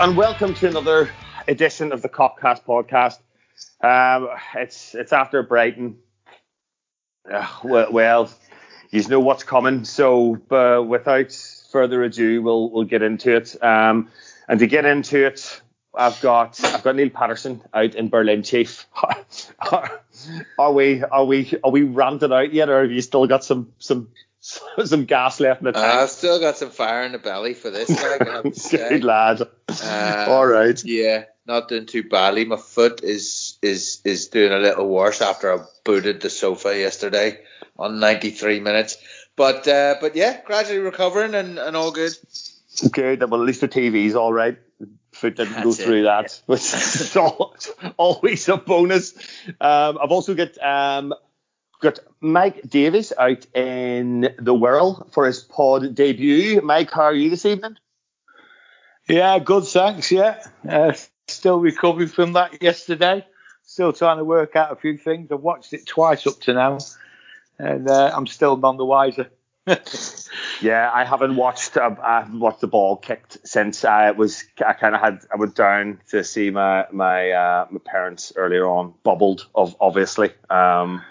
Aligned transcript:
And 0.00 0.16
welcome 0.16 0.54
to 0.54 0.68
another 0.68 1.10
edition 1.48 1.90
of 1.90 2.02
the 2.02 2.08
Copcast 2.08 2.62
podcast. 2.62 3.18
Um, 3.82 4.28
it's 4.54 4.94
it's 4.94 5.12
after 5.12 5.42
Brighton. 5.42 5.96
Uh, 7.28 7.48
well, 7.64 7.90
well, 7.90 8.30
you 8.92 9.02
know 9.08 9.18
what's 9.18 9.42
coming. 9.42 9.84
So 9.84 10.40
uh, 10.52 10.84
without 10.84 11.32
further 11.72 12.04
ado, 12.04 12.40
we'll 12.42 12.70
we'll 12.70 12.84
get 12.84 13.02
into 13.02 13.34
it. 13.34 13.60
Um, 13.60 14.08
and 14.46 14.60
to 14.60 14.68
get 14.68 14.84
into 14.84 15.26
it, 15.26 15.60
I've 15.92 16.20
got 16.20 16.64
I've 16.64 16.84
got 16.84 16.94
Neil 16.94 17.10
Patterson 17.10 17.60
out 17.74 17.96
in 17.96 18.08
Berlin, 18.08 18.44
Chief. 18.44 18.86
are, 19.58 20.00
are 20.60 20.72
we 20.72 21.02
are 21.02 21.24
we 21.24 21.52
are 21.64 21.72
we 21.72 21.82
ranted 21.82 22.32
out 22.32 22.54
yet, 22.54 22.68
or 22.68 22.82
have 22.82 22.92
you 22.92 23.02
still 23.02 23.26
got 23.26 23.42
some 23.42 23.72
some 23.80 24.10
some 24.84 25.04
gas 25.04 25.40
left 25.40 25.60
in 25.60 25.66
the 25.66 25.72
tank? 25.72 25.84
Uh, 25.84 26.02
I've 26.02 26.10
still 26.10 26.40
got 26.40 26.56
some 26.56 26.70
fire 26.70 27.04
in 27.04 27.12
the 27.12 27.18
belly 27.18 27.54
for 27.54 27.70
this. 27.70 27.90
Like, 27.90 28.26
I 28.26 28.32
have 28.42 28.54
to. 28.54 28.76
Good 28.76 29.04
lad. 29.04 29.42
Uh, 29.68 30.26
All 30.28 30.46
right. 30.46 30.82
Yeah, 30.84 31.24
not 31.46 31.68
doing 31.68 31.86
too 31.86 32.04
badly. 32.04 32.44
My 32.44 32.56
foot 32.56 33.02
is 33.02 33.58
is 33.62 34.00
is 34.04 34.28
doing 34.28 34.52
a 34.52 34.58
little 34.58 34.88
worse 34.88 35.20
after 35.20 35.52
I 35.52 35.64
booted 35.84 36.20
the 36.20 36.30
sofa 36.30 36.78
yesterday 36.78 37.40
on 37.78 38.00
93 38.00 38.60
minutes. 38.60 38.98
But 39.36 39.66
uh, 39.68 39.96
but 40.00 40.16
yeah, 40.16 40.40
gradually 40.44 40.80
recovering 40.80 41.34
and, 41.34 41.58
and 41.58 41.76
all 41.76 41.90
good. 41.90 42.12
Good. 42.92 43.28
Well, 43.28 43.40
at 43.40 43.46
least 43.46 43.60
the 43.60 43.68
TV's 43.68 44.14
all 44.14 44.32
right. 44.32 44.58
Foot 45.12 45.36
didn't 45.36 45.62
go 45.62 45.70
it, 45.70 45.76
through 45.76 46.02
that, 46.04 46.40
which 46.46 46.60
is 46.74 47.16
always 47.96 48.48
a 48.48 48.56
bonus. 48.56 49.14
Um, 49.60 49.98
I've 50.00 50.12
also 50.12 50.34
got 50.34 50.56
um, 50.62 51.12
got 51.80 52.00
Mike 52.20 52.68
Davis 52.68 53.12
out 53.18 53.46
in 53.54 54.34
the 54.38 54.54
world 54.54 55.10
for 55.12 55.26
his 55.26 55.40
pod 55.40 55.94
debut. 55.94 56.60
Mike, 56.62 56.90
how 56.90 57.04
are 57.04 57.14
you 57.14 57.30
this 57.30 57.46
evening? 57.46 57.76
Yeah, 59.08 59.38
good, 59.38 59.64
thanks. 59.64 60.10
Yeah, 60.12 60.42
uh, 60.68 60.92
still 61.28 61.60
recovering 61.60 62.08
from 62.08 62.34
that 62.34 62.62
yesterday. 62.62 63.24
Still 63.64 63.92
trying 63.92 64.18
to 64.18 64.24
work 64.24 64.56
out 64.56 64.72
a 64.72 64.76
few 64.76 64.96
things. 64.96 65.30
I've 65.30 65.40
watched 65.40 65.72
it 65.72 65.86
twice 65.86 66.26
up 66.26 66.40
to 66.42 66.54
now, 66.54 66.78
and 67.58 67.88
uh, 67.88 68.12
I'm 68.14 68.26
still 68.26 68.56
none 68.56 68.76
the 68.76 68.84
wiser. 68.84 69.30
Yeah, 70.60 70.90
I 70.92 71.04
haven't 71.04 71.36
watched. 71.36 71.76
Uh, 71.76 71.94
I 72.02 72.20
haven't 72.20 72.40
watched 72.40 72.60
the 72.60 72.66
ball 72.66 72.96
kicked 72.96 73.38
since 73.46 73.84
I 73.84 74.10
was. 74.10 74.44
I 74.64 74.72
kind 74.72 74.94
of 74.94 75.00
had. 75.00 75.20
I 75.32 75.36
went 75.36 75.54
down 75.54 76.00
to 76.10 76.24
see 76.24 76.50
my 76.50 76.86
my 76.90 77.30
uh, 77.30 77.66
my 77.70 77.78
parents 77.84 78.32
earlier 78.34 78.66
on. 78.66 78.94
Bubbled, 79.04 79.46
of 79.54 79.76
obviously. 79.80 80.32
Um, 80.50 81.02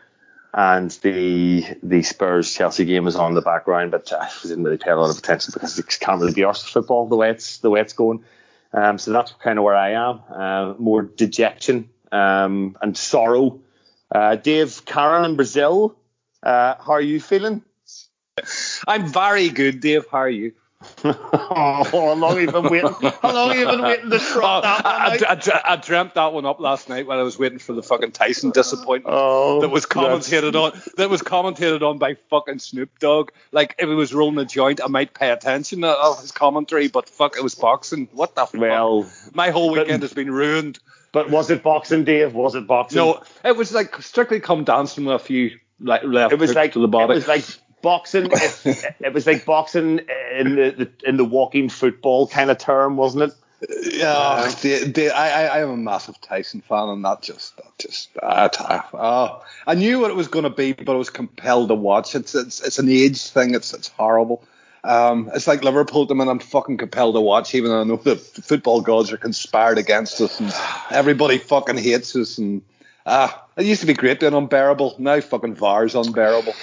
and 0.58 0.89
the 1.03 1.63
the 1.83 2.02
Spurs 2.02 2.52
Chelsea 2.52 2.83
game 2.83 3.05
was 3.05 3.16
on 3.16 3.36
the 3.36 3.44
background, 3.44 3.91
but 3.91 4.11
I 4.11 4.27
didn't 4.41 4.64
really 4.64 4.77
pay 4.77 4.89
a 4.89 4.97
lot 4.97 5.11
of 5.11 5.17
attention 5.17 5.52
because 5.53 5.77
it 5.77 5.86
can't 5.99 6.19
really 6.19 6.33
be 6.33 6.44
with 6.44 6.58
football 6.58 7.08
the 7.08 7.16
way 7.16 7.30
it's 7.30 7.59
the 7.59 7.69
way 7.69 7.80
it's 7.80 7.94
going. 7.94 8.25
Um, 8.73 8.97
so 8.97 9.11
that's 9.14 9.31
kind 9.33 9.59
of 9.59 9.64
where 9.64 9.75
I 9.75 9.91
am. 9.91 10.19
Uh, 10.30 10.73
more 10.80 11.03
dejection 11.03 11.89
um, 12.11 12.75
and 12.81 12.97
sorrow. 12.97 13.59
Uh, 14.11 14.36
Dave, 14.36 14.83
Karen 14.86 15.25
in 15.25 15.36
Brazil, 15.36 15.95
uh, 16.42 16.73
how 16.80 16.93
are 16.93 17.02
you 17.02 17.21
feeling? 17.21 17.61
I'm 18.87 19.08
very 19.08 19.49
good, 19.49 19.80
Dave. 19.80 20.05
How 20.11 20.20
are 20.20 20.30
you? 20.30 20.54
oh, 21.04 21.83
how 21.92 22.14
long 22.14 22.36
been 22.36 22.64
waiting? 22.70 22.93
How 23.21 23.33
long 23.33 23.52
been 23.54 23.82
waiting 23.82 24.10
to 24.11 24.15
oh, 24.15 24.20
that 24.20 24.33
one 24.33 24.42
Oh, 24.43 24.61
I. 24.64 25.17
I, 25.27 25.33
I, 25.33 25.73
I 25.73 25.76
dreamt 25.77 26.14
that 26.14 26.33
one 26.33 26.45
up 26.45 26.60
last 26.60 26.88
night 26.88 27.08
while 27.08 27.20
I 27.20 27.23
was 27.23 27.39
waiting 27.39 27.58
for 27.58 27.73
the 27.73 27.82
fucking 27.82 28.11
Tyson 28.11 28.52
disappointment. 28.52 29.16
Oh, 29.17 29.60
that 29.61 29.70
was 29.70 29.87
commentated 29.87 30.54
on 30.55 30.80
that 30.98 31.10
was 31.10 31.23
commentated 31.23 31.82
on 31.82 31.98
by 31.98 32.14
fucking 32.30 32.60
Snoop 32.60 32.99
Dogg. 32.99 33.32
Like 33.52 33.76
if 33.80 33.89
he 33.89 33.95
was 33.95 34.14
rolling 34.14 34.37
a 34.37 34.45
joint, 34.45 34.80
I 34.83 34.87
might 34.87 35.16
pay 35.16 35.32
attention 35.32 35.82
to 35.82 35.89
of 35.89 36.21
his 36.21 36.32
commentary, 36.32 36.89
but 36.89 37.10
fuck, 37.10 37.37
it 37.37 37.43
was 37.43 37.55
boxing. 37.55 38.08
What 38.11 38.36
the 38.36 38.45
fuck? 38.45 38.61
Well, 38.61 39.10
My 39.33 39.49
whole 39.49 39.73
but- 39.73 39.86
weekend 39.86 40.04
has 40.04 40.14
been 40.14 40.32
ruined. 40.32 40.77
but 41.11 41.32
was 41.32 41.49
it 41.49 41.64
boxing, 41.64 42.04
Dave? 42.04 42.36
Was 42.36 42.54
it 42.54 42.67
boxing? 42.67 42.98
No, 42.98 43.23
it 43.43 43.55
was 43.55 43.73
like 43.73 43.99
strictly 44.04 44.39
come 44.39 44.64
dancing 44.64 45.05
with 45.05 45.16
a 45.16 45.20
few 45.20 45.58
like 45.80 46.04
left 46.04 46.33
it 46.33 46.39
was 46.39 46.54
like 46.54 46.73
to 46.73 46.80
the 46.80 46.87
body. 46.87 47.14
It 47.14 47.16
was 47.16 47.27
like 47.27 47.45
boxing. 47.87 48.25
it, 48.33 48.95
it 48.99 49.14
was 49.14 49.25
like 49.25 49.45
boxing 49.45 50.02
in 50.33 50.55
the, 50.55 50.71
the 50.71 50.92
in 51.08 51.15
the 51.15 51.23
walking 51.23 51.70
football 51.70 52.27
kind 52.27 52.52
of 52.52 52.58
term, 52.58 52.98
wasn't 52.98 53.23
it? 53.23 53.31
Yeah, 53.61 54.52
the, 54.61 54.92
the, 54.93 55.09
I, 55.09 55.30
I, 55.30 55.43
I 55.45 55.59
am 55.61 55.70
a 55.70 55.77
massive 55.77 56.20
Tyson 56.20 56.59
fan, 56.59 56.89
and 56.89 57.05
that 57.05 57.21
just, 57.21 57.55
that 57.55 57.71
just, 57.80 58.09
I, 58.21 58.49
I, 58.59 58.83
oh, 58.93 59.43
I 59.65 59.73
knew 59.73 59.99
what 59.99 60.11
it 60.11 60.17
was 60.17 60.27
going 60.27 60.43
to 60.43 60.52
be, 60.52 60.73
but 60.73 60.93
I 60.93 60.98
was 60.98 61.09
compelled 61.09 61.70
to 61.70 61.73
watch. 61.73 62.14
It's, 62.14 62.36
it's, 62.36 62.61
it's 62.61 62.77
an 62.77 62.89
age 62.89 63.30
thing. 63.30 63.55
It's, 63.55 63.73
it's 63.73 63.87
horrible. 63.87 64.43
Um, 64.83 65.31
it's 65.33 65.48
like 65.48 65.64
Liverpool 65.64 66.05
to 66.05 66.14
me, 66.14 66.21
and 66.21 66.30
I'm 66.30 66.39
fucking 66.39 66.77
compelled 66.77 67.15
to 67.15 67.21
watch, 67.21 67.55
even 67.55 67.71
though 67.71 67.81
I 67.81 67.83
know 67.86 67.95
the 67.95 68.17
football 68.17 68.81
gods 68.81 69.11
are 69.11 69.17
conspired 69.17 69.80
against 69.80 70.21
us, 70.21 70.39
and 70.39 70.54
everybody 70.92 71.39
fucking 71.39 71.77
hates 71.77 72.15
us, 72.15 72.37
and 72.37 72.61
ah, 73.08 73.43
it 73.55 73.65
used 73.65 73.81
to 73.81 73.87
be 73.87 73.95
great 73.95 74.19
being 74.19 74.36
unbearable. 74.36 74.98
Now 74.99 75.19
fucking 75.19 75.55
VAR's 75.55 75.95
unbearable. 75.95 76.54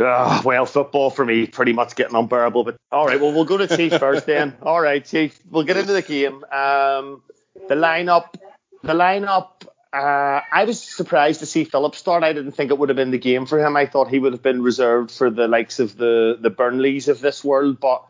Ah, 0.00 0.42
well, 0.44 0.66
football 0.66 1.10
for 1.10 1.24
me 1.24 1.46
pretty 1.46 1.72
much 1.72 1.94
getting 1.94 2.16
unbearable. 2.16 2.64
But 2.64 2.76
all 2.90 3.06
right, 3.06 3.20
well 3.20 3.32
we'll 3.32 3.44
go 3.44 3.58
to 3.58 3.76
Chief 3.76 3.98
first 3.98 4.26
then. 4.26 4.56
All 4.62 4.80
right, 4.80 5.04
Chief, 5.04 5.38
we'll 5.50 5.64
get 5.64 5.76
into 5.76 5.92
the 5.92 6.02
game. 6.02 6.44
Um, 6.44 7.22
the 7.68 7.74
lineup, 7.74 8.34
the 8.82 8.94
lineup. 8.94 9.66
Uh, 9.92 10.40
I 10.52 10.64
was 10.64 10.80
surprised 10.80 11.40
to 11.40 11.46
see 11.46 11.64
Phillips 11.64 11.98
start. 11.98 12.22
I 12.22 12.32
didn't 12.32 12.52
think 12.52 12.70
it 12.70 12.78
would 12.78 12.90
have 12.90 12.96
been 12.96 13.10
the 13.10 13.18
game 13.18 13.44
for 13.44 13.58
him. 13.58 13.76
I 13.76 13.86
thought 13.86 14.08
he 14.08 14.20
would 14.20 14.32
have 14.32 14.42
been 14.42 14.62
reserved 14.62 15.10
for 15.10 15.30
the 15.30 15.48
likes 15.48 15.80
of 15.80 15.96
the 15.96 16.38
the 16.40 16.50
Burnleys 16.50 17.08
of 17.08 17.20
this 17.20 17.44
world. 17.44 17.78
But 17.80 18.04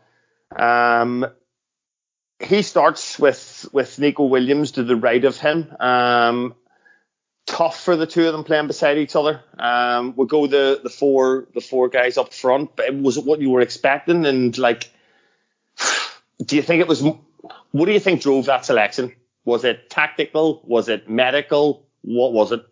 um, 0.55 1.25
he 2.39 2.61
starts 2.61 3.19
with 3.19 3.67
with 3.73 3.99
Neco 3.99 4.25
Williams 4.25 4.73
to 4.73 4.83
the 4.83 4.95
right 4.95 5.23
of 5.25 5.37
him. 5.37 5.75
Um, 5.79 6.55
tough 7.45 7.83
for 7.83 7.95
the 7.95 8.07
two 8.07 8.25
of 8.25 8.33
them 8.33 8.43
playing 8.43 8.67
beside 8.67 8.97
each 8.97 9.15
other. 9.15 9.43
Um, 9.57 10.13
we'll 10.15 10.27
go 10.27 10.47
the 10.47 10.79
the 10.81 10.89
four 10.89 11.47
the 11.53 11.61
four 11.61 11.89
guys 11.89 12.17
up 12.17 12.33
front. 12.33 12.75
But 12.75 12.93
was 12.95 13.17
it 13.17 13.25
what 13.25 13.41
you 13.41 13.49
were 13.49 13.61
expecting? 13.61 14.25
And 14.25 14.57
like, 14.57 14.89
do 16.45 16.55
you 16.55 16.61
think 16.61 16.81
it 16.81 16.87
was? 16.87 17.01
What 17.01 17.85
do 17.85 17.91
you 17.91 17.99
think 17.99 18.21
drove 18.21 18.45
that 18.45 18.65
selection? 18.65 19.15
Was 19.45 19.63
it 19.63 19.89
tactical? 19.89 20.61
Was 20.65 20.89
it 20.89 21.09
medical? 21.09 21.87
What 22.01 22.33
was 22.33 22.51
it? 22.51 22.65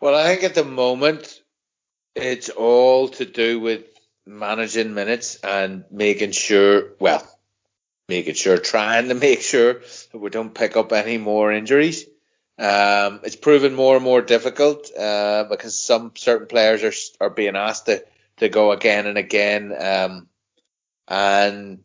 Well, 0.00 0.14
I 0.14 0.28
think 0.28 0.44
at 0.44 0.54
the 0.54 0.64
moment 0.64 1.42
it's 2.14 2.50
all 2.50 3.08
to 3.08 3.24
do 3.24 3.58
with 3.58 3.84
managing 4.26 4.94
minutes 4.94 5.36
and 5.42 5.84
making 5.90 6.32
sure, 6.32 6.90
well, 7.00 7.26
making 8.08 8.34
sure, 8.34 8.58
trying 8.58 9.08
to 9.08 9.14
make 9.14 9.40
sure 9.40 9.74
that 10.12 10.18
we 10.18 10.30
don't 10.30 10.54
pick 10.54 10.76
up 10.76 10.92
any 10.92 11.18
more 11.18 11.52
injuries. 11.52 12.04
Um, 12.58 13.20
it's 13.22 13.36
proven 13.36 13.74
more 13.74 13.94
and 13.94 14.04
more 14.04 14.20
difficult 14.20 14.90
uh, 14.96 15.44
because 15.48 15.78
some 15.78 16.12
certain 16.16 16.48
players 16.48 16.82
are 16.82 17.26
are 17.26 17.30
being 17.30 17.54
asked 17.54 17.86
to, 17.86 18.04
to 18.38 18.48
go 18.48 18.72
again 18.72 19.06
and 19.06 19.16
again, 19.16 19.72
um, 19.78 20.26
and 21.06 21.78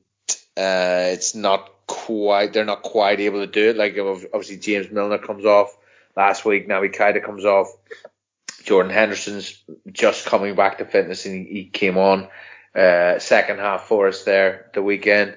uh, 0.57 1.13
it's 1.13 1.35
not 1.35 1.69
quite 1.85 2.53
they're 2.53 2.65
not 2.65 2.81
quite 2.81 3.19
able 3.19 3.41
to 3.41 3.51
do 3.51 3.69
it. 3.69 3.77
Like 3.77 3.97
obviously 3.99 4.57
James 4.57 4.91
Milner 4.91 5.19
comes 5.19 5.45
off 5.45 5.77
last 6.15 6.43
week, 6.43 6.67
now 6.67 6.81
Keita 6.81 7.23
comes 7.23 7.45
off. 7.45 7.67
Jordan 8.63 8.91
Henderson's 8.91 9.61
just 9.91 10.25
coming 10.25 10.55
back 10.55 10.77
to 10.77 10.85
fitness 10.85 11.25
and 11.25 11.45
he, 11.45 11.53
he 11.53 11.65
came 11.65 11.97
on 11.97 12.29
uh, 12.73 13.19
second 13.19 13.59
half 13.59 13.83
for 13.83 14.07
us 14.07 14.23
there 14.23 14.71
the 14.73 14.81
weekend. 14.81 15.35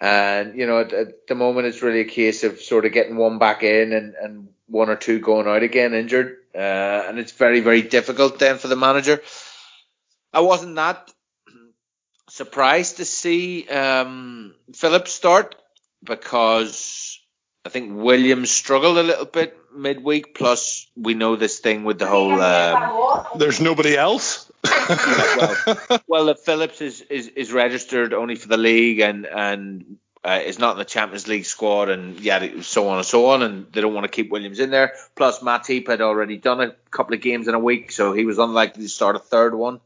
And 0.00 0.58
you 0.58 0.66
know, 0.66 0.80
at, 0.80 0.92
at 0.92 1.26
the 1.28 1.34
moment, 1.36 1.68
it's 1.68 1.82
really 1.82 2.00
a 2.00 2.04
case 2.04 2.42
of 2.44 2.60
sort 2.60 2.84
of 2.84 2.92
getting 2.92 3.16
one 3.16 3.38
back 3.38 3.62
in 3.62 3.92
and, 3.92 4.14
and 4.14 4.48
one 4.66 4.88
or 4.88 4.96
two 4.96 5.18
going 5.18 5.46
out 5.46 5.62
again 5.62 5.94
injured, 5.94 6.36
uh, 6.54 6.58
and 7.08 7.18
it's 7.18 7.32
very 7.32 7.60
very 7.60 7.82
difficult 7.82 8.38
then 8.38 8.58
for 8.58 8.68
the 8.68 8.76
manager. 8.76 9.20
I 10.32 10.40
wasn't 10.40 10.76
that 10.76 11.12
surprised 12.28 12.96
to 12.96 13.04
see 13.04 13.68
um, 13.68 14.54
Phillips 14.74 15.12
start 15.12 15.54
because 16.02 17.20
I 17.64 17.68
think 17.68 17.92
Williams 17.94 18.50
struggled 18.50 18.98
a 18.98 19.02
little 19.02 19.24
bit 19.24 19.56
midweek. 19.74 20.34
Plus, 20.34 20.86
we 20.96 21.14
know 21.14 21.36
this 21.36 21.60
thing 21.60 21.84
with 21.84 21.98
the 21.98 22.06
whole. 22.06 22.40
Um, 22.40 23.26
There's 23.36 23.60
nobody 23.60 23.96
else. 23.96 24.50
well, 24.88 26.00
well, 26.06 26.34
Phillips 26.34 26.80
is, 26.80 27.00
is, 27.02 27.28
is 27.28 27.52
registered 27.52 28.12
only 28.12 28.34
for 28.34 28.48
the 28.48 28.56
league 28.56 29.00
and 29.00 29.26
and 29.26 29.98
uh, 30.24 30.40
is 30.44 30.58
not 30.58 30.72
in 30.72 30.78
the 30.78 30.84
Champions 30.84 31.28
League 31.28 31.44
squad 31.44 31.90
and 31.90 32.18
yeah, 32.18 32.62
so 32.62 32.88
on 32.88 32.98
and 32.98 33.06
so 33.06 33.26
on, 33.26 33.42
and 33.42 33.70
they 33.72 33.82
don't 33.82 33.92
want 33.92 34.04
to 34.04 34.10
keep 34.10 34.30
Williams 34.30 34.58
in 34.58 34.70
there. 34.70 34.94
Plus, 35.14 35.40
Matip 35.40 35.86
had 35.86 36.00
already 36.00 36.38
done 36.38 36.60
a 36.60 36.70
couple 36.90 37.14
of 37.14 37.20
games 37.20 37.46
in 37.46 37.54
a 37.54 37.58
week, 37.58 37.92
so 37.92 38.12
he 38.12 38.24
was 38.24 38.38
unlikely 38.38 38.84
to 38.84 38.88
start 38.88 39.16
a 39.16 39.18
third 39.20 39.54
one. 39.54 39.80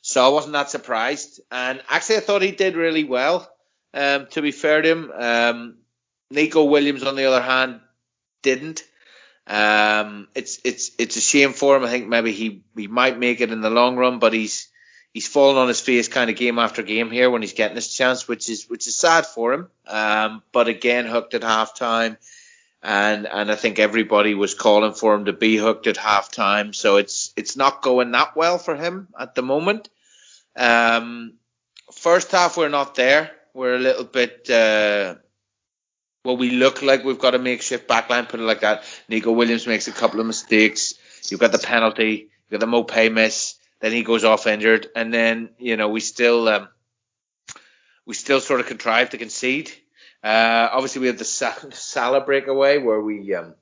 So 0.00 0.24
I 0.24 0.28
wasn't 0.28 0.54
that 0.54 0.70
surprised, 0.70 1.40
and 1.50 1.80
actually 1.88 2.16
I 2.16 2.20
thought 2.20 2.42
he 2.42 2.52
did 2.52 2.74
really 2.74 3.04
well. 3.04 3.48
Um, 3.94 4.26
to 4.30 4.40
be 4.40 4.50
fair 4.50 4.80
to 4.80 4.88
him, 4.88 5.12
um, 5.14 5.76
Neco 6.30 6.64
Williams 6.64 7.02
on 7.02 7.14
the 7.14 7.26
other 7.26 7.42
hand 7.42 7.80
didn't. 8.40 8.82
Um, 9.46 10.28
it's 10.34 10.58
it's 10.64 10.92
it's 10.98 11.16
a 11.16 11.20
shame 11.20 11.52
for 11.52 11.76
him. 11.76 11.84
I 11.84 11.90
think 11.90 12.08
maybe 12.08 12.32
he 12.32 12.64
he 12.74 12.86
might 12.86 13.18
make 13.18 13.40
it 13.40 13.52
in 13.52 13.60
the 13.60 13.70
long 13.70 13.96
run, 13.96 14.18
but 14.18 14.32
he's 14.32 14.68
he's 15.12 15.28
fallen 15.28 15.56
on 15.56 15.68
his 15.68 15.80
face 15.80 16.08
kind 16.08 16.30
of 16.30 16.36
game 16.36 16.58
after 16.58 16.82
game 16.82 17.10
here 17.10 17.30
when 17.30 17.42
he's 17.42 17.52
getting 17.52 17.76
his 17.76 17.92
chance, 17.92 18.26
which 18.26 18.48
is 18.48 18.68
which 18.68 18.86
is 18.86 18.96
sad 18.96 19.26
for 19.26 19.52
him. 19.52 19.68
Um, 19.86 20.42
but 20.52 20.68
again 20.68 21.06
hooked 21.06 21.34
at 21.34 21.42
halftime. 21.42 22.16
And 22.82 23.26
and 23.26 23.50
I 23.50 23.54
think 23.54 23.78
everybody 23.78 24.34
was 24.34 24.54
calling 24.54 24.92
for 24.92 25.14
him 25.14 25.26
to 25.26 25.32
be 25.32 25.56
hooked 25.56 25.86
at 25.86 25.96
halftime. 25.96 26.74
So 26.74 26.96
it's 26.96 27.32
it's 27.36 27.56
not 27.56 27.82
going 27.82 28.10
that 28.12 28.34
well 28.36 28.58
for 28.58 28.74
him 28.74 29.08
at 29.18 29.34
the 29.34 29.42
moment. 29.42 29.88
Um, 30.56 31.34
first 31.92 32.32
half 32.32 32.56
we're 32.56 32.68
not 32.68 32.94
there. 32.94 33.30
We're 33.54 33.76
a 33.76 33.78
little 33.78 34.04
bit. 34.04 34.50
Uh, 34.50 35.16
well, 36.24 36.36
we 36.36 36.50
look 36.50 36.82
like 36.82 37.04
we've 37.04 37.18
got 37.18 37.34
a 37.34 37.38
makeshift 37.38 37.88
backline, 37.88 38.28
put 38.28 38.40
it 38.40 38.44
like 38.44 38.60
that. 38.60 38.84
Neco 39.08 39.32
Williams 39.32 39.66
makes 39.66 39.88
a 39.88 39.92
couple 39.92 40.20
of 40.20 40.26
mistakes. 40.26 40.94
You've 41.28 41.40
got 41.40 41.52
the 41.52 41.58
penalty. 41.58 42.30
You've 42.48 42.60
got 42.60 42.60
the 42.60 42.72
Maupay 42.72 43.12
miss. 43.12 43.56
Then 43.82 43.90
he 43.92 44.04
goes 44.04 44.22
off 44.22 44.46
injured, 44.46 44.86
and 44.94 45.12
then 45.12 45.50
you 45.58 45.76
know 45.76 45.88
we 45.88 45.98
still 45.98 46.48
um, 46.48 46.68
we 48.06 48.14
still 48.14 48.40
sort 48.40 48.60
of 48.60 48.66
contrive 48.66 49.10
to 49.10 49.18
concede. 49.18 49.72
Uh, 50.22 50.68
obviously, 50.70 51.00
we 51.00 51.08
had 51.08 51.18
the 51.18 51.24
Salah 51.72 52.20
breakaway 52.20 52.78
where 52.78 53.00
we 53.00 53.34
um, 53.34 53.56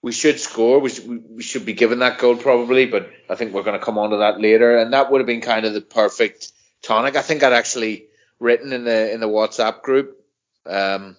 we 0.00 0.12
should 0.12 0.40
score. 0.40 0.80
We, 0.80 0.88
should, 0.88 1.24
we 1.28 1.42
should 1.42 1.66
be 1.66 1.74
given 1.74 1.98
that 1.98 2.18
goal 2.18 2.36
probably, 2.36 2.86
but 2.86 3.10
I 3.28 3.34
think 3.34 3.52
we're 3.52 3.64
going 3.64 3.78
to 3.78 3.84
come 3.84 3.98
on 3.98 4.10
to 4.10 4.16
that 4.18 4.40
later. 4.40 4.78
And 4.78 4.94
that 4.94 5.12
would 5.12 5.20
have 5.20 5.26
been 5.26 5.42
kind 5.42 5.66
of 5.66 5.74
the 5.74 5.82
perfect 5.82 6.50
tonic. 6.82 7.14
I 7.14 7.22
think 7.22 7.42
I'd 7.42 7.52
actually 7.52 8.06
written 8.40 8.72
in 8.72 8.84
the 8.84 9.12
in 9.12 9.20
the 9.20 9.28
WhatsApp 9.28 9.82
group. 9.82 10.24
Um, 10.64 11.18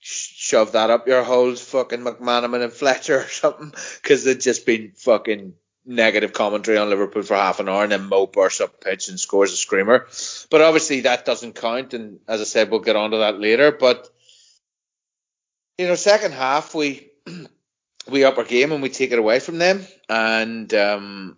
shove 0.00 0.72
that 0.72 0.88
up 0.88 1.06
your 1.06 1.22
holes, 1.22 1.62
fucking 1.62 2.00
McManaman 2.00 2.64
and 2.64 2.72
Fletcher 2.72 3.18
or 3.18 3.28
something, 3.28 3.74
because 4.00 4.24
they'd 4.24 4.40
just 4.40 4.64
been 4.64 4.92
fucking 4.96 5.52
negative 5.84 6.32
commentary 6.32 6.78
on 6.78 6.90
Liverpool 6.90 7.22
for 7.22 7.34
half 7.34 7.60
an 7.60 7.68
hour, 7.68 7.82
and 7.82 7.92
then 7.92 8.06
Mo 8.08 8.26
bursts 8.26 8.60
up 8.60 8.80
pitch 8.80 9.08
and 9.08 9.18
scores 9.18 9.52
a 9.52 9.56
screamer. 9.56 10.06
But 10.50 10.60
obviously 10.60 11.00
that 11.00 11.24
doesn't 11.24 11.54
count, 11.54 11.94
and 11.94 12.20
as 12.28 12.40
I 12.40 12.44
said, 12.44 12.70
we'll 12.70 12.80
get 12.80 12.96
onto 12.96 13.18
that 13.18 13.40
later. 13.40 13.72
But 13.72 14.08
you 15.78 15.88
know, 15.88 15.94
second 15.94 16.32
half 16.32 16.74
we 16.74 17.10
we 18.08 18.24
up 18.24 18.38
our 18.38 18.44
game 18.44 18.72
and 18.72 18.82
we 18.82 18.88
take 18.88 19.12
it 19.12 19.18
away 19.18 19.40
from 19.40 19.58
them, 19.58 19.86
and 20.08 20.72
um, 20.74 21.36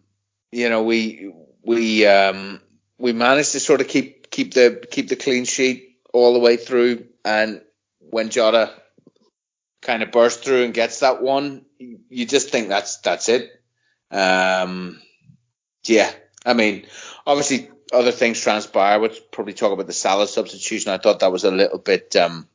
you 0.52 0.68
know 0.68 0.82
we 0.82 1.32
we 1.62 2.06
um, 2.06 2.60
we 2.98 3.12
managed 3.12 3.52
to 3.52 3.60
sort 3.60 3.80
of 3.80 3.88
keep 3.88 4.30
keep 4.30 4.54
the 4.54 4.86
keep 4.90 5.08
the 5.08 5.16
clean 5.16 5.44
sheet 5.44 5.98
all 6.12 6.34
the 6.34 6.40
way 6.40 6.56
through, 6.56 7.06
and 7.24 7.62
when 7.98 8.28
Jota 8.28 8.72
kind 9.80 10.02
of 10.02 10.12
bursts 10.12 10.42
through 10.42 10.64
and 10.64 10.74
gets 10.74 11.00
that 11.00 11.22
one, 11.22 11.64
you 11.78 12.26
just 12.26 12.50
think 12.50 12.68
that's 12.68 12.98
that's 12.98 13.28
it 13.28 13.50
um, 14.10 15.00
yeah, 15.86 16.10
I 16.44 16.54
mean, 16.54 16.86
obviously 17.26 17.70
other 17.92 18.12
things 18.12 18.40
transpire. 18.40 18.98
We'll 18.98 19.10
probably 19.30 19.54
talk 19.54 19.72
about 19.72 19.86
the 19.86 19.92
Salah 19.92 20.26
substitution. 20.26 20.92
I 20.92 20.98
thought 20.98 21.20
that 21.20 21.32
was 21.32 21.44
a 21.44 21.50
little 21.50 21.78
bit, 21.78 22.14
um, 22.16 22.48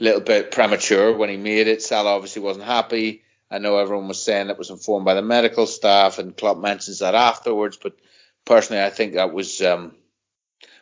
little 0.00 0.20
bit 0.20 0.50
premature 0.50 1.16
when 1.16 1.28
he 1.28 1.36
made 1.36 1.68
it. 1.68 1.82
Salah 1.82 2.14
obviously 2.14 2.42
wasn't 2.42 2.66
happy. 2.66 3.22
I 3.50 3.58
know 3.58 3.78
everyone 3.78 4.08
was 4.08 4.22
saying 4.22 4.46
that 4.46 4.58
was 4.58 4.70
informed 4.70 5.04
by 5.04 5.14
the 5.14 5.22
medical 5.22 5.66
staff, 5.66 6.18
and 6.18 6.36
Klopp 6.36 6.58
mentions 6.58 7.00
that 7.00 7.14
afterwards. 7.14 7.76
But 7.76 7.96
personally, 8.44 8.82
I 8.82 8.90
think 8.90 9.14
that 9.14 9.32
was 9.32 9.60
um, 9.60 9.94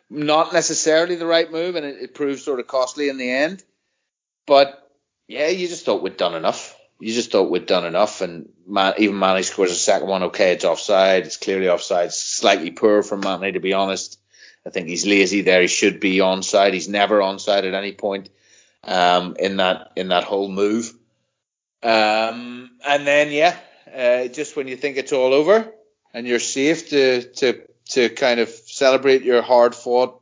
not 0.09 0.53
necessarily 0.53 1.15
the 1.15 1.25
right 1.25 1.51
move, 1.51 1.75
and 1.75 1.85
it, 1.85 2.01
it 2.01 2.13
proved 2.13 2.41
sort 2.41 2.59
of 2.59 2.67
costly 2.67 3.09
in 3.09 3.17
the 3.17 3.29
end. 3.29 3.63
But 4.47 4.89
yeah, 5.27 5.47
you 5.47 5.67
just 5.67 5.85
thought 5.85 6.01
we'd 6.01 6.17
done 6.17 6.35
enough 6.35 6.75
you 7.01 7.13
just 7.13 7.31
thought 7.31 7.49
we'd 7.49 7.65
done 7.65 7.85
enough. 7.85 8.21
And 8.21 8.49
Man, 8.67 8.93
even 8.99 9.19
Manny 9.19 9.43
scores 9.43 9.71
a 9.71 9.75
second 9.75 10.07
one. 10.07 10.23
Okay, 10.23 10.53
it's 10.53 10.63
offside. 10.63 11.25
It's 11.25 11.37
clearly 11.37 11.67
offside. 11.67 12.13
Slightly 12.13 12.71
poor 12.71 13.03
from 13.03 13.21
Manny, 13.21 13.51
to 13.51 13.59
be 13.59 13.73
honest. 13.73 14.19
I 14.65 14.69
think 14.69 14.87
he's 14.87 15.05
lazy 15.05 15.41
there. 15.41 15.61
He 15.61 15.67
should 15.67 15.99
be 15.99 16.17
onside. 16.19 16.73
He's 16.73 16.87
never 16.87 17.19
onside 17.19 17.65
at 17.65 17.73
any 17.73 17.93
point 17.93 18.29
um, 18.83 19.35
in 19.39 19.57
that 19.57 19.93
in 19.95 20.09
that 20.09 20.23
whole 20.23 20.49
move. 20.49 20.93
Um, 21.83 22.71
and 22.87 23.07
then 23.07 23.31
yeah, 23.31 23.57
uh, 23.93 24.27
just 24.27 24.55
when 24.55 24.67
you 24.67 24.77
think 24.77 24.97
it's 24.97 25.11
all 25.11 25.33
over 25.33 25.71
and 26.13 26.27
you're 26.27 26.39
safe 26.39 26.89
to 26.89 27.23
to 27.33 27.61
to 27.89 28.09
kind 28.09 28.39
of 28.39 28.49
celebrate 28.49 29.23
your 29.23 29.41
hard 29.41 29.75
fought 29.75 30.21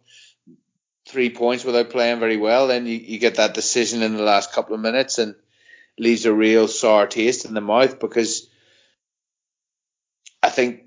three 1.08 1.30
points 1.30 1.64
without 1.64 1.90
playing 1.90 2.20
very 2.20 2.38
well, 2.38 2.68
then 2.68 2.86
you, 2.86 2.96
you 2.96 3.20
get 3.20 3.36
that 3.36 3.54
decision 3.54 4.02
in 4.02 4.16
the 4.16 4.24
last 4.24 4.54
couple 4.54 4.76
of 4.76 4.82
minutes 4.82 5.18
and 5.18 5.36
leaves 6.00 6.26
a 6.26 6.34
real 6.34 6.68
sour 6.68 7.08
taste 7.08 7.46
in 7.46 7.54
the 7.54 7.62
mouth 7.62 8.00
because 8.00 8.50
I 10.42 10.50
think 10.50 10.84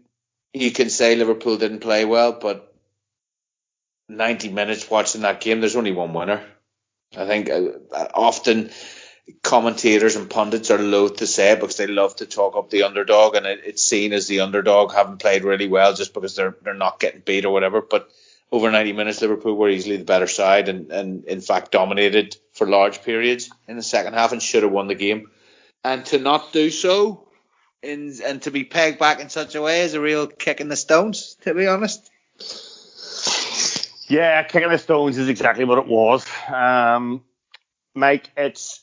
you 0.53 0.71
can 0.71 0.91
say 0.91 1.15
Liverpool 1.15 1.59
didn't 1.59 1.81
play 1.81 2.05
well, 2.05 2.33
but 2.33 2.75
90 4.09 4.51
minutes 4.51 4.91
watching 4.91 5.23
that 5.23 5.41
game, 5.41 5.61
there's 5.61 5.77
only 5.77 5.93
one 5.93 6.15
winner. 6.15 6.45
I 7.17 7.27
think 7.27 7.51
uh, 7.51 8.09
often 8.15 8.71
commentators 9.43 10.17
and 10.17 10.29
pundits 10.29 10.71
are 10.71 10.79
loath 10.79 11.17
to 11.17 11.27
say 11.27 11.55
because 11.55 11.77
they 11.77 11.87
love 11.87 12.17
to 12.17 12.27
talk 12.27 12.57
up 12.57 12.71
the 12.71 12.83
underdog, 12.85 13.35
and 13.37 13.47
it's 13.47 13.85
seen 13.85 14.13
as 14.13 14.27
the 14.27 14.41
underdog 14.41 14.93
having 14.93 15.19
played 15.19 15.45
really 15.45 15.69
well 15.69 15.95
just 15.95 16.15
because 16.15 16.37
they're 16.37 16.57
they're 16.63 16.75
not 16.75 17.01
getting 17.01 17.21
beat 17.21 17.45
or 17.45 17.53
whatever. 17.53 17.83
But 17.83 18.11
over 18.51 18.71
90 18.71 18.93
minutes, 18.93 19.21
Liverpool 19.21 19.55
were 19.55 19.69
easily 19.69 19.99
the 19.99 20.05
better 20.05 20.27
side 20.27 20.69
and, 20.69 20.91
and 20.91 21.25
in 21.25 21.41
fact 21.41 21.71
dominated 21.71 22.37
for 22.53 22.67
large 22.67 23.03
periods 23.03 23.51
in 23.67 23.77
the 23.77 23.83
second 23.83 24.15
half 24.15 24.33
and 24.33 24.43
should 24.43 24.63
have 24.63 24.73
won 24.73 24.87
the 24.87 24.95
game. 24.95 25.31
And 25.85 26.05
to 26.07 26.19
not 26.19 26.53
do 26.53 26.71
so 26.71 27.27
in, 27.83 28.15
and 28.25 28.41
to 28.43 28.51
be 28.51 28.65
pegged 28.65 28.99
back 28.99 29.21
in 29.21 29.29
such 29.29 29.55
a 29.55 29.63
way 29.63 29.81
is 29.81 29.95
a 29.95 30.01
real 30.01 30.27
kick 30.27 30.61
in 30.61 30.69
the 30.69 30.77
stones, 30.77 31.37
to 31.43 31.55
be 31.55 31.67
honest. 31.67 32.11
Yeah, 34.09 34.43
kicking 34.43 34.69
the 34.69 34.79
stones 34.79 35.17
is 35.17 35.29
exactly 35.29 35.65
what 35.65 35.79
it 35.79 35.87
was. 35.87 36.27
Um, 36.53 37.23
Mike, 37.95 38.31
it's 38.37 38.83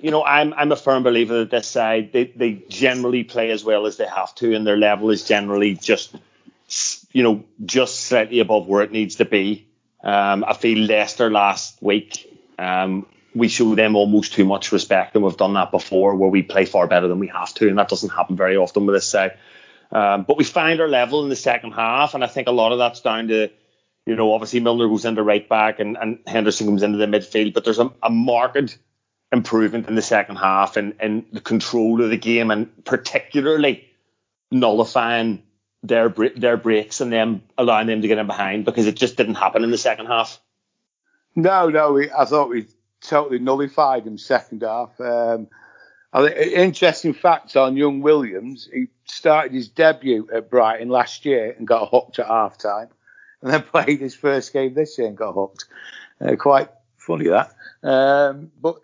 you 0.00 0.10
know, 0.10 0.24
I'm 0.24 0.52
I'm 0.54 0.72
a 0.72 0.76
firm 0.76 1.02
believer 1.02 1.38
that 1.38 1.50
this 1.50 1.68
side 1.68 2.12
they, 2.12 2.24
they 2.24 2.64
generally 2.68 3.24
play 3.24 3.50
as 3.50 3.64
well 3.64 3.86
as 3.86 3.96
they 3.96 4.06
have 4.06 4.34
to, 4.36 4.54
and 4.54 4.66
their 4.66 4.76
level 4.76 5.10
is 5.10 5.24
generally 5.24 5.74
just 5.74 6.14
you 7.12 7.22
know 7.22 7.44
just 7.64 8.00
slightly 8.00 8.40
above 8.40 8.66
where 8.66 8.82
it 8.82 8.92
needs 8.92 9.16
to 9.16 9.24
be. 9.24 9.68
Um, 10.02 10.44
I 10.46 10.54
feel 10.54 10.78
Leicester 10.78 11.30
last 11.30 11.82
week 11.82 12.35
um, 12.58 13.06
we 13.34 13.48
show 13.48 13.74
them 13.74 13.96
almost 13.96 14.32
too 14.32 14.44
much 14.44 14.72
respect, 14.72 15.14
and 15.14 15.24
we've 15.24 15.36
done 15.36 15.54
that 15.54 15.70
before, 15.70 16.14
where 16.16 16.30
we 16.30 16.42
play 16.42 16.64
far 16.64 16.86
better 16.86 17.08
than 17.08 17.18
we 17.18 17.28
have 17.28 17.52
to, 17.54 17.68
and 17.68 17.78
that 17.78 17.88
doesn't 17.88 18.10
happen 18.10 18.36
very 18.36 18.56
often 18.56 18.86
with 18.86 18.94
this 18.94 19.08
side. 19.08 19.36
Um, 19.92 20.24
but 20.24 20.36
we 20.36 20.44
find 20.44 20.80
our 20.80 20.88
level 20.88 21.22
in 21.22 21.28
the 21.28 21.36
second 21.36 21.72
half, 21.72 22.14
and 22.14 22.24
I 22.24 22.26
think 22.26 22.48
a 22.48 22.52
lot 22.52 22.72
of 22.72 22.78
that's 22.78 23.00
down 23.00 23.28
to, 23.28 23.50
you 24.06 24.16
know, 24.16 24.32
obviously 24.32 24.60
Milner 24.60 24.88
goes 24.88 25.04
into 25.04 25.22
right 25.22 25.46
back 25.48 25.80
and, 25.80 25.96
and 25.96 26.18
Henderson 26.26 26.66
comes 26.66 26.82
into 26.82 26.98
the 26.98 27.06
midfield, 27.06 27.54
but 27.54 27.64
there's 27.64 27.78
a, 27.78 27.92
a 28.02 28.10
marked 28.10 28.78
improvement 29.32 29.88
in 29.88 29.94
the 29.94 30.02
second 30.02 30.36
half 30.36 30.76
and, 30.76 30.94
and 31.00 31.26
the 31.32 31.40
control 31.40 32.02
of 32.02 32.10
the 32.10 32.16
game, 32.16 32.50
and 32.50 32.84
particularly 32.84 33.86
nullifying 34.50 35.42
their 35.82 36.08
their 36.08 36.56
breaks 36.56 37.00
and 37.00 37.12
them 37.12 37.42
allowing 37.58 37.86
them 37.86 38.02
to 38.02 38.08
get 38.08 38.18
in 38.18 38.26
behind 38.26 38.64
because 38.64 38.86
it 38.86 38.96
just 38.96 39.16
didn't 39.16 39.34
happen 39.34 39.62
in 39.62 39.70
the 39.70 39.78
second 39.78 40.06
half. 40.06 40.40
No, 41.36 41.68
no, 41.68 41.92
we, 41.92 42.10
I 42.10 42.24
thought 42.24 42.48
we 42.48 42.66
totally 43.02 43.38
nullified 43.38 44.06
him 44.06 44.16
second 44.16 44.62
half. 44.62 44.98
Um, 45.00 45.48
interesting 46.14 47.12
fact 47.12 47.56
on 47.56 47.76
young 47.76 48.00
Williams. 48.00 48.68
He 48.72 48.86
started 49.04 49.52
his 49.52 49.68
debut 49.68 50.28
at 50.32 50.48
Brighton 50.50 50.88
last 50.88 51.26
year 51.26 51.54
and 51.56 51.66
got 51.66 51.90
hooked 51.90 52.18
at 52.18 52.26
half 52.26 52.56
time, 52.56 52.88
and 53.42 53.52
then 53.52 53.62
played 53.70 54.00
his 54.00 54.14
first 54.14 54.52
game 54.54 54.72
this 54.72 54.96
year 54.98 55.08
and 55.08 55.16
got 55.16 55.34
hooked. 55.34 55.66
Uh, 56.20 56.36
quite 56.36 56.70
funny 56.96 57.28
that. 57.28 57.52
Um, 57.82 58.50
but 58.60 58.76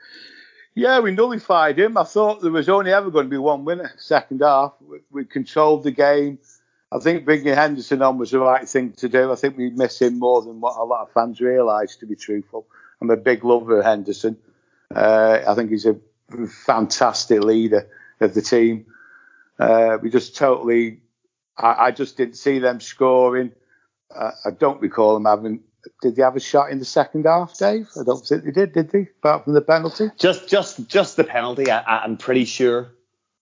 yeah, 0.74 1.00
we 1.00 1.10
nullified 1.10 1.78
him. 1.78 1.96
I 1.96 2.04
thought 2.04 2.42
there 2.42 2.50
was 2.50 2.68
only 2.68 2.92
ever 2.92 3.10
going 3.10 3.26
to 3.26 3.30
be 3.30 3.38
one 3.38 3.64
winner 3.64 3.92
second 3.96 4.42
half. 4.42 4.74
We, 4.86 4.98
we 5.10 5.24
controlled 5.24 5.84
the 5.84 5.90
game. 5.90 6.38
I 6.92 6.98
think 6.98 7.24
bringing 7.24 7.54
Henderson 7.54 8.02
on 8.02 8.18
was 8.18 8.32
the 8.32 8.38
right 8.38 8.68
thing 8.68 8.92
to 8.98 9.08
do. 9.08 9.32
I 9.32 9.36
think 9.36 9.56
we 9.56 9.70
miss 9.70 10.00
him 10.00 10.18
more 10.18 10.42
than 10.42 10.60
what 10.60 10.76
a 10.76 10.84
lot 10.84 11.02
of 11.02 11.12
fans 11.12 11.40
realise, 11.40 11.96
to 11.96 12.06
be 12.06 12.16
truthful. 12.16 12.66
I'm 13.00 13.08
a 13.08 13.16
big 13.16 13.44
lover 13.44 13.78
of 13.78 13.84
Henderson. 13.84 14.36
Uh, 14.94 15.38
I 15.46 15.54
think 15.54 15.70
he's 15.70 15.86
a 15.86 15.96
fantastic 16.66 17.42
leader 17.42 17.88
of 18.20 18.34
the 18.34 18.42
team. 18.42 18.86
Uh, 19.58 19.96
we 20.02 20.10
just 20.10 20.36
totally, 20.36 21.00
I, 21.56 21.86
I, 21.86 21.90
just 21.92 22.16
didn't 22.16 22.36
see 22.36 22.58
them 22.58 22.80
scoring. 22.80 23.52
Uh, 24.14 24.32
I 24.44 24.50
don't 24.50 24.80
recall 24.80 25.14
them 25.14 25.24
having. 25.24 25.60
Did 26.02 26.16
they 26.16 26.22
have 26.22 26.36
a 26.36 26.40
shot 26.40 26.70
in 26.70 26.78
the 26.78 26.84
second 26.84 27.24
half, 27.24 27.56
Dave? 27.56 27.88
I 27.98 28.04
don't 28.04 28.24
think 28.24 28.44
they 28.44 28.50
did. 28.50 28.72
Did 28.72 28.90
they? 28.90 29.08
Apart 29.18 29.44
from 29.44 29.54
the 29.54 29.62
penalty. 29.62 30.10
Just, 30.18 30.48
just, 30.48 30.88
just 30.88 31.16
the 31.16 31.24
penalty. 31.24 31.70
I, 31.70 32.04
I'm 32.04 32.18
pretty 32.18 32.44
sure. 32.44 32.92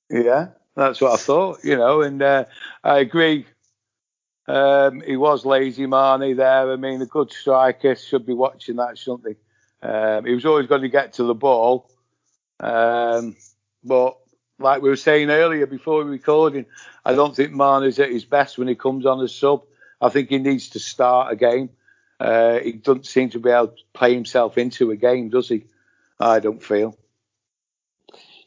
Yeah. 0.09 0.49
That's 0.81 0.99
what 0.99 1.13
I 1.13 1.17
thought, 1.17 1.63
you 1.63 1.77
know, 1.77 2.01
and 2.01 2.23
uh, 2.23 2.47
I 2.83 3.01
agree. 3.01 3.45
Um, 4.49 5.03
he 5.03 5.15
was 5.15 5.45
lazy, 5.45 5.85
Marnie, 5.85 6.35
there. 6.35 6.73
I 6.73 6.77
mean, 6.77 7.03
a 7.03 7.07
good 7.07 7.31
striker 7.31 7.95
should 7.95 8.25
be 8.25 8.33
watching 8.33 8.77
that, 8.77 8.97
shouldn't 8.97 9.29
he? 9.29 9.87
Um, 9.87 10.25
he 10.25 10.33
was 10.33 10.47
always 10.47 10.69
going 10.69 10.81
to 10.81 10.89
get 10.89 11.13
to 11.15 11.25
the 11.25 11.35
ball. 11.35 11.91
Um, 12.59 13.37
but 13.85 14.17
like 14.59 14.81
we 14.81 14.89
were 14.89 14.97
saying 14.97 15.29
earlier 15.29 15.67
before 15.67 16.03
recording, 16.03 16.65
I 17.05 17.13
don't 17.13 17.37
think 17.37 17.53
Marnie's 17.53 17.99
at 17.99 18.11
his 18.11 18.25
best 18.25 18.57
when 18.57 18.67
he 18.67 18.75
comes 18.75 19.05
on 19.05 19.23
as 19.23 19.35
sub. 19.35 19.65
I 20.01 20.09
think 20.09 20.31
he 20.31 20.39
needs 20.39 20.71
to 20.71 20.79
start 20.79 21.31
a 21.31 21.37
game. 21.37 21.69
Uh, 22.19 22.59
he 22.59 22.73
doesn't 22.73 23.05
seem 23.05 23.29
to 23.31 23.39
be 23.39 23.51
able 23.51 23.69
to 23.69 23.83
play 23.93 24.15
himself 24.15 24.57
into 24.57 24.93
a 24.93 24.97
game, 24.97 25.29
does 25.29 25.51
he? 25.51 25.65
I 26.19 26.41
don't 26.41 26.63
feel. 26.63 26.97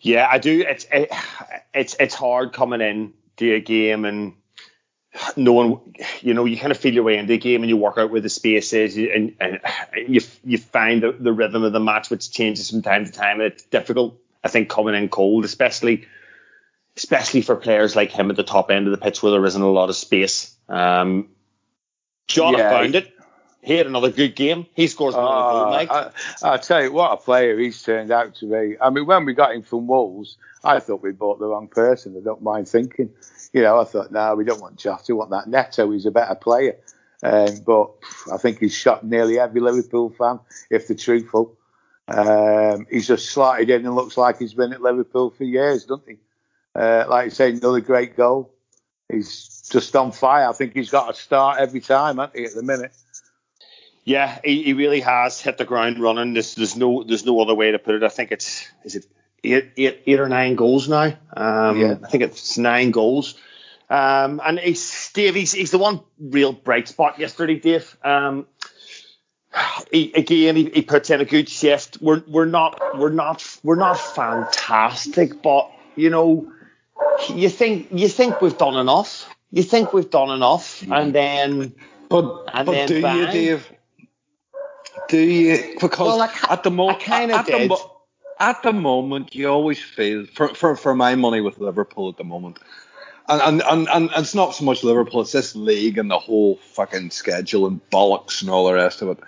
Yeah, 0.04 0.28
I 0.30 0.38
do. 0.38 0.66
It's 0.68 0.86
it, 0.92 1.10
it's 1.74 1.96
it's 1.98 2.14
hard 2.14 2.52
coming 2.52 2.82
in 2.82 3.14
to 3.38 3.54
a 3.56 3.62
game 3.62 4.04
and 4.04 4.34
knowing, 5.38 5.96
you 6.22 6.34
know, 6.34 6.44
you 6.44 6.58
kind 6.58 6.72
of 6.72 6.78
feel 6.78 6.94
your 6.94 7.04
way 7.04 7.18
into 7.18 7.32
the 7.32 7.38
game 7.38 7.62
and 7.62 7.70
you 7.70 7.78
work 7.78 7.98
out 7.98 8.12
where 8.12 8.20
the 8.20 8.30
space 8.30 8.74
is 8.74 8.98
and, 8.98 9.36
and 9.40 9.62
you 10.08 10.20
you 10.44 10.58
find 10.58 11.04
the, 11.04 11.14
the 11.14 11.32
rhythm 11.32 11.64
of 11.64 11.72
the 11.72 11.80
match 11.80 12.10
which 12.10 12.32
changes 12.32 12.70
from 12.70 12.82
time 12.82 13.06
to 13.06 13.12
time. 13.14 13.40
And 13.40 13.54
it's 13.54 13.64
difficult, 13.64 14.20
I 14.44 14.50
think, 14.50 14.70
coming 14.70 14.94
in 14.94 15.08
cold, 15.08 15.46
especially 15.46 16.06
especially 16.98 17.42
for 17.42 17.56
players 17.56 17.96
like 17.96 18.12
him 18.12 18.30
at 18.30 18.36
the 18.36 18.44
top 18.44 18.72
end 18.72 18.88
of 18.88 18.92
the 18.92 18.98
pitch 18.98 19.24
where 19.24 19.32
there 19.32 19.46
isn't 19.46 19.62
a 19.62 19.72
lot 19.72 19.90
of 19.90 19.96
space. 19.96 20.54
Um, 20.68 21.30
John 22.28 22.56
Yeah, 22.56 22.70
found 22.70 22.96
it. 22.96 23.14
He 23.64 23.78
had 23.78 23.88
another 23.88 24.12
good 24.12 24.36
game. 24.36 24.66
He 24.74 24.88
scores 24.88 25.14
another 25.14 25.52
goal, 25.52 25.70
Mike. 25.72 25.90
I, 25.90 26.12
I 26.44 26.58
tell 26.58 26.84
you 26.84 26.92
what, 26.92 27.14
a 27.14 27.18
player 27.18 27.58
he's 27.58 27.82
turned 27.82 28.12
out 28.12 28.36
to 28.36 28.46
be. 28.50 28.76
I 28.80 28.90
mean, 28.90 29.06
when 29.06 29.24
we 29.24 29.34
got 29.34 29.56
him 29.56 29.64
from 29.64 29.88
Wolves, 29.88 30.38
I 30.64 30.80
thought 30.80 31.02
we 31.02 31.12
bought 31.12 31.40
the 31.40 31.48
wrong 31.48 31.70
person. 31.70 32.16
I 32.18 32.24
don't 32.24 32.42
mind 32.42 32.68
thinking. 32.68 33.10
You 33.54 33.62
know, 33.62 33.80
I 33.80 33.86
thought, 33.86 34.12
no, 34.12 34.36
we 34.36 34.44
don't 34.44 34.62
want 34.62 34.78
Jota. 34.78 35.04
We 35.10 35.14
want 35.14 35.30
that 35.30 35.48
Neto. 35.48 35.90
He's 35.92 36.06
a 36.06 36.12
better 36.12 36.36
player. 36.36 36.76
Um, 37.24 37.60
but 37.66 37.92
I 38.32 38.38
think 38.38 38.60
he's 38.60 38.76
shot 38.76 39.06
nearly 39.06 39.40
every 39.40 39.62
Liverpool 39.62 40.10
fan, 40.10 40.42
if 40.70 40.88
they're 40.88 40.98
truthful. 40.98 41.58
Um, 42.10 42.86
he's 42.92 43.08
just 43.08 43.30
slotted 43.30 43.70
in 43.70 43.86
and 43.86 43.96
looks 43.96 44.18
like 44.18 44.40
he's 44.40 44.54
been 44.54 44.74
at 44.74 44.82
Liverpool 44.82 45.30
for 45.30 45.46
years, 45.46 45.86
doesn't 45.86 46.08
he? 46.08 46.18
Uh, 46.76 47.06
like 47.08 47.26
you 47.26 47.32
say, 47.32 47.52
another 47.52 47.80
great 47.80 48.18
goal. 48.18 48.54
He's 49.10 49.70
just 49.72 49.96
on 49.96 50.12
fire. 50.12 50.50
I 50.50 50.54
think 50.54 50.74
he's 50.74 50.90
got 50.90 51.10
a 51.10 51.14
start 51.14 51.60
every 51.60 51.80
time, 51.80 52.18
hasn't 52.18 52.36
he, 52.36 52.44
at 52.44 52.56
the 52.56 52.64
minute? 52.64 52.92
Yeah, 54.06 54.40
he, 54.44 54.64
he 54.64 54.74
really 54.74 55.00
has 55.02 55.40
hit 55.40 55.58
the 55.58 55.66
ground 55.66 56.00
running. 56.00 56.34
There's, 56.34 56.56
there's 56.56 56.76
no 56.76 57.04
there's 57.04 57.26
no 57.26 57.40
other 57.40 57.56
way 57.56 57.72
to 57.72 57.80
put 57.80 57.96
it. 57.96 58.04
I 58.04 58.10
think 58.10 58.32
it's 58.32 58.68
is 58.84 58.96
it 58.96 59.06
eight, 59.44 59.72
eight, 59.78 60.02
eight 60.06 60.20
or 60.20 60.28
nine 60.28 60.56
goals 60.56 60.90
now. 60.90 61.14
Um, 61.36 61.80
Yeah. 61.80 61.96
I 62.04 62.10
think 62.10 62.24
it's 62.24 62.58
nine 62.58 62.92
goals. 62.92 63.36
Um, 63.90 64.42
and 64.44 64.60
he's 64.60 65.12
Dave. 65.14 65.36
He's, 65.36 65.52
he's 65.52 65.72
the 65.72 65.78
one 65.78 66.02
real 66.20 66.52
bright 66.52 66.88
spot 66.88 67.20
yesterday, 67.20 67.60
Dave. 67.60 67.96
Um, 68.04 68.48
he, 69.92 70.12
again, 70.14 70.56
he, 70.56 70.70
he 70.74 70.82
puts 70.82 71.10
in 71.10 71.22
a 71.22 71.26
good 71.26 71.48
shift. 71.48 72.00
We're 72.02 72.24
we're 72.28 72.46
not 72.46 72.82
we're 72.98 73.12
not 73.12 73.46
we're 73.64 73.76
not 73.76 74.00
fantastic, 74.00 75.42
but 75.44 75.70
you 75.96 76.10
know, 76.10 76.52
you 77.30 77.50
think 77.50 77.90
you 77.92 78.08
think 78.08 78.42
we've 78.42 78.58
done 78.58 78.76
enough. 78.76 79.30
You 79.52 79.62
think 79.62 79.94
we've 79.94 80.10
done 80.10 80.32
enough, 80.32 80.82
and 80.90 81.14
then 81.14 81.76
But, 82.10 82.46
And 82.54 82.66
but 82.66 82.72
then 82.72 82.88
do 82.88 82.96
you, 82.96 83.02
bang. 83.02 83.32
Dave? 83.32 83.72
Do 85.14 85.20
you? 85.20 85.76
Because 85.80 86.08
Well, 86.08 86.22
at 86.50 86.64
the 86.64 86.72
moment, 86.72 87.08
at, 87.08 87.46
the 87.46 87.78
at 88.40 88.64
the 88.64 88.74
moment, 88.74 89.36
you 89.36 89.48
always 89.48 89.80
feel 89.80 90.26
for, 90.26 90.56
for 90.56 90.76
for 90.76 90.96
my 90.96 91.14
money 91.14 91.40
with 91.40 91.60
Liverpool 91.60 92.10
at 92.10 92.18
the 92.18 92.24
moment, 92.24 92.58
and 93.30 93.62
and, 93.62 93.62
and 93.62 93.88
and 93.90 94.10
it's 94.18 94.34
not 94.34 94.56
so 94.56 94.66
much 94.66 94.84
Liverpool, 94.84 95.22
it's 95.22 95.32
this 95.32 95.56
league 95.56 96.00
and 96.00 96.10
the 96.10 96.18
whole 96.18 96.56
fucking 96.74 97.12
schedule 97.12 97.68
and 97.68 97.80
bollocks 97.92 98.42
and 98.42 98.50
all 98.50 98.66
the 98.66 98.74
rest 98.74 99.04
of 99.04 99.10
it. 99.10 99.20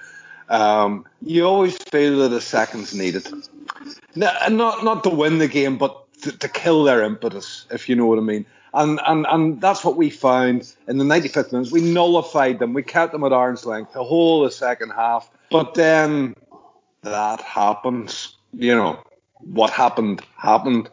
Um, 0.50 1.06
you 1.22 1.46
always 1.46 1.78
feel 1.78 2.18
that 2.18 2.34
a 2.34 2.42
second's 2.42 2.96
needed, 2.96 3.28
no, 4.16 4.32
and 4.42 4.58
not 4.58 4.84
not 4.84 5.04
to 5.04 5.12
win 5.12 5.38
the 5.38 5.48
game, 5.48 5.78
but 5.78 5.96
to, 6.24 6.32
to 6.36 6.50
kill 6.50 6.84
their 6.84 7.04
impetus, 7.04 7.68
if 7.70 7.88
you 7.88 7.96
know 7.96 8.08
what 8.08 8.18
I 8.18 8.24
mean. 8.24 8.48
And, 8.74 9.00
and 9.06 9.28
and 9.30 9.62
that's 9.62 9.86
what 9.86 9.98
we 9.98 10.10
found 10.10 10.74
in 10.88 10.98
the 10.98 11.06
95th 11.06 11.52
minute. 11.52 11.72
We 11.72 11.82
nullified 11.82 12.58
them. 12.58 12.74
We 12.74 12.82
kept 12.82 13.12
them 13.12 13.24
at 13.24 13.32
arm's 13.32 13.68
length 13.68 13.94
the 13.94 14.04
whole 14.04 14.44
of 14.44 14.50
the 14.50 14.58
second 14.58 14.90
half. 14.90 15.30
But 15.56 15.74
then 15.74 16.36
that 17.04 17.40
happens. 17.40 18.36
You 18.52 18.76
know 18.76 19.00
what 19.40 19.70
happened 19.70 20.22
happened, 20.38 20.90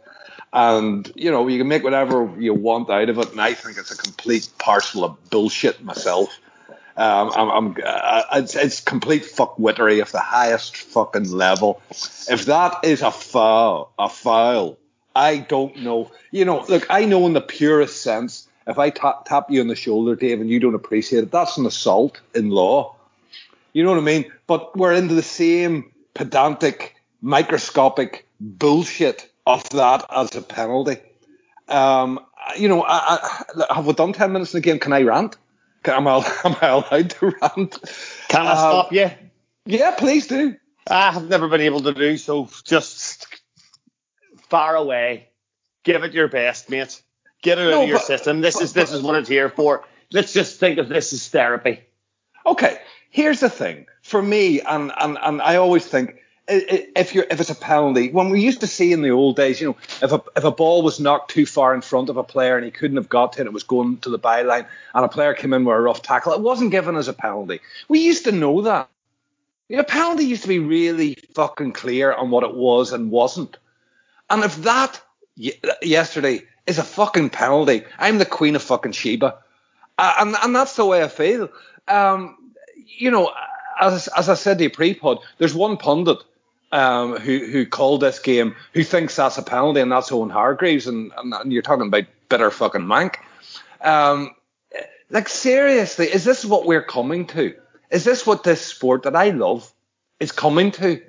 and 0.53 1.11
you 1.17 1.33
know 1.33 1.49
you 1.49 1.59
can 1.59 1.67
make 1.67 1.83
whatever 1.83 2.33
you 2.39 2.55
want 2.55 2.89
out 2.89 3.09
of 3.09 3.19
it. 3.19 3.33
And 3.33 3.41
I 3.41 3.55
think 3.55 3.77
it's 3.77 3.91
a 3.91 3.97
complete 3.97 4.49
parcel 4.59 5.03
of 5.03 5.31
bullshit 5.31 5.83
myself. 5.83 6.29
Um, 6.97 7.33
I'm, 7.35 7.51
I'm 7.51 7.77
uh, 7.85 8.23
it's, 8.35 8.55
it's 8.55 8.81
complete 8.81 9.25
fuckwittery 9.25 10.01
of 10.01 10.13
the 10.13 10.21
highest 10.21 10.77
fucking 10.77 11.33
level. 11.33 11.83
If 11.91 12.45
that 12.45 12.85
is 12.85 13.03
a 13.03 13.11
foul, 13.11 13.93
a 13.99 14.09
foul, 14.09 14.79
I 15.17 15.39
don't 15.39 15.79
know. 15.79 16.13
You 16.31 16.45
know, 16.45 16.65
look, 16.69 16.87
I 16.89 17.05
know 17.05 17.27
in 17.27 17.33
the 17.33 17.41
purest 17.41 18.01
sense, 18.01 18.47
if 18.69 18.79
I 18.79 18.91
tap, 18.91 19.25
tap 19.25 19.51
you 19.51 19.61
on 19.61 19.67
the 19.67 19.75
shoulder, 19.75 20.15
Dave, 20.15 20.41
and 20.41 20.49
you 20.49 20.61
don't 20.61 20.77
appreciate 20.77 21.25
it, 21.25 21.33
that's 21.33 21.57
an 21.57 21.67
assault 21.67 22.21
in 22.33 22.51
law. 22.51 22.95
You 23.73 23.83
know 23.85 23.91
what 23.91 23.99
I 23.99 24.03
mean? 24.03 24.31
But 24.47 24.77
we're 24.77 24.93
into 24.93 25.15
the 25.15 25.23
same 25.23 25.93
pedantic, 26.15 26.95
microscopic 27.21 28.27
bullshit 28.41 29.31
of 29.47 29.69
that 29.71 30.05
as 30.15 30.35
a 30.37 30.43
penalty. 30.43 30.97
Um, 31.69 32.21
you 32.59 32.69
know, 32.69 32.83
I, 32.83 33.45
I, 33.69 33.75
have 33.75 33.87
we 33.87 33.93
done 33.95 34.13
10 34.13 34.33
minutes 34.33 34.53
in 34.53 34.59
the 34.59 34.63
game? 34.63 34.79
Can 34.79 34.93
I 34.93 35.03
rant? 35.03 35.37
Can, 35.85 35.95
am, 35.95 36.09
I, 36.09 36.17
am 36.45 36.57
I 36.61 36.67
allowed 36.69 37.11
to 37.11 37.27
rant? 37.41 37.79
can 38.29 38.43
I 38.47 38.51
Um, 38.51 38.57
stop 38.57 38.93
you? 38.93 39.11
Yeah, 39.65 39.93
please 39.93 40.27
do. 40.27 40.57
I 40.89 41.13
have 41.13 41.29
never 41.29 41.49
been 41.49 41.61
able 41.61 41.81
to 41.83 41.95
do 41.95 42.17
so. 42.17 42.49
Just 42.65 43.27
far 44.49 44.75
away. 44.77 45.29
Give 45.85 46.03
it 46.05 46.13
your 46.13 46.29
best, 46.29 46.69
mate. 46.69 47.01
Get 47.43 47.59
it 47.59 47.73
out 47.73 47.83
of 47.85 47.89
your 47.89 47.99
but- 47.99 48.07
system. 48.07 48.41
This 48.41 48.55
but- 48.57 48.65
is 48.65 48.73
this 48.73 48.93
is 48.93 49.03
what 49.03 49.17
it's 49.17 49.29
here 49.29 49.49
for. 49.49 49.85
Let's 50.13 50.33
just 50.33 50.61
think 50.61 50.79
of 50.79 50.89
this 50.89 51.13
as 51.13 51.27
therapy. 51.29 51.81
Okay, 52.45 52.79
here's 53.13 53.39
the 53.39 53.49
thing. 53.49 53.87
For 54.03 54.21
me, 54.21 54.61
and, 54.61 54.91
and, 54.99 55.17
and 55.23 55.41
I 55.41 55.57
always 55.57 55.87
think, 55.87 56.17
if 56.49 57.15
you're 57.15 57.27
if 57.31 57.41
it's 57.41 57.51
a 57.51 57.55
penalty, 57.55 58.11
when 58.11 58.31
we 58.31 58.41
used 58.41 58.61
to 58.61 58.67
see 58.67 58.93
in 58.93 59.01
the 59.01 59.11
old 59.11 59.37
days, 59.37 59.61
you 59.61 59.69
know, 59.69 59.77
if 60.03 60.11
a 60.11 60.21
if 60.37 60.43
a 60.43 60.51
ball 60.51 60.83
was 60.83 60.99
knocked 60.99 61.31
too 61.31 61.47
far 61.47 61.73
in 61.73 61.81
front 61.81 62.09
of 62.09 62.17
a 62.17 62.25
player 62.25 62.57
and 62.57 62.65
he 62.65 62.73
couldn't 62.73 62.97
have 62.97 63.09
got 63.09 63.35
to 63.35 63.43
it, 63.43 63.47
it 63.47 63.53
was 63.53 63.63
going 63.63 63.99
to 63.99 64.11
the 64.11 64.19
byline, 64.19 64.67
and 64.93 65.05
a 65.05 65.09
player 65.09 65.35
came 65.35 65.53
in 65.53 65.65
with 65.65 65.77
a 65.77 65.81
rough 65.81 66.03
tackle, 66.03 66.33
it 66.33 66.41
wasn't 66.41 66.73
given 66.73 66.97
as 66.97 67.07
a 67.07 67.13
penalty. 67.13 67.61
We 67.89 68.01
used 68.01 68.25
to 68.25 68.33
know 68.33 68.63
that. 68.63 68.89
You 69.69 69.77
know, 69.77 69.85
penalty 69.85 70.25
used 70.25 70.43
to 70.43 70.49
be 70.49 70.59
really 70.59 71.17
fucking 71.35 71.73
clear 71.73 72.13
on 72.13 72.31
what 72.31 72.43
it 72.43 72.55
was 72.55 72.93
and 72.93 73.11
wasn't. 73.11 73.57
And 74.29 74.43
if 74.43 74.57
that 74.65 75.01
yesterday 75.37 76.43
is 76.67 76.79
a 76.79 76.83
fucking 76.83 77.31
penalty, 77.31 77.85
I'm 77.99 78.19
the 78.19 78.27
queen 78.27 78.57
of 78.57 78.63
fucking 78.63 78.93
Sheba. 78.93 79.39
And 79.99 80.35
and 80.43 80.55
that's 80.55 80.77
the 80.77 80.85
way 80.85 81.03
I 81.03 81.09
feel. 81.09 81.49
Um, 81.87 82.37
you 82.87 83.11
know, 83.11 83.33
as 83.81 84.09
as 84.09 84.29
I 84.29 84.35
said 84.35 84.59
to 84.59 84.65
you 84.65 84.71
pre-pod, 84.71 85.19
there's 85.39 85.55
one 85.55 85.77
pundit 85.77 86.19
um, 86.73 87.17
who 87.17 87.39
who 87.47 87.67
called 87.67 88.01
this 88.01 88.19
game 88.19 88.55
who 88.73 88.83
thinks 88.83 89.17
that's 89.17 89.39
a 89.39 89.43
penalty, 89.43 89.81
and 89.81 89.93
that's 89.93 90.11
Owen 90.11 90.31
Hargreaves, 90.31 90.87
and, 90.87 91.13
and, 91.17 91.33
and 91.35 91.53
you're 91.53 91.63
talking 91.63 91.87
about 91.87 92.05
bitter 92.29 92.51
fucking 92.51 92.83
mank. 92.83 93.17
Um, 93.81 94.35
like 95.11 95.29
seriously, 95.29 96.07
is 96.07 96.25
this 96.25 96.45
what 96.45 96.67
we're 96.67 96.83
coming 96.83 97.27
to? 97.29 97.55
Is 97.91 98.05
this 98.05 98.27
what 98.27 98.43
this 98.43 98.65
sport 98.65 99.03
that 99.03 99.15
I 99.15 99.31
love 99.31 99.71
is 100.19 100.33
coming 100.33 100.71
to? 100.73 101.03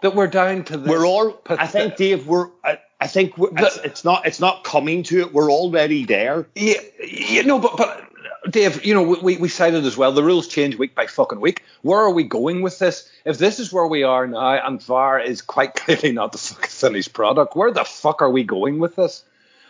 That 0.00 0.16
we're 0.16 0.26
down 0.26 0.64
to 0.64 0.78
this. 0.78 0.88
We're 0.88 1.06
all. 1.06 1.40
I 1.48 1.66
think, 1.66 1.96
Dave. 1.96 2.26
We're. 2.26 2.48
I, 2.64 2.78
I 3.00 3.06
think 3.06 3.36
we're, 3.36 3.50
it's, 3.56 3.76
it's 3.78 4.04
not. 4.04 4.26
It's 4.26 4.40
not 4.40 4.64
coming 4.64 5.02
to 5.04 5.20
it. 5.20 5.32
We're 5.32 5.52
already 5.52 6.04
there. 6.04 6.46
Yeah, 6.54 6.80
you 7.06 7.44
know, 7.44 7.58
but 7.58 7.76
but 7.76 8.11
Dave, 8.50 8.84
you 8.84 8.92
know, 8.94 9.02
we, 9.02 9.36
we 9.36 9.48
cited 9.48 9.84
as 9.84 9.96
well. 9.96 10.12
The 10.12 10.22
rules 10.22 10.48
change 10.48 10.76
week 10.76 10.94
by 10.94 11.06
fucking 11.06 11.40
week. 11.40 11.62
Where 11.82 12.00
are 12.00 12.10
we 12.10 12.24
going 12.24 12.62
with 12.62 12.78
this? 12.78 13.08
If 13.24 13.38
this 13.38 13.60
is 13.60 13.72
where 13.72 13.86
we 13.86 14.02
are 14.02 14.26
now, 14.26 14.66
and 14.66 14.82
VAR 14.82 15.20
is 15.20 15.42
quite 15.42 15.74
clearly 15.76 16.12
not 16.12 16.32
the 16.32 16.38
fucking 16.38 16.68
finished 16.68 17.12
product, 17.12 17.54
where 17.54 17.70
the 17.70 17.84
fuck 17.84 18.20
are 18.20 18.30
we 18.30 18.42
going 18.42 18.78
with 18.78 18.96
this? 18.96 19.24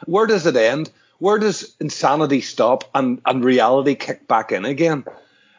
Where 0.07 0.27
does 0.27 0.47
it 0.47 0.57
end? 0.57 0.91
Where 1.19 1.39
does 1.39 1.75
insanity 1.81 2.41
stop 2.41 2.85
and, 2.95 3.21
and 3.27 3.45
reality 3.45 3.95
kick 3.95 4.27
back 4.27 4.53
in 4.53 4.65
again? 4.65 5.05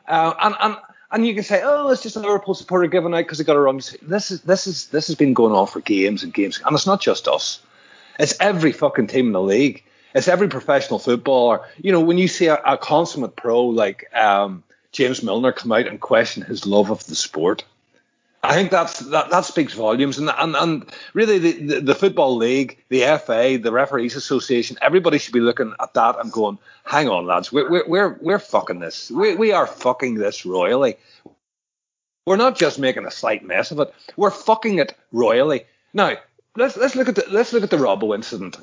Uh, 0.08 0.34
and 0.42 0.56
and 0.60 0.78
and 1.12 1.28
you 1.28 1.36
can 1.36 1.44
say, 1.44 1.62
oh, 1.64 1.90
it's 1.90 2.02
just 2.02 2.16
a 2.16 2.20
Liverpool 2.20 2.56
supporter 2.56 2.88
giving 2.88 3.14
out 3.14 3.20
because 3.20 3.38
he 3.38 3.44
got 3.44 3.56
it 3.56 3.60
wrong. 3.60 3.80
This 4.02 4.32
is 4.32 4.42
this 4.42 4.68
is 4.68 4.88
this 4.88 5.08
has 5.08 5.16
been 5.16 5.34
going 5.34 5.54
on 5.54 5.68
for 5.68 5.80
games 5.80 6.24
and 6.24 6.34
games, 6.34 6.60
and 6.66 6.76
it's 6.76 6.88
not 6.88 7.00
just 7.00 7.28
us. 7.28 7.62
It's 8.20 8.36
every 8.40 8.72
fucking 8.72 9.08
team 9.08 9.28
in 9.28 9.32
the 9.32 9.42
league. 9.42 9.84
It's 10.14 10.28
every 10.28 10.48
professional 10.48 11.00
footballer. 11.00 11.62
You 11.78 11.92
know, 11.92 12.02
when 12.02 12.18
you 12.18 12.28
see 12.28 12.48
a, 12.48 12.56
a 12.66 12.78
consummate 12.78 13.36
pro 13.36 13.66
like 13.66 14.14
um, 14.16 14.64
James 14.92 15.24
Milner 15.24 15.52
come 15.52 15.72
out 15.72 15.88
and 15.88 16.00
question 16.00 16.44
his 16.44 16.66
love 16.66 16.92
of 16.92 17.06
the 17.08 17.16
sport, 17.16 17.64
I 18.44 18.54
think 18.56 18.72
that's 18.72 19.00
that, 19.00 19.30
that 19.30 19.46
speaks 19.46 19.74
volumes. 19.74 20.18
And 20.18 20.30
and, 20.38 20.56
and 20.56 20.86
really, 21.14 21.40
the, 21.40 21.52
the, 21.52 21.82
the 21.82 21.96
football 21.96 22.36
league, 22.36 22.78
the 22.90 23.02
FA, 23.26 23.58
the 23.62 23.72
referees 23.72 24.16
association, 24.16 24.78
everybody 24.82 25.18
should 25.18 25.34
be 25.34 25.40
looking 25.40 25.74
at 25.80 25.94
that 25.94 26.20
and 26.20 26.32
going, 26.32 26.60
"Hang 26.84 27.08
on, 27.08 27.26
lads, 27.26 27.52
we're 27.54 27.70
we're 27.70 27.88
we're, 27.88 28.18
we're 28.22 28.40
fucking 28.40 28.80
this. 28.80 29.10
We 29.10 29.36
we 29.36 29.54
are 29.54 29.66
fucking 29.66 30.16
this 30.16 30.46
royally. 30.46 30.98
We're 32.26 32.38
not 32.38 32.58
just 32.58 32.80
making 32.80 33.06
a 33.06 33.12
slight 33.12 33.46
mess 33.46 33.72
of 33.72 33.80
it. 33.80 33.94
We're 34.16 34.32
fucking 34.32 34.80
it 34.80 34.96
royally. 35.12 35.66
Now, 35.94 36.18
let's 36.58 36.76
let's 36.76 36.96
look 36.96 37.08
at 37.08 37.16
the 37.16 37.26
let's 37.30 37.54
look 37.54 37.64
at 37.64 37.70
the 37.70 37.78
Robbo 37.78 38.14
incident. 38.14 38.58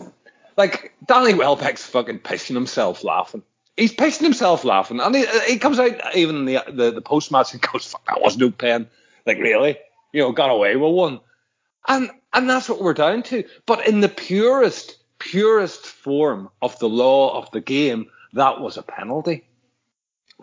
Like 0.56 0.92
Danny 1.06 1.34
Welbeck's 1.34 1.86
fucking 1.86 2.20
pissing 2.20 2.54
himself 2.54 3.04
laughing. 3.04 3.42
he's 3.76 3.94
pissing 3.94 4.22
himself 4.22 4.64
laughing, 4.64 5.00
and 5.00 5.14
he, 5.14 5.26
he 5.46 5.58
comes 5.58 5.78
out 5.78 5.92
even 6.14 6.36
in 6.36 6.44
the 6.44 6.58
the, 6.68 6.90
the 6.90 7.00
post 7.02 7.30
match 7.32 7.52
and 7.52 7.62
goes, 7.62 7.86
"Fuck, 7.86 8.06
that 8.06 8.20
was 8.20 8.36
no 8.36 8.50
pen." 8.50 8.88
Like 9.26 9.38
really, 9.38 9.78
you 10.12 10.22
know, 10.22 10.32
got 10.32 10.50
away 10.50 10.76
with 10.76 10.92
one, 10.92 11.20
and 11.88 12.10
and 12.32 12.48
that's 12.48 12.68
what 12.68 12.80
we're 12.80 12.94
down 12.94 13.22
to. 13.24 13.44
But 13.66 13.86
in 13.86 14.00
the 14.00 14.08
purest 14.08 14.96
purest 15.18 15.86
form 15.86 16.48
of 16.62 16.78
the 16.78 16.88
law 16.88 17.38
of 17.38 17.50
the 17.50 17.60
game, 17.60 18.10
that 18.32 18.60
was 18.60 18.76
a 18.76 18.82
penalty. 18.82 19.44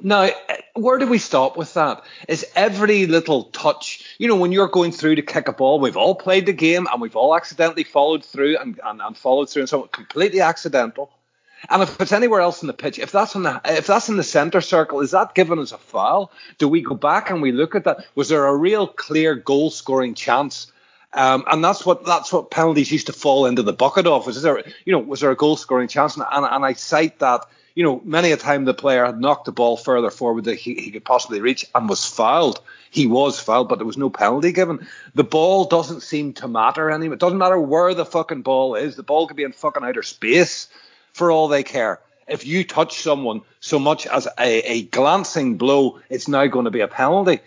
Now, 0.01 0.30
where 0.74 0.98
do 0.98 1.08
we 1.08 1.18
stop 1.18 1.58
with 1.58 1.74
that? 1.74 2.04
Is 2.27 2.46
every 2.56 3.08
little 3.08 3.46
touch, 3.46 4.04
you 4.18 4.27
know, 4.27 4.36
when 4.36 4.51
you're 4.51 4.68
going 4.68 4.92
through 4.92 5.16
to 5.16 5.22
kick 5.22 5.48
a 5.48 5.54
ball, 5.54 5.80
we've 5.80 5.98
all 5.98 6.16
played 6.16 6.46
the 6.46 6.54
game 6.54 6.88
and 6.92 7.01
we've 7.01 7.16
all 7.16 7.36
accidentally 7.36 7.84
followed 7.84 8.24
through 8.24 8.58
and, 8.58 8.80
and, 8.84 9.01
and 9.01 9.18
followed 9.18 9.50
through 9.50 9.63
and 9.63 9.70
so 9.70 9.84
completely 9.84 10.42
accidental. 10.42 11.12
And 11.70 11.82
if 11.82 12.00
it's 12.00 12.12
anywhere 12.12 12.42
else 12.42 12.62
in 12.62 12.68
the 12.68 12.74
pitch, 12.74 13.00
if 13.00 13.12
that's 13.12 13.34
in 13.34 13.44
the 13.44 13.60
if 13.66 13.88
that's 13.88 14.10
in 14.10 14.18
the 14.18 14.24
centre 14.24 14.62
circle, 14.62 15.01
is 15.01 15.12
that 15.12 15.34
given 15.34 15.58
as 15.58 15.72
a 15.72 15.77
foul? 15.77 16.32
Do 16.60 16.68
we 16.68 16.82
go 16.82 16.94
back 16.94 17.32
and 17.32 17.42
we 17.42 17.51
look 17.51 17.74
at 17.74 17.84
that? 17.86 18.06
Was 18.13 18.30
there 18.30 18.46
a 18.46 18.56
real 18.56 18.86
clear 18.86 19.34
goal 19.34 19.72
scoring 19.72 20.13
chance? 20.13 20.72
Um, 21.13 21.46
and 21.50 21.63
that's 21.63 21.84
what 21.84 22.06
that's 22.06 22.32
what 22.32 22.51
penalties 22.51 22.92
used 22.92 23.08
to 23.08 23.13
fall 23.13 23.48
into 23.48 23.63
the 23.63 23.74
bucket 23.74 24.06
of. 24.06 24.27
Was 24.27 24.42
there 24.44 24.62
you 24.86 24.94
know 24.94 25.00
was 25.00 25.22
there 25.22 25.32
a 25.32 25.36
goal 25.36 25.58
scoring 25.58 25.88
chance? 25.88 26.16
And, 26.16 26.25
and, 26.32 26.46
and 26.46 26.63
I 26.63 26.74
cite 26.74 27.20
that 27.20 27.46
you 27.78 27.84
know, 27.84 28.02
many 28.04 28.32
a 28.32 28.38
time 28.38 28.66
the 28.66 28.74
player 28.74 29.06
had 29.06 29.22
knocked 29.22 29.46
the 29.46 29.52
ball 29.52 29.78
further 29.78 30.10
forward 30.10 30.46
than 30.46 30.58
he, 30.58 30.74
he 30.74 30.90
could 30.90 31.06
possibly 31.06 31.42
reach 31.42 31.64
and 31.76 31.88
was 31.88 32.04
fouled. 32.04 32.60
He 32.90 33.06
was 33.06 33.40
fouled, 33.40 33.70
but 33.70 33.78
there 33.78 33.86
was 33.86 34.00
no 34.00 34.10
penalty 34.10 34.52
given. 34.52 34.88
The 35.14 35.24
ball 35.24 35.66
doesn't 35.66 36.02
seem 36.02 36.34
to 36.34 36.48
matter 36.48 36.90
anymore. 36.90 37.14
It 37.14 37.20
doesn't 37.20 37.38
matter 37.38 37.60
where 37.60 37.94
the 37.94 38.04
fucking 38.04 38.42
ball 38.42 38.74
is. 38.74 38.96
The 38.96 39.04
ball 39.04 39.28
could 39.28 39.38
be 39.38 39.44
in 39.44 39.52
fucking 39.52 39.84
outer 39.84 40.02
space 40.02 40.70
for 41.14 41.30
all 41.30 41.50
they 41.50 41.62
care. 41.62 42.00
If 42.28 42.48
you 42.48 42.64
touch 42.64 43.00
someone 43.00 43.42
so 43.60 43.78
much 43.78 44.08
as 44.08 44.28
a, 44.40 44.72
a 44.72 44.82
glancing 44.82 45.58
blow, 45.58 46.00
it's 46.10 46.28
now 46.28 46.48
going 46.48 46.66
to 46.66 46.72
be 46.72 46.82
a 46.82 46.88
penalty. 46.88 47.42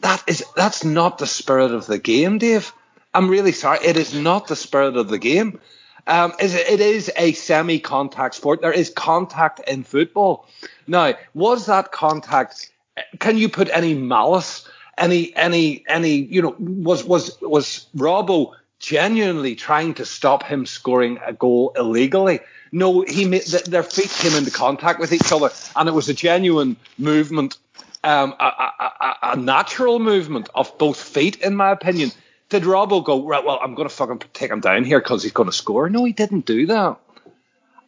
That 0.00 0.22
is 0.26 0.44
that's 0.54 0.84
not 0.84 1.16
the 1.16 1.26
spirit 1.26 1.72
of 1.72 1.86
the 1.86 1.98
game, 1.98 2.36
Dave. 2.36 2.70
I'm 3.14 3.30
really 3.30 3.52
sorry. 3.52 3.78
It 3.82 3.96
is 3.96 4.12
not 4.12 4.46
the 4.46 4.56
spirit 4.56 4.98
of 4.98 5.08
the 5.08 5.18
game. 5.18 5.58
Um, 6.06 6.32
it 6.38 6.80
is 6.80 7.10
a 7.16 7.32
semi-contact 7.32 8.34
sport. 8.34 8.60
There 8.60 8.72
is 8.72 8.90
contact 8.90 9.60
in 9.68 9.84
football. 9.84 10.48
Now, 10.86 11.14
was 11.34 11.66
that 11.66 11.92
contact? 11.92 12.70
Can 13.18 13.36
you 13.36 13.48
put 13.48 13.68
any 13.70 13.94
malice, 13.94 14.68
any, 14.98 15.34
any, 15.36 15.84
any? 15.88 16.14
You 16.14 16.42
know, 16.42 16.56
was 16.58 17.04
was 17.04 17.40
was 17.40 17.86
Robbo 17.96 18.54
genuinely 18.78 19.54
trying 19.54 19.94
to 19.94 20.04
stop 20.04 20.42
him 20.42 20.66
scoring 20.66 21.18
a 21.24 21.32
goal 21.32 21.72
illegally? 21.76 22.40
No, 22.72 23.02
he 23.02 23.24
made, 23.24 23.42
their 23.42 23.82
feet 23.82 24.10
came 24.10 24.36
into 24.36 24.50
contact 24.50 25.00
with 25.00 25.12
each 25.12 25.32
other, 25.32 25.50
and 25.74 25.88
it 25.88 25.92
was 25.92 26.08
a 26.08 26.14
genuine 26.14 26.76
movement, 26.98 27.58
um, 28.04 28.34
a, 28.38 28.44
a, 28.44 28.92
a, 29.00 29.16
a 29.32 29.36
natural 29.36 29.98
movement 29.98 30.48
of 30.54 30.76
both 30.78 31.00
feet, 31.00 31.36
in 31.36 31.56
my 31.56 31.70
opinion 31.72 32.12
did 32.50 32.64
Robbo 32.64 33.02
go 33.02 33.26
right? 33.26 33.44
Well, 33.44 33.58
I'm 33.62 33.74
going 33.74 33.88
to 33.88 33.94
fucking 33.94 34.22
take 34.34 34.50
him 34.50 34.60
down 34.60 34.84
here 34.84 35.00
because 35.00 35.22
he's 35.22 35.32
going 35.32 35.48
to 35.48 35.56
score. 35.56 35.88
No, 35.88 36.04
he 36.04 36.12
didn't 36.12 36.44
do 36.44 36.66
that. 36.66 36.98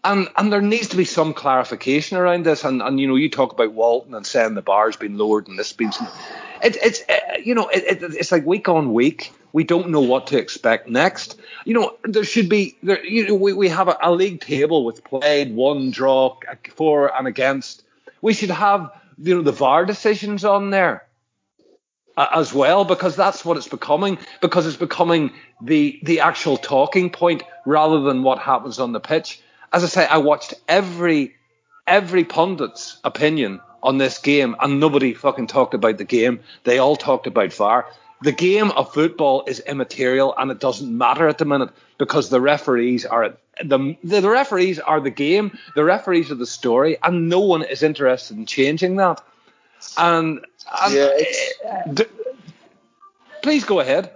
And 0.04 0.28
and 0.36 0.52
there 0.52 0.62
needs 0.62 0.88
to 0.88 0.96
be 0.96 1.04
some 1.04 1.34
clarification 1.34 2.16
around 2.16 2.44
this. 2.44 2.64
And 2.64 2.80
and 2.80 2.98
you 2.98 3.06
know, 3.06 3.16
you 3.16 3.28
talk 3.28 3.52
about 3.52 3.72
Walton 3.72 4.14
and 4.14 4.26
saying 4.26 4.54
the 4.54 4.62
bar's 4.62 4.96
been 4.96 5.18
lowered 5.18 5.48
and 5.48 5.58
this 5.58 5.72
been. 5.72 5.92
It, 6.62 6.76
it's 6.82 7.02
uh, 7.08 7.38
you 7.44 7.54
know 7.54 7.68
it, 7.68 8.02
it, 8.02 8.14
it's 8.14 8.32
like 8.32 8.46
week 8.46 8.68
on 8.68 8.92
week 8.92 9.32
we 9.52 9.64
don't 9.64 9.90
know 9.90 10.00
what 10.00 10.28
to 10.28 10.38
expect 10.38 10.88
next. 10.88 11.38
You 11.64 11.74
know 11.74 11.96
there 12.04 12.24
should 12.24 12.48
be 12.48 12.76
there. 12.82 13.04
You 13.04 13.28
know 13.28 13.34
we, 13.34 13.52
we 13.52 13.68
have 13.68 13.88
a, 13.88 13.96
a 14.00 14.12
league 14.12 14.40
table 14.40 14.84
with 14.84 15.04
played, 15.04 15.54
one 15.54 15.90
draw, 15.90 16.38
for 16.74 17.16
and 17.16 17.26
against. 17.26 17.84
We 18.22 18.32
should 18.32 18.50
have 18.50 18.92
you 19.18 19.36
know 19.36 19.42
the 19.42 19.52
VAR 19.52 19.84
decisions 19.84 20.44
on 20.44 20.70
there 20.70 21.06
as 22.16 22.52
well 22.52 22.84
because 22.84 23.16
that's 23.16 23.44
what 23.44 23.56
it's 23.56 23.68
becoming 23.68 24.18
because 24.40 24.66
it's 24.66 24.76
becoming 24.76 25.32
the 25.60 25.98
the 26.02 26.20
actual 26.20 26.56
talking 26.56 27.10
point 27.10 27.42
rather 27.64 28.00
than 28.00 28.22
what 28.22 28.38
happens 28.38 28.78
on 28.78 28.92
the 28.92 29.00
pitch. 29.00 29.40
As 29.72 29.84
i 29.84 29.86
say 29.86 30.06
i 30.06 30.18
watched 30.18 30.54
every 30.68 31.34
every 31.86 32.24
pundit's 32.24 32.98
opinion 33.04 33.60
on 33.82 33.98
this 33.98 34.18
game 34.18 34.54
and 34.60 34.78
nobody 34.78 35.14
fucking 35.14 35.48
talked 35.48 35.74
about 35.74 35.98
the 35.98 36.04
game. 36.04 36.40
They 36.64 36.78
all 36.78 36.96
talked 36.96 37.26
about 37.26 37.52
VAR 37.52 37.86
the 38.22 38.32
game 38.32 38.70
of 38.70 38.92
football 38.92 39.44
is 39.46 39.60
immaterial 39.60 40.34
and 40.38 40.50
it 40.50 40.60
doesn't 40.60 40.96
matter 40.96 41.28
at 41.28 41.38
the 41.38 41.44
minute 41.44 41.70
because 41.98 42.30
the 42.30 42.40
referees 42.40 43.04
are 43.04 43.34
the 43.62 43.96
the 44.02 44.28
referees 44.28 44.78
are 44.78 45.00
the 45.00 45.10
game 45.10 45.58
the 45.74 45.84
referees 45.84 46.30
are 46.30 46.36
the 46.36 46.46
story 46.46 46.96
and 47.02 47.28
no 47.28 47.40
one 47.40 47.62
is 47.62 47.82
interested 47.82 48.36
in 48.36 48.46
changing 48.46 48.96
that 48.96 49.22
and, 49.96 50.40
and 50.82 50.94
yeah, 50.94 52.04
please 53.42 53.64
go 53.64 53.80
ahead. 53.80 54.10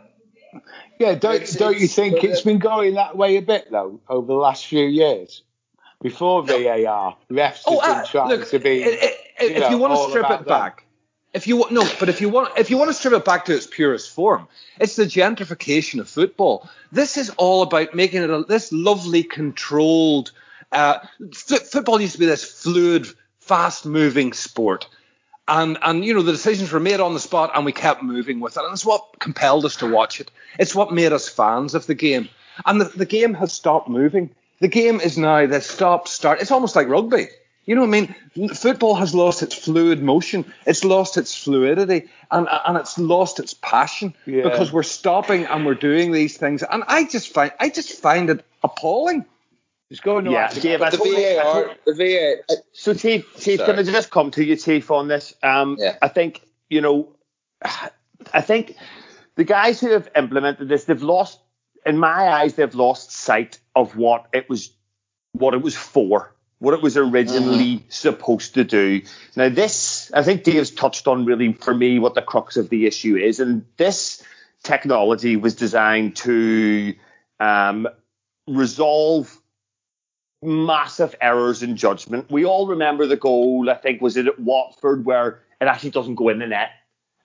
Yeah, 0.99 1.15
don't 1.15 1.43
it's, 1.43 1.55
don't 1.55 1.79
you 1.79 1.89
think 1.89 2.25
it's 2.25 2.41
been 2.41 2.59
going 2.59 2.95
that 2.95 3.17
way 3.17 3.37
a 3.37 3.43
bit 3.43 3.71
though 3.71 4.01
over 4.09 4.27
the 4.27 4.35
last 4.35 4.67
few 4.67 4.85
years? 4.87 5.43
Before 6.03 6.43
VAR, 6.43 7.17
refs 7.31 7.63
oh, 7.67 7.81
have 7.81 7.97
been 7.97 8.03
uh, 8.03 8.07
trying 8.07 8.29
look, 8.29 8.49
to 8.51 8.59
be. 8.59 8.83
It, 8.83 9.03
it, 9.03 9.21
you 9.41 9.57
if 9.57 9.61
know, 9.61 9.71
you 9.71 9.79
want 9.79 9.95
to 9.95 10.11
strip 10.11 10.31
it 10.31 10.47
back, 10.47 10.87
if 11.33 11.47
you 11.47 11.65
no, 11.71 11.87
but 12.01 12.09
if 12.09 12.21
you 12.21 12.29
want 12.29 12.57
if 12.59 12.71
you 12.71 12.79
want 12.79 12.89
to 12.89 12.95
strip 12.95 13.13
it 13.13 13.25
back 13.25 13.45
to 13.47 13.55
its 13.55 13.67
purest 13.67 14.11
form, 14.11 14.49
it's 14.79 14.97
the 14.97 15.05
gentrification 15.05 16.01
of 16.01 16.09
football. 16.09 16.69
This 16.93 17.17
is 17.17 17.31
all 17.37 17.63
about 17.63 17.95
making 17.95 18.23
it 18.23 18.31
a, 18.31 18.43
this 18.45 18.73
lovely 18.73 19.23
controlled. 19.23 20.33
Uh, 20.73 20.99
f- 21.21 21.69
football 21.69 22.01
used 22.01 22.15
to 22.15 22.19
be 22.19 22.27
this 22.27 22.45
fluid, 22.45 23.07
fast-moving 23.41 24.33
sport 24.33 24.89
and 25.49 25.79
and 25.83 26.05
you 26.05 26.15
know 26.15 26.23
the 26.23 26.33
decisions 26.33 26.73
were 26.73 26.81
made 26.81 27.01
on 27.01 27.15
the 27.15 27.21
spot 27.21 27.51
and 27.55 27.65
we 27.65 27.73
kept 27.73 28.03
moving 28.03 28.41
with 28.41 28.57
it 28.57 28.63
and 28.63 28.73
it's 28.73 28.85
what 28.85 29.19
compelled 29.19 29.65
us 29.65 29.77
to 29.77 29.91
watch 29.91 30.21
it 30.21 30.31
it's 30.59 30.75
what 30.75 30.93
made 30.93 31.13
us 31.13 31.29
fans 31.29 31.75
of 31.75 31.87
the 31.87 31.95
game 31.95 32.29
and 32.65 32.81
the, 32.81 32.85
the 32.85 33.07
game 33.07 33.35
has 33.35 33.53
stopped 33.53 33.89
moving 33.89 34.31
the 34.61 34.69
game 34.69 35.01
is 35.01 35.17
now 35.17 35.47
the 35.47 35.61
stop 35.61 36.09
start 36.09 36.41
it's 36.41 36.51
almost 36.51 36.77
like 36.77 36.89
rugby 36.89 37.29
you 37.67 37.75
know 37.75 37.81
what 37.81 37.97
I 37.97 38.07
mean? 38.37 38.55
Football 38.55 38.95
has 38.95 39.13
lost 39.13 39.43
its 39.43 39.53
fluid 39.53 40.01
motion. 40.01 40.45
It's 40.67 40.85
lost 40.85 41.17
its 41.17 41.35
fluidity, 41.35 42.09
and 42.31 42.47
and 42.49 42.77
it's 42.79 42.97
lost 42.97 43.41
its 43.41 43.55
passion 43.55 44.15
yeah. 44.25 44.45
because 44.45 44.73
we're 44.73 44.85
stopping 44.85 45.47
and 45.47 45.67
we're 45.67 45.75
doing 45.75 46.13
these 46.13 46.37
things. 46.37 46.63
And 46.63 46.85
I 46.87 47.05
just 47.05 47.35
find 47.35 47.51
I 47.59 47.69
just 47.69 48.01
find 48.01 48.31
it 48.31 48.45
appalling. 48.63 49.25
It's 49.89 50.01
going 50.01 50.25
to 50.25 50.33
yeah, 50.33 50.49
Chief, 50.49 50.63
the 50.63 50.79
VAR, 50.79 51.77
the 51.87 51.95
VAR. 51.95 52.57
So, 52.73 52.93
Chief, 52.93 53.25
Chief, 53.39 53.65
can 53.65 53.79
I 53.79 53.85
just 53.85 54.11
come 54.11 54.33
to 54.33 54.45
you, 54.45 54.57
Chief, 54.57 54.91
on 54.91 55.07
this? 55.07 55.33
Um, 55.45 55.77
yeah. 55.79 55.97
I 56.03 56.09
think 56.09 56.43
you 56.69 56.81
know, 56.81 57.17
I 57.63 58.41
think 58.41 58.77
the 59.35 59.45
guys 59.45 59.81
who 59.81 59.91
have 59.91 60.11
implemented 60.17 60.69
this, 60.69 60.85
they've 60.85 61.03
lost, 61.03 61.41
in 61.85 61.99
my 61.99 62.29
eyes, 62.29 62.55
they've 62.55 62.75
lost 62.75 63.13
sight 63.13 63.59
of 63.75 63.97
what 63.97 64.27
it 64.33 64.49
was, 64.49 64.73
what 65.33 65.55
it 65.55 65.63
was 65.63 65.77
for, 65.77 66.35
what 66.59 66.75
it 66.75 66.83
was 66.83 66.97
originally 66.97 67.77
mm-hmm. 67.77 67.89
supposed 67.89 68.55
to 68.55 68.65
do. 68.65 69.03
Now, 69.37 69.49
this, 69.49 70.11
I 70.13 70.23
think 70.23 70.43
Dave's 70.43 70.71
touched 70.71 71.07
on 71.07 71.25
really 71.25 71.53
for 71.53 71.75
me 71.75 71.99
what 71.99 72.15
the 72.15 72.23
crux 72.23 72.57
of 72.57 72.69
the 72.69 72.87
issue 72.87 73.17
is, 73.17 73.41
and 73.41 73.65
this 73.77 74.23
technology 74.63 75.37
was 75.37 75.55
designed 75.55 76.17
to 76.17 76.95
um, 77.39 77.87
resolve 78.49 79.41
massive 80.47 81.15
errors 81.21 81.63
in 81.63 81.77
judgment. 81.77 82.31
We 82.31 82.45
all 82.45 82.69
remember 82.69 83.07
the 83.07 83.17
goal, 83.17 83.69
I 83.69 83.75
think, 83.75 84.01
was 84.01 84.17
it 84.17 84.27
at 84.27 84.39
Watford, 84.39 85.05
where 85.05 85.41
it 85.61 85.67
actually 85.67 85.91
doesn't 85.91 86.15
go 86.15 86.29
in 86.29 86.39
the 86.39 86.47
net 86.47 86.71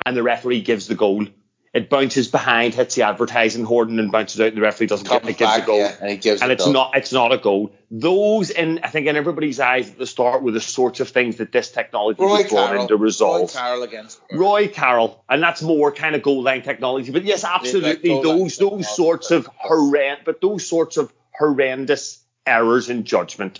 and 0.06 0.16
the 0.16 0.24
referee 0.24 0.62
gives 0.62 0.88
the 0.88 0.96
goal. 0.96 1.26
It 1.74 1.90
bounces 1.90 2.28
behind, 2.28 2.74
hits 2.74 2.96
the 2.96 3.04
advertising 3.04 3.64
hoarding 3.64 3.98
and 3.98 4.12
bounces 4.12 4.42
out, 4.42 4.48
and 4.48 4.58
the 4.58 4.62
referee 4.62 4.88
doesn't 4.88 5.08
get 5.08 5.24
it, 5.24 5.38
gives 5.38 5.56
a 5.56 5.62
goal. 5.62 5.78
Yeah, 5.78 5.96
and, 6.02 6.22
gives 6.22 6.42
and 6.42 6.52
it's 6.52 6.66
goal. 6.66 6.74
not 6.74 6.98
it's 6.98 7.14
not 7.14 7.32
a 7.32 7.38
goal. 7.38 7.72
Those 7.90 8.50
in 8.50 8.82
I 8.84 8.90
think 8.90 9.08
in 9.08 9.16
everybody's 9.16 9.62
eyes 9.62 9.90
at 9.90 9.98
the 9.98 10.06
start 10.06 10.44
were 10.44 10.52
the 10.52 10.60
sorts 10.60 11.00
of 11.00 11.08
things 11.08 11.38
that 11.38 11.54
this 11.54 11.72
technology 11.72 12.22
Roy 12.22 12.44
was 12.44 12.52
going 12.52 12.90
to 12.90 12.98
resolve. 12.98 13.42
Roy 13.42 13.48
Carroll 13.48 13.84
against 13.84 14.22
Roy 14.34 14.68
Carroll, 14.68 15.24
and 15.30 15.42
that's 15.42 15.62
more 15.62 15.94
kind 15.94 16.14
of 16.14 16.22
goal 16.22 16.44
line 16.44 16.62
technology. 16.62 17.14
But 17.14 17.24
yes, 17.24 17.46
absolutely, 17.46 18.16
like 18.16 18.24
those 18.24 18.58
those 18.58 18.94
sorts 18.94 19.32
of 19.32 19.48
horrendous, 19.56 20.26
but 20.26 20.42
those 20.42 20.68
sorts 20.68 20.98
of 20.98 21.14
horrendous 21.32 22.21
errors 22.45 22.89
in 22.89 23.04
judgment. 23.04 23.60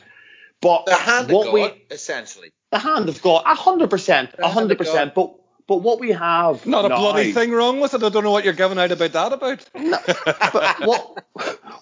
But 0.62 0.86
the 0.86 0.96
hand 0.96 1.32
what 1.32 1.48
of 1.48 1.54
God, 1.54 1.74
we, 1.74 1.96
essentially. 1.96 2.52
The 2.72 2.80
hand 2.80 3.10
of 3.10 3.22
God, 3.22 3.44
hundred 3.46 3.90
percent, 3.90 4.32
hundred 4.40 4.78
percent. 4.78 5.16
But 5.16 5.36
but 5.68 5.78
what 5.78 6.00
we 6.00 6.12
have 6.12 6.66
not 6.66 6.86
a 6.86 6.90
now, 6.90 7.00
bloody 7.00 7.32
thing 7.34 7.52
wrong 7.52 7.80
with 7.80 7.94
it. 7.94 8.04
I 8.04 8.10
don't 8.10 8.24
know 8.24 8.32
what 8.32 8.44
you're 8.44 8.54
giving 8.54 8.78
out 8.78 8.92
about 8.92 9.12
that 9.14 9.34
about. 9.34 9.70
No, 9.76 9.98
but 10.54 10.80
what 10.86 11.26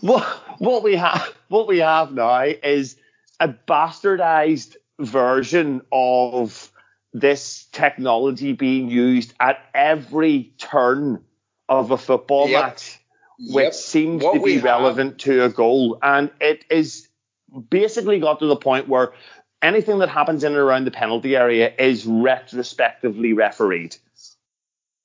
what 0.01 0.23
what 0.59 0.83
we 0.83 0.95
have 0.95 1.33
what 1.49 1.67
we 1.67 1.79
have 1.79 2.13
now 2.13 2.41
is 2.43 2.95
a 3.39 3.49
bastardized 3.49 4.75
version 4.99 5.81
of 5.91 6.71
this 7.13 7.65
technology 7.71 8.53
being 8.53 8.89
used 8.89 9.33
at 9.39 9.59
every 9.73 10.53
turn 10.57 11.23
of 11.67 11.91
a 11.91 11.97
football 11.97 12.47
yep. 12.47 12.65
match 12.65 12.98
which 13.39 13.63
yep. 13.63 13.73
seems 13.73 14.23
what 14.23 14.33
to 14.33 14.41
be 14.41 14.59
relevant 14.59 15.11
have. 15.11 15.17
to 15.35 15.43
a 15.45 15.49
goal. 15.49 15.97
And 16.01 16.29
it 16.41 16.65
is 16.69 17.07
basically 17.69 18.19
got 18.19 18.39
to 18.39 18.47
the 18.47 18.55
point 18.55 18.87
where 18.87 19.13
anything 19.61 19.99
that 19.99 20.09
happens 20.09 20.43
in 20.43 20.53
and 20.53 20.61
around 20.61 20.85
the 20.85 20.91
penalty 20.91 21.35
area 21.35 21.73
is 21.77 22.05
retrospectively 22.05 23.33
refereed. 23.33 23.95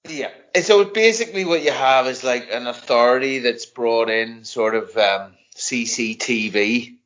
Yeah. 0.09 0.31
So 0.61 0.85
basically 0.85 1.45
what 1.45 1.63
you 1.63 1.71
have 1.71 2.07
is 2.07 2.23
like 2.23 2.49
an 2.53 2.67
authority 2.67 3.39
that's 3.39 3.67
brought 3.67 4.11
in 4.11 4.45
sort 4.45 4.75
of 4.75 4.97
um, 4.97 5.35
CCTV 5.57 6.97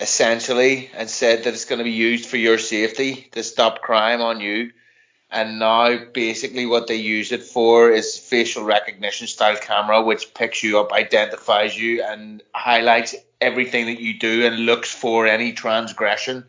essentially 0.00 0.90
and 0.94 1.08
said 1.08 1.44
that 1.44 1.54
it's 1.54 1.64
going 1.64 1.78
to 1.78 1.84
be 1.84 1.92
used 1.92 2.28
for 2.28 2.36
your 2.36 2.58
safety 2.58 3.28
to 3.32 3.42
stop 3.42 3.80
crime 3.80 4.20
on 4.20 4.40
you. 4.40 4.72
And 5.32 5.58
now 5.58 5.96
basically 6.12 6.66
what 6.66 6.88
they 6.88 6.96
use 6.96 7.32
it 7.32 7.42
for 7.42 7.90
is 7.90 8.18
facial 8.18 8.64
recognition 8.64 9.26
style 9.26 9.56
camera, 9.56 10.02
which 10.02 10.34
picks 10.34 10.62
you 10.62 10.78
up, 10.78 10.92
identifies 10.92 11.76
you, 11.76 12.02
and 12.02 12.42
highlights 12.54 13.14
everything 13.40 13.86
that 13.86 13.98
you 13.98 14.18
do 14.18 14.44
and 14.44 14.66
looks 14.66 14.92
for 14.92 15.26
any 15.26 15.54
transgression 15.54 16.44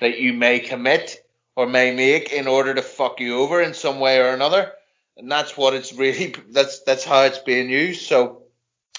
that 0.00 0.18
you 0.18 0.34
may 0.34 0.60
commit 0.60 1.26
or 1.56 1.66
may 1.66 1.94
make 1.94 2.30
in 2.30 2.46
order 2.46 2.74
to 2.74 2.82
fuck 2.82 3.20
you 3.20 3.38
over 3.38 3.62
in 3.62 3.72
some 3.72 4.00
way 4.00 4.20
or 4.20 4.34
another. 4.34 4.70
And 5.16 5.32
that's 5.32 5.56
what 5.56 5.72
it's 5.72 5.94
really 5.94 6.34
that's 6.50 6.80
that's 6.80 7.06
how 7.06 7.22
it's 7.22 7.38
being 7.38 7.70
used. 7.70 8.02
So 8.02 8.42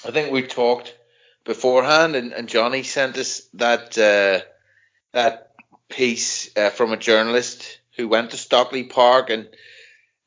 I 0.04 0.10
think 0.10 0.32
we 0.32 0.42
talked 0.42 0.96
beforehand, 1.44 2.16
and, 2.16 2.34
and 2.34 2.50
Johnny 2.50 2.82
sent 2.82 3.20
us 3.20 3.42
that 3.54 3.96
uh, 4.00 4.44
that 5.12 5.52
piece 5.90 6.50
uh, 6.58 6.72
from 6.72 6.92
a 6.92 6.98
journalist 6.98 7.81
who 8.02 8.08
went 8.10 8.32
to 8.32 8.38
Stockley 8.38 8.84
Park, 8.84 9.30
and 9.30 9.48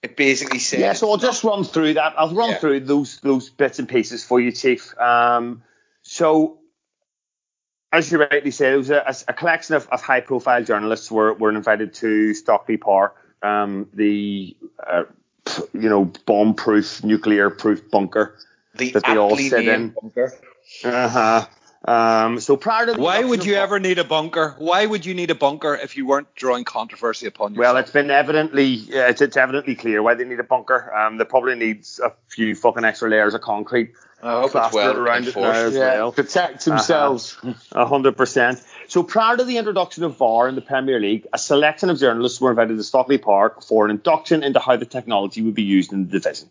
it 0.03 0.17
basically 0.17 0.59
said. 0.59 0.81
Yeah, 0.81 0.93
so 0.95 1.11
I'll 1.11 1.17
just 1.17 1.45
run 1.45 1.65
through 1.65 1.95
that. 1.95 2.15
I'll 2.17 2.35
run 2.35 2.51
Yeah. 2.51 2.59
through 2.59 2.81
those 2.81 3.21
those 3.21 3.51
bits 3.51 3.79
and 3.79 3.89
pieces 3.89 4.25
for 4.25 4.41
you, 4.41 4.53
Chief. 4.53 4.97
Um, 4.99 5.63
so. 6.03 6.59
As 7.93 8.11
you 8.11 8.19
rightly 8.19 8.51
said, 8.51 8.73
it 8.73 8.77
was 8.77 8.91
a, 8.91 9.15
a 9.29 9.33
collection 9.33 9.77
of, 9.77 9.87
of 9.89 10.03
high-profile 10.03 10.65
journalists 10.65 11.13
were, 11.13 11.33
were 11.35 11.51
invited 11.51 11.95
to 11.95 12.35
Stockley 12.35 12.77
Park, 12.77 13.15
um, 13.41 13.89
the 13.95 14.57
uh, 14.85 15.05
you 15.73 15.89
know 15.89 16.11
bomb-proof, 16.27 17.05
nuclear-proof 17.05 17.89
bunker 17.93 18.37
the 18.75 18.91
that 18.91 19.05
they 19.05 19.17
all 19.17 19.37
sit 19.37 19.69
in. 19.69 19.91
bunker. 19.91 20.33
Uh 20.83 21.09
huh. 21.09 21.47
Um, 21.87 22.41
so 22.41 22.57
prior 22.57 22.87
to 22.87 22.93
the 22.95 23.01
Why 23.01 23.23
would 23.23 23.45
you 23.45 23.55
vol- 23.55 23.63
ever 23.63 23.79
need 23.79 23.99
a 23.99 24.05
bunker? 24.05 24.55
Why 24.59 24.87
would 24.87 25.05
you 25.05 25.13
need 25.15 25.31
a 25.31 25.35
bunker 25.35 25.75
if 25.75 25.97
you 25.97 26.07
weren't 26.07 26.35
drawing 26.35 26.65
controversy 26.65 27.27
upon 27.27 27.53
yourself? 27.53 27.75
Well, 27.75 27.77
it's 27.77 27.91
been 27.91 28.11
evidently 28.11 28.77
uh, 28.95 29.09
it's, 29.09 29.21
it's 29.21 29.37
evidently 29.37 29.75
clear 29.75 30.03
why 30.03 30.15
they 30.15 30.25
need 30.25 30.41
a 30.41 30.45
bunker. 30.45 30.95
Um, 30.95 31.19
they 31.19 31.25
probably 31.25 31.57
needs 31.57 32.01
a 32.03 32.13
few 32.29 32.55
fucking 32.55 32.85
extra 32.85 33.11
layers 33.11 33.35
of 33.35 33.43
concrete 33.43 33.93
I 34.23 34.33
hope 34.41 34.45
it's 34.45 34.53
plastered 34.53 34.73
well 34.73 34.97
around 34.99 35.27
it 35.29 35.37
now 35.37 35.43
enforced. 35.43 35.59
as 35.59 35.75
Yeah, 35.75 35.95
well. 35.97 36.13
protect 36.13 36.65
themselves. 36.65 37.37
A 37.73 37.85
hundred 37.85 38.17
percent. 38.17 38.63
So 38.89 39.03
prior 39.03 39.37
to 39.37 39.45
the 39.45 39.59
introduction 39.59 40.05
of 40.05 40.17
VAR 40.17 40.49
in 40.49 40.55
the 40.55 40.63
Premier 40.63 40.99
League, 40.99 41.27
a 41.35 41.39
selection 41.39 41.91
of 41.91 41.99
journalists 41.99 42.41
were 42.41 42.49
invited 42.49 42.79
to 42.79 42.83
Stockley 42.83 43.19
Park 43.19 43.63
for 43.63 43.85
an 43.85 43.91
induction 43.91 44.43
into 44.43 44.59
how 44.61 44.77
the 44.77 44.87
technology 44.87 45.43
would 45.43 45.55
be 45.55 45.63
used 45.63 45.93
in 45.93 46.07
the 46.07 46.11
division. 46.19 46.49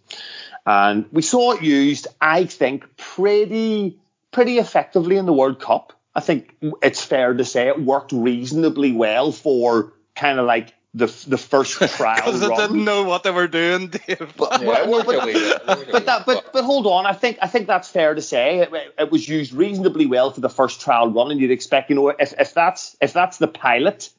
And 0.68 1.06
we 1.12 1.24
saw 1.24 1.54
it 1.54 1.64
used, 1.64 2.08
I 2.22 2.46
think, 2.46 2.96
pretty 2.98 3.98
pretty 4.34 4.58
effectively 4.58 5.16
in 5.18 5.26
the 5.26 5.34
World 5.34 5.60
Cup. 5.60 5.94
I 6.16 6.20
think 6.20 6.56
it's 6.82 7.04
fair 7.04 7.34
to 7.34 7.46
say 7.46 7.68
it 7.70 7.82
worked 7.82 8.12
reasonably 8.12 8.92
well 8.92 9.32
for 9.32 9.94
kind 10.16 10.40
of 10.40 10.46
like 10.46 10.74
the 10.94 11.08
the 11.28 11.38
first 11.40 11.74
trial 11.98 12.18
because 12.18 12.42
they 12.42 12.48
didn't 12.56 12.86
know 12.86 13.04
what 13.04 13.24
they 13.24 13.32
were 13.32 13.48
doing, 13.48 13.88
Dave. 13.88 14.34
But, 14.38 14.62
Yeah, 14.62 14.86
but- 14.86 15.06
but- 15.06 15.24
a 15.24 15.26
wee 15.26 15.34
bit, 15.34 15.46
it 15.46 15.68
worked 15.68 15.82
a 15.82 15.86
wee 15.86 15.92
but 15.92 16.06
that, 16.06 16.26
but 16.26 16.54
but 16.54 16.64
hold 16.64 16.86
on, 16.86 17.06
I 17.08 17.14
think 17.14 17.38
I 17.42 17.48
think 17.48 17.66
that's 17.68 17.90
fair 17.90 18.14
to 18.14 18.22
say. 18.22 18.60
It, 18.60 18.70
it 19.00 19.12
was 19.12 19.28
used 19.28 19.54
reasonably 19.54 20.06
well 20.06 20.30
for 20.32 20.42
the 20.42 20.50
first 20.50 20.82
trial 20.82 21.10
run, 21.10 21.32
and 21.32 21.40
you'd 21.40 21.50
expect, 21.52 21.90
you 21.90 21.96
know, 21.96 22.10
if, 22.10 22.34
if 22.40 22.54
that's 22.54 22.96
if 23.02 23.12
that's 23.14 23.40
the 23.40 23.48
pilot, 23.48 24.10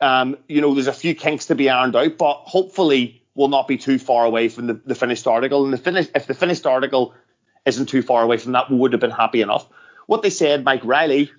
um, 0.00 0.36
you 0.48 0.60
know, 0.60 0.74
there's 0.74 0.88
a 0.88 0.92
few 0.92 1.14
kinks 1.14 1.46
to 1.46 1.54
be 1.54 1.70
ironed 1.70 1.94
out, 1.94 2.18
but 2.18 2.34
hopefully 2.44 3.22
we'll 3.36 3.48
not 3.48 3.68
be 3.68 3.76
too 3.76 3.98
far 3.98 4.24
away 4.24 4.48
from 4.48 4.66
the, 4.66 4.74
the 4.84 4.94
finished 4.96 5.26
article. 5.28 5.64
And 5.64 5.72
the 5.72 5.78
finish, 5.78 6.08
if 6.14 6.26
the 6.26 6.34
finished 6.34 6.66
article 6.66 7.14
isn't 7.66 7.86
too 7.86 8.02
far 8.02 8.22
away 8.22 8.38
from 8.38 8.52
that, 8.52 8.70
we 8.70 8.76
would 8.76 8.92
have 8.92 9.00
been 9.00 9.10
happy 9.10 9.42
enough. 9.42 9.66
What 10.06 10.22
they 10.22 10.30
said, 10.30 10.64
Mike 10.64 10.84
Riley, 10.84 11.32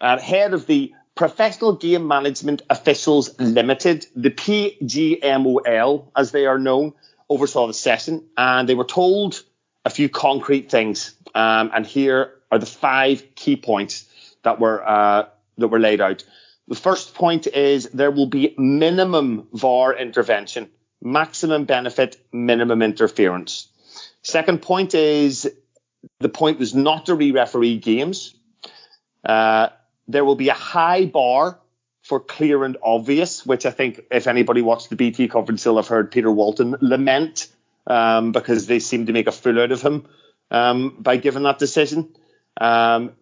uh, 0.00 0.18
head 0.18 0.54
of 0.54 0.66
the 0.66 0.94
Professional 1.14 1.74
Game 1.74 2.06
Management 2.06 2.62
Officials 2.70 3.38
Limited, 3.38 4.06
the 4.16 4.30
PGMOL, 4.30 6.06
as 6.16 6.30
they 6.30 6.46
are 6.46 6.58
known, 6.58 6.94
oversaw 7.28 7.66
the 7.66 7.74
session, 7.74 8.24
and 8.36 8.68
they 8.68 8.74
were 8.74 8.84
told 8.84 9.42
a 9.84 9.90
few 9.90 10.08
concrete 10.08 10.70
things. 10.70 11.14
Um, 11.34 11.70
and 11.74 11.86
here 11.86 12.34
are 12.50 12.58
the 12.58 12.66
five 12.66 13.34
key 13.34 13.56
points 13.56 14.06
that 14.42 14.60
were 14.60 14.86
uh, 14.86 15.26
that 15.58 15.68
were 15.68 15.80
laid 15.80 16.00
out. 16.00 16.24
The 16.68 16.76
first 16.76 17.14
point 17.14 17.46
is 17.46 17.90
there 17.90 18.10
will 18.10 18.26
be 18.26 18.54
minimum 18.56 19.48
VAR 19.52 19.94
intervention, 19.94 20.70
maximum 21.02 21.64
benefit, 21.64 22.16
minimum 22.32 22.82
interference. 22.82 23.68
Second 24.22 24.62
point 24.62 24.94
is 24.94 25.52
the 26.20 26.28
point 26.28 26.58
was 26.58 26.74
not 26.74 27.06
to 27.06 27.14
re-referee 27.14 27.78
games. 27.78 28.34
Uh, 29.24 29.68
there 30.08 30.24
will 30.24 30.36
be 30.36 30.48
a 30.48 30.54
high 30.54 31.04
bar 31.04 31.58
for 32.02 32.18
clear 32.18 32.64
and 32.64 32.76
obvious, 32.82 33.46
which 33.46 33.64
I 33.64 33.70
think 33.70 34.00
if 34.10 34.26
anybody 34.26 34.60
watched 34.62 34.90
the 34.90 34.96
BT 34.96 35.28
conference, 35.28 35.62
they'll 35.62 35.76
have 35.76 35.88
heard 35.88 36.10
Peter 36.10 36.30
Walton 36.30 36.76
lament 36.80 37.48
um, 37.86 38.32
because 38.32 38.66
they 38.66 38.80
seem 38.80 39.06
to 39.06 39.12
make 39.12 39.28
a 39.28 39.32
fool 39.32 39.60
out 39.60 39.72
of 39.72 39.82
him 39.82 40.06
um, 40.50 40.96
by 40.98 41.16
giving 41.16 41.44
that 41.44 41.58
decision. 41.58 42.14
Um, 42.60 43.12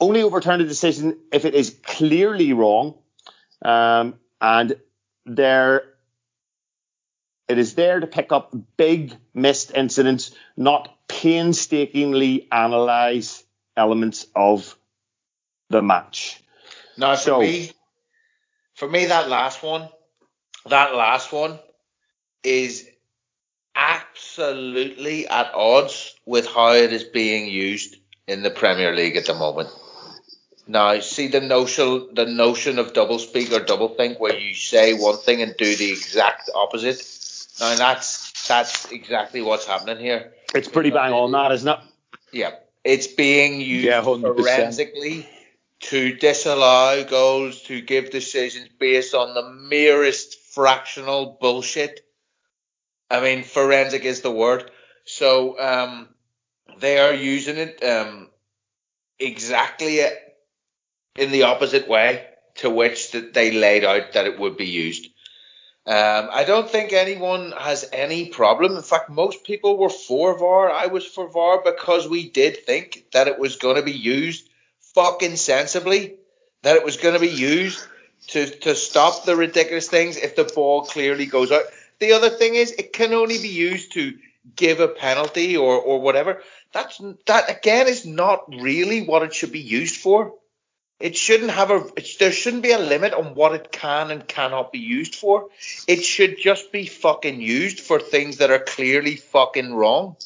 only 0.00 0.22
overturn 0.22 0.60
a 0.62 0.64
decision 0.64 1.18
if 1.30 1.44
it 1.44 1.54
is 1.54 1.76
clearly 1.82 2.54
wrong, 2.54 2.96
um, 3.62 4.18
and 4.40 4.76
there 5.26 5.82
it 7.50 7.58
is 7.58 7.74
there 7.74 7.98
to 7.98 8.06
pick 8.06 8.30
up 8.30 8.54
big 8.76 9.16
missed 9.34 9.72
incidents, 9.74 10.30
not 10.56 10.88
painstakingly 11.08 12.46
analyze 12.52 13.42
elements 13.76 14.28
of 14.36 14.76
the 15.68 15.82
match. 15.82 16.40
Now, 16.96 17.16
for 17.16 17.20
So- 17.20 17.40
me, 17.40 17.72
for 18.74 18.88
me, 18.88 19.06
that 19.06 19.28
last 19.28 19.64
one, 19.64 19.88
that 20.66 20.94
last 20.94 21.32
one 21.32 21.58
is 22.44 22.88
absolutely 23.74 25.26
at 25.26 25.52
odds 25.52 26.14
with 26.26 26.46
how 26.46 26.72
it 26.74 26.92
is 26.92 27.02
being 27.02 27.48
used 27.50 27.96
in 28.28 28.44
the 28.44 28.50
Premier 28.50 28.94
League 28.94 29.16
at 29.16 29.26
the 29.26 29.34
moment. 29.34 29.70
Now, 30.68 31.00
see 31.00 31.26
the 31.26 31.40
notion, 31.40 32.14
the 32.14 32.26
notion 32.26 32.78
of 32.78 32.92
double 32.92 33.18
speak 33.18 33.50
or 33.50 33.58
double 33.58 33.88
think, 33.88 34.20
where 34.20 34.38
you 34.38 34.54
say 34.54 34.94
one 34.94 35.16
thing 35.16 35.42
and 35.42 35.56
do 35.56 35.74
the 35.74 35.90
exact 35.90 36.48
opposite. 36.54 37.00
Now, 37.60 37.76
that's 37.76 38.48
that's 38.48 38.90
exactly 38.90 39.42
what's 39.42 39.66
happening 39.66 39.98
here. 39.98 40.32
It's 40.54 40.68
pretty 40.68 40.90
bang 40.90 41.12
on 41.12 41.32
that, 41.32 41.52
isn't 41.52 41.68
it? 41.68 41.78
Yeah, 42.32 42.52
it's 42.84 43.06
being 43.06 43.60
used 43.60 43.86
Yeah, 43.86 44.02
100%. 44.02 44.36
forensically 44.36 45.28
to 45.80 46.16
disallow 46.16 47.04
goals, 47.04 47.62
to 47.62 47.80
give 47.80 48.10
decisions 48.10 48.68
based 48.78 49.14
on 49.14 49.34
the 49.34 49.50
merest 49.50 50.38
fractional 50.52 51.38
bullshit. 51.40 52.00
I 53.10 53.20
mean, 53.20 53.42
forensic 53.42 54.04
is 54.04 54.20
the 54.20 54.30
word. 54.30 54.70
So 55.04 55.58
um, 55.58 56.08
they 56.78 56.98
are 56.98 57.14
using 57.14 57.56
it 57.56 57.82
um, 57.82 58.28
exactly 59.18 60.00
in 61.16 61.30
the 61.30 61.44
opposite 61.44 61.88
way 61.88 62.26
to 62.56 62.70
which 62.70 63.12
that 63.12 63.34
they 63.34 63.50
laid 63.52 63.84
out 63.84 64.12
that 64.12 64.26
it 64.26 64.38
would 64.38 64.56
be 64.56 64.66
used. 64.66 65.08
Um, 65.86 66.28
I 66.30 66.44
don't 66.44 66.68
think 66.68 66.92
anyone 66.92 67.52
has 67.52 67.88
any 67.92 68.28
problem. 68.28 68.76
In 68.76 68.82
fact, 68.82 69.08
most 69.08 69.44
people 69.44 69.78
were 69.78 69.88
for 69.88 70.38
VAR. 70.38 70.70
I 70.70 70.86
was 70.86 71.06
for 71.06 71.28
VAR 71.28 71.62
because 71.64 72.06
we 72.06 72.28
did 72.28 72.64
think 72.64 73.06
that 73.12 73.28
it 73.28 73.38
was 73.38 73.56
going 73.56 73.76
to 73.76 73.82
be 73.82 73.92
used 73.92 74.48
fucking 74.94 75.36
sensibly, 75.36 76.16
that 76.62 76.76
it 76.76 76.84
was 76.84 76.96
going 76.96 77.14
to 77.14 77.20
be 77.20 77.28
used 77.28 77.82
to, 78.28 78.46
to 78.46 78.74
stop 78.74 79.24
the 79.24 79.36
ridiculous 79.36 79.88
things 79.88 80.16
if 80.16 80.36
the 80.36 80.44
ball 80.44 80.84
clearly 80.84 81.26
goes 81.26 81.50
out. 81.50 81.62
The 81.98 82.12
other 82.12 82.30
thing 82.30 82.54
is, 82.54 82.72
it 82.72 82.92
can 82.92 83.12
only 83.14 83.38
be 83.38 83.48
used 83.48 83.92
to 83.92 84.18
give 84.56 84.80
a 84.80 84.88
penalty 84.88 85.56
or, 85.56 85.76
or 85.76 86.00
whatever. 86.00 86.42
That's 86.72 87.00
that 87.26 87.50
again 87.50 87.88
is 87.88 88.06
not 88.06 88.44
really 88.48 89.02
what 89.02 89.22
it 89.22 89.34
should 89.34 89.52
be 89.52 89.60
used 89.60 89.96
for. 89.96 90.34
It 91.00 91.16
shouldn't 91.16 91.50
have 91.50 91.70
a. 91.70 91.90
There 92.18 92.30
shouldn't 92.30 92.62
be 92.62 92.72
a 92.72 92.78
limit 92.78 93.14
on 93.14 93.34
what 93.34 93.54
it 93.54 93.72
can 93.72 94.10
and 94.10 94.28
cannot 94.28 94.70
be 94.70 94.78
used 94.78 95.14
for. 95.14 95.48
It 95.88 96.04
should 96.04 96.36
just 96.38 96.72
be 96.72 96.86
fucking 96.86 97.40
used 97.40 97.80
for 97.80 97.98
things 97.98 98.36
that 98.36 98.50
are 98.50 98.58
clearly 98.58 99.16
fucking 99.16 99.72
wrong. 99.72 100.16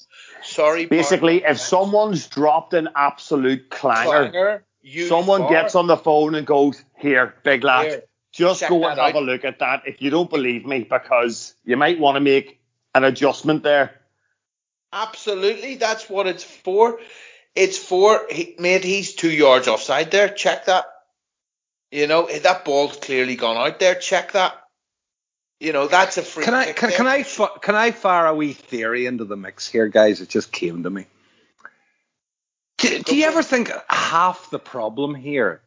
Sorry. 0.43 0.87
Basically, 0.87 1.45
if 1.45 1.61
someone's 1.61 2.27
dropped 2.27 2.75
an 2.75 2.89
absolute 2.97 3.71
clanger, 3.71 4.31
Clanger, 4.31 5.09
someone 5.09 5.49
gets 5.49 5.77
on 5.77 5.87
the 5.87 5.97
phone 5.97 6.35
and 6.35 6.45
goes, 6.45 6.83
"Here, 6.99 7.37
big 7.45 7.63
lad, 7.63 7.87
Here, 7.87 8.03
just 8.33 8.69
go 8.69 8.85
and 8.89 8.99
have 8.99 9.15
out." 9.15 9.15
a 9.15 9.21
look 9.21 9.45
at 9.45 9.61
that. 9.61 9.83
If 9.87 10.03
you 10.03 10.11
don't 10.11 10.29
believe 10.29 10.67
me, 10.67 10.81
because 10.81 11.55
you 11.65 11.77
might 11.77 12.01
want 12.01 12.17
to 12.17 12.21
make 12.21 12.59
an 12.97 13.05
adjustment 13.05 13.63
there." 13.63 14.01
Absolutely, 14.93 15.77
that's 15.77 16.11
what 16.11 16.27
it's 16.27 16.45
for. 16.45 16.99
It's 17.55 17.79
for, 17.79 18.27
he, 18.31 18.57
mate, 18.59 18.85
he's 18.85 19.15
two 19.15 19.31
yards 19.31 19.69
offside 19.69 20.11
there. 20.11 20.29
Check 20.29 20.67
that. 20.67 20.87
You 21.91 22.09
know, 22.09 22.29
that 22.29 22.65
ball's 22.65 22.97
clearly 22.97 23.37
gone 23.37 23.57
out 23.57 23.79
there. 23.79 23.95
Check 23.95 24.33
that. 24.33 24.55
You 25.61 25.73
know, 25.73 25.87
that's 25.87 26.19
a 26.19 26.23
free. 26.23 26.45
Can 26.45 26.55
I 26.55 26.73
can, 26.73 26.91
there. 26.91 26.99
can 26.99 27.07
I 27.07 27.23
can 27.23 27.75
I 27.77 27.93
fire 27.93 28.27
a 28.27 28.35
wee 28.35 28.53
theory 28.53 29.07
into 29.07 29.25
the 29.25 29.37
mix 29.37 29.69
here, 29.69 29.87
guys? 29.87 30.21
It 30.21 30.29
just 30.29 30.51
came 30.51 30.83
to 30.83 30.91
me. 30.91 31.07
Do, 32.79 32.99
do 33.03 33.17
you 33.17 33.27
ever 33.27 33.43
think 33.43 33.71
half 33.89 34.51
the 34.51 34.59
problem 34.59 35.15
here 35.15 35.63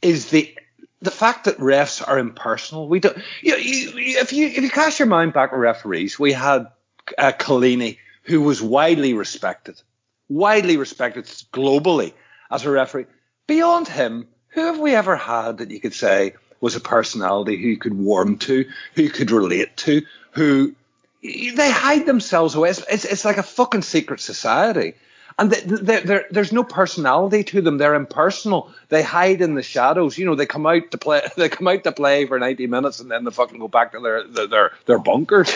is 0.00 0.30
the 0.30 0.56
the 1.02 1.10
fact 1.10 1.44
that 1.44 1.58
refs 1.58 2.06
are 2.06 2.18
impersonal? 2.18 2.88
We 2.88 3.00
don't. 3.00 3.18
You, 3.42 3.56
you, 3.56 3.92
if 4.18 4.32
you 4.32 4.46
if 4.46 4.62
you 4.62 4.70
cast 4.70 4.98
your 4.98 5.06
mind 5.06 5.34
back 5.34 5.50
to 5.50 5.56
referees, 5.56 6.18
we 6.18 6.32
had 6.32 6.68
uh, 7.16 7.32
Collina, 7.32 7.98
who 8.22 8.40
was 8.40 8.62
widely 8.62 9.12
respected, 9.12 9.80
widely 10.28 10.76
respected 10.76 11.24
globally 11.52 12.12
as 12.50 12.64
a 12.64 12.70
referee. 12.70 13.06
Beyond 13.46 13.88
him, 13.88 14.28
who 14.48 14.66
have 14.66 14.78
we 14.78 14.94
ever 14.94 15.16
had 15.16 15.58
that 15.58 15.70
you 15.70 15.80
could 15.80 15.94
say 15.94 16.34
was 16.60 16.76
a 16.76 16.80
personality 16.80 17.56
who 17.56 17.68
you 17.68 17.76
could 17.76 17.94
warm 17.94 18.38
to, 18.38 18.68
who 18.94 19.02
you 19.02 19.10
could 19.10 19.30
relate 19.30 19.76
to, 19.78 20.02
who 20.32 20.74
they 21.22 21.70
hide 21.70 22.06
themselves 22.06 22.54
away. 22.54 22.70
It's, 22.70 22.84
it's, 22.90 23.04
it's 23.04 23.24
like 23.24 23.38
a 23.38 23.42
fucking 23.42 23.82
secret 23.82 24.20
society. 24.20 24.94
And 25.40 25.52
they, 25.52 25.60
they, 25.60 26.00
they're, 26.00 26.24
there's 26.32 26.52
no 26.52 26.64
personality 26.64 27.44
to 27.44 27.60
them. 27.60 27.78
They're 27.78 27.94
impersonal. 27.94 28.72
They 28.88 29.02
hide 29.04 29.40
in 29.40 29.54
the 29.54 29.62
shadows. 29.62 30.18
You 30.18 30.26
know, 30.26 30.34
they 30.34 30.46
come 30.46 30.66
out 30.66 30.90
to 30.90 30.98
play. 30.98 31.22
They 31.36 31.48
come 31.48 31.68
out 31.68 31.84
to 31.84 31.92
play 31.92 32.26
for 32.26 32.40
90 32.40 32.66
minutes, 32.66 32.98
and 32.98 33.08
then 33.08 33.22
they 33.24 33.30
fucking 33.30 33.60
go 33.60 33.68
back 33.68 33.92
to 33.92 34.00
their 34.00 34.24
their 34.48 34.72
their, 34.86 34.98
bunkers. 34.98 35.48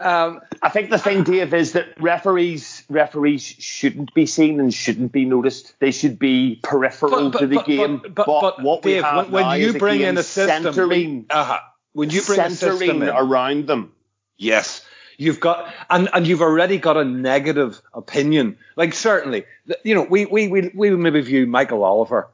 Um, 0.00 0.40
I 0.60 0.68
think 0.68 0.90
the 0.90 0.98
thing, 0.98 1.24
Dave, 1.24 1.54
is 1.54 1.72
that 1.72 1.98
referees 1.98 2.84
referees 2.90 3.42
shouldn't 3.42 4.12
be 4.12 4.26
seen 4.26 4.60
and 4.60 4.72
shouldn't 4.72 5.12
be 5.12 5.24
noticed. 5.24 5.74
They 5.80 5.92
should 5.92 6.18
be 6.18 6.60
peripheral 6.62 7.30
But- 7.30 7.32
but- 7.32 7.38
to 7.38 7.46
the 7.46 7.56
but- 7.56 7.66
game. 7.66 7.96
but- 8.02 8.14
but- 8.14 8.40
but, 8.40 8.62
what 8.62 8.82
Dave, 8.82 8.96
we 8.98 9.02
have 9.02 9.30
when- 9.32 9.46
when 9.46 9.60
you 9.60 9.78
bring 9.78 10.02
in 10.02 10.18
a 10.18 10.22
system- 10.22 10.64
centering, 10.64 11.26
uh-huh. 11.30 11.58
When 11.94 12.10
you 12.10 12.20
bring 12.22 12.40
a 12.40 12.50
system 12.50 13.02
in, 13.02 13.08
around 13.08 13.66
them. 13.66 13.92
Yes. 14.36 14.84
You've 15.22 15.40
got 15.40 15.72
and, 15.88 16.08
and 16.12 16.26
you've 16.26 16.42
already 16.42 16.78
got 16.78 16.96
a 16.96 17.04
negative 17.04 17.80
opinion. 17.94 18.56
Like 18.76 18.92
certainly, 18.94 19.44
you 19.84 19.94
know, 19.94 20.02
we 20.02 20.26
we 20.26 20.48
we, 20.48 20.70
we 20.74 20.90
maybe 20.90 21.20
view 21.20 21.46
Michael 21.46 21.84
Oliver. 21.84 22.28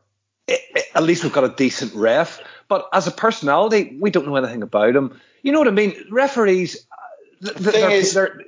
i- 0.48 0.58
i- 0.76 0.82
At 0.94 1.02
least 1.02 1.22
we've 1.22 1.32
got 1.32 1.44
a 1.44 1.50
decent 1.54 1.94
ref, 1.94 2.40
but 2.68 2.88
as 2.94 3.06
a 3.06 3.10
personality, 3.10 3.96
we 4.00 4.10
don't 4.10 4.26
know 4.26 4.36
anything 4.36 4.62
about 4.62 4.96
him. 4.96 5.20
You 5.42 5.52
know 5.52 5.58
what 5.58 5.68
I 5.68 5.72
mean? 5.72 5.94
Referees, 6.10 6.86
uh, 6.90 7.44
th- 7.44 7.56
th- 7.56 7.70
thing 7.70 7.80
they're, 7.82 7.90
is- 7.90 8.14
they're 8.14 8.40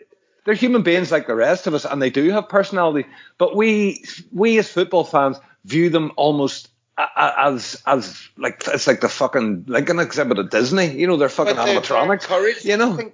they're 0.46 0.54
human 0.54 0.82
beings 0.82 1.12
like 1.12 1.26
the 1.26 1.34
rest 1.34 1.66
of 1.66 1.74
us, 1.74 1.84
and 1.84 2.00
they 2.00 2.10
do 2.10 2.30
have 2.30 2.48
personality. 2.48 3.06
But 3.36 3.54
we 3.56 4.02
we 4.32 4.58
as 4.58 4.70
football 4.70 5.04
fans 5.04 5.38
view 5.66 5.90
them 5.90 6.12
almost 6.16 6.70
as 7.16 7.80
as 7.86 8.28
like 8.38 8.62
it's 8.68 8.86
like 8.86 9.00
the 9.02 9.08
fucking 9.08 9.64
Lincoln 9.68 9.98
exhibit 9.98 10.38
at 10.38 10.50
Disney. 10.50 10.86
You 10.98 11.06
know, 11.06 11.16
they're 11.18 11.28
fucking 11.28 11.56
they're- 11.56 11.66
they're 11.66 11.80
animatronics. 11.82 12.22
encouraged, 12.22 12.64
You 12.64 12.76
know. 12.78 13.12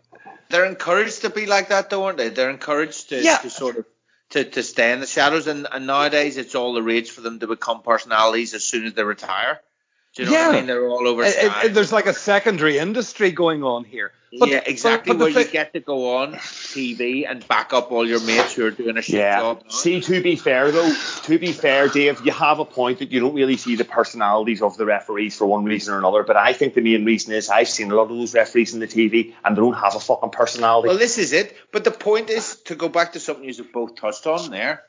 They're 0.49 0.65
encouraged 0.65 1.23
to 1.23 1.31
be 1.31 1.47
like 1.47 1.69
that, 1.69 1.91
though, 1.91 2.05
aren't 2.05 2.19
they? 2.19 2.29
They're 2.29 2.51
encouraged 2.51 3.11
to, 3.11 3.23
Yeah. 3.23 3.39
to 3.39 3.51
sort 3.51 3.77
of 3.77 3.87
to, 4.31 4.43
to 4.45 4.63
stay 4.63 4.93
in 4.93 5.01
the 5.01 5.07
shadows, 5.07 5.47
and, 5.47 5.69
and 5.71 5.87
nowadays 5.87 6.37
it's 6.37 6.55
all 6.57 6.75
the 6.75 6.83
rage 6.83 7.11
for 7.11 7.21
them 7.21 7.39
to 7.39 7.47
become 7.47 7.83
personalities 7.83 8.55
as 8.55 8.65
soon 8.65 8.85
as 8.87 8.95
they 8.95 9.05
retire. 9.05 9.61
Do 10.17 10.23
you 10.23 10.31
know 10.31 10.35
what 10.35 10.41
Yeah. 10.41 10.49
I 10.49 10.53
mean? 10.57 10.67
They're 10.67 10.89
all 10.89 11.07
over. 11.07 11.23
It- 11.25 11.29
it- 11.37 11.51
Sky. 11.51 11.63
it- 11.67 11.75
there's 11.75 11.93
like 11.93 12.07
a 12.07 12.15
secondary 12.15 12.79
industry 12.79 13.31
going 13.31 13.63
on 13.63 13.85
here. 13.85 14.13
But- 14.39 14.49
yeah, 14.49 14.63
exactly. 14.67 15.13
but 15.13 15.19
the 15.19 15.25
where 15.33 15.45
you 15.45 15.51
get 15.51 15.73
to 15.75 15.81
go 15.81 16.17
on 16.17 16.35
TV 16.35 17.25
and 17.31 17.47
back 17.49 17.73
up 17.73 17.93
all 17.93 18.07
your 18.07 18.21
mates 18.21 18.55
who 18.55 18.67
are 18.67 18.71
doing 18.71 18.97
a 18.99 19.03
shit 19.03 19.17
Yeah. 19.21 19.41
job. 19.41 19.63
now. 19.65 19.71
See, 19.71 20.01
to 20.01 20.23
be 20.23 20.37
fair 20.37 20.71
though, 20.71 20.93
to 21.25 21.39
be 21.39 21.53
fair, 21.53 21.89
Dave, 21.89 22.21
you 22.25 22.33
have 22.33 22.59
a 22.59 22.65
point 22.65 22.99
that 22.99 23.13
you 23.13 23.21
don't 23.21 23.35
really 23.35 23.57
see 23.57 23.77
the 23.77 23.85
personalities 23.85 24.63
of 24.63 24.77
the 24.77 24.85
referees 24.87 25.37
for 25.37 25.47
one 25.47 25.65
reason 25.65 25.95
or 25.95 25.99
another. 25.99 26.23
But 26.23 26.37
I 26.37 26.53
think 26.55 26.75
the 26.75 26.81
main 26.83 27.05
reason 27.05 27.33
is 27.35 27.49
I've 27.49 27.69
seen 27.69 27.91
a 27.91 27.95
lot 27.95 28.11
of 28.11 28.17
those 28.17 28.35
referees 28.35 28.75
in 28.75 28.81
the 28.81 28.87
TV 28.89 29.35
and 29.45 29.57
they 29.57 29.61
don't 29.61 29.75
have 29.75 29.95
a 29.95 30.01
fucking 30.01 30.31
personality. 30.31 30.89
Well, 30.89 30.99
this 30.99 31.19
is 31.19 31.33
it. 31.33 31.55
But 31.73 31.85
the 31.85 31.91
point 31.93 32.29
is 32.31 32.57
to 32.65 32.75
go 32.75 32.89
back 32.89 33.13
to 33.13 33.21
something 33.21 33.45
you've 33.45 33.73
both 33.73 33.97
touched 33.97 34.27
on 34.27 34.51
there. 34.51 34.83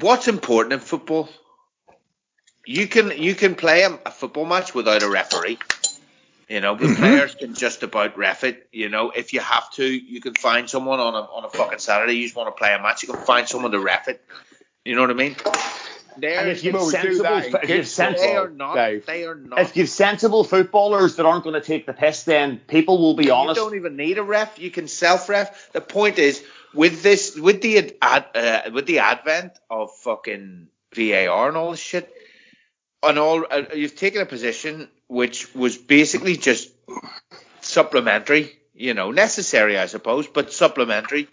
What's 0.00 0.26
important 0.26 0.72
in 0.72 0.80
football? 0.80 1.28
You 2.66 2.86
can 2.86 3.12
you 3.16 3.34
can 3.34 3.54
play 3.54 3.82
a, 3.82 4.10
football 4.10 4.46
match 4.46 4.74
without 4.74 5.02
a 5.02 5.08
referee. 5.08 5.58
You 6.48 6.60
know, 6.60 6.76
the 6.76 6.94
players 6.94 7.34
can 7.34 7.54
just 7.54 7.82
about 7.82 8.16
ref 8.18 8.44
it. 8.44 8.68
You 8.70 8.88
know, 8.88 9.10
if 9.10 9.32
you 9.32 9.40
have 9.40 9.70
to, 9.72 9.84
you 9.84 10.20
can 10.20 10.34
find 10.34 10.68
someone 10.68 11.00
on 11.00 11.14
a 11.14 11.18
on 11.18 11.44
a 11.44 11.48
fucking 11.48 11.78
Saturday. 11.78 12.14
You 12.14 12.24
just 12.24 12.36
want 12.36 12.54
to 12.54 12.58
play 12.58 12.74
a 12.74 12.80
match, 12.80 13.02
you 13.02 13.12
can 13.12 13.24
find 13.24 13.48
someone 13.48 13.72
to 13.72 13.80
ref 13.80 14.08
it. 14.08 14.22
You 14.84 14.94
know 14.94 15.00
what 15.00 15.10
I 15.10 15.14
mean? 15.14 15.36
They're, 16.16 16.40
And 16.40 16.48
if 16.50 16.62
Well, 16.72 16.86
we 16.86 16.92
do 16.92 16.98
sensible, 16.98 17.24
that 17.24 17.64
if 17.64 17.70
you've 17.70 17.88
sensible, 17.88 18.28
they 18.28 18.36
are 18.36 18.48
not. 18.48 18.74
Dave. 18.74 19.06
They 19.06 19.24
are 19.24 19.34
not. 19.34 19.58
if 19.60 19.76
you've 19.76 19.88
sensible 19.88 20.44
footballers 20.44 21.16
that 21.16 21.26
aren't 21.26 21.44
going 21.44 21.60
to 21.60 21.66
take 21.66 21.86
the 21.86 21.92
piss, 21.92 22.24
then 22.24 22.58
people 22.58 22.98
will 22.98 23.14
be 23.14 23.30
honest. 23.30 23.58
You 23.58 23.64
don't 23.64 23.76
even 23.76 23.96
need 23.96 24.18
a 24.18 24.22
ref. 24.22 24.58
You 24.58 24.70
can 24.70 24.86
self 24.86 25.28
ref. 25.28 25.72
The 25.72 25.80
point 25.80 26.18
is 26.18 26.42
with 26.72 27.02
this, 27.02 27.36
with 27.36 27.62
the 27.62 27.96
ad, 28.00 28.26
uh, 28.34 28.70
with 28.72 28.86
the 28.86 29.00
advent 29.00 29.52
of 29.70 29.90
fucking 29.96 30.68
VAR 30.94 31.48
and 31.48 31.56
all 31.56 31.72
this 31.72 31.80
shit, 31.80 32.12
and 33.08 33.18
all 33.18 33.46
uh, 33.50 33.62
you've 33.74 33.96
taken 33.96 34.22
a 34.22 34.26
position 34.26 34.88
which 35.08 35.54
was 35.54 35.76
basically 35.76 36.36
just 36.36 36.70
supplementary, 37.60 38.52
you 38.74 38.94
know, 38.94 39.10
necessary 39.10 39.78
I 39.78 39.86
suppose, 39.86 40.26
but 40.26 40.52
supplementary. 40.52 41.28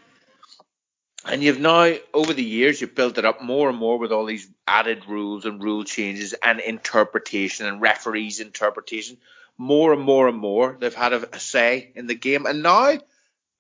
And 1.23 1.43
you've 1.43 1.59
now, 1.59 1.93
over 2.13 2.33
the 2.33 2.43
years, 2.43 2.81
you've 2.81 2.95
built 2.95 3.19
it 3.19 3.25
up 3.25 3.43
more 3.43 3.69
and 3.69 3.77
more 3.77 3.99
with 3.99 4.11
all 4.11 4.25
these 4.25 4.49
added 4.67 5.07
rules 5.07 5.45
and 5.45 5.63
rule 5.63 5.83
changes 5.83 6.33
and 6.33 6.59
interpretation 6.59 7.67
and 7.67 7.79
referees' 7.79 8.39
interpretation. 8.39 9.17
More 9.55 9.93
and 9.93 10.01
more 10.01 10.27
and 10.27 10.37
more, 10.37 10.75
they've 10.79 10.93
had 10.93 11.13
a, 11.13 11.35
a 11.35 11.39
say 11.39 11.91
in 11.93 12.07
the 12.07 12.15
game. 12.15 12.47
And 12.47 12.63
now 12.63 12.97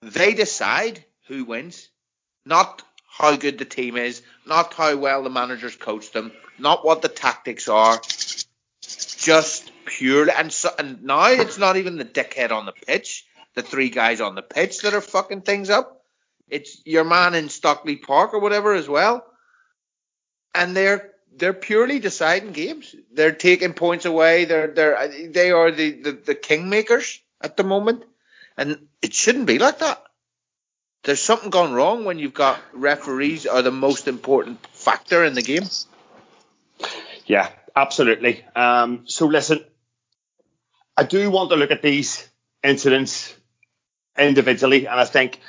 they 0.01 0.33
decide 0.33 1.05
who 1.27 1.45
wins, 1.45 1.89
not 2.47 2.81
how 3.07 3.35
good 3.35 3.59
the 3.59 3.65
team 3.65 3.95
is, 3.95 4.23
not 4.47 4.73
how 4.73 4.95
well 4.95 5.21
the 5.21 5.29
managers 5.29 5.75
coach 5.75 6.11
them, 6.11 6.31
not 6.57 6.83
what 6.83 7.03
the 7.03 7.09
tactics 7.21 7.67
are, 7.67 8.01
just 8.81 9.71
purely. 9.85 10.31
And, 10.31 10.51
so, 10.51 10.69
and 10.77 11.03
now 11.03 11.27
it's 11.27 11.57
not 11.57 11.77
even 11.77 11.97
the 11.97 12.05
dickhead 12.05 12.51
on 12.51 12.65
the 12.65 12.71
pitch, 12.71 13.25
the 13.53 13.61
three 13.61 13.89
guys 13.89 14.21
on 14.21 14.35
the 14.35 14.41
pitch 14.41 14.81
that 14.81 14.93
are 14.93 15.01
fucking 15.01 15.41
things 15.41 15.69
up. 15.69 16.01
It's 16.49 16.81
your 16.85 17.03
man 17.03 17.33
in 17.35 17.49
Stockley 17.49 17.95
Park 17.95 18.33
or 18.33 18.39
whatever 18.39 18.73
as 18.73 18.87
well. 18.89 19.25
And 20.53 20.75
they're 20.75 21.11
they're 21.33 21.53
purely 21.53 21.99
deciding 21.99 22.51
games. 22.51 22.93
They're 23.13 23.31
taking 23.31 23.73
points 23.73 24.05
away. 24.05 24.45
They're 24.45 24.67
they're 24.67 25.29
they 25.29 25.51
are 25.51 25.71
the, 25.71 25.91
the, 25.91 26.11
the 26.11 26.35
kingmakers 26.35 27.19
at 27.39 27.55
the 27.55 27.63
moment. 27.63 28.03
And 28.57 28.87
it 29.01 29.13
shouldn't 29.13 29.45
be 29.45 29.59
like 29.59 29.79
that. 29.79 30.03
There's 31.03 31.21
something 31.21 31.49
gone 31.49 31.73
wrong 31.73 32.03
when 32.03 32.19
you've 32.19 32.33
got 32.33 32.59
referees 32.73 33.47
are 33.47 33.61
the 33.61 33.71
most 33.71 34.07
important 34.07 34.59
factor 34.67 35.23
in 35.23 35.33
the 35.33 35.41
game. 35.41 35.63
Yeah, 37.25 37.49
absolutely. 37.75 38.43
Um, 38.55 39.03
so 39.05 39.27
listen, 39.27 39.63
I 40.97 41.03
do 41.03 41.29
want 41.31 41.49
to 41.51 41.55
look 41.55 41.71
at 41.71 41.81
these 41.81 42.27
incidents 42.63 43.33
individually, 44.17 44.87
and 44.87 44.99
I 44.99 45.05
think 45.05 45.39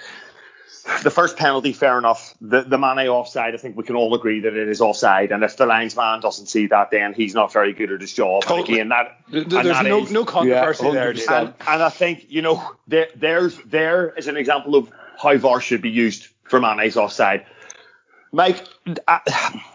the 1.02 1.10
first 1.10 1.36
penalty, 1.36 1.72
fair 1.72 1.98
enough. 1.98 2.34
The 2.40 2.62
the 2.62 2.78
Mane 2.78 3.08
offside, 3.08 3.54
I 3.54 3.56
think 3.56 3.76
we 3.76 3.84
can 3.84 3.96
all 3.96 4.14
agree 4.14 4.40
that 4.40 4.54
it 4.54 4.68
is 4.68 4.80
offside, 4.80 5.30
and 5.32 5.44
if 5.44 5.56
the 5.56 5.66
linesman 5.66 6.20
doesn't 6.20 6.46
see 6.46 6.66
that, 6.68 6.90
then 6.90 7.14
he's 7.14 7.34
not 7.34 7.52
very 7.52 7.72
good 7.72 7.92
at 7.92 8.00
his 8.00 8.12
job. 8.12 8.44
And 8.48 8.60
again, 8.60 8.88
that 8.88 9.16
There's 9.30 9.46
that 9.48 9.84
no 9.84 10.02
is- 10.02 10.10
no 10.10 10.24
controversy 10.24 10.84
Yeah, 10.86 10.92
there. 10.92 11.10
And, 11.10 11.54
and 11.66 11.82
I 11.82 11.88
think, 11.88 12.26
you 12.28 12.42
know, 12.42 12.62
there, 12.88 13.08
there's 13.16 13.56
there 13.66 14.10
is 14.16 14.28
an 14.28 14.36
example 14.36 14.74
of 14.76 14.90
how 15.20 15.36
VAR 15.36 15.60
should 15.60 15.82
be 15.82 15.90
used 15.90 16.26
for 16.44 16.60
Mane's 16.60 16.96
offside. 16.96 17.46
Mike, 18.32 18.64
uh, 19.06 19.18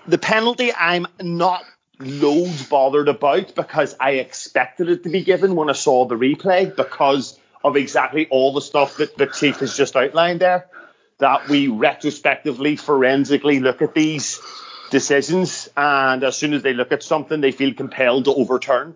the 0.08 0.18
penalty 0.18 0.74
I'm 0.74 1.06
not 1.22 1.64
loads 2.00 2.68
bothered 2.68 3.08
about 3.08 3.56
because 3.56 3.96
I 4.00 4.12
expected 4.12 4.90
it 4.90 5.04
to 5.04 5.10
be 5.10 5.24
given 5.24 5.56
when 5.56 5.70
I 5.70 5.74
saw 5.74 6.06
the 6.06 6.16
replay 6.16 6.76
because 6.76 7.40
of 7.64 7.76
exactly 7.76 8.28
all 8.30 8.54
the 8.54 8.62
stuff 8.62 8.98
that 8.98 9.18
the 9.18 9.28
Chief 9.28 9.58
has 9.60 9.76
just 9.76 9.96
outlined 9.96 10.42
there. 10.42 10.68
That 11.20 11.48
we 11.50 11.68
retrospectively, 11.68 12.76
forensically 12.76 13.60
look 13.60 13.82
at 13.82 13.96
these 13.96 14.40
decisions, 14.92 15.68
and 15.76 16.24
as 16.24 16.38
soon 16.38 16.54
as 16.54 16.62
they 16.62 16.74
look 16.74 16.92
at 16.92 17.02
something, 17.02 17.42
they 17.42 17.52
feel 17.52 17.74
compelled 17.74 18.26
to 18.26 18.34
overturn. 18.34 18.96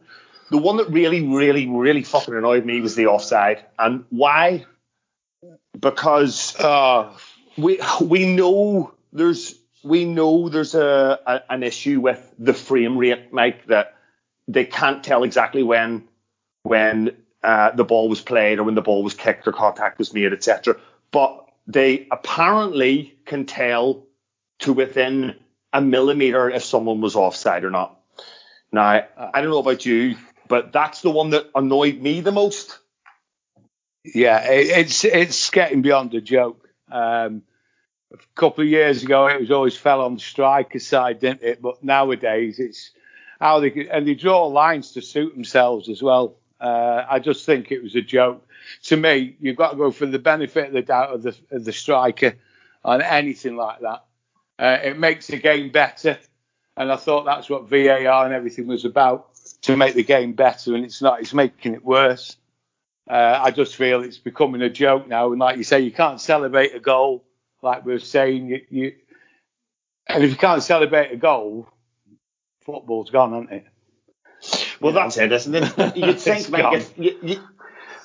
The 0.52 0.58
one 0.58 0.78
that 0.78 0.90
really, 0.90 1.26
really, 1.28 1.68
really 1.68 2.04
fucking 2.04 2.36
annoyed 2.36 2.66
me 2.66 2.80
was 2.82 2.94
the 2.94 3.08
offside. 3.08 3.66
And 3.80 4.06
why? 4.10 4.66
Because 5.80 6.56
Oh, 6.60 7.18
we 7.58 7.80
we 8.02 8.26
know 8.36 8.94
there's 9.14 9.56
we 9.84 10.06
know 10.06 10.50
there's 10.50 10.76
a, 10.76 11.20
a 11.26 11.42
an 11.50 11.64
issue 11.64 12.00
with 12.00 12.34
the 12.38 12.54
frame 12.54 12.98
rate, 12.98 13.32
Mike, 13.34 13.68
that 13.68 13.96
they 14.48 14.66
can't 14.66 15.04
tell 15.04 15.24
exactly 15.24 15.64
when 15.64 16.08
when 16.64 17.16
uh, 17.44 17.72
the 17.72 17.84
ball 17.84 18.10
was 18.10 18.22
played 18.22 18.60
or 18.60 18.64
when 18.64 18.76
the 18.76 18.82
ball 18.82 19.04
was 19.04 19.14
kicked 19.14 19.48
or 19.48 19.52
contact 19.52 19.98
was 19.98 20.14
made, 20.14 20.34
etc. 20.34 20.78
But 21.12 21.46
they 21.68 22.08
apparently 22.12 23.18
can 23.26 23.46
tell 23.46 24.06
to 24.60 24.74
within 24.74 25.36
a 25.74 25.82
millimeter 25.82 26.50
if 26.50 26.64
someone 26.64 27.02
was 27.02 27.16
offside 27.16 27.64
or 27.64 27.72
not. 27.72 28.00
Now, 28.72 29.04
I 29.18 29.42
don't 29.42 29.50
know 29.50 29.60
about 29.60 29.86
you, 29.86 30.16
but 30.48 30.72
that's 30.72 31.02
the 31.02 31.10
one 31.10 31.32
that 31.32 31.50
annoyed 31.56 32.00
me 32.00 32.22
the 32.22 32.32
most. 32.32 32.78
Yeah, 34.04 34.50
it, 34.50 34.68
it's 34.68 35.04
it's 35.04 35.50
getting 35.50 35.82
beyond 35.82 36.14
a 36.14 36.22
joke. 36.22 36.68
Um, 36.92 37.44
a 38.14 38.18
couple 38.36 38.64
of 38.64 38.70
years 38.70 39.04
ago, 39.04 39.28
it 39.28 39.40
was 39.40 39.52
always 39.52 39.78
fell 39.78 40.02
on 40.02 40.16
the 40.16 40.20
striker 40.20 40.80
side, 40.80 41.20
didn't 41.20 41.44
it? 41.44 41.62
But 41.62 41.84
nowadays, 41.84 42.60
it's 42.60 42.92
how 43.40 43.60
they 43.60 43.88
and 43.90 44.08
they 44.08 44.16
draw 44.16 44.46
lines 44.48 44.92
to 44.92 45.02
suit 45.02 45.34
themselves 45.34 45.90
as 45.90 46.02
well. 46.02 46.38
Uh, 46.60 47.06
I 47.10 47.20
just 47.20 47.46
think 47.46 47.72
it 47.72 47.82
was 47.82 47.96
a 47.96 48.02
joke. 48.02 48.46
To 48.84 48.98
me, 48.98 49.36
you've 49.40 49.56
got 49.56 49.72
to 49.72 49.78
go 49.78 49.92
for 49.92 50.06
the 50.06 50.20
benefit 50.20 50.68
of 50.68 50.74
the 50.74 50.82
doubt 50.82 51.10
of 51.10 51.24
the, 51.24 51.36
of 51.52 51.66
the 51.66 51.74
striker 51.74 52.36
on 52.84 53.02
anything 53.02 53.56
like 53.56 53.80
that. 53.80 54.06
Uh, 54.60 54.78
it 54.84 55.00
makes 55.00 55.28
the 55.28 55.38
game 55.38 55.72
better, 55.72 56.20
and 56.78 56.92
I 56.92 56.96
thought 56.98 57.26
that's 57.26 57.50
what 57.50 57.70
VAR 57.70 58.26
and 58.26 58.34
everything 58.34 58.68
was 58.68 58.86
about 58.86 59.30
to 59.64 59.76
make 59.76 59.96
the 59.96 60.04
game 60.04 60.34
better, 60.34 60.76
and 60.76 60.86
it's 60.86 61.02
not. 61.02 61.20
It's 61.22 61.34
making 61.34 61.74
it 61.74 61.84
worse. 61.84 62.38
Uh, 63.10 63.40
I 63.42 63.52
just 63.52 63.76
feel 63.76 64.04
it's 64.04 64.20
becoming 64.20 64.62
a 64.62 64.70
joke 64.70 65.08
now, 65.08 65.32
and 65.32 65.40
like 65.40 65.58
you 65.58 65.64
say, 65.64 65.80
you 65.80 65.92
can't 65.92 66.22
celebrate 66.22 66.76
a 66.76 66.80
goal 66.80 67.26
like 67.62 67.86
we 67.86 67.94
were 67.94 68.00
saying. 68.00 68.48
You, 68.50 68.62
you 68.70 68.94
and 70.08 70.24
if 70.24 70.32
you 70.32 70.36
can't 70.38 70.64
celebrate 70.64 71.12
a 71.12 71.18
goal, 71.18 71.68
football's 72.66 73.10
gone, 73.10 73.34
hasn't 73.34 73.52
it? 73.52 73.66
Well, 74.82 74.94
that's 74.94 75.18
it, 75.18 75.32
isn't 75.32 75.56
it? 75.56 75.78
You'd 75.98 76.20
think, 76.20 76.50
Mike, 76.50 76.74
if 76.74 76.98
you, 76.98 77.18
you, 77.22 77.40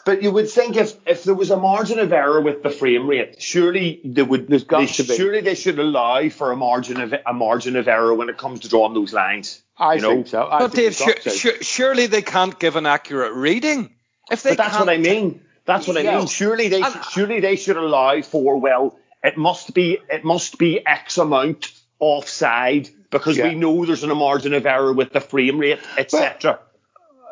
but 0.05 0.23
you 0.23 0.31
would 0.31 0.51
think 0.51 0.77
if, 0.77 0.95
if 1.07 1.25
there 1.25 1.35
was 1.35 1.51
a 1.51 1.57
margin 1.57 1.99
of 1.99 2.13
error 2.13 2.41
with 2.41 2.63
the 2.63 2.71
frame 2.71 3.09
rate, 3.09 3.41
surely 3.41 4.01
they 4.05 4.23
would. 4.23 4.47
There's 4.47 4.65
got 4.65 4.81
they, 4.81 4.87
to 4.87 5.03
be. 5.05 5.17
Surely 5.17 5.41
they 5.41 5.55
should 5.55 5.79
allow 5.79 6.29
for 6.29 6.53
a 6.53 6.57
margin 6.57 7.01
of 7.01 7.15
a 7.25 7.33
margin 7.33 7.77
of 7.77 7.89
error 7.89 8.15
when 8.15 8.29
it 8.29 8.37
comes 8.37 8.61
to 8.61 8.69
drawing 8.69 8.95
those 8.95 9.13
lines. 9.13 9.63
I 9.79 9.95
you 9.95 10.03
know? 10.03 10.11
think 10.11 10.29
so. 10.29 10.47
I 10.47 10.59
But 10.61 10.73
think 10.73 10.97
Dave, 10.97 10.99
they've 10.99 11.07
got 11.09 11.23
su- 11.23 11.31
to. 11.31 11.37
su- 11.37 11.63
surely 11.63 12.07
they 12.07 12.23
can't 12.23 12.59
give 12.59 12.77
an 12.77 12.87
accurate 12.87 13.33
reading. 13.33 13.95
If 14.31 14.43
they 14.43 14.51
But 14.51 14.59
that's 14.59 14.79
what 14.79 14.89
I 14.89 14.99
mean. 14.99 15.41
That's 15.65 15.89
what 15.89 15.97
I 15.97 16.03
mean. 16.03 16.27
Surely 16.29 16.69
they 16.69 16.83
And- 16.83 17.05
surely 17.11 17.41
they 17.41 17.57
should 17.57 17.77
allow 17.77 18.21
for 18.23 18.61
well, 18.61 18.99
it 19.27 19.37
must 19.37 19.75
be 19.75 19.99
it 20.09 20.25
must 20.25 20.59
be 20.59 20.85
X 20.87 21.19
amount 21.19 21.73
offside 21.99 22.89
because 23.11 23.37
Yeah. 23.37 23.49
we 23.49 23.55
know 23.55 23.85
there's 23.85 24.03
a 24.03 24.15
margin 24.15 24.55
of 24.55 24.67
error 24.67 24.93
with 24.93 25.13
the 25.13 25.21
frame 25.21 25.59
rate, 25.59 25.81
etc. 25.99 26.61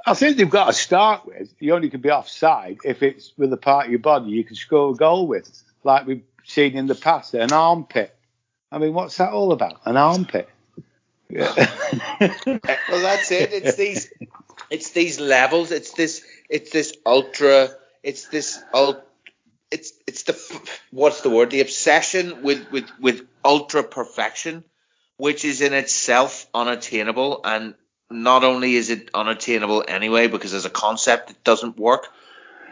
I 0.06 0.14
think 0.14 0.36
they've 0.36 0.50
got 0.50 0.66
to 0.66 0.72
start 0.72 1.24
with. 1.26 1.54
You 1.60 1.74
only 1.74 1.88
can 1.90 2.00
be 2.00 2.10
offside 2.10 2.78
if 2.84 3.02
it's 3.02 3.32
with 3.38 3.52
a 3.52 3.56
part 3.56 3.86
of 3.86 3.90
your 3.90 4.00
body 4.00 4.30
you 4.30 4.44
can 4.44 4.56
score 4.56 4.90
a 4.92 4.94
goal 4.94 5.26
with, 5.26 5.50
like 5.82 6.06
we've 6.06 6.22
seen 6.44 6.76
in 6.76 6.86
the 6.86 6.94
past. 6.94 7.34
An 7.34 7.52
armpit. 7.52 8.14
I 8.70 8.78
mean, 8.78 8.92
what's 8.92 9.16
that 9.18 9.32
all 9.32 9.52
about? 9.52 9.80
An 9.84 9.96
armpit. 9.96 10.48
Well, 11.30 13.02
that's 13.02 13.30
it. 13.30 13.52
It's 13.52 13.76
these, 13.84 14.12
it's 14.70 14.90
these 14.90 15.20
levels. 15.20 15.70
It's 15.70 15.92
this, 15.92 16.24
it's 16.48 16.70
this 16.70 16.94
ultra. 17.04 17.70
It's 18.02 18.28
this 18.28 18.62
ul. 18.72 19.02
It's 19.74 19.92
it's 20.06 20.22
the 20.22 20.34
what's 20.92 21.22
the 21.22 21.30
word? 21.30 21.50
The 21.50 21.60
obsession 21.60 22.42
with 22.42 22.70
with 22.70 22.88
with 23.00 23.26
ultra 23.44 23.82
perfection, 23.82 24.62
which 25.16 25.44
is 25.44 25.60
in 25.60 25.72
itself 25.72 26.46
unattainable. 26.54 27.40
And 27.44 27.74
not 28.08 28.44
only 28.44 28.76
is 28.76 28.90
it 28.90 29.10
unattainable 29.12 29.84
anyway, 29.88 30.28
because 30.28 30.54
as 30.54 30.64
a 30.64 30.70
concept 30.70 31.30
it 31.30 31.42
doesn't 31.42 31.76
work, 31.76 32.06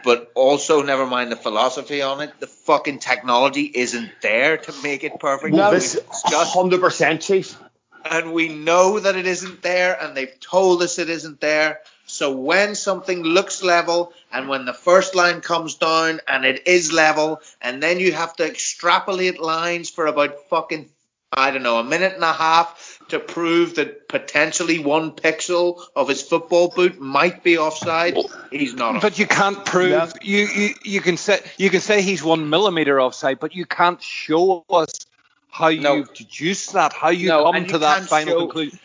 but 0.05 0.31
also 0.33 0.81
never 0.81 1.05
mind 1.05 1.29
the 1.29 1.35
philosophy 1.35 2.01
on 2.01 2.21
it. 2.21 2.31
The 2.39 2.47
fucking 2.47 2.99
technology 2.99 3.63
isn't 3.63 4.09
there 4.21 4.57
to 4.57 4.73
make 4.81 5.03
it 5.03 5.19
perfect. 5.19 5.53
Well, 5.53 5.71
this 5.71 5.99
discussed 5.99 6.53
hundred 6.53 6.79
percent, 6.79 7.21
chief. 7.21 7.57
and 8.05 8.33
we 8.33 8.47
know 8.47 8.99
that 8.99 9.17
it 9.17 9.27
isn't 9.27 9.61
there, 9.61 9.97
and 9.99 10.15
they've 10.15 10.39
told 10.39 10.81
us 10.83 10.99
it 10.99 11.09
isn't 11.09 11.41
there. 11.41 11.81
So 12.13 12.31
when 12.31 12.75
something 12.75 13.23
looks 13.23 13.63
level, 13.63 14.13
and 14.31 14.47
when 14.47 14.65
the 14.65 14.73
first 14.73 15.15
line 15.15 15.41
comes 15.41 15.73
down 15.75 16.21
and 16.27 16.45
it 16.45 16.67
is 16.67 16.93
level, 16.93 17.41
and 17.59 17.81
then 17.81 17.99
you 17.99 18.11
have 18.11 18.35
to 18.35 18.45
extrapolate 18.45 19.39
lines 19.41 19.89
for 19.89 20.05
about 20.05 20.47
fucking 20.47 20.89
I 21.35 21.49
don't 21.49 21.63
know 21.63 21.79
a 21.79 21.83
minute 21.83 22.13
and 22.13 22.23
a 22.23 22.31
half 22.31 22.99
to 23.09 23.17
prove 23.17 23.73
that 23.77 24.07
potentially 24.07 24.77
one 24.77 25.13
pixel 25.13 25.81
of 25.95 26.07
his 26.07 26.21
football 26.21 26.67
boot 26.67 26.99
might 27.01 27.41
be 27.41 27.57
offside, 27.57 28.15
he's 28.51 28.75
not. 28.75 29.01
But 29.01 29.17
you 29.17 29.25
can't 29.25 29.65
prove 29.65 29.89
No. 29.89 30.07
you, 30.21 30.45
you 30.45 30.69
you 30.83 31.01
can 31.01 31.17
say 31.17 31.39
you 31.57 31.71
can 31.71 31.81
say 31.81 32.03
he's 32.03 32.23
one 32.23 32.47
millimeter 32.51 33.01
offside, 33.01 33.39
but 33.39 33.55
you 33.55 33.65
can't 33.65 33.99
show 34.03 34.63
us 34.69 34.91
how 35.49 35.69
No. 35.69 35.95
you 35.95 36.05
deduce 36.13 36.67
that, 36.73 36.93
how 36.93 37.09
you 37.09 37.29
No, 37.29 37.51
come 37.51 37.65
to 37.65 37.71
you 37.71 37.77
that 37.79 38.03
final 38.03 38.33
show- 38.33 38.39
conclusion. 38.41 38.79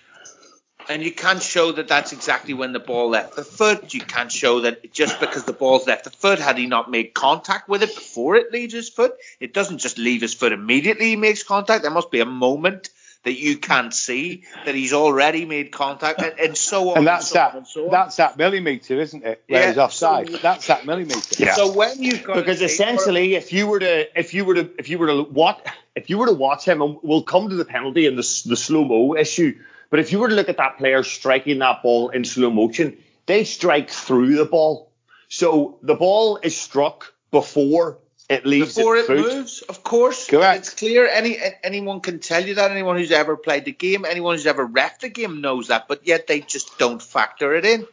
And 0.88 1.02
you 1.02 1.12
can't 1.12 1.42
show 1.42 1.72
that 1.72 1.88
that's 1.88 2.12
exactly 2.12 2.54
when 2.54 2.72
the 2.72 2.78
ball 2.78 3.10
left 3.10 3.36
the 3.36 3.44
foot. 3.44 3.92
You 3.92 4.00
can't 4.00 4.32
show 4.32 4.60
that 4.60 4.92
just 4.92 5.20
because 5.20 5.44
the 5.44 5.52
ball's 5.52 5.86
left 5.86 6.04
the 6.04 6.10
foot, 6.10 6.38
had 6.38 6.56
he 6.56 6.66
not 6.66 6.90
made 6.90 7.12
contact 7.14 7.68
with 7.68 7.82
it 7.82 7.94
before 7.94 8.36
it 8.36 8.52
leaves 8.52 8.72
his 8.72 8.88
foot, 8.88 9.12
it 9.38 9.52
doesn't 9.52 9.78
just 9.78 9.98
leave 9.98 10.22
his 10.22 10.32
foot 10.34 10.52
immediately 10.52 11.06
he 11.10 11.16
makes 11.16 11.42
contact. 11.42 11.82
There 11.82 11.90
must 11.90 12.10
be 12.10 12.20
a 12.20 12.26
moment 12.26 12.88
that 13.24 13.38
you 13.38 13.58
can't 13.58 13.92
see 13.92 14.44
that 14.64 14.74
he's 14.74 14.92
already 14.92 15.44
made 15.44 15.72
contact, 15.72 16.22
and, 16.22 16.38
and 16.38 16.56
so 16.56 16.90
on. 16.90 16.98
and 16.98 17.06
that's 17.06 17.28
so 17.28 17.34
that. 17.34 17.50
on 17.50 17.56
and 17.58 17.66
so 17.66 17.84
on. 17.86 17.90
That's 17.90 18.16
that 18.16 18.38
millimeter, 18.38 19.00
isn't 19.00 19.24
it? 19.24 19.42
Where 19.48 19.60
Yeah, 19.60 19.68
he's 19.68 19.78
offside. 19.78 20.30
so- 20.30 20.36
that's 20.38 20.68
that 20.68 20.86
millimeter. 20.86 21.20
Yeah. 21.36 21.54
So 21.54 21.72
when 21.72 22.02
you've 22.02 22.22
got 22.22 22.36
because 22.36 22.60
a 22.62 22.66
tape- 22.68 22.70
essentially 22.74 23.34
if 23.34 23.52
you 23.52 23.66
were 23.66 23.80
to 23.80 24.18
if 24.18 24.34
you 24.34 24.44
were 24.44 24.54
to 24.54 24.70
if 24.78 24.88
you 24.88 24.98
were 24.98 25.08
to 25.08 25.22
what 25.24 25.66
if 25.96 26.08
you 26.08 26.16
were 26.18 26.26
to 26.26 26.32
watch 26.32 26.64
him 26.64 26.80
and 26.80 26.98
we'll 27.02 27.24
come 27.24 27.48
to 27.50 27.56
the 27.56 27.64
penalty 27.64 28.06
and 28.06 28.16
the, 28.16 28.42
the 28.46 28.56
slow 28.56 28.84
mo 28.84 29.16
issue 29.16 29.58
but 29.90 30.00
if 30.00 30.12
you 30.12 30.18
were 30.18 30.28
to 30.28 30.34
look 30.34 30.48
at 30.48 30.56
that 30.58 30.78
player 30.78 31.02
striking 31.02 31.58
that 31.58 31.82
ball 31.82 32.10
in 32.10 32.24
slow 32.24 32.50
motion 32.50 32.96
they 33.26 33.44
strike 33.44 33.90
through 33.90 34.36
the 34.36 34.44
ball 34.44 34.90
so 35.28 35.78
the 35.82 35.94
ball 35.94 36.38
is 36.42 36.56
struck 36.56 37.12
before 37.30 37.98
it 38.28 38.44
leaves 38.44 38.74
before 38.74 38.96
it 38.96 39.08
moves, 39.08 39.62
of 39.62 39.82
course. 39.82 40.26
Correct. 40.28 40.58
It's 40.58 40.74
clear. 40.74 41.06
Any 41.08 41.38
anyone 41.64 42.00
can 42.00 42.18
tell 42.18 42.44
you 42.44 42.56
that. 42.56 42.70
Anyone 42.70 42.98
who's 42.98 43.10
ever 43.10 43.38
played 43.38 43.64
the 43.64 43.72
game, 43.72 44.04
anyone 44.04 44.34
who's 44.34 44.46
ever 44.46 44.66
ref 44.66 45.00
the 45.00 45.08
game 45.08 45.40
knows 45.40 45.68
that. 45.68 45.88
But 45.88 46.06
yet 46.06 46.26
they 46.26 46.40
just 46.40 46.76
don't 46.78 47.00
factor 47.00 47.54
it 47.54 47.64
in. 47.64 47.86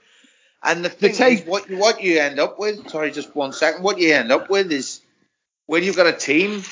And 0.62 0.84
the 0.84 0.89
thing 0.89 1.13
tape- 1.13 1.39
is, 1.39 1.45
what 1.45 1.69
you- 1.69 1.77
what 1.77 2.03
you 2.03 2.19
end 2.19 2.39
up 2.39 2.60
with. 2.60 2.89
Sorry, 2.89 3.12
just 3.12 3.34
one 3.34 3.53
second. 3.53 3.81
What 3.84 3.97
you 3.97 4.13
end 4.13 4.29
up 4.29 4.49
with 4.49 4.73
is 4.73 4.99
when 5.67 5.84
you've 5.84 5.95
got 5.95 6.08
a 6.08 6.12
team, 6.13 6.63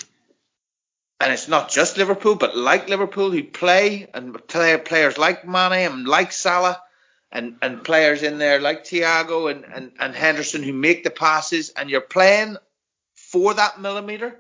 and 1.20 1.32
it's 1.32 1.48
not 1.48 1.70
just 1.70 1.98
Liverpool, 1.98 2.36
but 2.36 2.58
like 2.58 2.90
Liverpool 2.90 3.32
who 3.32 3.44
play 3.44 4.08
and 4.14 4.36
play 4.48 4.78
players 4.78 5.18
like 5.18 5.46
Mane 5.48 5.92
and 5.92 6.08
like 6.08 6.32
Salah. 6.32 6.82
And, 7.36 7.56
and 7.64 7.84
players 7.84 8.22
in 8.22 8.38
there 8.38 8.60
like 8.60 8.84
Thiago 8.84 9.50
and, 9.50 9.66
and, 9.66 9.92
and 10.00 10.14
Henderson 10.14 10.62
who 10.62 10.72
make 10.72 11.04
the 11.04 11.10
passes, 11.10 11.72
and 11.72 11.90
you're 11.90 12.00
playing 12.00 12.58
for 13.34 13.56
that 13.56 13.82
millimeter 13.82 14.40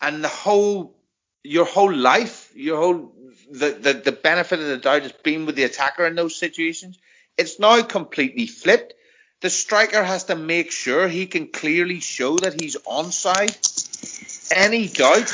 and 0.00 0.22
the 0.24 0.28
whole 0.28 0.96
your 1.44 1.64
whole 1.64 1.92
life 1.92 2.50
your 2.54 2.78
whole 2.78 3.12
the, 3.50 3.70
the 3.70 3.92
the 3.92 4.12
benefit 4.12 4.60
of 4.60 4.66
the 4.66 4.76
doubt 4.78 5.02
has 5.02 5.12
been 5.12 5.46
with 5.46 5.56
the 5.56 5.64
attacker 5.64 6.06
in 6.06 6.14
those 6.14 6.36
situations 6.36 6.98
it's 7.36 7.58
now 7.58 7.82
completely 7.82 8.46
flipped 8.46 8.94
the 9.40 9.50
striker 9.50 10.02
has 10.02 10.24
to 10.24 10.36
make 10.36 10.72
sure 10.72 11.06
he 11.06 11.26
can 11.26 11.48
clearly 11.48 12.00
show 12.00 12.36
that 12.38 12.60
he's 12.60 12.76
onside 12.76 13.77
any 14.50 14.88
doubt 14.88 15.32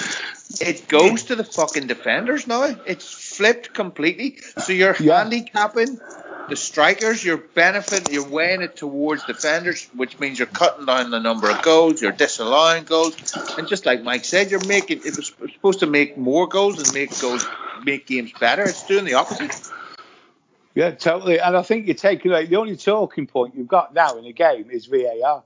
it 0.61 0.87
goes 0.89 1.25
to 1.25 1.37
the 1.37 1.45
fucking 1.45 1.87
defenders 1.87 2.47
now 2.47 2.65
it's 2.87 3.11
flipped 3.11 3.73
completely 3.73 4.39
so 4.59 4.73
you're 4.73 4.97
Yeah. 4.99 5.19
handicapping 5.23 5.99
the 6.49 6.57
strikers, 6.57 7.25
you're 7.25 7.39
benefit, 7.39 8.11
you're 8.13 8.29
weighing 8.29 8.61
it 8.61 8.77
towards 8.77 9.25
defenders, 9.25 9.89
which 9.95 10.19
means 10.21 10.39
you're 10.39 10.47
cutting 10.47 10.85
down 10.85 11.11
the 11.11 11.19
number 11.19 11.49
of 11.51 11.63
goals, 11.63 12.03
you're 12.03 12.13
disallowing 12.13 12.85
goals, 12.85 13.17
and 13.57 13.67
just 13.67 13.87
like 13.87 14.03
Mike 14.03 14.25
said, 14.25 14.51
you're 14.51 14.65
making 14.67 14.99
it 15.05 15.17
was 15.17 15.33
supposed 15.55 15.81
to 15.81 15.87
make 15.87 16.19
more 16.19 16.47
goals 16.47 16.79
and 16.79 16.93
make 16.93 17.19
goals, 17.19 17.47
make 17.85 18.07
games 18.07 18.33
better. 18.39 18.63
It's 18.65 18.87
doing 18.87 19.05
the 19.05 19.15
opposite. 19.15 19.59
Yeah, 20.75 20.91
totally. 20.91 21.39
And 21.41 21.57
I 21.57 21.63
think 21.63 21.87
you're 21.87 21.95
taking 21.95 22.31
away 22.31 22.47
the 22.47 22.57
only 22.57 22.77
talking 22.77 23.27
point 23.27 23.55
you've 23.55 23.69
got 23.69 23.95
now 23.95 24.19
in 24.19 24.27
a 24.27 24.33
game 24.33 24.71
is 24.71 24.87
VAR. 24.87 25.45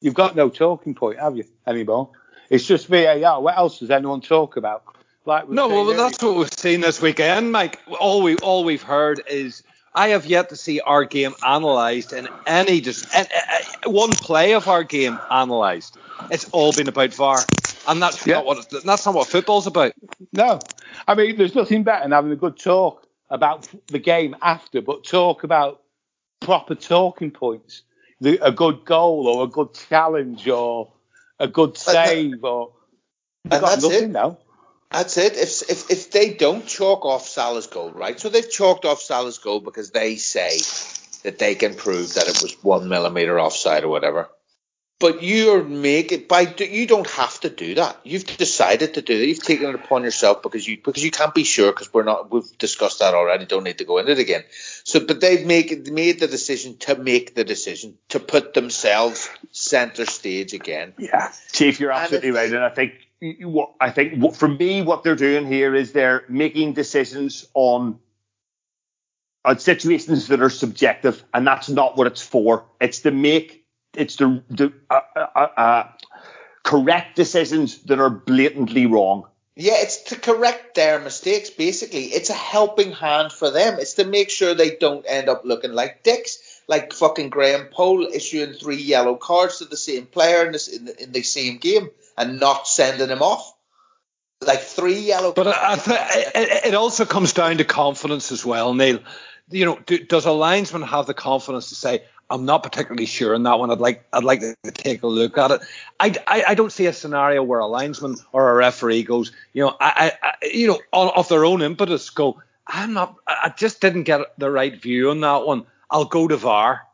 You've 0.00 0.14
got 0.14 0.36
no 0.36 0.48
talking 0.48 0.94
point, 0.94 1.18
have 1.18 1.36
you, 1.36 1.44
anymore? 1.66 2.10
It's 2.50 2.64
just 2.64 2.86
VAR. 2.86 3.40
What 3.40 3.56
else 3.56 3.78
does 3.78 3.90
anyone 3.90 4.20
talk 4.20 4.56
about? 4.56 4.82
Like 5.26 5.48
No, 5.48 5.68
well, 5.68 5.84
that's 5.86 6.22
what 6.22 6.36
we've 6.36 6.52
seen 6.52 6.80
this 6.80 7.02
weekend, 7.02 7.52
Mike. 7.52 7.80
All 8.00 8.22
we 8.22 8.36
all 8.36 8.64
we've 8.64 8.82
heard 8.82 9.20
is 9.28 9.62
I 9.94 10.08
have 10.08 10.24
yet 10.26 10.48
to 10.50 10.56
see 10.56 10.80
our 10.80 11.04
game 11.04 11.34
analysed 11.42 12.12
in 12.12 12.28
any 12.46 12.80
just 12.80 13.12
an- 13.14 13.26
a- 13.34 13.88
a- 13.88 13.90
one 13.90 14.10
play 14.10 14.54
of 14.54 14.68
our 14.68 14.84
game 14.84 15.18
analysed. 15.30 15.98
It's 16.30 16.48
all 16.50 16.72
been 16.72 16.88
about 16.88 17.12
VAR, 17.12 17.40
and 17.86 18.00
that's 18.02 18.26
Yeah. 18.26 18.36
not 18.36 18.46
what 18.46 18.70
that's 18.70 19.04
not 19.06 19.14
what 19.14 19.26
football's 19.28 19.66
about. 19.66 19.92
No, 20.32 20.60
I 21.06 21.14
mean, 21.14 21.36
there's 21.36 21.54
nothing 21.54 21.82
better 21.82 22.04
than 22.04 22.12
having 22.12 22.32
a 22.32 22.36
good 22.36 22.58
talk 22.58 23.06
about 23.28 23.68
the 23.88 23.98
game 23.98 24.34
after, 24.40 24.80
but 24.80 25.04
talk 25.04 25.44
about 25.44 25.82
proper 26.40 26.74
talking 26.74 27.30
points, 27.30 27.82
the, 28.22 28.38
a 28.42 28.50
good 28.50 28.84
goal 28.86 29.26
or 29.28 29.44
a 29.44 29.46
good 29.46 29.74
challenge 29.74 30.48
or 30.48 30.90
a 31.38 31.48
good 31.48 31.76
save 31.76 32.42
or. 32.44 32.72
You've 33.44 33.52
and 33.52 33.60
got 33.60 33.70
that's 33.70 33.82
nothing 33.82 34.04
it. 34.04 34.10
now. 34.10 34.38
That's 34.90 35.16
it. 35.16 35.36
If, 35.36 35.70
if 35.70 35.90
if 35.90 36.10
they 36.10 36.34
don't 36.34 36.66
chalk 36.66 37.04
off 37.04 37.28
Salah's 37.28 37.66
goal, 37.66 37.90
right? 37.90 38.18
So 38.18 38.28
they've 38.28 38.50
chalked 38.50 38.84
off 38.84 39.00
Salah's 39.00 39.38
goal 39.38 39.60
because 39.60 39.90
they 39.90 40.16
say 40.16 40.58
that 41.22 41.38
they 41.38 41.54
can 41.54 41.74
prove 41.74 42.14
that 42.14 42.28
it 42.28 42.42
was 42.42 42.56
one 42.62 42.88
millimeter 42.88 43.38
offside 43.38 43.84
or 43.84 43.88
whatever. 43.88 44.28
But 45.00 45.22
you're 45.22 45.62
making 45.62 46.24
by 46.26 46.52
you 46.58 46.86
don't 46.88 47.08
have 47.10 47.38
to 47.40 47.50
do 47.50 47.76
that. 47.76 48.00
You've 48.02 48.26
decided 48.26 48.94
to 48.94 49.02
do 49.02 49.16
that. 49.16 49.26
You've 49.26 49.42
taken 49.42 49.68
it 49.68 49.76
upon 49.76 50.02
yourself 50.02 50.42
because 50.42 50.66
you 50.66 50.76
because 50.76 51.04
you 51.04 51.12
can't 51.12 51.32
be 51.32 51.44
sure 51.44 51.70
because 51.70 51.94
we're 51.94 52.02
not. 52.02 52.32
We've 52.32 52.58
discussed 52.58 52.98
that 52.98 53.14
already. 53.14 53.46
Don't 53.46 53.62
need 53.62 53.78
to 53.78 53.84
go 53.84 53.98
into 53.98 54.10
it 54.10 54.18
again. 54.18 54.42
So, 54.82 54.98
but 54.98 55.20
they've 55.20 55.46
made 55.46 55.92
made 55.92 56.18
the 56.18 56.26
decision 56.26 56.78
to 56.78 56.96
make 56.96 57.36
the 57.36 57.44
decision 57.44 57.96
to 58.08 58.18
put 58.18 58.54
themselves 58.54 59.28
center 59.52 60.04
stage 60.04 60.52
again. 60.52 60.94
Yeah, 60.98 61.30
Chief, 61.52 61.78
you're 61.78 61.92
absolutely 61.92 62.32
right, 62.32 62.52
and 62.52 62.64
I 62.64 62.70
think 62.70 62.94
what 63.20 63.74
I 63.80 63.90
think 63.90 64.20
what, 64.20 64.34
for 64.34 64.48
me, 64.48 64.82
what 64.82 65.04
they're 65.04 65.14
doing 65.14 65.46
here 65.46 65.76
is 65.76 65.92
they're 65.92 66.24
making 66.28 66.72
decisions 66.72 67.46
on 67.54 68.00
on 69.44 69.58
situations 69.58 70.26
that 70.28 70.42
are 70.42 70.50
subjective, 70.50 71.22
and 71.32 71.46
that's 71.46 71.68
not 71.68 71.96
what 71.96 72.08
it's 72.08 72.22
for. 72.22 72.66
It's 72.80 73.00
to 73.00 73.12
make 73.12 73.64
it's 73.98 74.16
the 74.16 74.42
the 74.48 74.72
uh, 74.90 75.00
uh, 75.16 75.48
uh, 75.56 75.88
correct 76.62 77.16
decisions 77.16 77.78
that 77.84 78.00
are 78.00 78.10
blatantly 78.10 78.86
wrong. 78.86 79.26
Yeah, 79.56 79.74
it's 79.76 80.02
to 80.04 80.16
correct 80.16 80.76
their 80.76 81.00
mistakes. 81.00 81.50
Basically, 81.50 82.04
it's 82.04 82.30
a 82.30 82.34
helping 82.34 82.92
hand 82.92 83.32
for 83.32 83.50
them. 83.50 83.78
It's 83.80 83.94
to 83.94 84.04
make 84.04 84.30
sure 84.30 84.54
they 84.54 84.76
don't 84.76 85.04
end 85.08 85.28
up 85.28 85.42
looking 85.44 85.72
like 85.72 86.04
dicks, 86.04 86.38
like 86.68 86.92
fucking 86.92 87.30
Graham 87.30 87.66
Poll 87.72 88.06
issuing 88.06 88.52
three 88.52 88.76
yellow 88.80 89.16
cards 89.16 89.58
to 89.58 89.64
the 89.64 89.76
same 89.76 90.06
player 90.06 90.46
in, 90.46 90.52
this, 90.52 90.68
in, 90.68 90.84
the, 90.84 91.02
in 91.02 91.12
the 91.12 91.22
same 91.22 91.58
game 91.58 91.90
and 92.16 92.38
not 92.38 92.68
sending 92.68 93.08
him 93.08 93.20
off 93.20 93.52
like 94.46 94.60
three 94.60 95.00
yellow. 95.00 95.32
But 95.32 95.44
th- 95.84 95.98
it, 96.34 96.66
it, 96.66 96.74
also 96.74 97.04
comes 97.04 97.32
down 97.32 97.58
to 97.58 97.64
confidence 97.64 98.30
as 98.32 98.44
well, 98.44 98.74
Neil. 98.74 99.00
You 99.50 99.64
know, 99.64 99.78
do, 99.84 99.98
does 99.98 100.26
a 100.26 100.32
linesman 100.32 100.82
have 100.82 101.06
the 101.06 101.14
confidence 101.14 101.70
to 101.70 101.74
say, 101.74 102.04
I'm 102.30 102.44
not 102.44 102.62
particularly 102.62 103.06
sure 103.06 103.34
on 103.34 103.44
that 103.44 103.58
one. 103.58 103.70
I'd 103.70 103.78
like 103.78 104.04
I'd 104.12 104.24
like 104.24 104.40
to 104.40 104.54
take 104.72 105.02
a 105.02 105.06
look 105.06 105.38
at 105.38 105.50
it. 105.50 105.60
I, 105.98 106.14
I, 106.26 106.44
I 106.48 106.54
don't 106.54 106.72
see 106.72 106.86
a 106.86 106.92
scenario 106.92 107.42
where 107.42 107.60
a 107.60 107.66
linesman 107.66 108.16
or 108.32 108.50
a 108.50 108.54
referee 108.54 109.02
goes, 109.04 109.32
you 109.54 109.64
know, 109.64 109.76
I, 109.80 110.12
I 110.22 110.32
you 110.46 110.66
know, 110.66 110.78
on, 110.92 111.08
off 111.08 111.30
their 111.30 111.44
own 111.44 111.62
impetus 111.62 112.10
go, 112.10 112.42
I'm 112.66 112.92
not, 112.92 113.16
I 113.26 113.52
just 113.56 113.80
didn't 113.80 114.02
get 114.02 114.20
the 114.36 114.50
right 114.50 114.80
view 114.80 115.10
on 115.10 115.20
that 115.20 115.46
one. 115.46 115.64
I'll 115.90 116.04
go 116.04 116.28
to 116.28 116.36
VAR. 116.36 116.86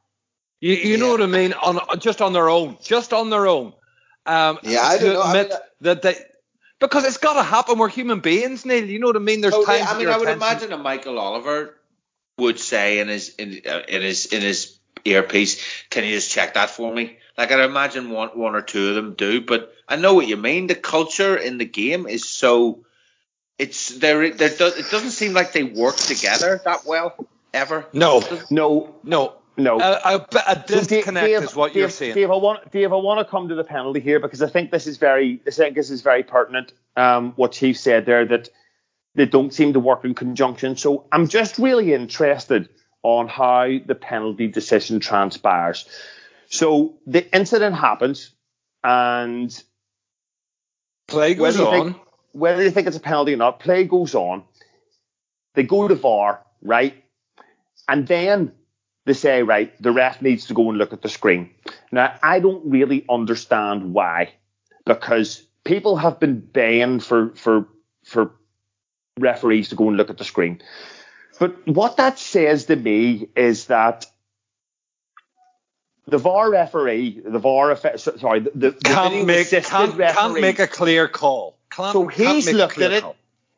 You, 0.61 0.75
you 0.75 0.91
yeah. 0.93 0.97
know 0.97 1.11
what 1.11 1.21
I 1.23 1.27
mean? 1.27 1.53
On 1.53 1.99
just 1.99 2.23
on 2.23 2.33
their 2.33 2.49
own, 2.49 2.79
just 2.83 3.13
on 3.13 3.29
their 3.31 3.49
own. 3.49 3.73
Um, 4.27 4.59
yeah, 4.63 4.83
I 4.83 4.99
don't 4.99 5.15
know. 5.15 5.23
Admit 5.23 5.47
I 5.47 5.55
mean, 5.55 5.61
that 5.81 6.03
they 6.03 6.17
because 6.79 7.05
it's 7.05 7.19
got 7.19 7.35
to 7.35 7.43
happen. 7.43 7.77
We're 7.77 7.89
human 7.89 8.21
beings, 8.21 8.65
Neil. 8.65 8.85
You 8.85 8.99
know 8.99 9.09
what 9.09 9.17
I 9.17 9.21
mean? 9.21 9.41
There's 9.41 9.53
totally. 9.53 9.79
times. 9.79 9.91
I 9.91 9.99
mean, 9.99 10.09
I 10.09 10.17
would 10.17 10.29
imagine 10.29 10.73
a 10.73 10.79
Michael 10.79 11.19
Oliver 11.19 11.77
would 12.39 12.59
say 12.59 13.01
in 13.01 13.09
his 13.09 13.35
in, 13.35 13.61
uh, 13.67 13.83
in 13.89 14.03
his 14.03 14.27
in 14.27 14.41
his 14.41 14.79
earpiece. 15.05 15.63
Can 15.91 16.05
you 16.05 16.11
just 16.11 16.31
check 16.31 16.55
that 16.55 16.71
for 16.71 16.93
me? 16.93 17.19
Like 17.37 17.53
I 17.53 17.65
imagine 17.65 18.11
one 18.11 18.31
one 18.31 18.55
or 18.55 18.63
two 18.63 18.91
of 18.91 18.95
them 18.95 19.15
do, 19.15 19.41
but 19.41 19.73
I 19.89 19.97
know 19.97 20.15
what 20.15 20.29
you 20.29 20.37
mean. 20.37 20.67
The 20.67 20.75
culture 20.75 21.37
in 21.37 21.59
the 21.59 21.65
game 21.65 22.07
is 22.07 22.29
so 22.29 22.85
it's 23.59 23.89
there. 23.89 24.31
There 24.31 24.49
it 24.49 24.59
doesn't 24.91 25.11
seem 25.11 25.33
like 25.33 25.53
they 25.53 25.65
work 25.65 25.97
together 25.97 26.61
that 26.65 26.87
well 26.87 27.15
ever. 27.53 27.87
No, 27.93 28.23
no, 28.51 28.95
no. 29.03 29.35
No, 29.57 29.79
a, 29.79 30.01
a, 30.05 30.27
a 30.49 30.65
disconnect 30.67 31.27
Dave, 31.27 31.45
is 31.45 31.55
what 31.55 31.69
Dave, 31.69 31.77
you're 31.77 31.89
saying. 31.89 32.15
Dave, 32.15 32.29
I 32.29 32.35
want 32.35 32.73
Dave, 32.73 32.93
I 32.93 32.97
want 32.97 33.25
to 33.25 33.31
come 33.31 33.49
to 33.51 33.55
the 33.55 33.63
penalty 33.63 34.01
here 34.01 34.19
because 34.19 34.43
I 34.43 34.49
think 34.49 34.73
this 34.73 34.89
is 34.89 34.97
very, 34.97 35.41
I 35.47 35.51
think 35.53 35.77
this 35.77 35.91
is 35.91 36.03
very 36.03 36.25
pertinent. 36.25 36.73
Um, 36.97 37.35
what 37.37 37.53
Chief 37.53 37.79
said 37.79 38.05
there 38.05 38.25
that 38.27 38.49
they 39.15 39.27
don't 39.27 39.55
seem 39.55 39.73
to 39.75 39.79
work 39.79 40.05
in 40.05 40.13
conjunction. 40.15 40.77
So 40.77 41.07
I'm 41.13 41.29
just 41.29 41.59
really 41.59 41.95
interested 41.95 42.69
on 43.05 43.29
how 43.29 43.79
the 43.87 43.95
penalty 43.95 44.49
decision 44.49 44.99
transpires. 44.99 45.87
So 46.49 46.95
the 47.07 47.33
incident 47.37 47.77
happens, 47.77 48.33
and 48.83 49.63
play 51.07 51.35
goes 51.35 51.59
whether 51.59 51.69
on. 51.69 51.93
Think, 51.93 52.03
whether 52.33 52.63
you 52.65 52.71
think 52.71 52.89
it's 52.89 52.97
a 52.97 53.01
penalty 53.01 53.35
or 53.35 53.37
not, 53.37 53.61
play 53.61 53.85
goes 53.85 54.17
on. 54.17 54.43
They 55.55 55.63
go 55.63 55.87
to 55.87 55.95
VAR, 55.95 56.45
right? 56.63 57.05
And 57.89 58.09
then 58.09 58.53
they 59.05 59.13
say, 59.13 59.43
right, 59.43 59.81
the 59.81 59.93
ref 59.93 60.23
needs 60.23 60.47
to 60.47 60.55
go 60.55 60.71
and 60.71 60.79
look 60.79 60.93
at 60.93 61.03
the 61.03 61.09
screen. 61.09 61.51
Now, 61.93 62.15
I 62.23 62.41
don't 62.41 62.69
really 62.69 63.05
understand 63.09 63.93
why, 63.93 64.33
because 64.87 65.47
people 65.65 65.97
have 65.97 66.19
been 66.19 66.41
banned 66.41 67.05
for 67.05 67.35
for 67.35 67.69
for 68.05 68.35
referees 69.19 69.69
to 69.69 69.77
go 69.77 69.89
and 69.89 69.97
look 69.97 70.11
at 70.11 70.19
the 70.19 70.25
screen. 70.25 70.63
But 71.39 71.67
what 71.67 71.97
that 71.97 72.19
says 72.19 72.67
to 72.67 72.77
me 72.77 73.29
is 73.37 73.67
that 73.67 74.07
the 76.07 76.19
VAR 76.19 76.51
referee, 76.51 77.23
the 77.25 77.39
VAR, 77.39 77.77
sorry, 77.97 78.41
the, 78.41 78.51
the 78.55 78.73
can't 78.85 79.27
make 79.27 79.51
can't, 79.51 79.97
referee, 79.97 80.15
can't 80.15 80.41
make 80.41 80.59
a 80.59 80.67
clear 80.67 81.09
call. 81.09 81.57
Can't, 81.71 81.93
so 81.93 82.07
he's 82.07 82.53
looked 82.53 82.79
at 82.79 82.93
it. 82.93 83.03
Call. 83.03 83.17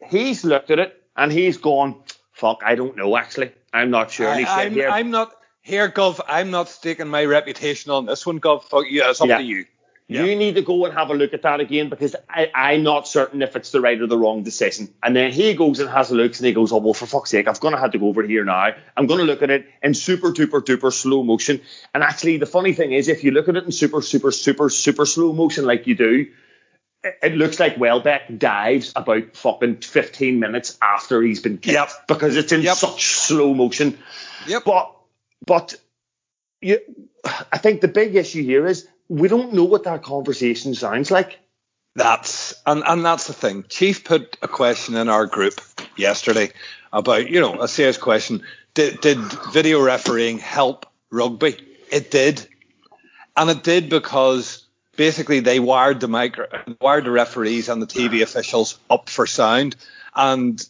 He's 0.08 0.44
looked 0.44 0.70
at 0.70 0.78
it 0.78 1.02
and 1.16 1.32
he's 1.32 1.58
gone, 1.58 1.96
"Fuck, 2.32 2.62
I 2.64 2.76
don't 2.76 2.96
know. 2.96 3.16
Actually, 3.16 3.52
I'm 3.72 3.90
not 3.90 4.10
sure." 4.10 4.28
I, 4.28 4.68
here, 4.68 4.88
I'm 4.88 5.10
not 5.10 5.32
here, 5.60 5.90
Gov. 5.90 6.20
I'm 6.28 6.50
not 6.50 6.68
staking 6.68 7.08
my 7.08 7.24
reputation 7.24 7.90
on 7.90 8.06
this 8.06 8.24
one, 8.24 8.40
Gov. 8.40 8.64
Fuck 8.64 8.84
you. 8.88 9.02
It's 9.04 9.20
up 9.20 9.28
yeah. 9.28 9.38
to 9.38 9.44
you. 9.44 9.66
Yeah. 10.08 10.22
You 10.22 10.36
need 10.36 10.54
to 10.54 10.62
go 10.62 10.84
and 10.84 10.94
have 10.94 11.10
a 11.10 11.14
look 11.14 11.34
at 11.34 11.42
that 11.42 11.58
again 11.58 11.88
because 11.88 12.14
I, 12.30 12.48
I'm 12.54 12.84
not 12.84 13.08
certain 13.08 13.42
if 13.42 13.56
it's 13.56 13.72
the 13.72 13.80
right 13.80 14.00
or 14.00 14.06
the 14.06 14.16
wrong 14.16 14.44
decision. 14.44 14.88
And 15.02 15.16
then 15.16 15.32
he 15.32 15.52
goes 15.54 15.80
and 15.80 15.90
has 15.90 16.12
a 16.12 16.14
look 16.14 16.36
and 16.36 16.46
he 16.46 16.52
goes, 16.52 16.70
Oh, 16.70 16.78
well, 16.78 16.94
for 16.94 17.06
fuck's 17.06 17.30
sake, 17.30 17.48
I've 17.48 17.58
gonna 17.58 17.78
have 17.78 17.90
to 17.90 17.98
go 17.98 18.06
over 18.06 18.22
here 18.22 18.44
now. 18.44 18.72
I'm 18.96 19.06
gonna 19.06 19.24
look 19.24 19.42
at 19.42 19.50
it 19.50 19.66
in 19.82 19.94
super 19.94 20.30
duper 20.30 20.60
duper 20.62 20.92
slow 20.92 21.24
motion. 21.24 21.60
And 21.92 22.04
actually 22.04 22.36
the 22.36 22.46
funny 22.46 22.72
thing 22.72 22.92
is 22.92 23.08
if 23.08 23.24
you 23.24 23.32
look 23.32 23.48
at 23.48 23.56
it 23.56 23.64
in 23.64 23.72
super, 23.72 24.00
super, 24.00 24.30
super, 24.30 24.70
super 24.70 25.06
slow 25.06 25.32
motion 25.32 25.64
like 25.64 25.88
you 25.88 25.96
do, 25.96 26.28
it 27.02 27.34
looks 27.34 27.58
like 27.58 27.76
Welbeck 27.76 28.38
dives 28.38 28.92
about 28.94 29.36
fucking 29.36 29.78
15 29.78 30.38
minutes 30.38 30.78
after 30.80 31.20
he's 31.20 31.40
been 31.40 31.58
kicked 31.58 31.74
yep. 31.74 31.90
because 32.06 32.36
it's 32.36 32.52
in 32.52 32.62
yep. 32.62 32.76
such 32.76 33.06
slow 33.06 33.54
motion. 33.54 33.98
Yep. 34.46 34.64
But 34.64 34.96
but 35.44 35.74
you, 36.60 36.78
I 37.52 37.58
think 37.58 37.80
the 37.80 37.88
big 37.88 38.14
issue 38.14 38.42
here 38.44 38.66
is 38.66 38.86
we 39.08 39.28
don't 39.28 39.52
know 39.52 39.64
what 39.64 39.84
that 39.84 40.02
conversation 40.02 40.74
sounds 40.74 41.10
like. 41.10 41.38
That's 41.94 42.54
and, 42.66 42.82
and 42.86 43.04
that's 43.04 43.26
the 43.26 43.32
thing. 43.32 43.64
Chief 43.68 44.04
put 44.04 44.36
a 44.42 44.48
question 44.48 44.96
in 44.96 45.08
our 45.08 45.26
group 45.26 45.60
yesterday 45.96 46.50
about, 46.92 47.30
you 47.30 47.40
know, 47.40 47.60
a 47.60 47.68
serious 47.68 47.96
question. 47.96 48.42
Did, 48.74 49.00
did 49.00 49.18
video 49.52 49.80
refereeing 49.80 50.38
help 50.38 50.86
rugby? 51.10 51.56
It 51.90 52.10
did. 52.10 52.46
And 53.36 53.48
it 53.48 53.62
did 53.62 53.88
because 53.88 54.66
basically 54.96 55.40
they 55.40 55.58
wired 55.58 56.00
the 56.00 56.08
micro, 56.08 56.46
wired 56.80 57.04
the 57.04 57.10
referees 57.10 57.68
and 57.68 57.80
the 57.80 57.86
TV 57.86 58.22
officials 58.22 58.78
up 58.90 59.08
for 59.08 59.26
sound. 59.26 59.76
And 60.14 60.62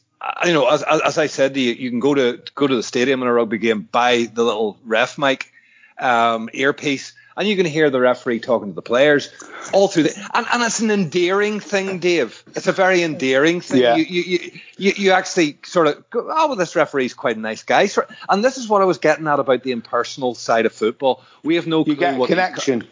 you 0.45 0.53
know, 0.53 0.68
as, 0.68 0.82
as 0.82 1.18
I 1.18 1.26
said, 1.26 1.57
you, 1.57 1.72
you 1.72 1.91
can 1.91 2.01
go 2.01 2.14
to 2.14 2.41
go 2.55 2.66
to 2.66 2.76
the 2.76 2.82
stadium 2.82 3.22
in 3.22 3.28
a 3.28 3.32
rugby 3.32 3.59
game, 3.59 3.82
buy 3.82 4.28
the 4.32 4.45
little 4.45 4.78
ref 4.84 5.18
mic 5.18 5.53
um, 5.99 6.51
earpiece, 6.53 7.12
and 7.37 7.47
you 7.47 7.57
can 7.57 7.66
hear 7.66 7.91
the 7.91 8.01
referee 8.01 8.41
talking 8.41 8.68
to 8.68 8.74
the 8.74 8.82
players 8.82 9.30
all 9.72 9.89
through 9.89 10.05
the 10.05 10.30
and, 10.34 10.47
and 10.53 10.62
it's 10.62 10.80
an 10.80 10.91
endearing 10.91 11.61
thing, 11.61 11.99
Dave. 11.99 12.43
It's 12.55 12.66
a 12.66 12.72
very 12.72 13.03
endearing 13.03 13.61
thing. 13.61 13.82
Yeah. 13.82 13.97
You, 13.97 14.05
you, 14.05 14.51
you, 14.76 14.93
you 14.97 15.11
actually 15.12 15.59
sort 15.64 15.89
of 15.89 16.09
go, 16.11 16.28
oh, 16.30 16.49
well, 16.49 16.57
this 16.57 16.76
referee's 16.76 17.14
quite 17.14 17.37
a 17.37 17.41
nice 17.41 17.62
guy. 17.62 17.89
And 18.28 18.45
this 18.45 18.57
is 18.57 18.68
what 18.68 18.82
I 18.82 18.84
was 18.84 18.99
getting 18.99 19.26
at 19.26 19.39
about 19.39 19.62
the 19.62 19.72
impersonal 19.72 20.34
side 20.34 20.66
of 20.66 20.72
football. 20.72 21.22
We 21.43 21.57
have 21.57 21.66
no 21.66 21.84
you 21.84 21.97
get 21.97 22.16
what 22.16 22.28
connection. 22.28 22.87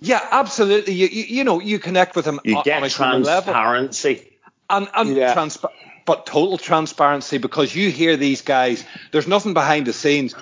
Yeah, 0.00 0.26
absolutely. 0.30 0.94
You, 0.94 1.08
you, 1.08 1.22
you 1.24 1.44
know 1.44 1.60
you 1.60 1.78
connect 1.78 2.14
with 2.14 2.24
him 2.24 2.40
you 2.44 2.56
on, 2.56 2.62
get 2.62 2.78
on 2.78 2.84
a 2.84 2.90
transparency. 2.90 4.08
level. 4.08 4.24
And, 4.70 4.88
and 4.94 5.16
yeah. 5.16 5.34
transpa- 5.34 5.72
but 6.04 6.24
total 6.24 6.56
transparency 6.56 7.38
because 7.38 7.74
you 7.74 7.90
hear 7.90 8.16
these 8.16 8.42
guys. 8.42 8.84
There's 9.12 9.28
nothing 9.28 9.54
behind 9.54 9.86
the 9.86 9.92
scenes 9.92 10.34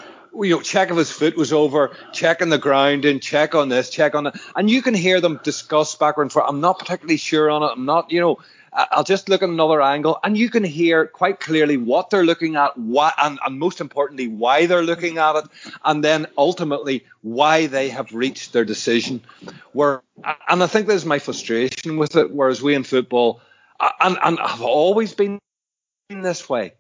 you 0.45 0.57
know, 0.57 0.61
check 0.61 0.91
if 0.91 0.97
his 0.97 1.11
foot 1.11 1.37
was 1.37 1.53
over, 1.53 1.97
checking 2.13 2.49
the 2.49 2.59
ground 2.59 3.05
and 3.05 3.23
check 3.23 3.55
on 3.55 3.69
this, 3.69 3.91
check 3.91 4.15
on 4.15 4.25
that. 4.25 4.41
And 4.55 4.71
you 4.71 4.83
can 4.83 4.95
hear 4.95 5.21
them 5.21 5.41
discuss 5.43 5.95
backward 5.95 6.25
and 6.25 6.33
forward. 6.33 6.49
I'm 6.49 6.61
not 6.61 6.79
particularly 6.79 7.17
sure 7.17 7.51
on 7.51 7.63
it. 7.63 7.71
I'm 7.73 7.85
not, 7.85 8.11
you 8.11 8.21
know, 8.21 8.39
I'll 8.73 9.05
just 9.05 9.31
look 9.31 9.43
at 9.43 9.49
another 9.49 9.81
angle. 9.81 10.19
And 10.23 10.37
you 10.37 10.51
can 10.51 10.63
hear 10.63 11.07
quite 11.07 11.41
clearly 11.41 11.79
what 11.79 12.11
they're 12.11 12.25
looking 12.25 12.57
at, 12.57 12.77
why, 12.77 13.13
and, 13.17 13.39
and 13.45 13.59
most 13.59 13.81
importantly, 13.81 14.29
why 14.29 14.67
they're 14.67 14.83
looking 14.83 15.17
at 15.17 15.37
it. 15.37 15.45
And 15.85 16.05
then 16.05 16.27
ultimately, 16.37 17.05
why 17.23 17.69
they 17.69 17.89
have 17.89 18.13
reached 18.13 18.53
their 18.53 18.67
decision. 18.67 19.23
Where, 19.73 20.03
and 20.49 20.63
I 20.63 20.67
think 20.67 20.89
there's 20.89 21.07
my 21.07 21.19
frustration 21.19 21.97
with 21.97 22.17
it. 22.17 22.31
Whereas 22.31 22.61
we 22.61 22.75
in 22.75 22.85
football, 22.85 23.41
and, 24.01 24.19
and 24.23 24.39
have 24.39 24.63
always 24.63 25.15
been 25.15 25.39
this 26.11 26.49
way. 26.49 26.75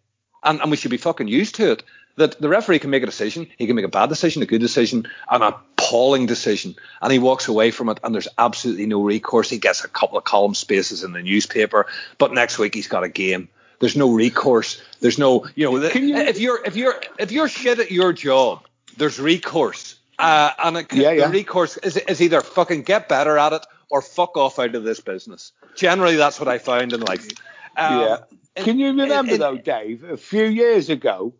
And, 0.45 0.61
and 0.61 0.71
we 0.71 0.77
should 0.77 0.91
be 0.91 0.99
fucking 0.99 1.29
used 1.29 1.55
to 1.57 1.73
it 1.73 1.83
that 2.17 2.41
the 2.41 2.49
referee 2.49 2.79
can 2.79 2.91
make 2.91 3.03
a 3.03 3.07
decision. 3.07 3.47
He 3.59 3.67
can 3.67 3.77
make 3.77 3.85
a 3.85 3.89
bad 3.89 4.09
decision, 4.09 4.43
a 4.43 4.47
good 4.47 4.61
decision, 4.61 5.07
an 5.31 5.43
appalling 5.43 6.27
decision, 6.27 6.75
and 7.01 7.13
he 7.13 7.19
walks 7.19 7.49
away 7.49 7.71
from 7.71 7.89
it. 7.89 7.99
And 8.03 8.15
there's 8.15 8.29
absolutely 8.39 8.87
no 8.87 9.03
recourse. 9.03 9.51
He 9.51 9.59
gets 9.59 9.85
a 9.85 9.89
couple 9.89 10.19
of 10.19 10.25
column 10.25 10.55
spaces 10.55 11.05
in 11.05 11.13
the 11.13 11.23
newspaper, 11.23 11.87
but 12.19 12.33
next 12.33 12.59
week 12.59 12.75
he's 12.75 12.89
got 12.89 13.05
a 13.05 13.09
game. 13.09 13.49
There's 13.79 13.97
no 13.97 14.11
recourse. 14.11 14.81
There's 15.01 15.19
no, 15.19 15.47
you 15.55 15.71
know, 15.71 15.77
you, 15.95 16.17
if 16.17 16.39
you're 16.39 16.65
if 16.65 16.77
you're 16.77 16.95
if 17.19 17.31
you're 17.31 17.49
shit 17.49 17.79
at 17.79 17.91
your 17.91 18.13
job, 18.15 18.65
there's 18.97 19.19
recourse. 19.21 19.97
Uh, 20.19 20.51
and 20.65 20.79
it, 20.79 20.93
Yeah, 20.95 21.11
yeah. 21.11 21.27
the 21.27 21.33
recourse 21.33 21.77
is, 21.77 21.99
is 21.99 22.23
either 22.23 22.41
fucking 22.41 22.83
get 22.85 23.07
better 23.07 23.37
at 23.37 23.53
it 23.53 23.67
or 23.91 24.01
fuck 24.01 24.39
off 24.39 24.59
out 24.59 24.75
of 24.75 24.83
this 24.83 25.01
business. 25.01 25.53
Generally, 25.77 26.17
that's 26.17 26.41
what 26.41 26.49
I 26.49 26.57
found 26.57 26.95
in 26.95 27.01
life. 27.01 27.29
Um, 27.77 28.01
yeah. 28.01 28.17
Can 28.57 28.79
you 28.79 28.87
remember 28.87 29.35
in- 29.35 29.41
though, 29.41 29.59
Dave? 29.59 30.05
A 30.05 30.17
few 30.17 30.45
years 30.47 30.89
ago, 30.89 31.35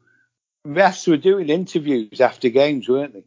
refs 0.67 1.07
were 1.09 1.17
doing 1.17 1.49
interviews 1.49 2.21
after 2.21 2.49
games, 2.49 2.89
weren't 2.89 3.13
they? 3.15 3.25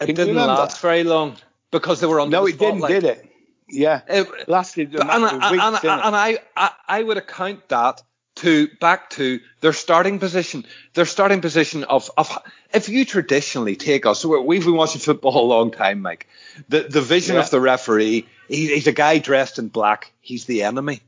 It 0.00 0.06
Can 0.06 0.14
didn't 0.14 0.34
last 0.36 0.80
very 0.80 1.04
long 1.04 1.36
because 1.70 2.00
they 2.00 2.06
were 2.06 2.20
under 2.20 2.36
No, 2.36 2.46
it 2.46 2.58
didn't, 2.58 2.86
did 2.86 3.04
it? 3.04 3.28
Yeah, 3.68 4.02
It- 4.08 4.48
lasted 4.48 4.94
a 4.94 4.98
But- 4.98 5.10
and, 5.10 5.24
and, 5.24 5.50
weeks. 5.52 5.84
and, 5.84 6.00
and 6.02 6.16
I, 6.16 6.38
I 6.56 6.70
I 6.88 7.02
would 7.02 7.16
account 7.16 7.68
that 7.68 8.02
to 8.36 8.68
back 8.80 9.10
to 9.10 9.40
their 9.60 9.72
starting 9.72 10.18
position. 10.18 10.66
Their 10.94 11.04
starting 11.06 11.40
position 11.40 11.84
of 11.84 12.10
of 12.18 12.36
if 12.74 12.88
you 12.88 13.04
traditionally 13.04 13.76
take 13.76 14.04
us, 14.06 14.24
we've 14.24 14.64
been 14.64 14.74
watching 14.76 15.00
football 15.00 15.46
a 15.46 15.48
long 15.54 15.70
time, 15.70 16.02
Mike. 16.02 16.26
The 16.68 16.80
the 16.82 17.00
vision 17.00 17.36
Yeah. 17.36 17.42
of 17.42 17.50
the 17.50 17.60
referee, 17.60 18.26
he, 18.48 18.66
he's 18.74 18.86
a 18.86 18.92
guy 18.92 19.18
dressed 19.18 19.58
in 19.58 19.68
black. 19.68 20.12
He's 20.20 20.44
the 20.46 20.64
enemy. 20.64 21.00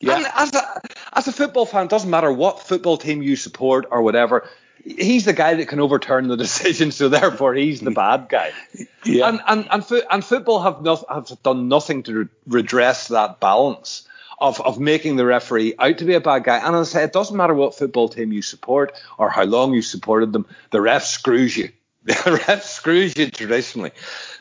Yeah. 0.00 0.16
And 0.16 0.26
as 0.34 0.54
a 0.54 0.80
as 1.12 1.28
a 1.28 1.32
football 1.32 1.66
fan, 1.66 1.84
it 1.84 1.90
doesn't 1.90 2.10
matter 2.10 2.32
what 2.32 2.60
football 2.60 2.96
team 2.96 3.22
you 3.22 3.36
support 3.36 3.86
or 3.90 4.02
whatever. 4.02 4.48
He's 4.84 5.24
the 5.24 5.32
guy 5.32 5.54
that 5.54 5.66
can 5.68 5.80
overturn 5.80 6.28
the 6.28 6.36
decision, 6.46 6.92
so 6.92 7.08
therefore 7.08 7.54
he's 7.54 7.80
the 7.80 7.90
bad 7.90 8.28
guy. 8.28 8.52
Yeah. 9.04 9.28
And 9.28 9.40
and 9.46 9.68
and, 9.70 9.84
fo- 9.84 10.06
and 10.10 10.24
football 10.24 10.60
have 10.60 10.82
not, 10.82 11.04
have 11.08 11.42
done 11.42 11.68
nothing 11.68 12.02
to 12.04 12.14
re- 12.14 12.28
redress 12.46 13.08
that 13.08 13.40
balance 13.40 14.06
of 14.40 14.60
of 14.60 14.78
making 14.78 15.16
the 15.16 15.26
referee 15.26 15.74
out 15.78 15.98
to 15.98 16.04
be 16.04 16.14
a 16.14 16.20
bad 16.20 16.44
guy. 16.44 16.58
And 16.58 16.76
as 16.76 16.94
I 16.94 17.00
say, 17.00 17.04
it 17.04 17.12
doesn't 17.12 17.36
matter 17.36 17.54
what 17.54 17.74
football 17.74 18.08
team 18.08 18.32
you 18.32 18.40
support 18.42 18.92
or 19.18 19.28
how 19.30 19.42
long 19.44 19.74
you 19.74 19.82
supported 19.82 20.32
them. 20.32 20.46
The 20.70 20.80
ref 20.80 21.04
screws 21.04 21.56
you. 21.56 21.70
The 22.04 22.42
ref 22.46 22.64
screws 22.64 23.16
you 23.18 23.30
traditionally. 23.30 23.90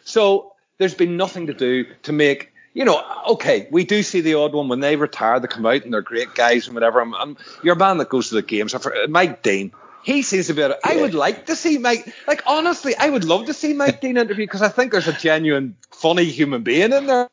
So 0.06 0.54
there's 0.78 0.94
been 0.94 1.18
nothing 1.18 1.48
to 1.48 1.54
do 1.54 1.86
to 2.04 2.14
make. 2.14 2.54
You 2.78 2.86
know, 2.86 3.04
okay, 3.30 3.68
we 3.72 3.86
do 3.86 4.04
see 4.04 4.22
the 4.22 4.36
odd 4.36 4.54
one 4.54 4.68
when 4.68 4.82
they 4.82 4.98
retire, 4.98 5.40
they 5.40 5.48
come 5.48 5.66
out 5.66 5.84
and 5.84 5.92
they're 5.92 6.04
great 6.04 6.36
guys 6.36 6.68
and 6.68 6.76
whatever. 6.76 7.02
I'm, 7.02 7.16
I'm, 7.16 7.36
your 7.64 7.74
man 7.74 7.98
that 7.98 8.08
goes 8.08 8.30
to 8.30 8.36
the 8.36 8.44
games, 8.44 8.76
uh, 8.76 9.08
Mike 9.10 9.42
Dean, 9.42 9.72
he 10.04 10.22
seems 10.22 10.46
to 10.46 10.54
be. 10.54 10.64
I 10.64 10.98
would 10.98 11.16
like 11.16 11.48
to 11.48 11.56
see 11.56 11.80
Mike. 11.80 12.14
Like 12.28 12.44
honestly, 12.46 12.96
I 12.96 13.10
would 13.10 13.24
love 13.24 13.48
to 13.48 13.54
see 13.56 13.74
Mike 13.74 14.00
Dean 14.00 14.16
interview 14.16 14.46
because 14.46 14.62
I 14.62 14.70
think 14.70 14.92
there's 14.92 15.08
a 15.08 15.14
genuine, 15.14 15.76
funny 15.90 16.26
human 16.26 16.62
being 16.62 16.94
in 16.94 17.08
there. 17.08 17.28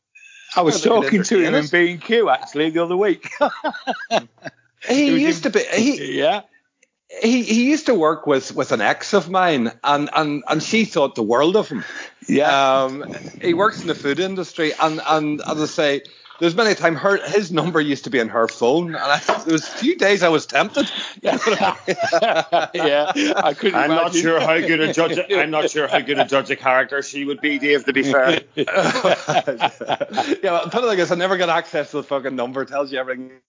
I 0.56 0.62
was 0.62 0.80
talking 0.80 1.22
to 1.22 1.38
him 1.38 1.54
in 1.54 1.54
us. 1.56 1.70
B&Q 1.70 2.30
actually 2.30 2.70
the 2.70 2.82
other 2.82 2.96
week. 2.96 3.30
He 4.88 5.18
used 5.18 5.44
in- 5.44 5.52
to 5.52 5.58
be. 5.58 5.64
He, 5.76 6.18
yeah. 6.18 6.42
He 7.22 7.42
he 7.42 7.68
used 7.70 7.86
to 7.86 7.94
work 7.94 8.26
with 8.26 8.54
with 8.54 8.72
an 8.72 8.80
ex 8.80 9.12
of 9.12 9.30
mine, 9.30 9.72
and 9.82 10.10
and 10.14 10.44
and 10.48 10.62
she 10.62 10.84
thought 10.84 11.14
the 11.14 11.22
world 11.22 11.56
of 11.56 11.68
him. 11.68 11.84
Yeah. 12.28 12.82
Um, 12.82 13.04
he 13.40 13.54
works 13.54 13.80
in 13.80 13.88
the 13.88 13.94
food 13.94 14.18
industry, 14.18 14.72
and 14.80 15.00
and 15.06 15.40
as 15.46 15.60
I 15.60 15.66
say, 15.66 16.02
there's 16.40 16.54
many 16.54 16.72
a 16.72 16.74
time 16.74 16.96
her 16.96 17.16
his 17.28 17.52
number 17.52 17.80
used 17.80 18.04
to 18.04 18.10
be 18.10 18.20
on 18.20 18.28
her 18.28 18.48
phone, 18.48 18.94
and 18.94 18.96
I, 18.96 19.18
there 19.44 19.52
was 19.52 19.68
a 19.68 19.72
few 19.72 19.96
days 19.96 20.22
I 20.22 20.28
was 20.28 20.46
tempted. 20.46 20.90
yeah. 21.22 21.38
I 23.36 23.54
couldn't 23.54 23.78
I'm 23.78 23.90
not 23.90 24.14
sure 24.14 24.40
how 24.40 24.58
good 24.58 24.80
a 24.80 24.92
judge. 24.92 25.18
I'm 25.30 25.50
not 25.50 25.70
sure 25.70 25.86
how 25.86 26.00
good 26.00 26.18
a 26.18 26.24
judge 26.24 26.50
of 26.50 26.58
character 26.58 27.02
she 27.02 27.24
would 27.24 27.40
be, 27.40 27.58
Dave. 27.58 27.84
To 27.84 27.92
be 27.92 28.02
fair, 28.02 28.40
yeah, 28.56 28.66
well, 30.42 30.68
put 30.70 30.82
it 30.82 30.86
like 30.86 30.98
this: 30.98 31.10
I 31.10 31.14
never 31.14 31.36
got 31.36 31.48
access 31.48 31.90
to 31.92 31.98
the 31.98 32.02
fucking 32.02 32.34
number. 32.34 32.64
Tells 32.64 32.92
you 32.92 32.98
everything 32.98 33.30
you 33.30 33.40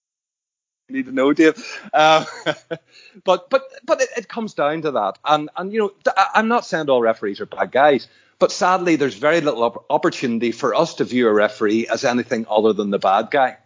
need 0.89 1.05
to 1.05 1.11
know, 1.11 1.33
Dave. 1.33 1.55
Um, 1.93 2.25
but 3.23 3.49
but 3.49 3.63
but 3.83 4.01
it, 4.01 4.09
it 4.17 4.27
comes 4.27 4.53
down 4.53 4.81
to 4.83 4.91
that, 4.91 5.17
and 5.25 5.49
and 5.57 5.71
you 5.73 5.79
know, 5.79 5.89
th- 5.89 6.15
I'm 6.33 6.47
not 6.47 6.65
saying 6.65 6.89
all 6.89 7.01
referees 7.01 7.41
are 7.41 7.45
bad 7.45 7.71
guys, 7.71 8.07
but 8.39 8.51
sadly, 8.51 8.95
there's 8.95 9.15
very 9.15 9.41
little 9.41 9.63
op- 9.63 9.85
opportunity 9.89 10.51
for 10.51 10.75
us 10.75 10.95
to 10.95 11.03
view 11.03 11.27
a 11.27 11.33
referee 11.33 11.87
as 11.87 12.05
anything 12.05 12.45
other 12.49 12.73
than 12.73 12.89
the 12.91 12.99
bad 12.99 13.31
guy. 13.31 13.57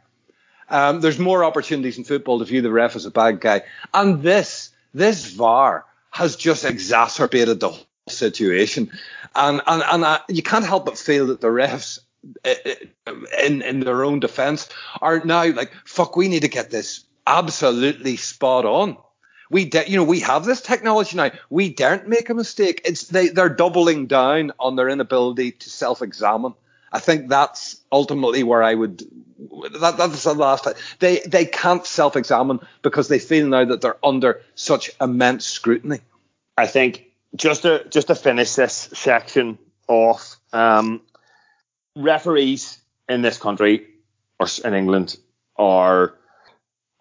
Um, 0.70 1.02
there's 1.02 1.20
more 1.20 1.44
opportunities 1.44 1.98
in 1.98 2.04
football 2.04 2.40
to 2.40 2.46
view 2.46 2.62
the 2.62 2.72
ref 2.72 2.96
as 2.96 3.06
a 3.06 3.12
bad 3.12 3.40
guy, 3.42 3.64
and 3.94 4.22
this 4.22 4.70
this 4.94 5.26
VAR 5.32 5.86
has 6.12 6.36
just 6.36 6.66
exacerbated 6.66 7.60
the 7.60 7.70
whole 7.70 7.86
situation, 8.08 8.92
and 9.36 9.62
and 9.66 9.84
and 9.84 10.04
uh, 10.04 10.20
you 10.30 10.44
can't 10.44 10.66
help 10.66 10.86
but 10.86 10.98
feel 10.98 11.28
that 11.28 11.42
the 11.42 11.48
refs. 11.48 12.00
uh, 12.46 12.54
uh, 13.08 13.14
In 13.42 13.62
in 13.62 13.80
their 13.80 14.04
own 14.04 14.20
defence, 14.20 14.70
are 15.02 15.24
now 15.26 15.46
like 15.52 15.72
fuck. 15.86 16.16
We 16.16 16.28
need 16.28 16.42
to 16.42 16.50
get 16.50 16.70
this 16.70 17.06
absolutely 17.30 18.18
spot 18.18 18.66
on. 18.66 18.98
We 19.50 19.66
de- 19.66 19.90
you 19.90 19.98
know 19.98 20.04
we 20.04 20.20
have 20.22 20.46
this 20.46 20.62
technology 20.62 21.16
now. 21.16 21.32
We 21.50 21.74
daren't 21.74 22.08
make 22.08 22.30
a 22.30 22.34
mistake. 22.34 22.82
It's 22.86 23.04
they 23.04 23.30
they're 23.30 23.50
doubling 23.50 24.08
down 24.08 24.52
on 24.60 24.76
their 24.76 24.90
inability 24.90 25.54
to 25.54 25.70
self-examine. 25.70 26.54
I 26.92 27.00
think 27.00 27.30
that's 27.30 27.78
ultimately 27.92 28.44
where 28.44 28.64
I 28.64 28.74
would. 28.74 29.04
That, 29.80 29.98
that's 29.98 30.24
the 30.24 30.34
last. 30.34 30.66
time. 30.66 30.74
They 31.00 31.20
they 31.20 31.46
can't 31.46 31.86
self-examine 31.86 32.60
because 32.82 33.08
they 33.08 33.20
feel 33.20 33.48
now 33.48 33.66
that 33.66 33.82
they're 33.82 34.04
under 34.04 34.42
such 34.56 34.92
immense 35.02 35.46
scrutiny. 35.46 36.02
I 36.58 36.68
think 36.68 37.06
just 37.36 37.64
to 37.64 37.86
just 37.90 38.08
to 38.08 38.16
finish 38.16 38.54
this 38.54 38.90
section 38.94 39.58
off, 39.88 40.38
um, 40.54 41.02
referees 41.96 42.80
in 43.08 43.24
this 43.24 43.38
country 43.38 43.88
or 44.40 44.48
in 44.64 44.74
England 44.74 45.18
are 45.58 46.14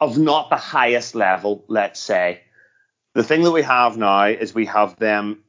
of 0.01 0.19
not 0.19 0.51
the 0.51 0.57
highest 0.57 1.15
level. 1.15 1.65
Let's 1.69 2.01
say 2.01 2.43
the 3.15 3.23
thing 3.25 3.43
that 3.43 3.51
we 3.51 3.63
have 3.63 3.97
now 3.97 4.27
is 4.27 4.55
we 4.55 4.67
have 4.67 4.97
them 4.97 5.43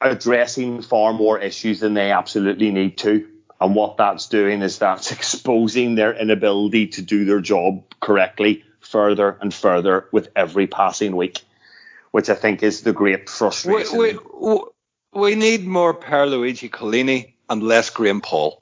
addressing 0.00 0.82
far 0.82 1.12
more 1.12 1.38
issues 1.38 1.80
than 1.80 1.94
they 1.94 2.10
absolutely 2.12 2.70
need 2.70 2.98
to. 2.98 3.28
And 3.60 3.74
what 3.74 3.96
that's 3.96 4.28
doing 4.28 4.62
is 4.62 4.78
that's 4.78 5.12
exposing 5.18 5.94
their 5.94 6.12
inability 6.14 6.88
to 6.88 7.02
do 7.02 7.24
their 7.24 7.40
job 7.40 7.82
correctly 8.00 8.64
further 8.80 9.38
and 9.40 9.52
further 9.54 10.08
with 10.12 10.28
every 10.36 10.66
passing 10.66 11.16
week, 11.16 11.40
which 12.10 12.28
I 12.28 12.34
think 12.34 12.62
is 12.62 12.82
the 12.82 12.92
great 12.92 13.28
frustration. 13.30 13.98
we, 13.98 14.18
we- 14.40 14.60
we 15.16 15.36
need 15.36 15.64
more 15.64 15.94
Pierluigi 15.94 16.68
Collina 16.68 17.32
and 17.48 17.62
less 17.62 17.88
Graham 17.90 18.20
Poll. 18.20 18.60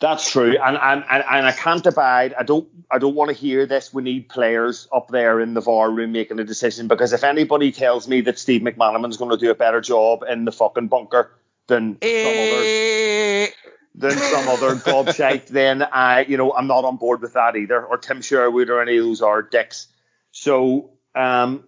That's 0.00 0.30
true, 0.30 0.56
and, 0.56 0.78
and 0.78 1.04
and 1.10 1.24
and 1.30 1.46
I 1.46 1.52
can't 1.52 1.86
abide. 1.86 2.34
I 2.38 2.42
don't. 2.42 2.66
I 2.90 2.96
don't 2.98 3.14
want 3.14 3.28
to 3.28 3.34
hear 3.34 3.66
this. 3.66 3.92
We 3.92 4.02
need 4.02 4.30
players 4.30 4.88
up 4.92 5.08
there 5.08 5.40
in 5.40 5.52
the 5.52 5.60
VAR 5.60 5.90
room 5.90 6.12
making 6.12 6.40
a 6.40 6.44
decision 6.44 6.88
because 6.88 7.12
if 7.12 7.22
anybody 7.22 7.70
tells 7.70 8.08
me 8.08 8.22
that 8.22 8.38
Steve 8.38 8.62
McManaman's 8.62 9.18
going 9.18 9.30
to 9.30 9.36
do 9.36 9.50
a 9.50 9.54
better 9.54 9.82
job 9.82 10.24
in 10.28 10.46
the 10.46 10.52
fucking 10.52 10.88
bunker 10.88 11.30
than 11.66 11.98
some 12.00 12.10
other 12.10 13.48
than 13.94 14.16
some 14.16 14.48
other 14.48 14.76
gobshite, 14.76 15.48
then 15.48 15.82
I, 15.82 16.24
you 16.24 16.38
know, 16.38 16.52
I'm 16.52 16.66
not 16.66 16.84
on 16.84 16.96
board 16.96 17.20
with 17.20 17.34
that 17.34 17.56
either. 17.56 17.84
Or 17.84 17.98
Tim 17.98 18.22
Sherwood 18.22 18.70
or 18.70 18.80
any 18.80 18.96
of 18.96 19.04
those 19.04 19.20
are 19.20 19.42
dicks. 19.42 19.88
So, 20.32 20.92
um, 21.14 21.64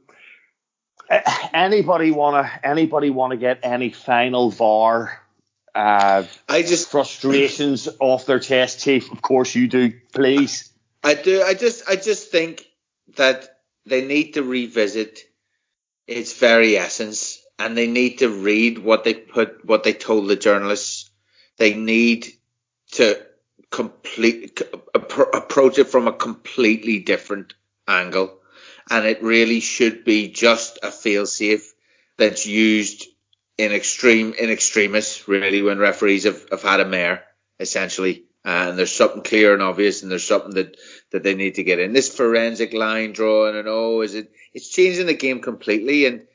anybody 1.52 2.10
wanna 2.10 2.50
anybody 2.64 3.10
wanna 3.10 3.36
get 3.36 3.60
any 3.62 3.90
final 3.90 4.50
VAR? 4.50 5.21
Uh, 5.74 6.24
I 6.48 6.62
just 6.62 6.90
frustrations 6.90 7.88
off 7.98 8.26
their 8.26 8.38
chest, 8.38 8.80
Chief. 8.80 9.10
Of 9.10 9.22
course 9.22 9.54
you 9.54 9.68
do. 9.68 9.92
Please. 10.12 10.70
I 11.02 11.14
do. 11.14 11.42
I 11.42 11.54
just, 11.54 11.88
I 11.88 11.96
just 11.96 12.30
think 12.30 12.66
that 13.16 13.58
they 13.86 14.04
need 14.04 14.32
to 14.34 14.42
revisit 14.42 15.20
its 16.06 16.38
very 16.38 16.76
essence, 16.76 17.42
and 17.58 17.76
they 17.76 17.86
need 17.86 18.18
to 18.18 18.28
read 18.28 18.78
what 18.78 19.04
they 19.04 19.14
put, 19.14 19.64
what 19.64 19.82
they 19.82 19.92
told 19.92 20.28
the 20.28 20.36
journalists. 20.36 21.10
They 21.56 21.74
need 21.74 22.28
to 22.92 23.20
complete 23.70 24.60
appro- 24.94 25.34
approach 25.34 25.78
it 25.78 25.88
from 25.88 26.06
a 26.06 26.12
completely 26.12 26.98
different 26.98 27.54
angle, 27.88 28.38
and 28.90 29.06
it 29.06 29.22
really 29.22 29.60
should 29.60 30.04
be 30.04 30.28
just 30.28 30.78
a 30.82 30.88
failsafe 30.88 31.64
that's 32.18 32.46
used 32.46 33.06
in 33.62 33.72
extreme, 33.72 34.34
in 34.34 34.50
extremis, 34.50 35.28
really, 35.28 35.62
when 35.62 35.78
referees 35.78 36.24
have, 36.24 36.48
have 36.50 36.62
had 36.62 36.80
a 36.80 36.84
mare, 36.84 37.24
essentially. 37.60 38.24
Uh, 38.44 38.66
and 38.70 38.78
there's 38.78 38.94
something 38.94 39.22
clear 39.22 39.54
and 39.54 39.62
obvious, 39.62 40.02
and 40.02 40.10
there's 40.10 40.26
something 40.26 40.54
that, 40.54 40.76
that 41.12 41.22
they 41.22 41.34
need 41.34 41.54
to 41.54 41.62
get 41.62 41.78
in. 41.78 41.92
This 41.92 42.14
forensic 42.14 42.72
line 42.72 43.12
drawing, 43.12 43.56
and 43.56 43.68
oh, 43.68 44.00
is 44.00 44.14
it? 44.14 44.32
It's 44.52 44.68
changing 44.68 45.06
the 45.06 45.14
game 45.14 45.40
completely. 45.40 46.06
And 46.06 46.26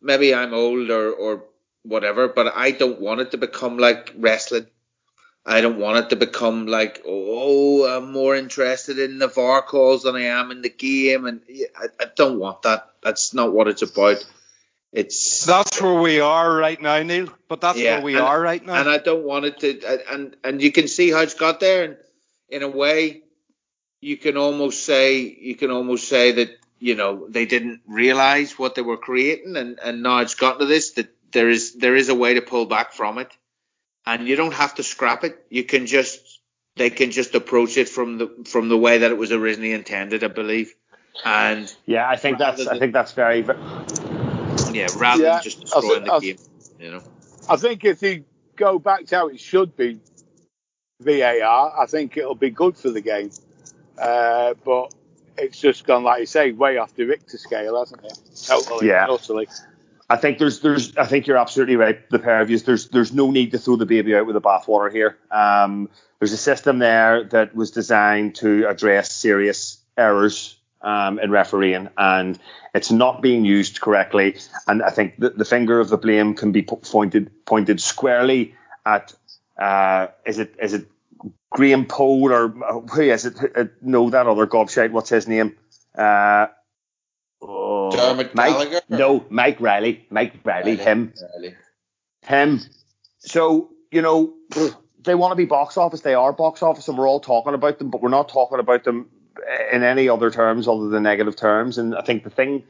maybe 0.00 0.34
I'm 0.34 0.54
old 0.54 0.90
or, 0.90 1.12
or 1.12 1.44
whatever, 1.82 2.28
but 2.28 2.54
I 2.56 2.70
don't 2.70 3.00
want 3.00 3.20
it 3.20 3.32
to 3.32 3.36
become 3.36 3.76
like 3.76 4.14
wrestling. 4.16 4.66
I 5.44 5.60
don't 5.60 5.78
want 5.78 6.04
it 6.04 6.10
to 6.10 6.16
become 6.16 6.66
like, 6.66 7.02
oh, 7.06 7.84
I'm 7.84 8.12
more 8.12 8.36
interested 8.36 8.98
in 8.98 9.18
the 9.18 9.28
VAR 9.28 9.62
calls 9.62 10.02
than 10.02 10.16
I 10.16 10.22
am 10.22 10.50
in 10.50 10.62
the 10.62 10.70
game, 10.70 11.26
and 11.26 11.42
I, 11.76 11.86
I 11.98 12.06
don't 12.14 12.38
want 12.38 12.62
that. 12.62 12.90
That's 13.02 13.34
not 13.34 13.52
what 13.52 13.68
it's 13.68 13.82
about. 13.82 14.24
It's 14.92 15.44
That's 15.46 15.80
where 15.80 16.00
we 16.00 16.20
are 16.20 16.52
right 16.52 16.80
now, 16.80 17.00
Neil. 17.02 17.28
But 17.48 17.60
that's 17.60 17.78
Yeah, 17.78 17.96
where 17.96 18.04
we 18.04 18.14
and- 18.14 18.24
are 18.24 18.40
right 18.40 18.64
now. 18.64 18.74
and 18.74 18.88
I 18.88 18.98
don't 18.98 19.24
want 19.24 19.44
it 19.44 19.60
to. 19.60 20.02
And 20.12 20.36
and 20.42 20.60
you 20.60 20.72
can 20.72 20.88
see 20.88 21.10
how 21.10 21.20
it's 21.20 21.34
got 21.34 21.60
there, 21.60 21.84
and 21.84 21.96
in 22.48 22.62
a 22.62 22.68
way, 22.68 23.22
you 24.00 24.16
can 24.16 24.36
almost 24.36 24.84
say 24.84 25.20
you 25.20 25.54
can 25.54 25.70
almost 25.70 26.08
say 26.08 26.32
that 26.32 26.50
you 26.80 26.96
know 26.96 27.28
they 27.28 27.46
didn't 27.46 27.82
realize 27.86 28.58
what 28.58 28.74
they 28.74 28.82
were 28.82 28.96
creating, 28.96 29.56
and 29.56 29.78
and 29.78 30.02
now 30.02 30.18
it's 30.18 30.34
gotten 30.34 30.60
to 30.60 30.66
this 30.66 30.92
that 30.92 31.08
there 31.30 31.48
is 31.48 31.74
there 31.74 31.94
is 31.94 32.08
a 32.08 32.14
way 32.14 32.34
to 32.34 32.42
pull 32.42 32.66
back 32.66 32.92
from 32.92 33.18
it, 33.18 33.30
and 34.06 34.26
you 34.26 34.34
don't 34.34 34.54
have 34.54 34.74
to 34.76 34.82
scrap 34.82 35.22
it. 35.22 35.38
You 35.50 35.62
can 35.62 35.86
just 35.86 36.40
they 36.74 36.90
can 36.90 37.12
just 37.12 37.36
approach 37.36 37.76
it 37.76 37.88
from 37.88 38.18
the 38.18 38.26
from 38.48 38.68
the 38.68 38.76
way 38.78 38.98
that 38.98 39.12
it 39.12 39.18
was 39.18 39.30
originally 39.30 39.72
intended, 39.72 40.24
I 40.24 40.28
believe. 40.28 40.74
And 41.24 41.72
yeah, 41.86 42.08
I 42.08 42.16
think 42.16 42.38
that's 42.38 42.64
than, 42.64 42.74
I 42.74 42.78
think 42.80 42.92
that's 42.92 43.12
very, 43.12 43.42
very 43.42 43.58
yeah, 44.74 44.88
rather 44.96 45.22
yeah, 45.22 45.34
than 45.34 45.42
just 45.42 45.60
destroying 45.60 46.04
the 46.04 46.18
game, 46.20 46.38
you 46.78 46.90
know. 46.90 47.02
I 47.48 47.56
think 47.56 47.84
if 47.84 48.02
you 48.02 48.24
go 48.56 48.78
back 48.78 49.06
to 49.06 49.16
how 49.16 49.28
it 49.28 49.40
should 49.40 49.76
be, 49.76 50.00
VAR, 51.00 51.80
I 51.80 51.86
think 51.86 52.16
it'll 52.16 52.34
be 52.34 52.50
good 52.50 52.76
for 52.76 52.90
the 52.90 53.00
game. 53.00 53.30
Uh, 53.98 54.54
but 54.64 54.94
it's 55.36 55.58
just 55.58 55.86
gone, 55.86 56.04
like 56.04 56.20
you 56.20 56.26
say, 56.26 56.52
way 56.52 56.76
off 56.76 56.94
the 56.94 57.04
Richter 57.04 57.38
scale, 57.38 57.78
hasn't 57.78 58.04
it? 58.04 58.18
Totally, 58.46 58.88
yeah. 58.88 59.06
utterly. 59.08 59.48
I 60.08 60.16
think 60.16 60.38
there's 60.38 60.60
there's 60.60 60.96
I 60.96 61.06
think 61.06 61.26
you're 61.26 61.36
absolutely 61.36 61.76
right. 61.76 62.08
The 62.10 62.18
pair 62.18 62.40
of 62.40 62.50
you, 62.50 62.58
there's 62.58 62.88
there's 62.88 63.12
no 63.12 63.30
need 63.30 63.52
to 63.52 63.58
throw 63.58 63.76
the 63.76 63.86
baby 63.86 64.14
out 64.14 64.26
with 64.26 64.34
the 64.34 64.40
bathwater 64.40 64.92
here. 64.92 65.18
Um, 65.30 65.88
there's 66.18 66.32
a 66.32 66.36
system 66.36 66.78
there 66.78 67.24
that 67.24 67.54
was 67.54 67.70
designed 67.70 68.34
to 68.36 68.66
address 68.68 69.12
serious 69.12 69.80
errors 69.96 70.59
um, 70.82 71.18
in 71.18 71.30
refereeing, 71.30 71.88
and 71.96 72.38
it's 72.74 72.90
not 72.90 73.22
being 73.22 73.44
used 73.44 73.80
correctly. 73.80 74.36
And 74.66 74.82
I 74.82 74.90
think 74.90 75.18
the, 75.18 75.30
the 75.30 75.44
finger 75.44 75.80
of 75.80 75.88
the 75.88 75.98
blame 75.98 76.34
can 76.34 76.52
be 76.52 76.62
pointed 76.62 77.30
pointed 77.44 77.80
squarely 77.80 78.54
at 78.86 79.12
uh, 79.58 80.08
is 80.24 80.38
it 80.38 80.54
is 80.60 80.72
it 80.72 80.86
Graham 81.50 81.86
Poll 81.86 82.32
or 82.32 82.48
who 82.48 83.02
is 83.02 83.26
it? 83.26 83.36
Uh, 83.56 83.64
no, 83.82 84.10
that 84.10 84.26
other 84.26 84.46
gobshite. 84.46 84.90
What's 84.90 85.10
his 85.10 85.28
name? 85.28 85.56
Uh, 85.94 86.46
oh, 87.42 87.90
Dermot 87.90 88.34
Mike, 88.34 88.52
Gallagher. 88.52 88.80
No, 88.88 89.24
Mike 89.28 89.60
Riley. 89.60 90.06
Mike 90.10 90.34
Riley. 90.44 90.76
Riley. 90.76 90.82
Him. 90.82 91.12
Riley. 91.34 91.54
Him. 92.22 92.60
So 93.18 93.70
you 93.90 94.00
know 94.00 94.32
they 95.02 95.14
want 95.14 95.32
to 95.32 95.36
be 95.36 95.44
box 95.44 95.76
office. 95.76 96.00
They 96.00 96.14
are 96.14 96.32
box 96.32 96.62
office, 96.62 96.88
and 96.88 96.96
we're 96.96 97.08
all 97.08 97.20
talking 97.20 97.52
about 97.52 97.78
them, 97.78 97.90
but 97.90 98.00
we're 98.00 98.08
not 98.08 98.30
talking 98.30 98.58
about 98.58 98.84
them 98.84 99.10
in 99.72 99.82
any 99.82 100.08
other 100.08 100.30
terms 100.30 100.68
other 100.68 100.88
than 100.88 101.02
negative 101.02 101.36
terms. 101.36 101.78
And 101.78 101.94
I 101.94 102.02
think 102.02 102.24
the 102.24 102.30
thing 102.30 102.64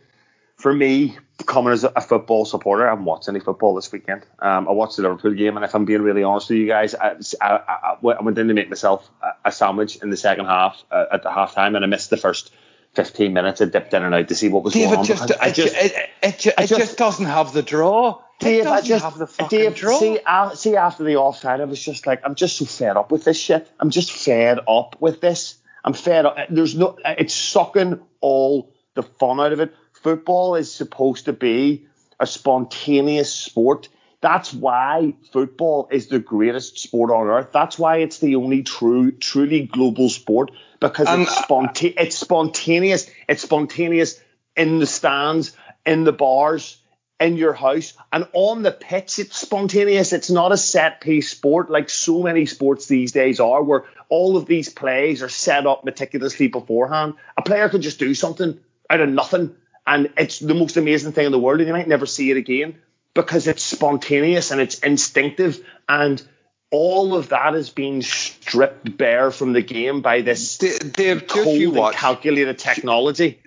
for 0.60 0.72
me, 0.72 1.16
coming 1.46 1.72
as 1.72 1.84
a 1.84 2.00
football 2.00 2.44
supporter, 2.44 2.86
I 2.86 2.90
haven't 2.90 3.06
watched 3.06 3.28
any 3.28 3.40
football 3.40 3.74
this 3.74 3.90
weekend. 3.90 4.26
Um, 4.38 4.68
I 4.68 4.72
watched 4.72 4.96
the 4.96 5.02
Liverpool 5.02 5.32
game, 5.32 5.56
and 5.56 5.64
if 5.64 5.74
I'm 5.74 5.84
being 5.84 6.02
really 6.02 6.22
honest 6.22 6.50
with 6.50 6.58
you 6.58 6.66
guys, 6.66 6.94
I, 6.94 7.16
I, 7.40 7.46
I, 7.50 7.96
I 8.02 8.22
went 8.22 8.38
in 8.38 8.48
to 8.48 8.54
make 8.54 8.68
myself 8.68 9.08
a, 9.22 9.48
a 9.48 9.52
sandwich 9.52 9.96
in 9.96 10.10
the 10.10 10.16
second 10.16 10.44
half 10.46 10.84
uh, 10.90 11.06
at 11.12 11.22
the 11.22 11.30
half 11.30 11.54
time, 11.54 11.76
and 11.76 11.84
I 11.84 11.88
missed 11.88 12.10
the 12.10 12.16
first 12.16 12.52
15 12.94 13.32
minutes. 13.32 13.60
I 13.60 13.66
dipped 13.66 13.94
in 13.94 14.02
and 14.02 14.14
out 14.14 14.28
to 14.28 14.34
see 14.34 14.48
what 14.48 14.62
was 14.62 14.74
David, 14.74 14.88
going 14.88 14.98
on. 14.98 15.04
Just, 15.06 15.30
it, 15.30 15.54
just, 15.54 15.74
it, 15.74 15.92
it, 15.92 16.10
it, 16.22 16.38
just, 16.38 16.60
it 16.60 16.66
just 16.68 16.98
doesn't 16.98 17.26
have 17.26 17.52
the 17.52 17.62
draw. 17.62 18.22
Dave, 18.38 18.66
I 18.66 18.80
just 18.80 19.04
have 19.04 19.18
the 19.18 19.26
fucking 19.26 19.58
Dave, 19.58 19.74
draw. 19.74 19.98
See, 19.98 20.18
see, 20.54 20.76
after 20.76 21.04
the 21.04 21.16
offside, 21.16 21.60
I 21.60 21.64
was 21.64 21.82
just 21.82 22.06
like, 22.06 22.22
I'm 22.24 22.34
just 22.34 22.56
so 22.56 22.64
fed 22.64 22.96
up 22.96 23.12
with 23.12 23.24
this 23.24 23.38
shit. 23.38 23.70
I'm 23.78 23.90
just 23.90 24.12
fed 24.12 24.60
up 24.66 24.96
with 24.98 25.20
this. 25.20 25.56
I'm 25.84 25.92
fed 25.92 26.26
up. 26.26 26.36
There's 26.50 26.74
no, 26.74 26.98
it's 27.04 27.34
sucking 27.34 28.00
all 28.20 28.72
the 28.94 29.02
fun 29.02 29.40
out 29.40 29.52
of 29.52 29.60
it. 29.60 29.74
Football 29.92 30.56
is 30.56 30.72
supposed 30.72 31.26
to 31.26 31.32
be 31.32 31.86
a 32.18 32.26
spontaneous 32.26 33.32
sport. 33.32 33.88
That's 34.20 34.52
why 34.52 35.14
football 35.32 35.88
is 35.90 36.08
the 36.08 36.18
greatest 36.18 36.78
sport 36.78 37.10
on 37.10 37.28
earth. 37.28 37.48
That's 37.52 37.78
why 37.78 37.98
it's 37.98 38.18
the 38.18 38.36
only 38.36 38.62
true, 38.62 39.12
truly 39.12 39.66
global 39.66 40.10
sport 40.10 40.50
because 40.80 41.08
um, 41.08 41.22
it's, 41.22 41.34
sponta- 41.34 41.94
it's 41.96 42.18
spontaneous. 42.18 43.10
It's 43.28 43.42
spontaneous 43.42 44.20
in 44.56 44.78
the 44.78 44.86
stands, 44.86 45.56
in 45.86 46.04
the 46.04 46.12
bars, 46.12 46.79
in 47.20 47.36
your 47.36 47.52
house, 47.52 47.92
and 48.12 48.26
on 48.32 48.62
the 48.62 48.72
pitch. 48.72 49.18
It's 49.18 49.36
spontaneous. 49.36 50.12
It's 50.12 50.30
not 50.30 50.52
a 50.52 50.56
set 50.56 51.00
piece 51.00 51.30
sport 51.30 51.70
like 51.70 51.90
so 51.90 52.22
many 52.22 52.46
sports 52.46 52.86
these 52.86 53.12
days 53.12 53.38
are, 53.38 53.62
where 53.62 53.84
all 54.08 54.36
of 54.36 54.46
these 54.46 54.68
plays 54.68 55.22
are 55.22 55.28
set 55.28 55.66
up 55.66 55.84
meticulously 55.84 56.48
beforehand. 56.48 57.14
A 57.36 57.42
player 57.42 57.68
could 57.68 57.82
just 57.82 57.98
do 57.98 58.14
something 58.14 58.58
out 58.88 59.00
of 59.00 59.08
nothing 59.08 59.54
and 59.86 60.12
it's 60.16 60.38
the 60.38 60.54
most 60.54 60.76
amazing 60.76 61.12
thing 61.12 61.26
in 61.26 61.32
the 61.32 61.38
world, 61.38 61.60
and 61.60 61.66
you 61.66 61.72
might 61.72 61.88
never 61.88 62.06
see 62.06 62.30
it 62.30 62.36
again 62.36 62.78
because 63.14 63.48
it's 63.48 63.62
spontaneous 63.62 64.50
and 64.50 64.60
it's 64.60 64.78
instinctive, 64.78 65.64
and 65.88 66.22
all 66.70 67.16
of 67.16 67.30
that 67.30 67.54
is 67.54 67.70
being 67.70 68.00
stripped 68.02 68.96
bare 68.96 69.32
from 69.32 69.52
the 69.52 69.62
game 69.62 70.00
by 70.00 70.20
this 70.20 70.58
Dave, 70.58 71.26
cold 71.26 71.58
you 71.58 71.72
watch, 71.72 71.94
and 71.94 72.00
calculated 72.00 72.58
technology. 72.58 73.40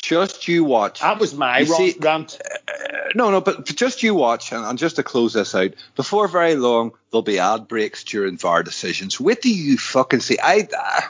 Just 0.00 0.48
you 0.48 0.64
watch. 0.64 1.00
That 1.00 1.20
was 1.20 1.34
my 1.34 1.60
you 1.60 1.66
see, 1.66 1.96
rant. 2.00 2.38
Uh, 2.44 3.10
no, 3.14 3.30
no, 3.30 3.40
but 3.40 3.64
just 3.66 4.02
you 4.02 4.14
watch, 4.14 4.52
and, 4.52 4.64
and, 4.64 4.78
just 4.78 4.96
to 4.96 5.02
close 5.02 5.32
this 5.32 5.54
out, 5.54 5.74
before 5.94 6.26
very 6.26 6.56
long 6.56 6.92
there'll 7.10 7.22
be 7.22 7.38
ad 7.38 7.68
breaks 7.68 8.02
during 8.02 8.36
VAR 8.36 8.62
decisions. 8.62 9.20
What 9.20 9.42
do 9.42 9.52
you 9.52 9.78
fucking 9.78 10.20
see. 10.20 10.38
I. 10.42 10.68
Uh, 10.76 11.00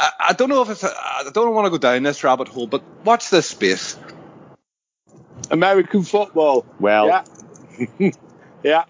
I, 0.00 0.10
I 0.28 0.32
don't 0.32 0.48
know 0.48 0.62
if 0.62 0.70
it's. 0.70 0.82
A, 0.82 0.88
I 0.88 1.30
don't 1.32 1.54
want 1.54 1.66
to 1.66 1.70
go 1.70 1.78
down 1.78 2.02
this 2.02 2.24
rabbit 2.24 2.48
hole, 2.48 2.66
but 2.66 2.82
watch 3.04 3.30
this 3.30 3.46
space. 3.46 3.98
American 5.50 6.02
football. 6.02 6.64
Well, 6.78 7.06
yeah, 7.06 8.10
yeah. 8.62 8.84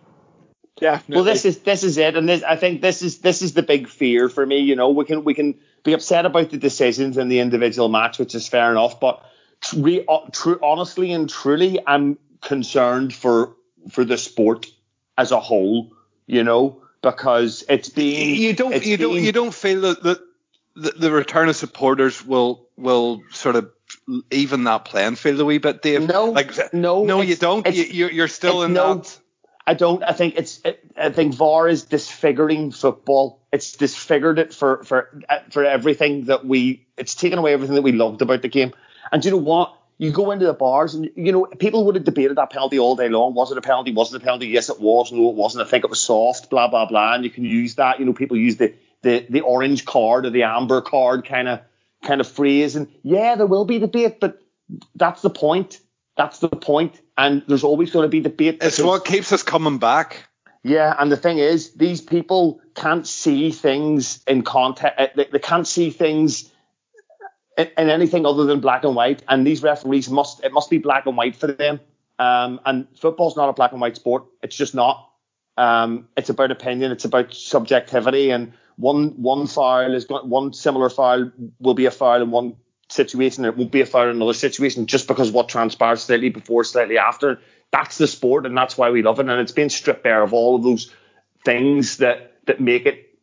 Definitely. 0.77 1.17
Well, 1.17 1.25
this 1.25 1.45
is 1.45 1.59
this 1.59 1.85
is 1.85 1.99
it, 1.99 2.17
and 2.17 2.29
this, 2.29 2.43
I 2.43 2.57
think 2.57 2.81
this 2.81 3.03
is 3.03 3.19
this 3.19 3.43
is 3.43 3.53
the 3.53 3.63
big 3.63 3.89
fear 3.89 4.29
for 4.29 4.47
me. 4.47 4.59
You 4.59 4.77
know, 4.77 4.91
we 4.91 5.05
can 5.05 5.25
we 5.25 5.35
can 5.35 5.59
be 5.83 5.93
upset 5.93 6.27
about 6.27 6.51
the 6.51 6.59
decisions 6.59 7.17
in 7.17 7.29
the 7.29 7.41
individual 7.41 7.89
match, 7.89 8.19
which 8.19 8.35
is 8.35 8.49
fair 8.49 8.71
enough, 8.71 9.01
but 9.01 9.25
re, 9.77 10.05
uh, 10.09 10.21
true, 10.33 10.59
honestly 10.63 11.13
and 11.13 11.29
truly, 11.29 11.79
I'm 11.87 12.19
concerned 12.41 13.15
for 13.15 13.57
for 13.91 14.05
the 14.05 14.19
sport 14.19 14.67
as 15.17 15.33
a 15.33 15.41
whole. 15.41 15.93
You 16.27 16.45
know, 16.45 16.83
because 17.03 17.65
it's 17.69 17.89
being 17.89 18.37
you 18.37 18.53
don't 18.53 18.75
you 18.85 18.99
being, 18.99 19.11
don't 19.15 19.25
you 19.25 19.33
don't 19.33 19.55
feel 19.55 19.81
that, 19.83 20.03
that 20.03 20.21
the, 20.77 20.91
the 20.93 21.11
return 21.11 21.49
of 21.49 21.57
supporters 21.57 22.25
will 22.25 22.69
will 22.77 23.23
sort 23.31 23.57
of 23.57 23.71
even 24.31 24.65
that 24.65 24.85
playing 24.85 25.17
field 25.17 25.41
a 25.41 25.45
wee 25.45 25.59
bit, 25.59 25.83
Dave. 25.83 26.07
No, 26.07 26.27
like, 26.27 26.73
no, 26.73 27.05
no, 27.05 27.21
you 27.21 27.37
don't. 27.37 27.67
You, 27.75 28.09
you're 28.09 28.29
still 28.29 28.63
in 28.63 28.73
no, 28.73 28.95
that. 28.95 29.19
I 29.67 29.75
don't. 29.75 30.03
I 30.03 30.13
think 30.13 30.35
it's. 30.37 30.63
I 30.97 31.11
think 31.11 31.35
VAR 31.35 31.69
is 31.69 31.85
disfiguring 31.85 32.73
football. 32.73 33.41
It's 33.53 33.73
disfigured 33.73 34.39
it 34.39 34.55
for 34.55 34.83
for 34.85 35.23
for 35.51 35.65
everything 35.65 36.25
that 36.27 36.45
we. 36.45 36.87
It's 36.97 37.15
taken 37.15 37.39
away 37.39 37.53
everything 37.53 37.77
that 37.77 37.83
we 37.83 37.93
loved 37.93 38.23
about 38.23 38.43
the 38.43 38.49
game. 38.49 38.73
And 39.13 39.25
you 39.25 39.33
know 39.33 39.37
what? 39.37 39.77
You 39.99 40.13
go 40.13 40.31
into 40.31 40.47
the 40.47 40.55
bars 40.55 40.95
and 40.95 41.11
you 41.15 41.31
know 41.31 41.45
people 41.45 41.85
would 41.85 41.95
have 41.95 42.05
debated 42.05 42.39
that 42.39 42.51
penalty 42.51 42.79
all 42.79 42.97
day 42.97 43.11
long. 43.11 43.35
Was 43.35 43.53
it 43.53 43.59
a 43.59 43.61
penalty? 43.61 43.93
Was 43.93 44.15
it 44.15 44.23
a 44.23 44.25
penalty? 44.25 44.49
Yes, 44.49 44.71
it 44.71 44.81
was. 44.81 45.13
No, 45.13 45.29
it 45.29 45.37
wasn't. 45.37 45.67
I 45.67 45.71
think 45.71 45.85
it 45.85 45.91
was 45.91 46.01
soft. 46.01 46.49
Blah 46.49 46.69
blah 46.69 46.87
blah. 46.87 47.15
And 47.15 47.25
you 47.25 47.31
can 47.31 47.45
use 47.45 47.75
that. 47.75 48.01
You 48.01 48.07
know, 48.07 48.15
people 48.15 48.39
use 48.39 48.57
the 48.57 48.75
the 49.03 49.27
the 49.29 49.43
orange 49.43 49.85
card 49.85 50.25
or 50.25 50.31
the 50.31 50.45
amber 50.45 50.81
card 50.81 51.27
kind 51.27 51.49
of 51.49 51.61
kind 52.03 52.21
of 52.21 52.29
phrase. 52.29 52.77
And 52.77 52.89
yeah, 53.03 53.37
there 53.37 53.47
will 53.47 53.67
be 53.67 53.79
debate, 53.79 54.21
but 54.21 54.41
that's 54.95 55.23
the 55.23 55.31
point. 55.31 55.81
That's 56.17 56.39
the 56.39 56.49
point. 56.49 57.01
And 57.21 57.43
there's 57.47 57.65
always 57.65 57.91
going 57.91 58.05
to 58.05 58.09
be 58.09 58.21
debate. 58.21 58.63
It's 58.63 58.81
what 58.81 59.05
keeps 59.05 59.31
us 59.31 59.43
coming 59.43 59.77
back. 59.77 60.27
Yeah, 60.63 60.95
and 60.99 61.13
the 61.13 61.19
thing 61.19 61.37
is, 61.37 61.73
these 61.75 62.01
people 62.01 62.63
can't 62.75 63.07
see 63.07 63.51
things 63.51 64.25
in 64.27 64.43
context. 64.43 64.99
Uh, 64.99 65.09
they, 65.15 65.25
they 65.25 65.39
can't 65.39 65.67
see 65.67 65.91
things 65.91 66.51
in, 67.59 67.69
in, 67.77 67.91
anything 67.91 68.25
other 68.25 68.45
than 68.45 68.61
black 68.61 68.85
and 68.85 68.95
white. 68.97 69.23
And 69.29 69.47
these 69.47 69.63
referees 69.63 70.09
must 70.09 70.43
it 70.43 70.53
must 70.55 70.71
be 70.71 70.79
black 70.79 71.05
and 71.05 71.15
white 71.15 71.37
for 71.37 71.47
them. 71.47 71.81
Um, 72.19 72.59
and 72.65 72.87
football's 72.99 73.37
not 73.37 73.51
a 73.51 73.53
black 73.53 73.73
and 73.73 73.83
white 73.83 73.97
sport. 73.97 74.25
It's 74.43 74.57
just 74.57 74.75
not. 74.75 75.11
Um, 75.59 76.09
it's 76.17 76.31
about 76.31 76.51
opinion. 76.51 76.91
It's 76.91 77.05
about 77.05 77.35
subjectivity. 77.35 78.31
And 78.31 78.55
one 78.77 79.11
one 79.21 79.47
foul 79.47 79.93
is 79.93 80.07
going, 80.07 80.27
one 80.27 80.55
similar 80.55 80.89
foul 80.89 81.31
will 81.59 81.75
be 81.75 81.85
a 81.85 81.91
foul 81.91 82.23
in 82.23 82.31
one 82.31 82.57
situation, 82.93 83.45
it 83.45 83.57
won't 83.57 83.71
be 83.71 83.81
a 83.81 83.87
foul 83.87 84.05
in 84.05 84.17
another 84.17 84.35
situation 84.35 84.87
just 84.87 85.09
because 85.09 85.31
what 85.31 85.49
transpires 85.49 86.03
slightly 86.03 86.29
before, 86.29 86.65
slightly 86.65 86.99
after. 86.99 87.41
That's 87.71 87.99
the 87.99 88.07
sport, 88.07 88.47
and 88.47 88.57
that's 88.57 88.77
why 88.77 88.91
we 88.91 89.03
love 89.03 89.21
it. 89.21 89.29
And 89.29 89.41
it's 89.41 89.53
been 89.53 89.71
stripped 89.71 90.03
bare 90.03 90.23
of 90.23 90.33
all 90.33 90.57
of 90.57 90.63
those 90.63 90.93
things 91.45 91.99
that 91.99 92.35
that 92.47 92.61
make 92.61 92.87
it 92.87 93.19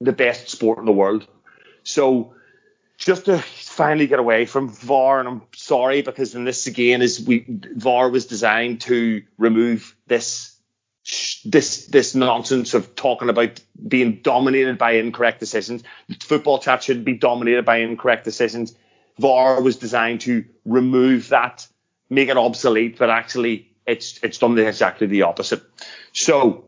the 0.00 0.12
best 0.12 0.48
sport 0.48 0.78
in 0.78 0.84
the 0.84 0.92
world. 0.92 1.26
So 1.84 2.34
just 2.98 3.26
to 3.26 3.38
finally 3.38 4.06
get 4.06 4.18
away 4.18 4.46
from 4.46 4.68
VAR, 4.68 5.20
and 5.20 5.28
I'm 5.28 5.42
sorry 5.54 6.02
because 6.02 6.34
in 6.34 6.44
this 6.44 6.66
again 6.66 7.02
is 7.02 7.20
we 7.20 7.44
VAR 7.48 8.10
was 8.10 8.26
designed 8.26 8.82
to 8.82 9.22
remove 9.38 9.96
this 10.06 10.56
this 11.44 11.86
this 11.86 12.14
nonsense 12.14 12.74
of 12.74 12.94
talking 12.94 13.28
about 13.28 13.60
being 13.88 14.20
dominated 14.22 14.78
by 14.78 14.92
incorrect 14.92 15.40
decisions. 15.40 15.82
Football 16.20 16.60
chat 16.60 16.82
should 16.82 17.04
be 17.04 17.14
dominated 17.14 17.64
by 17.64 17.78
incorrect 17.78 18.24
decisions. 18.24 18.76
VAR 19.18 19.60
was 19.60 19.76
designed 19.76 20.22
to 20.22 20.44
remove 20.64 21.28
that, 21.30 21.66
make 22.10 22.28
it 22.28 22.36
obsolete, 22.36 22.98
but 22.98 23.10
actually 23.10 23.70
it's 23.86 24.18
it's 24.22 24.38
done 24.38 24.58
exactly 24.58 25.06
the 25.06 25.22
opposite. 25.22 25.62
So 26.12 26.64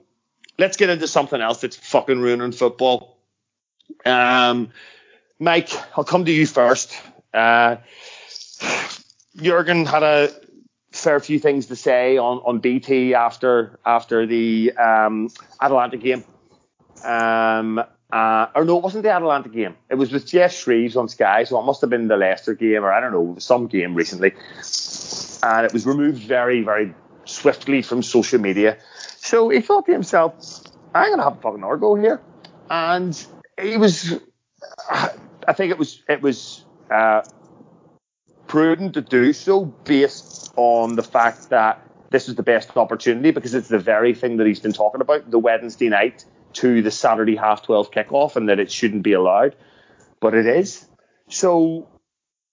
let's 0.59 0.77
get 0.77 0.91
into 0.91 1.09
something 1.09 1.41
else 1.41 1.61
that's 1.61 1.77
fucking 1.77 2.21
ruining 2.21 2.53
football. 2.53 3.19
Um, 4.05 4.71
Mike, 5.39 5.71
I'll 5.97 6.05
come 6.05 6.25
to 6.25 6.33
you 6.33 6.47
first. 6.47 6.97
Uh, 7.33 7.77
Jurgen 9.37 9.85
had 9.85 10.03
a 10.03 10.31
fair 10.93 11.19
few 11.19 11.41
things 11.41 11.67
to 11.67 11.77
say 11.77 12.17
on, 12.19 12.39
on 12.39 12.61
BT 12.61 13.15
after 13.15 13.79
after 13.85 14.27
the 14.27 14.73
um, 14.73 15.31
game. 16.01 16.25
Um, 17.05 17.85
uh, 18.13 18.47
or 18.55 18.65
no, 18.65 18.79
it 18.79 18.83
wasn't 18.85 19.03
the 19.03 19.11
Atalanta 19.11 19.49
game. 19.49 19.77
It 19.91 19.97
was 19.97 20.13
with 20.13 20.27
Geoff 20.27 20.53
Shreeves 20.53 20.97
on 20.97 21.09
Sky, 21.09 21.45
so 21.45 21.59
it 21.59 21.65
must 21.65 21.81
have 21.81 21.91
been 21.91 22.09
the 22.09 22.17
Leicester 22.17 22.55
game, 22.55 22.85
or 22.85 22.93
I 22.93 23.01
don't 23.01 23.13
know, 23.13 23.37
some 23.39 23.67
game 23.67 23.95
recently. 23.95 24.35
And 25.43 25.67
it 25.67 25.73
was 25.73 25.87
removed 25.87 26.23
very, 26.23 26.63
very 26.63 26.95
swiftly 27.25 27.83
from 27.83 28.03
social 28.03 28.41
media. 28.41 28.79
So 29.19 29.49
he 29.49 29.61
thought 29.61 29.87
to 29.87 29.93
himself, 29.93 30.35
I'm 30.95 31.09
going 31.09 31.19
to 31.19 31.25
have 31.25 31.39
a 31.39 31.41
fucking 31.41 31.65
Argo 31.65 31.95
here. 31.97 32.21
And 32.71 33.27
he 33.61 33.77
was, 33.77 34.15
I 34.89 35.53
think 35.55 35.71
it 35.73 35.79
was, 35.79 36.03
it 36.09 36.23
was, 36.23 36.65
uh, 36.91 37.23
prudent 38.47 38.95
to 38.95 39.01
do 39.01 39.33
so 39.33 39.65
based 39.65 40.53
on 40.57 40.97
the 40.97 41.03
fact 41.03 41.49
that 41.51 41.81
this 42.11 42.29
is 42.29 42.37
the 42.37 42.43
best 42.43 42.77
opportunity 42.77 43.33
because 43.33 43.55
it's 43.55 43.69
the 43.69 43.79
very 43.79 44.15
thing 44.15 44.37
that 44.37 44.47
he's 44.47 44.61
been 44.61 44.73
talking 44.73 45.01
about 45.01 45.29
the 45.31 45.39
Wednesday 45.39 45.89
night 45.89 46.25
to 46.55 46.83
the 46.83 46.91
Saturday 46.91 47.37
half 47.37 47.63
12 47.63 47.91
kickoff 47.91 48.37
and 48.37 48.49
that 48.49 48.59
it 48.59 48.71
shouldn't 48.71 49.03
be 49.03 49.13
allowed. 49.13 49.57
But 50.21 50.35
it 50.35 50.47
is. 50.47 50.87
So 51.29 51.89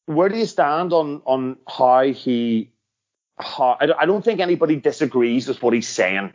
where 0.05 0.29
do 0.29 0.37
you 0.37 0.45
stand 0.45 0.93
on, 0.93 1.21
on 1.25 1.57
how 1.67 2.03
he, 2.03 2.71
how, 3.37 3.77
I 3.79 4.05
don't 4.05 4.23
think 4.23 4.39
anybody 4.39 4.75
disagrees 4.75 5.47
with 5.47 5.61
what 5.61 5.73
he's 5.73 5.87
saying, 5.87 6.33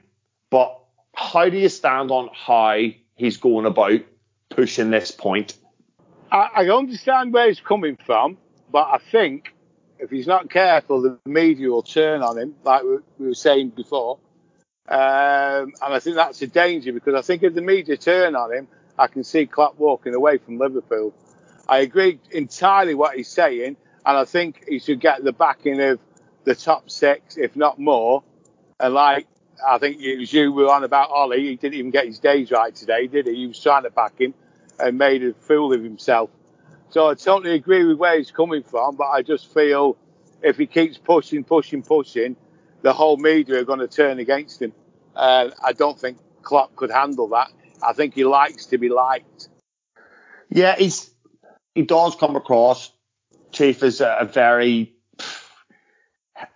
but 0.51 0.79
how 1.15 1.49
do 1.49 1.57
you 1.57 1.69
stand 1.69 2.11
on 2.11 2.29
how 2.33 2.79
he's 3.15 3.37
going 3.37 3.67
about 3.67 4.01
pushing 4.51 4.91
this 4.91 5.11
point? 5.11 5.57
I, 6.31 6.49
I 6.57 6.69
understand 6.69 7.33
where 7.33 7.49
he's 7.49 7.61
coming 7.61 7.97
from, 8.05 8.39
but 8.71 8.89
I 8.89 8.99
think 9.11 9.55
if 9.99 10.11
he's 10.11 10.27
not 10.27 10.51
careful, 10.51 11.03
the 11.03 11.19
media 11.25 11.69
will 11.69 11.83
turn 11.83 12.23
on 12.23 12.39
him, 12.39 12.55
like 12.65 12.83
we, 12.83 12.99
we 13.19 13.27
were 13.29 13.35
saying 13.35 13.71
before. 13.71 14.19
Um, 14.89 15.73
and 15.83 15.95
I 15.95 15.99
think 15.99 16.17
that's 16.17 16.41
a 16.43 16.47
danger 16.47 16.93
because 16.93 17.15
I 17.15 17.23
think 17.23 17.43
if 17.43 17.55
the 17.55 17.63
media 17.63 17.97
turn 17.97 18.37
on 18.37 18.53
him, 18.53 18.69
I 18.99 19.09
can 19.09 19.25
see 19.25 19.47
Klopp 19.47 19.79
walking 19.79 20.15
away 20.15 20.39
from 20.39 20.59
Liverpool. 20.59 21.13
I 21.69 21.79
agree 21.79 22.21
entirely 22.31 22.95
what 22.95 23.17
he's 23.17 23.29
saying, 23.29 23.77
and 24.07 24.17
I 24.17 24.25
think 24.25 24.65
he 24.69 24.79
should 24.79 25.01
get 25.01 25.25
the 25.25 25.33
backing 25.33 25.81
of 25.81 25.99
the 26.45 26.55
top 26.55 26.89
six, 26.91 27.37
if 27.37 27.57
not 27.57 27.79
more. 27.79 28.23
And 28.79 28.95
like 28.95 29.27
I 29.67 29.79
think 29.79 30.01
it 30.01 30.19
was 30.19 30.33
you 30.33 30.53
were 30.53 30.71
on 30.71 30.85
about 30.85 31.11
Ollie, 31.11 31.49
he 31.49 31.57
didn't 31.57 31.75
even 31.75 31.91
get 31.91 32.07
his 32.07 32.21
days 32.21 32.51
right 32.51 32.75
today, 32.75 33.09
did 33.09 33.27
he? 33.27 33.35
He 33.35 33.47
was 33.49 33.61
trying 33.61 33.83
to 33.83 33.91
back 33.91 34.21
him 34.21 34.35
and 34.79 34.99
made 34.99 35.25
a 35.25 35.35
fool 35.35 35.73
of 35.73 35.83
himself. 35.83 36.31
So 36.91 37.09
I 37.09 37.15
totally 37.15 37.55
agree 37.55 37.85
with 37.85 37.99
where 37.99 38.17
he's 38.17 38.31
coming 38.31 38.63
from, 38.63 38.97
but 38.97 39.07
I 39.07 39.23
just 39.23 39.53
feel 39.53 39.97
if 40.43 40.57
he 40.57 40.67
keeps 40.67 40.99
pushing, 40.99 41.43
pushing, 41.43 41.83
pushing, 41.83 42.37
the 42.87 42.93
whole 42.93 43.17
media 43.17 43.59
are 43.59 43.65
going 43.65 43.81
to 43.81 43.89
turn 43.89 44.21
against 44.21 44.63
him. 44.63 44.73
Uh, 45.17 45.51
I 45.65 45.73
don't 45.73 45.99
think 45.99 46.19
Klopp 46.43 46.77
could 46.77 46.93
handle 46.93 47.27
that. 47.31 47.51
I 47.85 47.93
think 47.93 48.15
he 48.15 48.25
likes 48.25 48.67
to 48.67 48.79
be 48.79 48.89
liked. 48.89 49.49
Yeah, 50.49 50.77
he's 50.77 51.11
he 51.75 51.83
does 51.83 52.15
come 52.15 52.37
across, 52.37 52.93
Chief, 53.51 53.83
as 53.83 54.01
a, 54.01 54.19
a 54.21 54.25
very 54.25 54.95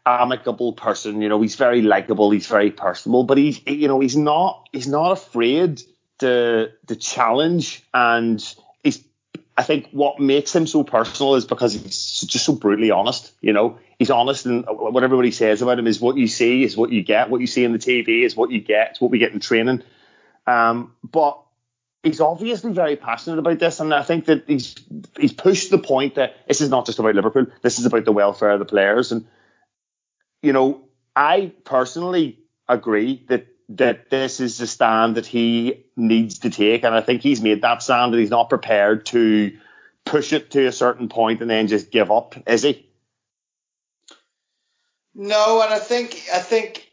amicable 0.07 0.73
person. 0.75 1.21
You 1.21 1.29
know, 1.29 1.43
he's 1.43 1.57
very 1.57 1.83
likable. 1.83 2.31
He's 2.31 2.47
very 2.47 2.71
personable, 2.71 3.25
but 3.25 3.37
he's 3.37 3.61
you 3.67 3.89
know 3.89 3.99
he's 3.99 4.17
not 4.17 4.69
he's 4.71 4.87
not 4.87 5.11
afraid 5.11 5.83
to 6.21 6.71
to 6.87 6.95
challenge 6.95 7.83
and 7.93 8.41
I 9.61 9.63
think 9.63 9.91
what 9.91 10.19
makes 10.19 10.57
him 10.57 10.67
so 10.67 10.83
personal 10.85 11.35
is 11.35 11.45
because 11.45 11.75
he's 11.75 12.23
just 12.23 12.47
so 12.47 12.55
brutally 12.55 12.91
honest. 12.91 13.31
You 13.43 13.53
know, 13.53 13.79
he's 13.99 14.11
honest, 14.11 14.47
and 14.47 14.65
what 14.67 15.05
everybody 15.05 15.31
says 15.33 15.61
about 15.61 15.79
him 15.79 15.87
is 15.87 16.01
what 16.01 16.17
you 16.17 16.29
see 16.29 16.65
is 16.65 16.79
what 16.79 16.91
you 16.91 17.03
get. 17.03 17.29
What 17.29 17.43
you 17.43 17.47
see 17.47 17.63
in 17.63 17.73
the 17.73 17.79
TV 17.79 18.25
is 18.25 18.35
what 18.35 18.51
you 18.51 18.63
get. 18.63 18.93
It's 18.93 19.03
what 19.03 19.11
we 19.11 19.19
get 19.19 19.35
in 19.35 19.41
training. 19.41 19.83
Um, 20.47 20.95
but 21.05 21.43
he's 22.03 22.23
obviously 22.23 22.73
very 22.73 22.97
passionate 22.97 23.39
about 23.39 23.59
this, 23.59 23.81
and 23.81 23.93
I 23.93 24.03
think 24.03 24.25
that 24.25 24.45
he's 24.47 24.77
he's 25.19 25.35
pushed 25.35 25.71
the 25.71 25.77
point 25.77 26.15
that 26.15 26.37
this 26.49 26.63
is 26.63 26.71
not 26.71 26.87
just 26.87 26.99
about 26.99 27.15
Liverpool. 27.15 27.45
This 27.61 27.79
is 27.79 27.85
about 27.85 28.07
the 28.07 28.13
welfare 28.13 28.53
of 28.53 28.61
the 28.61 28.65
players, 28.65 29.13
and 29.13 29.27
you 30.41 30.55
know, 30.55 30.89
I 31.15 31.53
personally 31.65 32.39
agree 32.67 33.27
that 33.29 33.47
that 33.71 34.11
this 34.11 34.41
is 34.41 34.59
the 34.59 34.67
stand 34.67 35.17
that 35.17 35.27
he 35.27 35.85
needs 35.97 36.41
to 36.41 36.51
take. 36.51 36.85
And 36.85 36.95
I 36.95 37.01
think 37.01 37.23
he's 37.23 37.41
made 37.41 37.63
that 37.63 37.83
stand 37.83 38.13
that 38.13 38.19
he's 38.19 38.31
not 38.31 38.49
prepared 38.49 39.07
to 39.07 39.57
push 40.05 40.33
it 40.33 40.51
to 40.53 40.67
a 40.67 40.73
certain 40.73 41.09
point 41.09 41.41
and 41.41 41.51
then 41.51 41.69
just 41.69 41.91
give 41.91 42.11
up, 42.11 42.35
is 42.47 42.63
he? 42.63 42.89
No, 45.15 45.63
and 45.63 45.73
I 45.73 45.79
think 45.79 46.23
I 46.33 46.39
think 46.39 46.91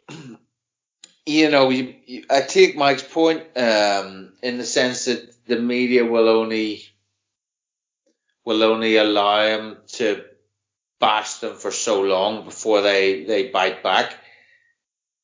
you 1.25 1.49
know 1.49 1.69
you, 1.69 1.95
you, 2.05 2.23
I 2.29 2.41
take 2.41 2.75
Mike's 2.75 3.03
point 3.03 3.43
um, 3.55 4.33
in 4.41 4.57
the 4.57 4.65
sense 4.65 5.05
that 5.05 5.33
the 5.45 5.59
media 5.59 6.03
will 6.03 6.27
only 6.27 6.83
will 8.43 8.63
only 8.63 8.97
allow 8.97 9.45
him 9.45 9.77
to 9.93 10.23
bash 10.99 11.35
them 11.35 11.55
for 11.55 11.71
so 11.71 12.01
long 12.01 12.43
before 12.43 12.81
they 12.81 13.23
they 13.23 13.49
bite 13.49 13.83
back. 13.83 14.15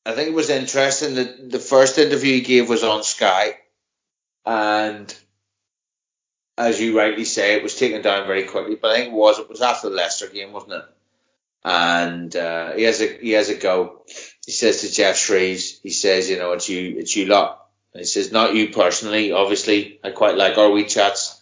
I 0.06 0.12
think 0.12 0.28
it 0.28 0.34
was 0.34 0.50
interesting 0.50 1.14
that 1.14 1.50
the 1.50 1.58
first 1.58 1.98
interview 1.98 2.34
he 2.34 2.40
gave 2.42 2.68
was 2.68 2.84
on 2.84 3.02
Sky, 3.02 3.56
and 4.44 5.14
as 6.58 6.80
you 6.80 6.96
rightly 6.96 7.24
say, 7.24 7.54
it 7.54 7.62
was 7.62 7.74
taken 7.74 8.02
down 8.02 8.26
very 8.26 8.44
quickly. 8.44 8.76
But 8.76 8.90
I 8.90 8.96
think 8.96 9.12
it 9.12 9.16
was 9.16 9.38
it 9.38 9.48
was 9.48 9.62
after 9.62 9.88
the 9.88 9.96
Leicester 9.96 10.28
game, 10.28 10.52
wasn't 10.52 10.74
it? 10.74 10.84
And 11.64 12.36
uh, 12.36 12.72
he 12.72 12.82
has 12.82 13.00
a 13.00 13.06
he 13.06 13.30
has 13.30 13.48
a 13.48 13.54
go. 13.54 14.02
He 14.44 14.52
says 14.52 14.82
to 14.82 14.92
Geoff 14.92 15.16
Shreeves, 15.16 15.80
he 15.82 15.90
says, 15.90 16.28
you 16.28 16.38
know, 16.38 16.52
it's 16.52 16.68
you, 16.68 16.98
it's 16.98 17.16
you 17.16 17.26
lot. 17.26 17.66
And 17.94 18.00
he 18.00 18.06
says, 18.06 18.30
not 18.30 18.54
you 18.54 18.68
personally. 18.68 19.32
Obviously, 19.32 19.98
I 20.04 20.10
quite 20.10 20.36
like 20.36 20.58
our 20.58 20.70
wee 20.70 20.84
chats. 20.84 21.40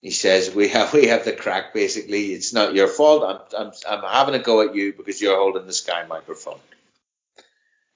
He 0.00 0.10
says 0.10 0.54
we 0.54 0.68
have 0.68 0.94
we 0.94 1.08
have 1.08 1.26
the 1.26 1.32
crack. 1.32 1.74
Basically, 1.74 2.32
it's 2.32 2.54
not 2.54 2.74
your 2.74 2.88
fault. 2.88 3.22
I'm 3.22 3.66
I'm 3.66 3.72
I'm 3.88 4.10
having 4.10 4.34
a 4.34 4.42
go 4.42 4.66
at 4.66 4.74
you 4.74 4.94
because 4.94 5.20
you're 5.20 5.36
holding 5.36 5.66
the 5.66 5.72
Sky 5.72 6.06
microphone. 6.08 6.58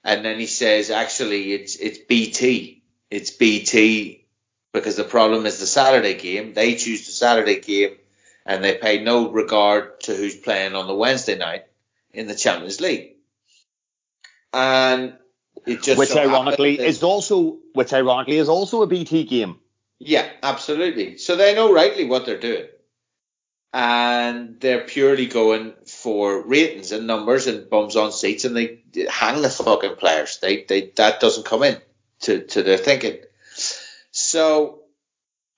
And 0.07 0.23
then 0.23 0.39
he 0.39 0.45
says, 0.45 0.89
actually, 0.89 1.51
it's 1.51 1.75
it's 1.75 1.97
BT. 1.97 2.81
It's 3.11 3.29
BT 3.29 4.25
because 4.71 4.95
the 4.95 5.03
problem 5.03 5.45
is 5.45 5.59
the 5.59 5.67
Saturday 5.67 6.13
game. 6.13 6.53
They 6.53 6.75
choose 6.75 7.05
the 7.05 7.11
Saturday 7.11 7.59
game, 7.59 7.97
and 8.45 8.63
they 8.63 8.75
pay 8.75 9.03
no 9.03 9.29
regard 9.29 9.99
to 10.01 10.15
who's 10.15 10.37
playing 10.37 10.75
on 10.75 10.87
the 10.87 10.95
Wednesday 10.95 11.37
night 11.37 11.65
in 12.13 12.27
the 12.27 12.35
Champions 12.35 12.79
League. 12.79 13.17
And 14.53 15.17
it 15.65 15.83
just 15.83 15.99
which 15.99 16.09
so 16.09 16.21
ironically 16.21 16.79
is 16.79 17.03
also 17.03 17.57
which 17.73 17.91
ironically 17.91 18.37
is 18.37 18.47
also 18.47 18.83
a 18.83 18.87
BT 18.87 19.25
game. 19.25 19.59
Yeah, 19.99 20.25
absolutely. 20.41 21.17
So 21.17 21.35
they 21.35 21.53
know 21.53 21.73
rightly 21.73 22.05
what 22.05 22.25
they're 22.25 22.39
doing. 22.39 22.67
And 23.79 24.59
they're 24.59 24.85
purely 24.85 25.27
going 25.27 25.75
for 25.85 26.41
ratings 26.41 26.91
and 26.91 27.05
numbers 27.05 27.45
and 27.45 27.69
bums 27.69 27.95
on 27.95 28.11
seats 28.11 28.43
and 28.43 28.57
they 28.57 28.79
hang 29.07 29.43
the 29.43 29.51
fucking 29.51 29.97
players. 29.97 30.39
They 30.39 30.63
they 30.63 30.91
that 30.95 31.19
doesn't 31.19 31.45
come 31.45 31.61
in 31.61 31.77
to, 32.21 32.43
to 32.43 32.63
their 32.63 32.77
thinking. 32.79 33.19
So 34.09 34.79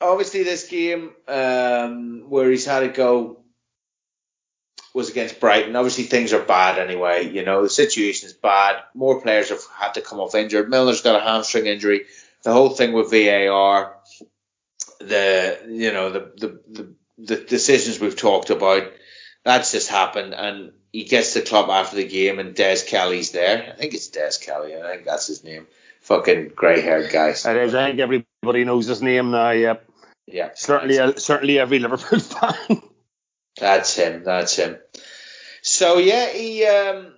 obviously 0.01 0.43
this 0.43 0.67
game 0.67 1.13
um, 1.29 2.25
where 2.27 2.51
he's 2.51 2.65
had 2.65 2.81
to 2.81 2.89
go 2.89 3.39
was 4.93 5.09
against 5.09 5.39
Brighton. 5.39 5.77
Obviously 5.77 6.03
things 6.03 6.33
are 6.33 6.43
bad 6.43 6.77
anyway. 6.77 7.31
You 7.31 7.45
know 7.45 7.63
the 7.63 7.69
situation 7.69 8.27
is 8.27 8.33
bad. 8.33 8.83
More 8.93 9.21
players 9.21 9.47
have 9.47 9.61
had 9.73 9.93
to 9.93 10.01
come 10.01 10.19
off 10.19 10.35
injured. 10.35 10.69
Milner's 10.69 11.03
got 11.03 11.21
a 11.21 11.23
hamstring 11.23 11.67
injury. 11.67 12.01
The 12.43 12.51
whole 12.51 12.71
thing 12.71 12.91
with 12.91 13.11
VAR, 13.11 13.95
the 14.99 15.59
you 15.69 15.93
know 15.93 16.09
the 16.09 16.31
the, 16.35 16.59
the, 16.67 16.93
the 17.19 17.37
decisions 17.37 17.99
we've 17.99 18.15
talked 18.15 18.49
about, 18.49 18.91
that's 19.43 19.71
just 19.71 19.89
happened. 19.89 20.33
And 20.33 20.71
he 20.91 21.03
gets 21.03 21.33
the 21.33 21.41
club 21.41 21.69
after 21.69 21.95
the 21.95 22.07
game, 22.07 22.39
and 22.39 22.55
Des 22.55 22.79
Kelly's 22.87 23.31
there. 23.31 23.71
I 23.73 23.75
think 23.75 23.93
it's 23.93 24.07
Des 24.07 24.31
Kelly. 24.41 24.75
I 24.75 24.81
think 24.87 25.05
that's 25.05 25.27
his 25.27 25.43
name. 25.43 25.67
Fucking 26.01 26.53
grey 26.55 26.81
haired 26.81 27.11
guy. 27.11 27.29
It 27.29 27.45
is. 27.45 27.75
I 27.75 27.87
think 27.89 27.99
everybody 27.99 28.63
knows 28.65 28.87
his 28.87 29.01
name 29.01 29.31
now. 29.31 29.51
Yep. 29.51 29.85
Yeah, 30.27 30.49
Certainly, 30.55 30.99
uh, 30.99 31.13
certainly 31.17 31.57
every 31.59 31.79
Liverpool 31.79 32.19
fan. 32.19 32.81
That's 33.59 33.95
him. 33.95 34.23
That's 34.23 34.55
him. 34.55 34.77
So 35.61 35.97
yeah, 35.97 36.27
he 36.31 36.65
um 36.65 37.13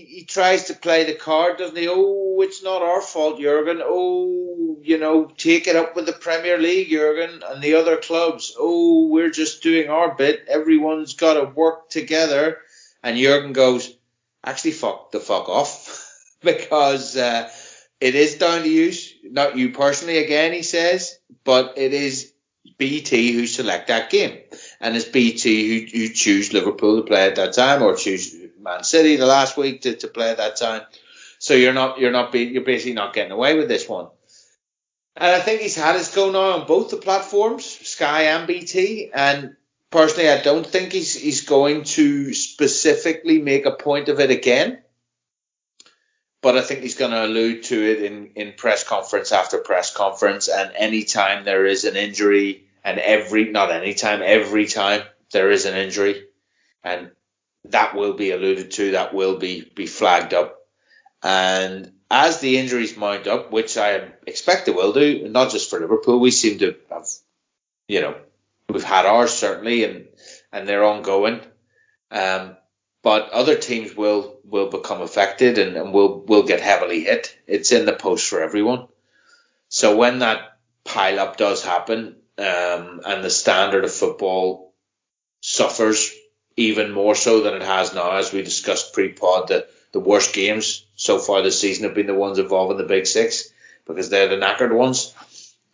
he, 0.00 0.24
tries 0.24 0.64
to 0.64 0.74
play 0.74 1.04
the 1.04 1.14
card, 1.14 1.58
doesn't 1.58 1.76
he? 1.76 1.88
Oh, 1.88 2.40
it's 2.40 2.62
not 2.62 2.82
our 2.82 3.00
fault, 3.00 3.40
Jurgen. 3.40 3.80
Oh, 3.82 4.78
you 4.82 4.98
know, 4.98 5.26
take 5.26 5.66
it 5.66 5.76
up 5.76 5.94
with 5.94 6.06
the 6.06 6.12
Premier 6.12 6.58
League, 6.58 6.90
Jurgen, 6.90 7.42
and 7.46 7.62
the 7.62 7.74
other 7.74 7.96
clubs. 7.96 8.54
Oh, 8.58 9.08
we're 9.08 9.30
just 9.30 9.62
doing 9.62 9.88
our 9.90 10.14
bit. 10.14 10.46
Everyone's 10.48 11.14
got 11.14 11.34
to 11.34 11.44
work 11.44 11.90
together. 11.90 12.58
And 13.02 13.18
Jurgen 13.18 13.52
goes, 13.52 13.94
actually, 14.44 14.72
fuck 14.72 15.12
the 15.12 15.20
fuck 15.20 15.48
off, 15.48 16.36
because 16.42 17.16
uh, 17.16 17.50
it 18.00 18.14
is 18.14 18.36
down 18.36 18.62
to 18.62 18.68
you, 18.68 18.92
not 19.24 19.56
you 19.56 19.72
personally. 19.72 20.18
Again, 20.18 20.52
he 20.52 20.62
says, 20.62 21.18
but 21.44 21.74
it 21.76 21.92
is 21.92 22.32
BT 22.78 23.32
who 23.32 23.46
select 23.46 23.88
that 23.88 24.10
game. 24.10 24.38
and 24.80 24.96
it's 24.96 25.04
BT 25.04 25.68
who, 25.68 25.98
who 25.98 26.08
choose 26.12 26.52
Liverpool 26.52 26.96
to 26.96 27.02
play 27.02 27.26
at 27.26 27.36
that 27.36 27.54
time 27.54 27.82
or 27.82 27.94
choose 27.94 28.34
Man 28.64 28.82
City 28.82 29.16
the 29.16 29.26
last 29.26 29.56
week 29.56 29.82
to, 29.82 29.94
to 29.96 30.08
play 30.08 30.30
at 30.30 30.38
that 30.38 30.56
time. 30.56 30.82
So 31.38 31.54
you're 31.54 31.74
not 31.74 31.98
you're 31.98 32.10
not 32.10 32.32
be, 32.32 32.44
you're 32.44 32.64
basically 32.64 32.94
not 32.94 33.14
getting 33.14 33.32
away 33.32 33.56
with 33.56 33.68
this 33.68 33.88
one. 33.88 34.08
And 35.16 35.30
I 35.30 35.40
think 35.40 35.60
he's 35.60 35.76
had 35.76 35.94
his 35.94 36.12
go 36.12 36.32
now 36.32 36.58
on 36.58 36.66
both 36.66 36.90
the 36.90 36.96
platforms, 36.96 37.64
Sky 37.64 38.22
and 38.24 38.46
BT. 38.46 39.10
And 39.14 39.56
personally, 39.90 40.28
I 40.28 40.40
don't 40.40 40.66
think 40.66 40.92
he's 40.92 41.14
he's 41.14 41.42
going 41.42 41.84
to 41.84 42.34
specifically 42.34 43.40
make 43.40 43.66
a 43.66 43.76
point 43.76 44.08
of 44.08 44.20
it 44.20 44.30
again. 44.30 44.82
But 46.42 46.58
I 46.58 46.62
think 46.62 46.80
he's 46.80 46.96
going 46.96 47.12
to 47.12 47.24
allude 47.24 47.62
to 47.64 47.82
it 47.82 48.02
in, 48.02 48.32
in 48.34 48.52
press 48.52 48.84
conference 48.84 49.32
after 49.32 49.58
press 49.58 49.94
conference. 49.94 50.48
And 50.48 50.72
anytime 50.76 51.44
there 51.44 51.64
is 51.64 51.84
an 51.84 51.96
injury, 51.96 52.66
and 52.84 52.98
every 52.98 53.50
not 53.50 53.70
anytime, 53.70 54.20
every 54.22 54.66
time 54.66 55.02
there 55.32 55.50
is 55.50 55.64
an 55.64 55.74
injury, 55.74 56.26
and 56.82 57.10
that 57.66 57.94
will 57.94 58.14
be 58.14 58.30
alluded 58.30 58.72
to, 58.72 58.92
that 58.92 59.14
will 59.14 59.38
be 59.38 59.70
be 59.74 59.86
flagged 59.86 60.34
up. 60.34 60.58
And 61.22 61.92
as 62.10 62.40
the 62.40 62.58
injuries 62.58 62.96
mount 62.96 63.26
up, 63.26 63.50
which 63.50 63.76
I 63.78 64.12
expect 64.26 64.66
they 64.66 64.72
will 64.72 64.92
do, 64.92 65.28
not 65.28 65.50
just 65.50 65.70
for 65.70 65.80
Liverpool, 65.80 66.20
we 66.20 66.30
seem 66.30 66.58
to 66.58 66.76
have, 66.90 67.08
you 67.88 68.00
know, 68.00 68.16
we've 68.68 68.84
had 68.84 69.06
ours 69.06 69.32
certainly, 69.32 69.84
and 69.84 70.08
and 70.52 70.68
they're 70.68 70.84
ongoing. 70.84 71.40
Um, 72.10 72.56
but 73.02 73.30
other 73.30 73.56
teams 73.56 73.94
will 73.96 74.38
will 74.44 74.68
become 74.70 75.00
affected 75.00 75.58
and, 75.58 75.76
and 75.76 75.92
will 75.92 76.20
will 76.20 76.42
get 76.42 76.60
heavily 76.60 77.04
hit. 77.04 77.36
It's 77.46 77.72
in 77.72 77.86
the 77.86 77.92
post 77.92 78.28
for 78.28 78.42
everyone. 78.42 78.88
So 79.68 79.96
when 79.96 80.20
that 80.20 80.58
pile 80.84 81.18
up 81.18 81.36
does 81.36 81.64
happen, 81.64 82.16
um, 82.38 83.00
and 83.04 83.24
the 83.24 83.30
standard 83.30 83.84
of 83.84 83.92
football 83.92 84.74
suffers 85.40 86.14
even 86.56 86.92
more 86.92 87.14
so 87.14 87.42
than 87.42 87.54
it 87.54 87.62
has 87.62 87.94
now, 87.94 88.16
as 88.16 88.32
we 88.32 88.42
discussed 88.42 88.92
pre-pod, 88.92 89.48
the, 89.48 89.66
the 89.92 90.00
worst 90.00 90.34
games 90.34 90.84
so 90.96 91.18
far 91.18 91.42
this 91.42 91.60
season 91.60 91.84
have 91.84 91.94
been 91.94 92.06
the 92.06 92.14
ones 92.14 92.38
involving 92.38 92.76
the 92.76 92.84
big 92.84 93.06
six 93.06 93.50
because 93.86 94.08
they're 94.08 94.28
the 94.28 94.36
knackered 94.36 94.74
ones. 94.74 95.14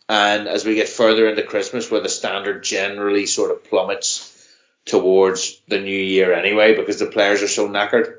And 0.09 0.47
as 0.47 0.65
we 0.65 0.75
get 0.75 0.89
further 0.89 1.29
into 1.29 1.43
Christmas, 1.43 1.89
where 1.89 2.01
the 2.01 2.09
standard 2.09 2.63
generally 2.63 3.25
sort 3.25 3.51
of 3.51 3.63
plummets 3.63 4.27
towards 4.85 5.61
the 5.67 5.79
new 5.79 5.97
year 5.97 6.33
anyway, 6.33 6.75
because 6.75 6.99
the 6.99 7.05
players 7.05 7.41
are 7.43 7.47
so 7.47 7.69
knackered, 7.69 8.17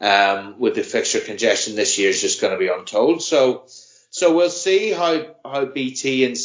um, 0.00 0.58
with 0.58 0.74
the 0.74 0.82
fixture 0.82 1.20
congestion 1.20 1.76
this 1.76 1.98
year 1.98 2.10
is 2.10 2.20
just 2.20 2.40
going 2.40 2.52
to 2.52 2.58
be 2.58 2.68
untold. 2.68 3.22
So, 3.22 3.64
so 4.10 4.34
we'll 4.34 4.50
see 4.50 4.90
how 4.92 5.34
how 5.44 5.64
BT 5.64 6.24
and 6.24 6.36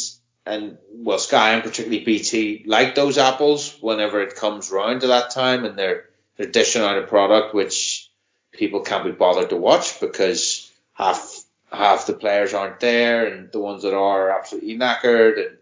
and 0.48 0.78
well 0.92 1.20
Sky 1.20 1.54
and 1.54 1.64
particularly 1.64 2.04
BT 2.04 2.64
like 2.66 2.96
those 2.96 3.18
apples 3.18 3.78
whenever 3.82 4.22
it 4.22 4.36
comes 4.36 4.72
round 4.72 5.02
to 5.02 5.08
that 5.08 5.32
time, 5.32 5.66
and 5.66 5.78
they're 5.78 6.06
they're 6.38 6.48
dishing 6.48 6.82
out 6.82 6.98
a 6.98 7.08
product 7.08 7.54
which 7.54 8.10
people 8.52 8.82
can't 8.82 9.06
be 9.06 9.12
bothered 9.12 9.50
to 9.50 9.58
watch 9.58 10.00
because 10.00 10.72
half 10.94 11.44
half 11.72 12.08
the 12.08 12.14
players 12.14 12.54
aren't 12.54 12.80
there, 12.80 13.28
and 13.28 13.52
the 13.52 13.60
ones 13.60 13.84
that 13.84 13.94
are 13.94 14.30
are 14.30 14.40
absolutely 14.40 14.78
knackered, 14.78 15.38
and 15.38 15.58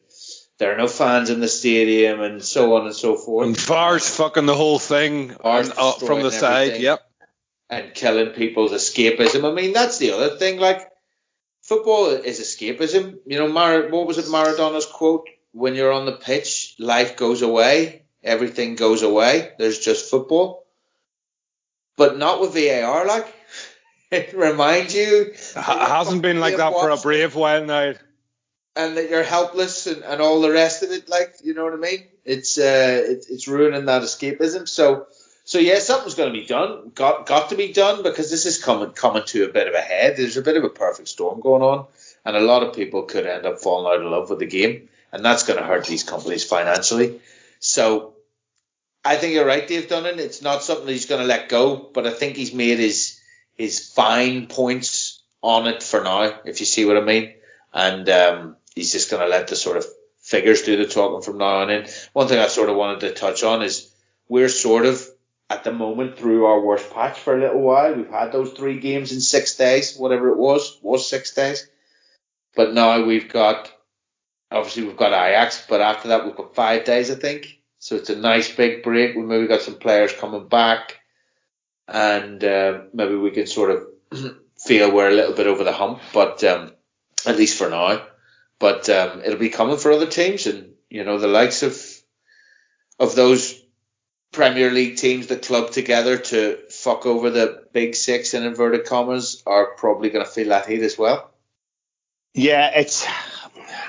there 0.58 0.74
are 0.74 0.78
no 0.78 0.88
fans 0.88 1.30
in 1.30 1.40
the 1.40 1.48
stadium, 1.48 2.22
and 2.22 2.44
so 2.44 2.76
on 2.78 2.86
and 2.86 2.96
so 2.96 3.16
forth. 3.16 3.48
And 3.48 3.58
VAR's 3.58 4.16
fucking 4.16 4.46
the 4.46 4.56
whole 4.56 4.80
thing 4.80 5.36
on, 5.44 5.72
uh, 5.78 5.92
from 5.94 6.22
the 6.22 6.32
side. 6.32 6.80
Yep. 6.80 7.02
and 7.70 7.94
killing 7.94 8.30
people's 8.30 8.72
escapism. 8.72 9.50
I 9.50 9.54
mean, 9.54 9.74
that's 9.74 9.98
the 9.98 10.12
other 10.12 10.38
thing. 10.38 10.60
Like, 10.60 10.88
football 11.66 12.08
is 12.10 12.40
escapism. 12.40 13.18
You 13.26 13.40
know, 13.40 13.48
Mar- 13.48 13.90
what 13.90 14.08
was 14.08 14.18
it 14.18 14.26
Maradona's 14.32 14.86
quote? 14.86 15.28
When 15.52 15.76
you're 15.76 15.92
on 15.92 16.06
the 16.06 16.12
pitch, 16.30 16.76
life 16.80 17.16
goes 17.18 17.42
away, 17.42 18.04
everything 18.24 18.76
goes 18.76 19.04
away. 19.04 19.52
There's 19.58 19.80
just 19.80 20.10
football, 20.12 20.66
but 21.98 22.18
not 22.18 22.42
with 22.42 22.54
VAR. 22.54 23.06
Like, 23.06 23.34
it 24.12 24.34
reminds 24.34 24.94
you. 24.94 25.34
Ha- 25.56 25.86
hasn't 25.98 26.22
been 26.22 26.40
like 26.40 26.58
that 26.58 26.74
for 26.74 26.90
a 26.90 26.98
brave 26.98 27.36
while 27.36 27.66
now. 27.66 27.94
and 28.76 28.98
that 28.98 29.10
you're 29.10 29.24
helpless 29.24 29.88
and, 29.88 30.04
and 30.04 30.22
all 30.22 30.42
the 30.42 30.52
rest 30.52 30.84
of 30.84 30.92
it. 30.92 31.08
Like, 31.10 31.36
you 31.44 31.54
know 31.54 31.64
what 31.64 31.74
I 31.74 31.78
mean? 31.78 32.04
It's 32.26 32.58
uh, 32.58 33.04
it, 33.12 33.26
it's 33.30 33.48
ruining 33.48 33.86
that 33.86 34.02
escapism. 34.02 34.68
So, 34.68 35.08
so 35.46 35.60
yeah, 35.60 35.78
something's 35.78 36.16
going 36.16 36.34
to 36.34 36.40
be 36.40 36.48
done. 36.48 36.92
Got 36.96 37.28
got 37.28 37.50
to 37.50 37.56
be 37.56 37.72
done 37.72 38.02
because 38.02 38.32
this 38.32 38.48
is 38.48 38.62
coming 38.62 38.90
coming 38.90 39.24
to 39.28 39.46
a 39.46 39.54
bit 39.54 39.68
of 39.68 39.76
a 39.76 39.80
head. 39.80 40.18
There's 40.18 40.38
a 40.38 40.42
bit 40.42 40.58
of 40.58 40.64
a 40.64 40.70
perfect 40.70 41.08
storm 41.08 41.40
going 41.40 41.62
on, 41.62 41.86
and 42.26 42.36
a 42.36 42.42
lot 42.42 42.64
of 42.64 42.76
people 42.76 43.04
could 43.04 43.28
end 43.28 43.46
up 43.46 43.60
falling 43.60 43.94
out 43.94 44.04
of 44.04 44.12
love 44.12 44.30
with 44.32 44.40
the 44.40 44.48
game, 44.48 44.90
and 45.12 45.24
that's 45.24 45.44
going 45.44 45.60
to 45.60 45.66
hurt 45.66 45.86
these 45.86 46.04
companies 46.04 46.44
financially. 46.44 47.22
So, 47.60 48.16
I 49.06 49.18
think 49.18 49.34
you're 49.34 49.46
right, 49.46 49.68
Dave 49.68 49.88
Dunnan. 49.88 50.18
It's 50.18 50.42
not 50.42 50.64
something 50.64 50.88
he's 50.88 51.06
going 51.06 51.22
to 51.22 51.28
let 51.28 51.48
go, 51.48 51.76
but 51.94 52.08
I 52.08 52.12
think 52.12 52.36
he's 52.36 52.54
made 52.54 52.80
his 52.80 53.20
his 53.56 53.88
fine 53.88 54.48
points 54.48 55.22
on 55.44 55.68
it 55.68 55.84
for 55.84 56.04
now, 56.04 56.40
if 56.44 56.60
you 56.60 56.66
see 56.66 56.86
what 56.86 56.98
I 56.98 57.02
mean. 57.02 57.36
And 57.72 58.10
um, 58.10 58.56
he's 58.74 58.92
just 58.92 59.12
going 59.12 59.22
to 59.22 59.30
let 59.30 59.48
the 59.48 59.56
sort 59.56 59.78
of 59.78 59.86
figures 60.22 60.64
do 60.64 60.76
the 60.76 60.88
talking 60.88 61.22
from 61.22 61.38
now 61.38 61.62
on 61.62 61.70
in. 61.70 61.88
One 62.14 62.28
thing 62.28 62.40
I 62.40 62.48
sort 62.48 62.70
of 62.70 62.76
wanted 62.76 63.02
to 63.02 63.14
touch 63.14 63.44
on 63.44 63.62
is 63.62 63.92
we're 64.28 64.50
sort 64.50 64.88
of 64.88 65.08
at 65.50 65.64
the 65.64 65.72
moment 65.72 66.18
through 66.18 66.46
our 66.46 66.60
worst 66.60 66.92
patch 66.92 67.20
for 67.20 67.36
a 67.36 67.40
little 67.40 67.62
while. 67.62 67.94
We've 67.94 68.10
had 68.10 68.32
those 68.32 68.54
three 68.54 68.80
games 68.80 69.12
in 69.12 69.22
six 69.22 69.56
days, 69.56 69.96
whatever 69.96 70.30
it 70.30 70.38
was, 70.38 70.80
was 70.82 71.08
six 71.08 71.34
days. 71.34 71.70
But 72.56 72.74
now 72.74 73.04
we've 73.04 73.32
got, 73.32 73.72
obviously 74.52 74.84
we've 74.84 74.98
got 74.98 75.14
Ajax, 75.14 75.66
but 75.70 75.82
after 75.82 76.10
that 76.10 76.26
we've 76.26 76.36
got 76.36 76.56
five 76.56 76.86
days, 76.86 77.12
I 77.12 77.16
think. 77.16 77.60
So 77.80 77.96
it's 77.96 78.10
a 78.10 78.16
nice 78.16 78.54
big 78.54 78.82
break. 78.82 79.16
We 79.16 79.22
maybe 79.22 79.48
got 79.48 79.62
some 79.62 79.76
players 79.76 80.14
coming 80.14 80.48
back 80.48 81.00
and 81.88 82.44
uh, 82.44 82.82
maybe 82.94 83.16
we 83.16 83.32
can 83.32 83.48
sort 83.48 83.72
of 83.72 84.36
feel 84.58 84.92
we're 84.92 85.10
a 85.10 85.14
little 85.14 85.36
bit 85.36 85.48
over 85.48 85.64
the 85.64 85.74
hump, 85.74 86.00
but 86.14 86.44
um, 86.44 86.72
at 87.26 87.38
least 87.38 87.58
for 87.58 87.70
now. 87.70 88.06
But 88.60 88.90
um, 88.90 89.22
it'll 89.24 89.40
be 89.40 89.50
coming 89.50 89.78
for 89.78 89.92
other 89.92 90.08
teams, 90.08 90.48
and 90.48 90.74
you 90.90 91.04
know 91.04 91.18
the 91.18 91.28
likes 91.28 91.64
of 91.64 91.80
of 93.00 93.16
those 93.16 93.62
Premier 94.36 94.70
League 94.70 94.98
teams 94.98 95.28
that 95.28 95.44
club 95.44 95.72
together 95.72 96.18
to 96.18 96.58
fuck 96.70 97.06
over 97.06 97.30
the 97.30 97.64
big 97.72 97.96
six 97.96 98.34
in 98.34 98.44
inverted 98.44 98.86
commas 98.86 99.42
are 99.46 99.68
probably 99.78 100.10
going 100.10 100.26
to 100.26 100.30
feel 100.30 100.50
that 100.50 100.68
heat 100.68 100.82
as 100.82 100.98
well. 100.98 101.32
Yeah, 102.34 102.70
it's 102.76 103.08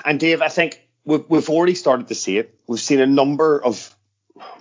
and 0.05 0.19
Dave, 0.19 0.41
I 0.41 0.47
think 0.47 0.87
we've 1.03 1.25
we've 1.27 1.49
already 1.49 1.75
started 1.75 2.07
to 2.07 2.15
see 2.15 2.37
it. 2.37 2.57
We've 2.65 2.79
seen 2.79 3.01
a 3.01 3.05
number 3.05 3.61
of 3.61 3.93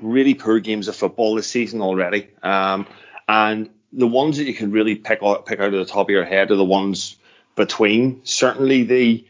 really 0.02 0.34
poor 0.34 0.58
games 0.58 0.88
of 0.88 0.96
football 0.96 1.36
this 1.36 1.46
season 1.46 1.80
already, 1.80 2.30
um, 2.42 2.88
and 3.28 3.70
the 3.92 4.08
ones 4.08 4.38
that 4.38 4.44
you 4.44 4.54
can 4.54 4.72
really 4.72 4.96
pick 4.96 5.20
out 5.22 5.46
pick 5.46 5.60
out 5.60 5.72
of 5.72 5.86
the 5.86 5.92
top 5.92 6.08
of 6.08 6.10
your 6.10 6.24
head 6.24 6.50
are 6.50 6.56
the 6.56 6.64
ones 6.64 7.16
between. 7.54 8.22
Certainly 8.24 8.82
the 8.84 9.26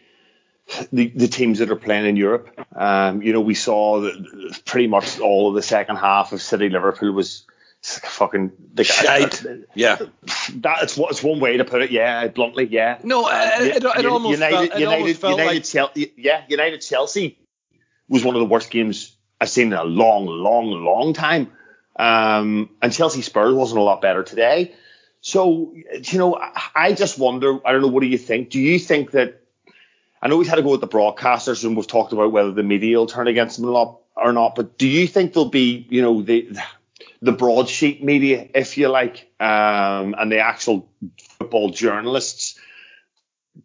the, 0.92 1.08
the 1.08 1.28
teams 1.28 1.58
that 1.60 1.70
are 1.70 1.76
playing 1.76 2.06
in 2.06 2.16
Europe. 2.16 2.48
Um, 2.74 3.22
you 3.22 3.32
know, 3.32 3.40
we 3.40 3.54
saw 3.54 4.00
that 4.00 4.60
pretty 4.64 4.86
much 4.86 5.20
all 5.20 5.48
of 5.48 5.54
the 5.54 5.62
second 5.62 5.96
half 5.96 6.32
of 6.32 6.42
City 6.42 6.68
Liverpool 6.68 7.12
was 7.12 7.46
fucking 7.82 8.52
the 8.74 8.82
Shite. 8.84 9.44
Yeah. 9.74 9.98
That's 10.54 10.96
what 10.96 11.12
it's 11.12 11.22
one 11.22 11.38
way 11.40 11.56
to 11.56 11.64
put 11.64 11.82
it. 11.82 11.90
Yeah, 11.90 12.26
bluntly. 12.28 12.66
Yeah. 12.66 12.98
No, 13.04 13.28
it, 13.28 13.76
it, 13.76 13.84
it 13.84 14.06
almost 14.06 14.32
United, 14.32 14.56
felt, 14.56 14.64
it 14.64 14.80
United, 14.80 15.00
almost 15.00 15.20
felt 15.20 15.38
United, 15.38 15.54
like 15.54 15.64
Chelsea, 15.64 16.12
yeah, 16.16 16.42
United 16.48 16.78
Chelsea 16.78 17.38
was 18.08 18.24
one 18.24 18.34
of 18.34 18.40
the 18.40 18.46
worst 18.46 18.70
games 18.70 19.16
I've 19.40 19.50
seen 19.50 19.68
in 19.68 19.72
a 19.74 19.84
long, 19.84 20.26
long, 20.26 20.70
long 20.70 21.12
time. 21.12 21.52
Um, 21.98 22.70
and 22.82 22.92
Chelsea 22.92 23.22
Spurs 23.22 23.54
wasn't 23.54 23.80
a 23.80 23.82
lot 23.82 24.00
better 24.00 24.22
today. 24.22 24.74
So, 25.20 25.72
you 25.74 26.18
know, 26.18 26.38
I 26.74 26.92
just 26.92 27.18
wonder, 27.18 27.58
I 27.66 27.72
don't 27.72 27.82
know, 27.82 27.88
what 27.88 28.00
do 28.00 28.06
you 28.06 28.18
think? 28.18 28.50
Do 28.50 28.60
you 28.60 28.78
think 28.78 29.12
that, 29.12 29.42
I 30.26 30.28
know 30.28 30.38
we've 30.38 30.48
had 30.48 30.56
to 30.56 30.62
go 30.62 30.72
with 30.72 30.80
the 30.80 30.88
broadcasters 30.88 31.64
and 31.64 31.76
we've 31.76 31.86
talked 31.86 32.12
about 32.12 32.32
whether 32.32 32.50
the 32.50 32.64
media 32.64 32.98
will 32.98 33.06
turn 33.06 33.28
against 33.28 33.60
them 33.60 33.70
or 33.70 34.32
not, 34.32 34.56
but 34.56 34.76
do 34.76 34.88
you 34.88 35.06
think 35.06 35.32
there'll 35.32 35.48
be, 35.48 35.86
you 35.88 36.02
know, 36.02 36.20
the, 36.20 36.50
the 37.22 37.30
broadsheet 37.30 38.02
media, 38.02 38.48
if 38.52 38.76
you 38.76 38.88
like, 38.88 39.30
um, 39.38 40.16
and 40.18 40.32
the 40.32 40.40
actual 40.40 40.90
football 41.38 41.70
journalists, 41.70 42.58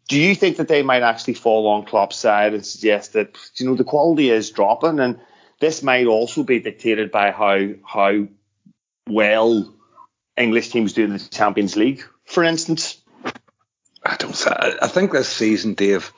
do 0.07 0.19
you 0.21 0.35
think 0.35 0.57
that 0.57 0.67
they 0.67 0.83
might 0.83 1.01
actually 1.01 1.33
fall 1.33 1.65
on 1.65 1.83
Klopp's 1.83 2.17
side 2.17 2.53
and 2.53 2.63
suggest 2.63 3.13
that 3.13 3.35
you 3.55 3.65
know 3.65 3.73
the 3.73 3.83
quality 3.83 4.29
is 4.29 4.51
dropping, 4.51 4.99
and 4.99 5.19
this 5.59 5.81
might 5.81 6.05
also 6.05 6.43
be 6.43 6.59
dictated 6.59 7.09
by 7.11 7.31
how 7.31 7.69
how 7.83 8.27
well 9.09 9.73
English 10.37 10.69
teams 10.69 10.93
do 10.93 11.05
in 11.05 11.13
the 11.13 11.19
Champions 11.19 11.75
League, 11.75 12.03
for 12.25 12.43
instance? 12.43 13.01
I 14.03 14.15
don't. 14.15 14.47
I 14.47 14.87
think 14.87 15.11
this 15.11 15.27
season, 15.27 15.73
Dave. 15.73 16.13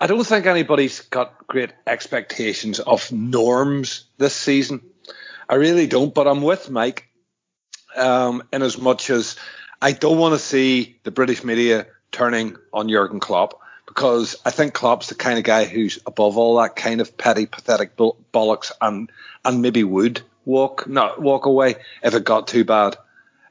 I, 0.00 0.06
don't 0.06 0.24
think 0.24 0.46
anybody's 0.46 1.00
got 1.00 1.46
great 1.46 1.72
expectations 1.86 2.80
of 2.80 3.10
norms 3.12 4.04
this 4.18 4.34
season. 4.34 4.82
I 5.48 5.54
really 5.56 5.86
don't. 5.86 6.14
But 6.14 6.26
I'm 6.26 6.42
with 6.42 6.70
Mike. 6.70 7.08
Um, 7.96 8.42
in 8.52 8.60
as 8.60 8.76
much 8.76 9.08
as 9.08 9.36
I 9.80 9.92
don't 9.92 10.18
want 10.18 10.34
to 10.34 10.38
see 10.38 10.98
the 11.04 11.10
British 11.10 11.42
media 11.42 11.86
turning 12.12 12.56
on 12.72 12.90
Jurgen 12.90 13.20
Klopp 13.20 13.58
because 13.86 14.36
I 14.44 14.50
think 14.50 14.74
Klopp's 14.74 15.08
the 15.08 15.14
kind 15.14 15.38
of 15.38 15.44
guy 15.44 15.64
who's 15.64 15.98
above 16.06 16.36
all 16.36 16.60
that 16.60 16.76
kind 16.76 17.00
of 17.00 17.16
petty, 17.16 17.46
pathetic 17.46 17.96
bollocks, 17.96 18.70
and 18.80 19.10
and 19.44 19.62
maybe 19.62 19.82
would 19.82 20.20
walk 20.44 20.86
not 20.88 21.22
walk 21.22 21.46
away 21.46 21.76
if 22.02 22.14
it 22.14 22.24
got 22.24 22.48
too 22.48 22.64
bad. 22.64 22.96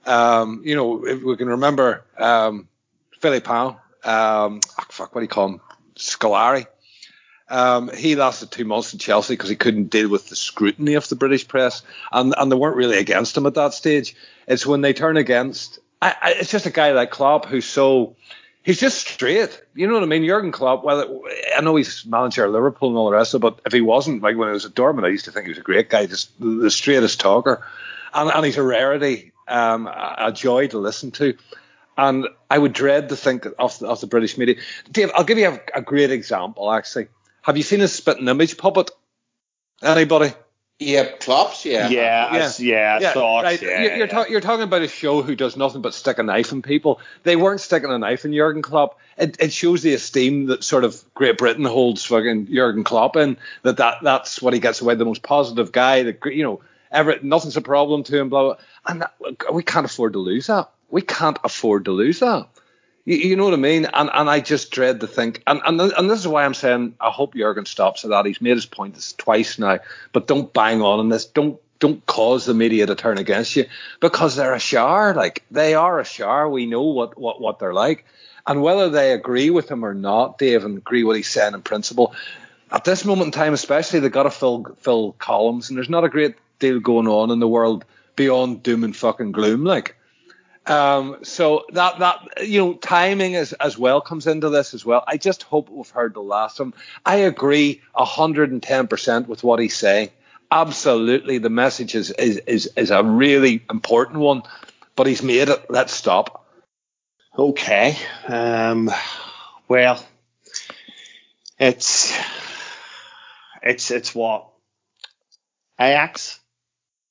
Um, 0.06 0.62
you 0.64 0.76
know, 0.76 1.06
if 1.06 1.24
we 1.24 1.36
can 1.38 1.48
remember 1.48 2.06
um, 2.20 2.68
Philippe 3.20 3.50
um, 3.50 3.80
oh, 4.04 4.60
fuck, 4.90 5.16
what 5.16 5.22
do 5.22 5.24
you 5.24 5.28
call 5.28 5.48
him? 5.48 5.62
Scolari. 5.98 6.68
Um, 7.48 7.90
he 7.90 8.16
lasted 8.16 8.52
two 8.52 8.66
months 8.66 8.92
in 8.94 9.00
Chelsea 9.00 9.34
because 9.34 9.50
he 9.50 9.56
couldn't 9.56 9.92
deal 9.92 10.10
with 10.10 10.30
the 10.30 10.36
scrutiny 10.36 10.96
of 10.96 11.08
the 11.08 11.16
British 11.16 11.48
press, 11.48 11.84
and 12.12 12.34
and 12.38 12.52
they 12.52 12.56
weren't 12.56 12.76
really 12.76 12.98
against 12.98 13.38
him 13.38 13.46
at 13.46 13.54
that 13.54 13.74
stage. 13.74 14.16
It's 14.48 14.66
when 14.66 14.82
they 14.82 14.94
turn 14.94 15.18
against. 15.18 15.80
I, 16.02 16.16
I, 16.22 16.32
it's 16.32 16.52
just 16.52 16.66
a 16.66 16.72
guy 16.72 16.92
like 16.92 17.12
Klopp 17.12 17.46
who's 17.46 17.66
so 17.66 18.16
he's 18.64 18.80
just 18.80 19.08
straight. 19.08 19.62
You 19.76 19.88
know 19.88 19.94
what 19.94 20.04
I 20.04 20.08
mean? 20.08 20.26
Jurgen 20.26 20.52
Klopp. 20.52 20.84
Well, 20.84 21.24
I 21.56 21.62
know 21.62 21.76
he's 21.76 22.06
manager 22.06 22.46
of 22.46 22.52
Liverpool 22.52 22.90
and 22.90 22.98
all 22.98 23.10
the 23.10 23.16
rest 23.16 23.34
of 23.34 23.40
it, 23.40 23.42
but 23.42 23.62
if 23.66 23.72
he 23.72 23.82
wasn't, 23.82 24.24
like 24.24 24.36
when 24.36 24.50
he 24.50 24.54
was 24.54 24.66
at 24.66 24.74
Dortmund, 24.74 25.06
I 25.06 25.10
used 25.10 25.26
to 25.26 25.32
think 25.32 25.46
he 25.46 25.52
was 25.52 25.60
a 25.60 25.62
great 25.62 25.90
guy, 25.90 26.08
just 26.08 26.32
the 26.40 26.72
straightest 26.72 27.20
talker, 27.20 27.66
and, 28.14 28.32
and 28.32 28.46
he's 28.46 28.58
a 28.58 28.64
rarity, 28.64 29.32
um, 29.48 29.88
a 29.88 30.32
joy 30.34 30.68
to 30.68 30.80
listen 30.80 31.12
to. 31.12 31.38
And 31.98 32.28
I 32.50 32.58
would 32.58 32.74
dread 32.74 33.10
to 33.10 33.16
think 33.16 33.46
of, 33.46 33.82
of 33.82 34.02
the 34.02 34.08
British 34.08 34.38
media. 34.38 34.56
Dave, 34.92 35.12
I'll 35.16 35.24
give 35.24 35.38
you 35.38 35.50
a, 35.50 35.60
a 35.76 35.82
great 35.82 36.12
example, 36.12 36.72
actually. 36.72 37.08
Have 37.42 37.58
you 37.58 37.64
seen 37.64 37.82
a 37.82 37.88
spitting 37.88 38.28
image 38.28 38.58
puppet? 38.58 38.92
Anybody? 39.82 40.34
Yeah, 40.80 41.06
Klopp's, 41.06 41.64
yeah. 41.64 41.88
Yeah, 41.88 42.36
yeah, 42.36 42.52
yeah, 42.60 43.00
yeah, 43.00 43.14
thought, 43.14 43.46
right. 43.46 43.62
yeah, 43.62 43.82
you're, 43.82 43.96
you're, 43.96 44.08
ta- 44.08 44.26
you're, 44.28 44.42
talking 44.42 44.64
about 44.64 44.82
a 44.82 44.90
show 44.90 45.22
who 45.22 45.34
does 45.34 45.56
nothing 45.56 45.82
but 45.82 45.94
stick 45.94 46.18
a 46.18 46.24
knife 46.24 46.52
in 46.52 46.62
people. 46.62 47.00
They 47.24 47.38
weren't 47.38 47.62
sticking 47.62 47.90
a 47.92 47.98
knife 47.98 48.26
in 48.26 48.34
Jurgen 48.34 48.62
Klopp. 48.62 49.00
It, 49.18 49.38
it 49.40 49.54
shows 49.54 49.84
the 49.84 49.94
esteem 49.94 50.48
that 50.48 50.66
sort 50.66 50.84
of 50.84 51.02
Great 51.14 51.38
Britain 51.38 51.64
holds 51.64 52.04
fucking 52.04 52.48
Jurgen 52.54 52.84
Klopp 52.84 53.16
in. 53.16 53.38
That, 53.64 53.78
that 53.78 54.00
that's 54.02 54.42
what 54.42 54.54
he 54.54 54.60
gets 54.60 54.82
away, 54.82 54.96
the 54.96 55.06
most 55.06 55.24
positive 55.24 55.72
guy. 55.72 56.04
That 56.04 56.20
you 56.26 56.44
know, 56.44 56.62
ever 56.92 57.20
nothing's 57.22 57.56
a 57.56 57.62
problem 57.62 58.04
to 58.04 58.18
him. 58.18 58.28
Blah 58.28 58.44
blah. 58.44 58.56
And 58.86 59.02
that, 59.02 59.14
we 59.54 59.64
can't 59.64 59.86
afford 59.86 60.12
to 60.14 60.20
lose 60.20 60.48
that. 60.48 60.70
We 60.90 61.02
can't 61.02 61.38
afford 61.44 61.86
to 61.86 61.92
lose 61.92 62.20
that. 62.20 62.48
You, 63.06 63.18
you, 63.18 63.36
know 63.36 63.46
what 63.46 63.54
I 63.54 63.58
mean? 63.58 63.86
And 63.86 64.10
and 64.12 64.30
I 64.30 64.40
just 64.40 64.72
dread 64.72 65.00
to 65.02 65.08
think. 65.08 65.44
And 65.46 65.62
and 65.66 65.80
and 65.80 66.10
this 66.10 66.20
is 66.20 66.28
why 66.28 66.44
I'm 66.44 66.54
saying 66.54 66.96
I 67.00 67.12
hope 67.12 67.36
Jurgen 67.36 67.66
stops 67.66 68.04
at 68.04 68.10
that. 68.10 68.26
He's 68.26 68.42
made 68.42 68.56
his 68.56 68.66
point 68.66 69.14
twice 69.18 69.60
now, 69.60 69.80
but 70.12 70.28
don't 70.28 70.52
bang 70.52 70.82
on 70.82 71.00
in 71.00 71.10
this. 71.10 71.26
Don't 71.26 71.60
don't 71.80 72.06
cause 72.06 72.46
the 72.46 72.54
media 72.54 72.88
to 72.88 72.96
turn 72.96 73.18
against 73.18 73.56
you 73.56 73.66
because 74.00 74.36
they're 74.36 74.54
a 74.54 74.60
shower. 74.60 75.14
Like 75.14 75.44
they 75.52 75.76
are 75.76 76.00
a 76.00 76.06
shower. 76.06 76.50
We 76.50 76.66
know 76.66 76.82
what 76.82 77.18
what 77.18 77.40
what 77.40 77.60
they're 77.60 77.74
like, 77.74 78.06
and 78.48 78.64
whether 78.64 78.90
they 78.90 79.12
agree 79.12 79.52
with 79.52 79.70
him 79.70 79.86
or 79.86 79.94
not, 79.94 80.40
Dave, 80.40 80.66
and 80.66 80.78
agree 80.78 81.04
with 81.04 81.10
what 81.10 81.18
he's 81.18 81.30
saying 81.30 81.54
in 81.54 81.62
principle. 81.62 82.16
At 82.72 82.86
this 82.86 83.06
moment 83.06 83.28
in 83.28 83.32
time, 83.32 83.54
especially, 83.54 84.00
they've 84.00 84.12
got 84.12 84.24
to 84.24 84.32
fill 84.32 84.76
fill 84.80 85.14
columns, 85.14 85.70
and 85.70 85.78
there's 85.78 85.90
not 85.90 86.04
a 86.04 86.10
great 86.10 86.36
deal 86.58 86.80
going 86.80 87.08
on 87.08 87.30
in 87.30 87.40
the 87.40 87.48
world 87.48 87.86
beyond 88.16 88.64
doom 88.64 88.84
and 88.84 88.96
fucking 88.96 89.32
gloom. 89.32 89.64
Like 89.64 89.96
um, 90.68 91.18
so 91.24 91.66
that 91.74 92.00
that 92.00 92.48
you 92.48 92.60
know 92.60 92.74
timing 92.74 93.36
as 93.36 93.54
as 93.54 93.78
well 93.78 94.02
comes 94.02 94.28
into 94.28 94.50
this 94.50 94.74
as 94.74 94.86
well. 94.86 95.04
I 95.08 95.18
just 95.18 95.44
hope 95.44 95.70
we've 95.70 95.90
heard 95.90 96.14
the 96.14 96.22
last 96.22 96.60
of 96.60 96.68
him. 96.68 96.74
I 97.06 97.18
agree 97.18 97.82
hundred 97.96 98.52
and 98.52 98.62
ten 98.62 98.88
percent 98.88 99.28
with 99.28 99.44
what 99.44 99.60
he's 99.60 99.76
saying. 99.76 100.10
Absolutely, 100.52 101.38
the 101.38 101.50
message 101.50 101.96
is, 101.96 102.12
is 102.12 102.38
is 102.48 102.70
is 102.76 102.92
a 102.92 103.04
really 103.04 103.64
important 103.70 104.20
one, 104.20 104.44
but 104.96 105.08
he's 105.08 105.24
made 105.24 105.50
it. 105.50 105.66
Let's 105.70 105.94
stop. 105.94 106.46
Okay. 107.38 107.98
Um, 108.28 108.90
well, 109.68 110.04
it's 111.60 112.18
it's 113.62 113.92
it's 113.92 114.16
what 114.16 114.50
Ajax, 115.80 116.40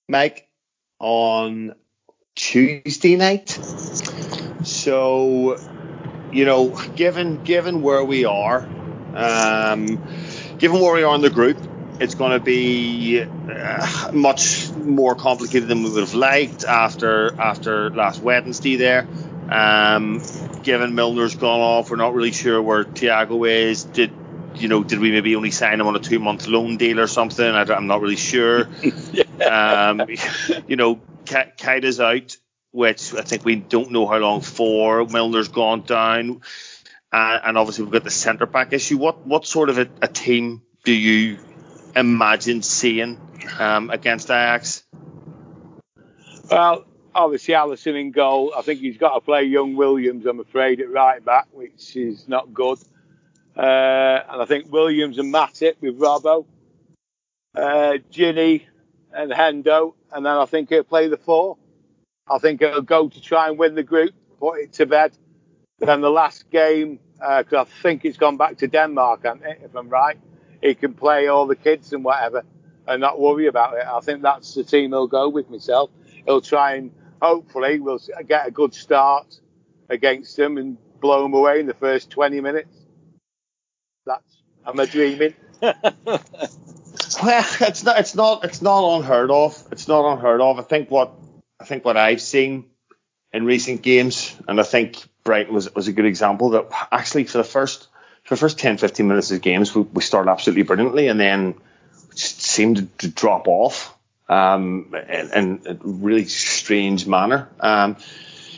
Mike, 0.09 0.48
on 0.98 1.74
Tuesday 2.35 3.16
night. 3.16 3.51
So, 4.64 5.59
you 6.32 6.45
know, 6.45 6.70
given 6.97 7.45
given 7.45 7.82
where 7.82 8.05
we 8.05 8.24
are, 8.24 8.66
um, 9.14 9.87
given 10.59 10.80
where 10.80 10.95
we 10.95 11.03
are 11.05 11.14
in 11.14 11.20
the 11.20 11.30
group, 11.30 11.59
it's 12.01 12.14
going 12.14 12.32
to 12.32 12.45
be 12.45 13.22
uh, 13.22 14.11
much 14.12 14.70
more 14.72 15.14
complicated 15.14 15.68
than 15.68 15.82
we 15.82 15.91
would 15.91 16.01
have 16.01 16.14
liked 16.14 16.64
after 16.64 17.39
after 17.41 17.91
last 17.91 18.20
Wednesday 18.20 18.76
there. 18.76 19.07
Um, 19.49 20.22
given 20.62 20.95
Milner's 20.95 21.37
gone 21.37 21.61
off, 21.61 21.91
we're 21.91 21.97
not 21.97 22.14
really 22.14 22.32
sure 22.32 22.61
where 22.61 22.85
Thiago 22.85 23.49
is. 23.49 23.85
Did 23.85 24.12
you 24.57 24.68
know? 24.68 24.82
Did 24.82 24.99
we 24.99 25.12
maybe 25.12 25.37
only 25.37 25.51
sign 25.51 25.80
him 25.80 25.87
on 25.87 25.95
a 25.95 26.01
two 26.01 26.18
month 26.18 26.49
loan 26.49 26.78
deal 26.78 26.99
or 26.99 27.07
something? 27.07 27.47
I 27.47 27.62
am 27.62 27.87
not 27.87 28.01
really 28.01 28.16
sure. 28.16 28.68
um, 29.49 30.03
you 30.66 30.76
know, 30.76 31.01
Keita's 31.27 32.01
out, 32.01 32.37
which 32.70 33.14
I 33.14 33.22
think 33.22 33.45
we 33.45 33.57
don't 33.57 33.91
know 33.91 34.07
how 34.07 34.18
long 34.18 34.41
for. 34.41 35.07
Milner's 35.07 35.49
gone 35.49 35.83
down, 35.83 36.43
uh, 37.12 37.39
and 37.45 37.57
obviously 37.59 37.85
we've 37.85 37.93
got 37.93 38.05
the 38.05 38.11
centre 38.11 38.47
back 38.47 38.72
issue. 38.72 38.99
What 38.99 39.27
what 39.27 39.47
sort 39.47 39.68
of 39.68 39.79
a, 39.79 39.89
a 40.03 40.09
team 40.09 40.62
do 40.85 40.93
you 40.93 41.39
imagine 41.97 42.62
seeing 42.62 43.20
um, 43.59 43.91
against 43.91 44.31
Ajax? 44.31 44.83
Well, 46.51 46.85
obviously 47.14 47.55
Alisson 47.55 47.99
in 47.99 48.11
goal. 48.11 48.53
I 48.57 48.62
think 48.62 48.81
he's 48.81 48.99
got 48.99 49.14
to 49.14 49.20
play 49.20 49.45
young 49.45 49.77
Williams. 49.77 50.27
I'm 50.27 50.41
afraid 50.41 50.81
at 50.81 50.91
right 50.91 51.25
back, 51.25 51.49
which 51.53 51.97
is 51.97 52.29
not 52.29 52.53
good. 52.53 52.79
Uh, 53.57 53.61
and 54.29 54.43
I 54.43 54.45
think 54.47 54.70
Williams 54.70 55.18
and 55.18 55.33
Matip 55.33 55.75
with 55.81 55.99
Robbo, 55.99 56.45
uh, 57.55 57.99
Gini 58.12 58.62
and 59.12 59.31
Hendo, 59.31 59.95
and 60.14 60.24
then 60.24 60.32
I 60.32 60.46
think 60.46 60.68
he'll 60.68 60.84
play 60.84 61.08
the 61.08 61.16
four. 61.16 61.58
I 62.28 62.38
think 62.38 62.60
he'll 62.60 62.80
go 62.82 63.08
to 63.08 63.20
try 63.20 63.48
and 63.48 63.58
win 63.58 63.74
the 63.74 63.82
group, 63.82 64.14
put 64.38 64.60
it 64.60 64.72
to 64.74 64.86
bed. 64.86 65.16
Then 65.80 66.00
the 66.00 66.10
last 66.10 66.50
game, 66.50 67.00
because 67.14 67.52
uh, 67.52 67.60
I 67.62 67.64
think 67.82 68.04
it's 68.04 68.16
gone 68.16 68.36
back 68.36 68.58
to 68.58 68.68
Denmark, 68.68 69.22
it, 69.24 69.60
if 69.64 69.74
I'm 69.74 69.88
right, 69.88 70.18
he 70.62 70.74
can 70.74 70.94
play 70.94 71.26
all 71.26 71.46
the 71.46 71.56
kids 71.56 71.92
and 71.92 72.04
whatever 72.04 72.44
and 72.86 73.00
not 73.00 73.20
worry 73.20 73.48
about 73.48 73.74
it. 73.74 73.84
I 73.86 74.00
think 74.00 74.22
that's 74.22 74.54
the 74.54 74.64
team 74.64 74.90
he'll 74.90 75.06
go 75.08 75.28
with 75.28 75.50
myself. 75.50 75.90
He'll 76.26 76.40
try 76.40 76.74
and 76.76 76.92
hopefully 77.20 77.80
we'll 77.80 78.00
get 78.26 78.46
a 78.46 78.50
good 78.50 78.72
start 78.72 79.40
against 79.90 80.36
them 80.36 80.58
and 80.58 80.78
blow 81.00 81.22
them 81.22 81.34
away 81.34 81.60
in 81.60 81.66
the 81.66 81.74
first 81.74 82.10
20 82.10 82.40
minutes. 82.40 82.76
That's, 84.06 84.42
I'm 84.64 84.78
I 84.78 84.86
dreaming? 84.86 85.34
Well, 87.22 87.44
it's 87.60 87.84
not. 87.84 87.98
It's 87.98 88.14
not. 88.14 88.44
It's 88.44 88.62
not 88.62 88.96
unheard 88.96 89.30
of. 89.30 89.62
It's 89.70 89.88
not 89.88 90.12
unheard 90.12 90.40
of. 90.40 90.58
I 90.58 90.62
think 90.62 90.90
what 90.90 91.12
I 91.60 91.64
think 91.64 91.84
what 91.84 91.96
I've 91.96 92.20
seen 92.20 92.66
in 93.32 93.44
recent 93.44 93.82
games, 93.82 94.36
and 94.48 94.60
I 94.60 94.62
think 94.62 94.96
Brighton 95.24 95.54
was 95.54 95.74
was 95.74 95.88
a 95.88 95.92
good 95.92 96.06
example 96.06 96.50
that 96.50 96.68
actually 96.90 97.24
for 97.24 97.38
the 97.38 97.44
first 97.44 97.88
for 98.24 98.34
the 98.34 98.40
first 98.40 98.58
10, 98.58 98.78
15 98.78 99.06
minutes 99.06 99.30
of 99.30 99.42
games 99.42 99.74
we, 99.74 99.82
we 99.82 100.02
started 100.02 100.30
absolutely 100.30 100.62
brilliantly, 100.62 101.08
and 101.08 101.20
then 101.20 101.54
just 102.14 102.40
seemed 102.40 102.76
to, 102.76 102.86
to 102.98 103.08
drop 103.08 103.48
off 103.48 103.94
um, 104.28 104.94
in, 105.08 105.32
in, 105.32 105.62
a 105.66 105.76
really 105.82 106.24
strange 106.24 107.06
manner. 107.06 107.48
Um, 107.60 107.96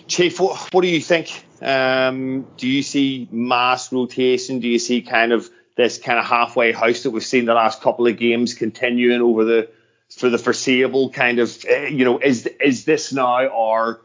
Chief, 0.07 0.39
what, 0.39 0.73
what 0.73 0.83
do 0.83 0.89
you 0.89 1.01
think? 1.01 1.45
Um, 1.61 2.47
do 2.57 2.69
you 2.69 2.83
see 2.83 3.29
mass 3.31 3.93
rotation? 3.93 4.61
Do 4.61 4.69
you 4.69 4.79
see 4.79 5.03
kind 5.03 5.33
of 5.33 5.51
this 5.77 5.99
kind 5.99 6.19
of 6.19 6.25
halfway 6.25 6.73
house 6.73 7.03
that 7.03 7.11
we've 7.11 7.25
seen 7.25 7.45
the 7.45 7.55
last 7.55 7.83
couple 7.83 8.07
of 8.07 8.17
games 8.17 8.55
continuing 8.55 9.21
over 9.21 9.45
the 9.45 9.69
for 10.11 10.31
the 10.31 10.39
foreseeable 10.39 11.11
kind 11.11 11.39
of 11.39 11.65
uh, 11.71 11.83
you 11.83 12.05
know 12.05 12.19
is 12.19 12.47
is 12.61 12.85
this 12.85 13.13
now 13.13 13.49
our 13.49 14.01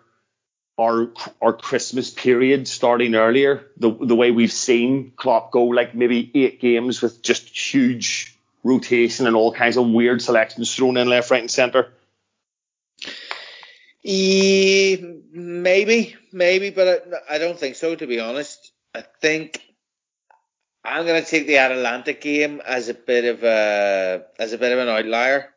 our 0.77 1.09
our 1.41 1.53
Christmas 1.53 2.09
period 2.09 2.67
starting 2.67 3.15
earlier? 3.15 3.67
The 3.77 3.91
the 3.91 4.15
way 4.15 4.31
we've 4.31 4.51
seen 4.51 5.13
Klopp 5.15 5.51
go 5.51 5.65
like 5.65 5.95
maybe 5.95 6.31
eight 6.33 6.59
games 6.59 7.01
with 7.01 7.21
just 7.21 7.49
huge 7.49 8.37
rotation 8.63 9.27
and 9.27 9.35
all 9.35 9.53
kinds 9.53 9.77
of 9.77 9.89
weird 9.89 10.21
selections 10.21 10.75
thrown 10.75 10.97
in 10.97 11.07
left 11.07 11.31
right 11.31 11.41
and 11.41 11.51
center? 11.51 11.93
Maybe 14.03 16.15
maybe 16.33 16.69
but 16.71 17.07
I, 17.29 17.35
I 17.35 17.37
don't 17.37 17.59
think 17.59 17.75
so 17.75 17.95
to 17.95 18.07
be 18.07 18.19
honest. 18.19 18.71
I 18.93 19.03
think 19.21 19.61
I'm 20.83 21.05
going 21.05 21.23
to 21.23 21.29
take 21.29 21.47
the 21.47 21.57
Atalanta 21.57 22.13
game 22.13 22.61
as 22.65 22.89
a 22.89 22.93
bit 22.93 23.25
of 23.25 23.43
a 23.43 24.25
as 24.39 24.53
a 24.53 24.57
bit 24.57 24.71
of 24.71 24.79
an 24.79 24.89
outlier 24.89 25.53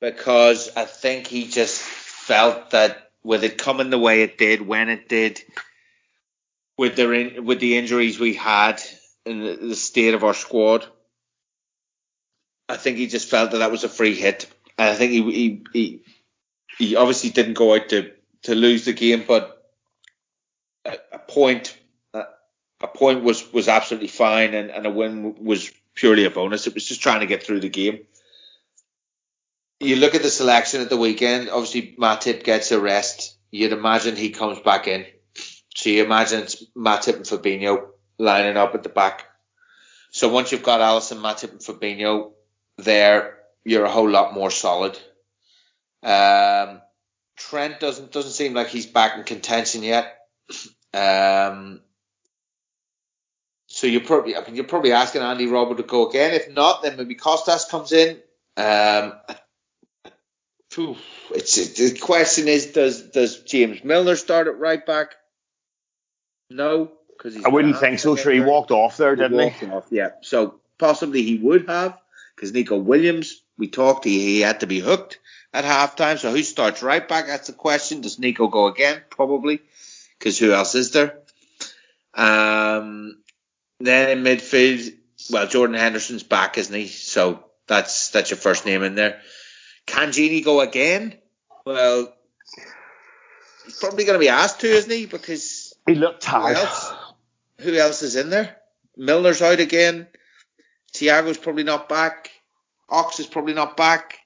because 0.00 0.70
I 0.76 0.84
think 0.84 1.26
he 1.26 1.46
just 1.46 1.80
felt 1.80 2.70
that 2.70 3.10
with 3.22 3.44
it 3.44 3.58
coming 3.58 3.90
the 3.90 3.98
way 3.98 4.22
it 4.22 4.38
did 4.38 4.66
when 4.66 4.88
it 4.88 5.08
did 5.08 5.40
with 6.76 6.96
the 6.96 7.40
with 7.40 7.60
the 7.60 7.76
injuries 7.76 8.18
we 8.18 8.34
had 8.34 8.80
and 9.26 9.70
the, 9.70 9.76
state 9.76 10.14
of 10.14 10.24
our 10.24 10.34
squad, 10.34 10.86
I 12.68 12.76
think 12.76 12.96
he 12.96 13.06
just 13.06 13.28
felt 13.28 13.50
that 13.50 13.58
that 13.58 13.70
was 13.70 13.84
a 13.84 13.88
free 13.88 14.14
hit. 14.14 14.46
And 14.76 14.88
I 14.90 14.94
think 14.94 15.12
he 15.12 15.22
he 15.32 15.64
he, 15.72 16.02
he 16.78 16.96
obviously 16.96 17.30
didn't 17.30 17.54
go 17.54 17.74
out 17.74 17.90
to 17.90 18.12
to 18.44 18.54
lose 18.54 18.84
the 18.84 18.92
game, 18.92 19.24
but 19.26 19.70
a, 20.84 20.96
a 21.12 21.18
point 21.18 21.77
a 22.80 22.86
point 22.86 23.22
was 23.22 23.52
was 23.52 23.68
absolutely 23.68 24.08
fine, 24.08 24.54
and, 24.54 24.70
and 24.70 24.86
a 24.86 24.90
win 24.90 25.44
was 25.44 25.70
purely 25.94 26.24
a 26.24 26.30
bonus. 26.30 26.66
It 26.66 26.74
was 26.74 26.84
just 26.84 27.02
trying 27.02 27.20
to 27.20 27.26
get 27.26 27.42
through 27.42 27.60
the 27.60 27.68
game. 27.68 28.00
You 29.80 29.96
look 29.96 30.14
at 30.14 30.22
the 30.22 30.30
selection 30.30 30.80
at 30.80 30.90
the 30.90 30.96
weekend. 30.96 31.50
Obviously, 31.50 31.96
Matip 31.98 32.44
gets 32.44 32.72
a 32.72 32.80
rest. 32.80 33.36
You'd 33.50 33.72
imagine 33.72 34.16
he 34.16 34.30
comes 34.30 34.58
back 34.60 34.88
in. 34.88 35.06
So 35.74 35.90
you 35.90 36.04
imagine 36.04 36.42
it's 36.42 36.64
Matip 36.76 37.16
and 37.16 37.24
Fabinho 37.24 37.90
lining 38.18 38.56
up 38.56 38.74
at 38.74 38.82
the 38.82 38.88
back. 38.88 39.24
So 40.10 40.28
once 40.28 40.50
you've 40.50 40.64
got 40.64 40.80
Alisson, 40.80 41.20
Matip, 41.20 41.52
and 41.52 41.60
Fabinho 41.60 42.32
there, 42.76 43.38
you're 43.64 43.84
a 43.84 43.90
whole 43.90 44.08
lot 44.08 44.34
more 44.34 44.50
solid. 44.50 44.98
Um, 46.02 46.80
Trent 47.36 47.78
doesn't 47.78 48.10
doesn't 48.10 48.32
seem 48.32 48.54
like 48.54 48.68
he's 48.68 48.86
back 48.86 49.16
in 49.16 49.24
contention 49.24 49.82
yet. 49.82 50.18
Um, 50.92 51.80
so 53.68 53.86
you're 53.86 54.00
probably 54.00 54.34
I 54.34 54.44
mean 54.44 54.56
you're 54.56 54.64
probably 54.64 54.92
asking 54.92 55.22
Andy 55.22 55.46
Robbo 55.46 55.76
to 55.76 55.82
go 55.82 56.08
again. 56.08 56.34
If 56.34 56.50
not, 56.50 56.82
then 56.82 56.96
maybe 56.96 57.14
Costas 57.14 57.66
comes 57.66 57.92
in. 57.92 58.18
Um, 58.56 59.12
it's 61.30 61.74
the 61.76 61.98
question 62.00 62.48
is 62.48 62.72
does 62.72 63.02
does 63.10 63.42
James 63.42 63.84
Milner 63.84 64.16
start 64.16 64.48
at 64.48 64.58
right 64.58 64.84
back? 64.84 65.14
No, 66.50 66.92
because 67.10 67.44
I 67.44 67.48
wouldn't 67.48 67.78
think 67.78 67.98
so. 67.98 68.16
Sure, 68.16 68.32
he 68.32 68.40
walked 68.40 68.70
off 68.70 68.96
there, 68.96 69.16
didn't 69.16 69.52
he? 69.52 69.66
Off, 69.66 69.86
yeah. 69.90 70.10
So 70.22 70.60
possibly 70.78 71.22
he 71.22 71.36
would 71.36 71.68
have 71.68 71.98
because 72.34 72.52
Neco 72.52 72.78
Williams. 72.78 73.42
We 73.58 73.68
talked. 73.68 74.04
He, 74.04 74.20
he 74.20 74.40
had 74.40 74.60
to 74.60 74.66
be 74.66 74.78
hooked 74.78 75.18
at 75.52 75.64
halftime. 75.64 76.18
So 76.18 76.30
who 76.30 76.42
starts 76.42 76.82
right 76.82 77.06
back? 77.06 77.26
That's 77.26 77.48
the 77.48 77.52
question. 77.52 78.00
Does 78.00 78.18
Neco 78.18 78.46
go 78.46 78.68
again? 78.68 79.02
Probably, 79.10 79.60
because 80.18 80.38
who 80.38 80.52
else 80.52 80.74
is 80.74 80.92
there? 80.92 81.18
Um, 82.14 83.18
then 83.80 84.18
in 84.18 84.24
midfield, 84.24 84.94
well, 85.30 85.46
Jordan 85.46 85.76
Henderson's 85.76 86.22
back, 86.22 86.58
isn't 86.58 86.74
he? 86.74 86.88
So 86.88 87.44
that's 87.66 88.10
that's 88.10 88.30
your 88.30 88.38
first 88.38 88.66
name 88.66 88.82
in 88.82 88.94
there. 88.94 89.20
Can 89.86 90.08
Gini 90.08 90.44
go 90.44 90.60
again? 90.60 91.16
Well, 91.64 92.12
he's 93.64 93.78
probably 93.78 94.04
going 94.04 94.18
to 94.18 94.24
be 94.24 94.28
asked 94.28 94.60
to, 94.60 94.66
isn't 94.68 94.90
he? 94.90 95.06
Because 95.06 95.74
he 95.86 95.94
looked 95.94 96.22
tired. 96.22 96.56
Who 96.56 96.62
else, 96.62 96.94
who 97.60 97.74
else 97.74 98.02
is 98.02 98.16
in 98.16 98.30
there? 98.30 98.56
Milner's 98.96 99.42
out 99.42 99.60
again. 99.60 100.08
Thiago's 100.92 101.38
probably 101.38 101.64
not 101.64 101.88
back. 101.88 102.30
Ox 102.88 103.20
is 103.20 103.26
probably 103.26 103.54
not 103.54 103.76
back. 103.76 104.18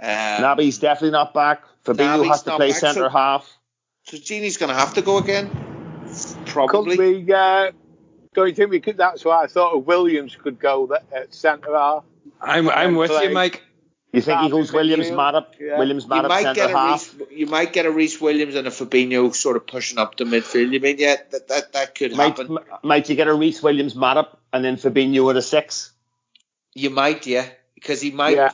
Um, 0.00 0.08
Naby's 0.08 0.78
definitely 0.78 1.12
not 1.12 1.32
back. 1.34 1.62
Fabinho 1.84 2.26
has 2.26 2.42
to 2.42 2.56
play 2.56 2.72
centre 2.72 3.00
so, 3.00 3.08
half. 3.08 3.58
So 4.04 4.16
Gini's 4.16 4.56
going 4.56 4.70
to 4.70 4.74
have 4.74 4.94
to 4.94 5.02
go 5.02 5.18
again. 5.18 5.50
Probably. 6.46 7.24
Could 7.24 7.30
uh, 7.30 7.72
don't 8.34 8.48
you 8.48 8.54
think 8.54 8.70
we 8.70 8.80
could? 8.80 8.96
That's 8.96 9.24
why 9.24 9.44
I 9.44 9.46
thought 9.46 9.84
Williams 9.84 10.36
could 10.36 10.58
go 10.58 10.96
at 11.12 11.34
centre 11.34 11.76
half. 11.76 12.04
I'm 12.40 12.68
I'm 12.68 12.94
with 12.94 13.10
play. 13.10 13.24
you, 13.24 13.34
Mike. 13.34 13.62
You 14.12 14.20
think 14.20 14.40
he 14.40 14.50
goes 14.50 14.72
Williams, 14.72 15.06
Matip, 15.06 15.46
yeah. 15.60 15.78
Williams, 15.78 16.06
Matip, 16.06 16.22
you 16.22 16.28
might 16.28 16.42
centre 16.42 16.60
get 16.60 16.70
a 16.70 16.76
half? 16.76 17.14
Rhys, 17.14 17.28
you 17.30 17.46
might 17.46 17.72
get 17.72 17.86
a 17.86 17.92
Rhys 17.92 18.20
Williams 18.20 18.56
and 18.56 18.66
a 18.66 18.70
Fabinho 18.70 19.32
sort 19.32 19.56
of 19.56 19.68
pushing 19.68 19.98
up 19.98 20.16
the 20.16 20.24
midfield. 20.24 20.72
You 20.72 20.80
mean, 20.80 20.96
yeah, 20.98 21.16
that 21.30 21.46
that, 21.48 21.72
that 21.72 21.94
could 21.94 22.16
might, 22.16 22.36
happen. 22.36 22.58
Might 22.82 23.08
you 23.08 23.14
get 23.14 23.28
a 23.28 23.34
Rhys 23.34 23.62
Williams, 23.62 23.94
Matip, 23.94 24.36
and 24.52 24.64
then 24.64 24.76
Fabinho 24.76 25.30
at 25.30 25.36
a 25.36 25.42
six? 25.42 25.92
You 26.74 26.90
might, 26.90 27.26
yeah, 27.26 27.48
because 27.74 28.00
he 28.00 28.10
might. 28.10 28.36
Yeah. 28.36 28.52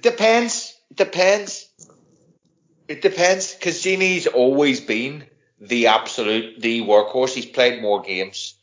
Depends. 0.00 0.74
Depends. 0.94 1.68
It 2.86 3.02
depends 3.02 3.54
because 3.54 3.82
Gini's 3.82 4.26
always 4.26 4.80
been 4.80 5.24
the 5.60 5.88
absolute 5.88 6.60
the 6.60 6.82
workhorse. 6.82 7.34
He's 7.34 7.46
played 7.46 7.82
more 7.82 8.00
games 8.00 8.54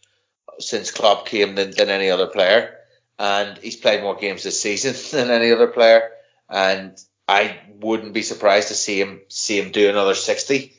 since 0.59 0.91
Klopp 0.91 1.25
came 1.27 1.55
than, 1.55 1.71
than 1.71 1.89
any 1.89 2.09
other 2.09 2.27
player 2.27 2.75
and 3.17 3.57
he's 3.59 3.75
played 3.75 4.01
more 4.01 4.15
games 4.15 4.43
this 4.43 4.59
season 4.59 4.95
than 5.11 5.31
any 5.31 5.51
other 5.51 5.67
player. 5.67 6.11
And 6.49 6.99
I 7.27 7.59
wouldn't 7.79 8.13
be 8.13 8.21
surprised 8.21 8.69
to 8.69 8.75
see 8.75 8.99
him 8.99 9.21
see 9.29 9.59
him 9.59 9.71
do 9.71 9.89
another 9.89 10.15
60. 10.15 10.73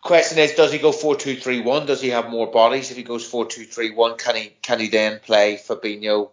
Question 0.00 0.38
is, 0.38 0.54
does 0.54 0.72
he 0.72 0.78
go 0.78 0.92
4-2-3-1? 0.92 1.86
Does 1.86 2.00
he 2.00 2.10
have 2.10 2.30
more 2.30 2.46
bodies? 2.50 2.90
If 2.90 2.96
he 2.96 3.02
goes 3.02 3.30
4-2-3-1, 3.30 4.18
can 4.18 4.36
he 4.36 4.52
can 4.62 4.80
he 4.80 4.88
then 4.88 5.20
play 5.20 5.56
Fabinho 5.56 6.30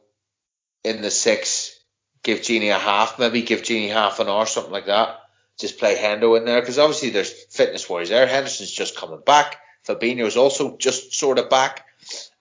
in 0.84 1.02
the 1.02 1.12
six? 1.12 1.80
Give 2.24 2.40
Gini 2.40 2.76
a 2.76 2.80
half, 2.80 3.20
maybe 3.20 3.44
give 3.44 3.62
Gini 3.62 3.92
half 3.92 4.20
an 4.20 4.28
hour, 4.30 4.48
something 4.48 4.74
like 4.74 4.88
that. 4.88 5.20
Just 5.60 5.78
play 5.78 5.96
Hendo 5.96 6.38
in 6.38 6.46
there 6.46 6.60
because 6.60 6.80
obviously 6.80 7.12
there's 7.12 7.32
fitness 7.32 7.88
worries 7.88 8.10
there. 8.10 8.26
Henderson's 8.26 8.72
just 8.72 8.98
coming 8.98 9.22
back. 9.24 9.58
Fabinho's 9.88 10.36
also 10.36 10.76
just 10.78 11.14
sort 11.14 11.38
of 11.38 11.52
back, 11.52 11.85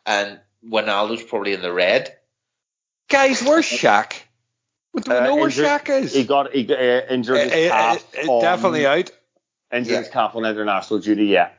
and 0.06 0.40
Wijnaldum's 0.66 1.22
probably 1.22 1.52
in 1.52 1.62
the 1.62 1.72
red. 1.72 2.16
Guys, 3.08 3.42
where's 3.42 3.66
Shaq? 3.66 4.14
Do 4.96 5.02
we 5.12 5.20
know 5.20 5.32
uh, 5.32 5.36
where 5.36 5.44
injured, 5.46 5.66
Shaq 5.66 5.88
is? 5.90 6.14
He 6.14 6.24
got 6.24 6.52
he, 6.52 6.72
uh, 6.72 7.02
injured 7.08 7.38
his 7.38 7.70
uh, 7.70 7.74
calf. 7.74 8.06
Uh, 8.16 8.40
definitely 8.40 8.86
out. 8.86 9.10
Injured 9.72 9.92
yeah. 9.92 9.98
his 9.98 10.08
calf 10.08 10.36
on 10.36 10.44
international 10.44 11.00
duty. 11.00 11.26
Yeah. 11.26 11.50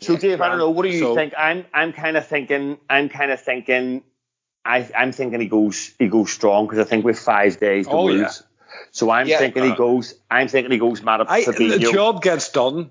So 0.00 0.14
yeah, 0.14 0.18
Dave, 0.18 0.40
I 0.40 0.48
don't 0.48 0.58
know. 0.58 0.70
What 0.70 0.82
do 0.82 0.88
you 0.88 1.00
so, 1.00 1.14
think? 1.14 1.34
I'm 1.36 1.64
I'm 1.72 1.92
kind 1.92 2.16
of 2.16 2.26
thinking. 2.26 2.78
I'm 2.88 3.08
kind 3.08 3.30
of 3.30 3.40
thinking. 3.40 4.02
I 4.64 4.88
I'm 4.96 5.12
thinking 5.12 5.40
he 5.40 5.48
goes 5.48 5.92
he 5.98 6.08
goes 6.08 6.32
strong 6.32 6.66
because 6.66 6.78
I 6.78 6.84
think 6.84 7.04
with 7.04 7.18
five 7.18 7.60
days 7.60 7.86
to 7.86 7.92
oh, 7.92 8.06
lose. 8.06 8.20
Yeah. 8.20 8.30
So 8.90 9.10
I'm 9.10 9.28
yeah, 9.28 9.38
thinking 9.38 9.62
uh, 9.62 9.66
he 9.66 9.74
goes. 9.74 10.14
I'm 10.30 10.48
thinking 10.48 10.72
he 10.72 10.78
goes 10.78 11.02
Matip 11.02 11.26
I, 11.28 11.44
Fabinho. 11.44 11.80
The 11.80 11.92
job 11.92 12.22
gets 12.22 12.50
done. 12.50 12.90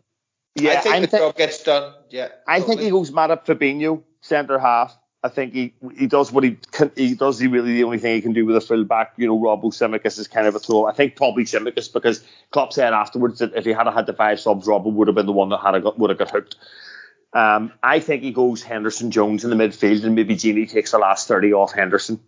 Yeah, 0.55 0.71
I 0.71 0.75
think 0.77 0.95
I'm 0.95 1.01
the 1.01 1.07
th- 1.07 1.21
job 1.21 1.35
gets 1.35 1.63
done. 1.63 1.93
Yeah. 2.09 2.29
I 2.47 2.59
totally. 2.59 2.75
think 2.75 2.85
he 2.85 2.91
goes 2.91 3.11
Matip 3.11 3.45
Fabinho 3.45 4.03
centre 4.23 4.57
half. 4.57 4.97
I 5.25 5.29
think 5.29 5.53
he 5.53 5.73
he 5.95 6.07
does 6.07 6.31
what 6.31 6.43
he 6.43 6.57
can, 6.71 6.91
he 6.95 7.15
does. 7.15 7.39
He 7.39 7.47
really 7.47 7.73
the 7.73 7.83
only 7.85 7.99
thing 7.99 8.15
he 8.15 8.21
can 8.21 8.33
do 8.33 8.45
with 8.45 8.57
a 8.57 8.61
fullback. 8.61 9.13
You 9.15 9.27
know, 9.27 9.39
Robbo 9.39 9.65
Tsimikas 9.65 10.19
is 10.19 10.27
kind 10.27 10.47
of 10.47 10.55
a 10.55 10.59
throw. 10.59 10.85
I 10.85 10.93
think 10.93 11.15
probably 11.15 11.45
Tsimikas 11.45 11.93
because 11.93 12.23
Klopp 12.51 12.73
said 12.73 12.91
afterwards 12.91 13.39
that 13.39 13.55
if 13.55 13.63
he 13.63 13.71
had 13.71 13.87
had 13.87 14.05
the 14.05 14.13
five 14.13 14.39
subs, 14.39 14.67
Robbo 14.67 14.91
would 14.91 15.07
have 15.07 15.15
been 15.15 15.27
the 15.27 15.31
one 15.31 15.49
that 15.49 15.59
had 15.59 15.75
a, 15.75 15.89
would 15.91 16.09
have 16.09 16.19
got 16.19 16.31
hooked. 16.31 16.55
Um, 17.31 17.71
I 17.81 17.99
think 17.99 18.21
he 18.21 18.31
goes 18.31 18.61
Henderson 18.61 19.11
Jones 19.11 19.43
in 19.43 19.49
the 19.49 19.55
midfield 19.55 20.03
and 20.03 20.13
maybe 20.13 20.35
Gini 20.35 20.69
takes 20.69 20.91
the 20.91 20.99
last 20.99 21.27
30 21.27 21.53
off 21.53 21.73
Henderson. 21.73 22.19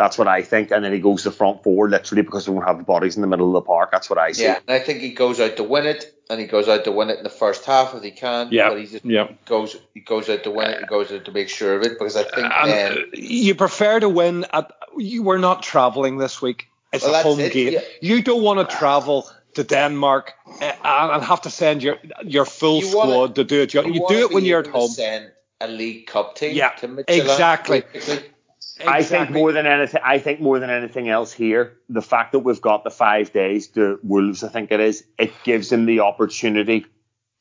That's 0.00 0.16
what 0.16 0.28
I 0.28 0.40
think. 0.40 0.70
And 0.70 0.82
then 0.82 0.94
he 0.94 0.98
goes 0.98 1.24
to 1.24 1.30
front 1.30 1.62
four 1.62 1.86
literally 1.90 2.22
because 2.22 2.48
we 2.48 2.54
won't 2.54 2.66
have 2.66 2.78
the 2.78 2.84
bodies 2.84 3.16
in 3.16 3.20
the 3.20 3.28
middle 3.28 3.48
of 3.48 3.52
the 3.52 3.66
park. 3.66 3.90
That's 3.92 4.08
what 4.08 4.18
I 4.18 4.32
see. 4.32 4.44
Yeah, 4.44 4.58
and 4.66 4.74
I 4.74 4.78
think 4.78 5.00
he 5.00 5.10
goes 5.10 5.38
out 5.38 5.58
to 5.58 5.62
win 5.62 5.84
it 5.84 6.14
and 6.30 6.40
he 6.40 6.46
goes 6.46 6.70
out 6.70 6.84
to 6.84 6.92
win 6.92 7.10
it 7.10 7.18
in 7.18 7.22
the 7.22 7.28
first 7.28 7.66
half 7.66 7.94
if 7.94 8.02
he 8.02 8.10
can. 8.10 8.48
Yeah. 8.50 8.70
But 8.70 8.78
he 8.78 8.86
just 8.86 9.04
yeah. 9.04 9.30
goes 9.44 9.76
he 9.92 10.00
goes 10.00 10.30
out 10.30 10.42
to 10.44 10.50
win 10.50 10.70
it, 10.70 10.80
he 10.80 10.86
goes 10.86 11.12
out 11.12 11.26
to 11.26 11.32
make 11.32 11.50
sure 11.50 11.76
of 11.76 11.82
it 11.82 11.98
because 11.98 12.16
I 12.16 12.22
think 12.22 12.50
uh, 12.50 12.66
then, 12.66 12.92
uh, 12.92 12.96
you 13.12 13.54
prefer 13.54 14.00
to 14.00 14.08
win 14.08 14.46
at 14.54 14.72
you 14.96 15.22
were 15.22 15.38
not 15.38 15.62
travelling 15.62 16.16
this 16.16 16.40
week. 16.40 16.68
It's 16.94 17.04
well, 17.04 17.20
a 17.20 17.22
home 17.22 17.40
it. 17.40 17.52
game. 17.52 17.74
Yeah. 17.74 17.80
You 18.00 18.22
don't 18.22 18.42
want 18.42 18.66
to 18.66 18.74
ah. 18.74 18.78
travel 18.78 19.28
to 19.52 19.64
Denmark 19.64 20.32
eh, 20.62 20.74
and 20.82 21.22
have 21.22 21.42
to 21.42 21.50
send 21.50 21.82
your 21.82 21.98
your 22.24 22.46
full 22.46 22.78
you 22.78 22.86
squad 22.86 23.08
wanna, 23.08 23.34
to 23.34 23.44
do 23.44 23.60
it. 23.60 23.74
You, 23.74 23.84
you 23.84 24.06
do 24.08 24.20
it 24.20 24.32
when 24.32 24.46
you're 24.46 24.60
at 24.60 24.66
home. 24.66 24.88
Send 24.88 25.30
a 25.60 25.68
League 25.68 26.06
Cup 26.06 26.36
team. 26.36 26.56
Yeah, 26.56 26.72
exactly. 27.06 27.82
Basically. 27.92 28.30
Exactly. 28.60 28.94
I 28.94 29.02
think 29.02 29.30
more 29.30 29.52
than 29.52 29.66
anything, 29.66 30.00
I 30.04 30.18
think 30.18 30.40
more 30.40 30.58
than 30.58 30.70
anything 30.70 31.08
else 31.08 31.32
here, 31.32 31.78
the 31.88 32.02
fact 32.02 32.32
that 32.32 32.40
we've 32.40 32.60
got 32.60 32.84
the 32.84 32.90
five 32.90 33.32
days 33.32 33.68
the 33.68 33.98
Wolves, 34.02 34.42
I 34.44 34.48
think 34.48 34.70
it 34.70 34.80
is, 34.80 35.04
it 35.18 35.32
gives 35.44 35.70
him 35.72 35.86
the 35.86 36.00
opportunity 36.00 36.86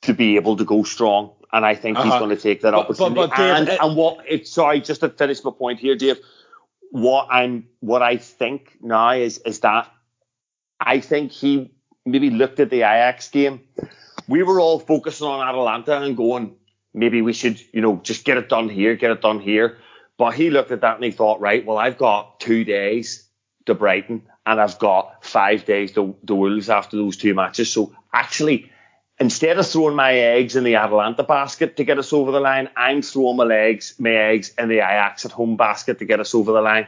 to 0.01 0.13
be 0.13 0.35
able 0.35 0.57
to 0.57 0.65
go 0.65 0.83
strong, 0.83 1.31
and 1.51 1.65
I 1.65 1.75
think 1.75 1.97
uh-huh. 1.97 2.09
he's 2.09 2.19
going 2.19 2.35
to 2.35 2.41
take 2.41 2.61
that 2.61 2.71
but, 2.71 2.79
opportunity. 2.79 3.15
But, 3.15 3.29
but 3.29 3.37
Dave, 3.37 3.55
and, 3.55 3.69
it, 3.69 3.79
and 3.81 3.95
what? 3.95 4.25
It, 4.27 4.47
sorry, 4.47 4.81
just 4.81 5.01
to 5.01 5.09
finish 5.09 5.43
my 5.43 5.51
point 5.51 5.79
here, 5.79 5.95
Dave. 5.95 6.19
What 6.91 7.27
I'm, 7.29 7.67
what 7.81 8.01
I 8.01 8.17
think 8.17 8.77
now 8.81 9.11
is, 9.11 9.37
is 9.39 9.59
that 9.59 9.91
I 10.79 10.99
think 11.01 11.31
he 11.31 11.71
maybe 12.05 12.29
looked 12.29 12.59
at 12.59 12.69
the 12.69 12.77
Ajax 12.77 13.29
game. 13.29 13.61
We 14.27 14.43
were 14.43 14.59
all 14.59 14.79
focusing 14.79 15.27
on 15.27 15.47
Atalanta 15.47 16.01
and 16.01 16.17
going, 16.17 16.55
maybe 16.93 17.21
we 17.21 17.33
should, 17.33 17.61
you 17.73 17.81
know, 17.81 17.97
just 18.03 18.25
get 18.25 18.37
it 18.37 18.49
done 18.49 18.69
here, 18.69 18.95
get 18.95 19.11
it 19.11 19.21
done 19.21 19.39
here. 19.39 19.77
But 20.19 20.35
he 20.35 20.49
looked 20.49 20.71
at 20.71 20.81
that 20.81 20.95
and 20.95 21.03
he 21.05 21.11
thought, 21.11 21.39
right, 21.39 21.65
well, 21.65 21.77
I've 21.77 21.97
got 21.97 22.41
two 22.41 22.65
days 22.65 23.25
to 23.65 23.73
Brighton 23.73 24.21
and 24.45 24.59
I've 24.59 24.77
got 24.77 25.23
five 25.23 25.63
days 25.63 25.93
to 25.93 26.13
the 26.25 26.35
Wolves 26.35 26.69
after 26.69 26.97
those 26.97 27.15
two 27.15 27.33
matches. 27.33 27.71
So 27.71 27.95
actually, 28.13 28.69
instead 29.17 29.57
of 29.57 29.65
throwing 29.65 29.95
my 29.95 30.13
eggs 30.13 30.57
in 30.57 30.65
the 30.65 30.75
Atalanta 30.75 31.23
basket 31.23 31.77
to 31.77 31.85
get 31.85 31.97
us 31.97 32.11
over 32.11 32.31
the 32.33 32.41
line, 32.41 32.69
I'm 32.75 33.01
throwing 33.01 33.37
my 33.37 33.45
legs, 33.45 33.95
my 33.97 34.11
eggs 34.11 34.53
in 34.59 34.67
the 34.67 34.79
Ajax 34.79 35.23
at 35.23 35.31
home 35.31 35.55
basket 35.55 35.99
to 35.99 36.05
get 36.05 36.19
us 36.19 36.35
over 36.35 36.51
the 36.51 36.61
line. 36.61 36.87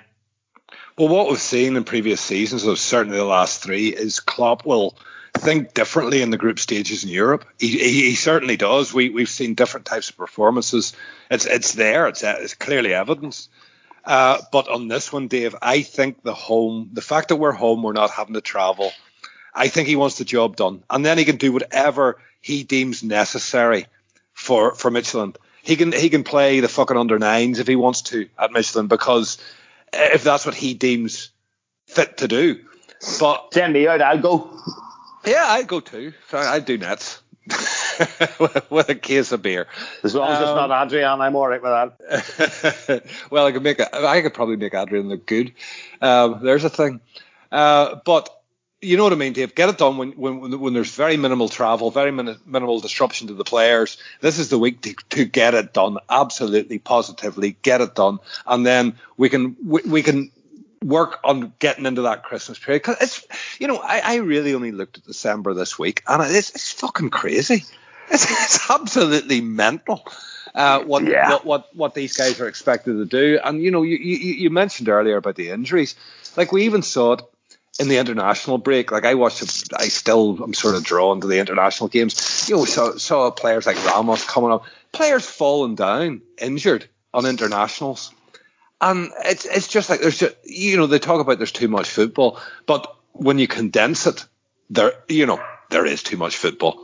Well, 0.97 1.07
what 1.07 1.29
we've 1.29 1.39
seen 1.39 1.77
in 1.77 1.85
previous 1.85 2.19
seasons, 2.19 2.65
of 2.65 2.79
certainly 2.79 3.17
the 3.17 3.23
last 3.23 3.63
three, 3.63 3.95
is 3.95 4.19
Klopp 4.19 4.65
will 4.65 4.97
think 5.39 5.73
differently 5.73 6.21
in 6.21 6.29
the 6.29 6.37
group 6.37 6.59
stages 6.59 7.03
in 7.03 7.09
Europe. 7.09 7.45
He, 7.59 7.69
he, 7.69 8.09
he, 8.09 8.15
certainly 8.15 8.57
does. 8.57 8.93
We 8.93 9.09
we've 9.09 9.29
seen 9.29 9.55
different 9.55 9.85
types 9.85 10.09
of 10.09 10.17
performances. 10.17 10.93
It's 11.29 11.45
it's 11.45 11.73
there. 11.73 12.07
It's 12.07 12.23
it's 12.23 12.53
clearly 12.53 12.93
evidence. 12.93 13.49
Uh, 14.03 14.41
but 14.51 14.67
on 14.67 14.87
this 14.87 15.13
one, 15.13 15.27
Dave, 15.27 15.55
I 15.61 15.81
think 15.81 16.23
the 16.23 16.33
home, 16.33 16.89
the 16.93 17.01
fact 17.01 17.29
that 17.29 17.35
we're 17.35 17.51
home, 17.51 17.83
we're 17.83 17.93
not 17.93 18.09
having 18.09 18.33
to 18.33 18.41
travel. 18.41 18.91
I 19.53 19.67
think 19.67 19.87
he 19.87 19.95
wants 19.95 20.17
the 20.17 20.25
job 20.25 20.55
done, 20.55 20.83
and 20.89 21.05
then 21.05 21.17
he 21.17 21.25
can 21.25 21.35
do 21.35 21.51
whatever 21.51 22.17
he 22.41 22.63
deems 22.63 23.03
necessary 23.03 23.85
for 24.33 24.75
for 24.75 24.89
Midtjylland. 24.89 25.35
he 25.61 25.75
can 25.75 25.91
he 25.91 26.09
can 26.09 26.23
play 26.23 26.59
the 26.59 26.67
fucking 26.67 26.97
under 26.97 27.19
nines 27.19 27.59
if 27.59 27.67
he 27.67 27.75
wants 27.75 28.01
to 28.03 28.27
at 28.37 28.51
Michelin 28.51 28.87
because 28.87 29.37
if 29.93 30.23
that's 30.23 30.45
what 30.45 30.55
he 30.55 30.73
deems 30.73 31.29
fit 31.87 32.17
to 32.17 32.27
do. 32.27 32.59
But 33.19 33.53
send 33.53 33.73
me 33.73 33.87
out, 33.87 34.01
I'll 34.01 34.19
go. 34.19 34.57
Yeah, 35.25 35.45
I'd 35.47 35.67
go 35.67 35.79
too. 35.79 36.13
I'd 36.31 36.65
do 36.65 36.77
nets. 36.77 37.21
with 38.69 38.87
a 38.89 38.95
case 38.95 39.31
of 39.31 39.41
beer. 39.41 39.67
As 40.03 40.13
long 40.13 40.29
as 40.29 40.37
um, 40.37 40.43
it's 40.43 40.55
not 40.55 40.85
Adrian, 40.85 41.21
I'm 41.21 41.35
all 41.35 41.47
right 41.47 41.61
with 41.61 41.71
that. 41.71 43.03
well, 43.31 43.47
I 43.47 43.51
could 43.51 43.63
make 43.63 43.79
a, 43.79 44.07
I 44.07 44.21
could 44.21 44.33
probably 44.33 44.57
make 44.57 44.75
Adrian 44.75 45.09
look 45.09 45.25
good. 45.25 45.53
Um, 46.01 46.39
there's 46.43 46.63
a 46.63 46.69
thing. 46.69 47.01
Uh, 47.51 47.95
but 48.05 48.29
you 48.81 48.97
know 48.97 49.03
what 49.03 49.13
I 49.13 49.15
mean, 49.15 49.33
Dave. 49.33 49.55
Get 49.55 49.69
it 49.69 49.77
done 49.77 49.97
when 49.97 50.11
when 50.11 50.59
when 50.59 50.73
there's 50.73 50.93
very 50.93 51.17
minimal 51.17 51.49
travel, 51.49 51.91
very 51.91 52.11
min- 52.11 52.37
minimal 52.45 52.79
disruption 52.79 53.27
to 53.27 53.33
the 53.33 53.43
players. 53.43 53.97
This 54.21 54.39
is 54.39 54.49
the 54.49 54.57
week 54.57 54.81
to, 54.81 54.95
to 55.11 55.25
get 55.25 55.53
it 55.53 55.73
done. 55.73 55.97
Absolutely, 56.09 56.79
positively, 56.79 57.57
get 57.61 57.81
it 57.81 57.95
done, 57.95 58.19
and 58.45 58.65
then 58.65 58.95
we 59.17 59.29
can 59.29 59.55
we, 59.65 59.81
we 59.85 60.03
can 60.03 60.31
work 60.83 61.19
on 61.23 61.53
getting 61.59 61.85
into 61.85 62.03
that 62.03 62.23
Christmas 62.23 62.59
period. 62.59 62.83
Cause 62.83 62.97
it's, 63.01 63.25
you 63.59 63.67
know, 63.67 63.77
I, 63.77 64.01
I 64.03 64.15
really 64.17 64.53
only 64.53 64.71
looked 64.71 64.97
at 64.97 65.03
December 65.03 65.53
this 65.53 65.77
week, 65.77 66.03
and 66.07 66.21
it's, 66.23 66.49
it's 66.51 66.71
fucking 66.73 67.09
crazy. 67.09 67.63
It's, 68.09 68.29
it's 68.29 68.69
absolutely 68.69 69.41
mental. 69.41 70.05
Uh, 70.53 70.83
what, 70.83 71.03
yeah. 71.05 71.29
what 71.29 71.45
what 71.45 71.75
what 71.75 71.93
these 71.93 72.17
guys 72.17 72.41
are 72.41 72.47
expected 72.47 72.93
to 72.93 73.05
do, 73.05 73.39
and 73.41 73.61
you 73.61 73.71
know, 73.71 73.83
you, 73.83 73.95
you 73.95 74.33
you 74.33 74.49
mentioned 74.49 74.89
earlier 74.89 75.15
about 75.15 75.35
the 75.35 75.49
injuries. 75.49 75.95
Like 76.35 76.51
we 76.51 76.63
even 76.63 76.81
saw 76.81 77.13
it 77.13 77.21
in 77.79 77.87
the 77.87 77.97
international 77.97 78.57
break. 78.57 78.91
Like 78.91 79.05
I 79.05 79.13
watched, 79.13 79.71
I 79.73 79.87
still 79.87 80.43
I'm 80.43 80.53
sort 80.53 80.75
of 80.75 80.83
drawn 80.83 81.21
to 81.21 81.27
the 81.27 81.39
international 81.39 81.87
games. 81.87 82.49
You 82.49 82.57
know, 82.57 82.65
saw 82.65 82.97
saw 82.97 83.31
players 83.31 83.65
like 83.65 83.81
Ramos 83.85 84.25
coming 84.25 84.51
up, 84.51 84.65
players 84.91 85.25
falling 85.25 85.75
down 85.75 86.21
injured 86.37 86.89
on 87.13 87.25
internationals 87.25 88.13
and 88.81 89.11
it's 89.23 89.45
it's 89.45 89.67
just 89.67 89.89
like 89.89 90.01
there's 90.01 90.17
just 90.17 90.35
you 90.43 90.75
know 90.75 90.87
they 90.87 90.99
talk 90.99 91.21
about 91.21 91.37
there's 91.37 91.51
too 91.51 91.67
much 91.67 91.89
football, 91.89 92.39
but 92.65 92.93
when 93.13 93.39
you 93.39 93.47
condense 93.47 94.07
it, 94.07 94.25
there 94.69 94.93
you 95.07 95.25
know 95.25 95.41
there 95.69 95.85
is 95.85 96.03
too 96.03 96.17
much 96.17 96.35
football. 96.35 96.83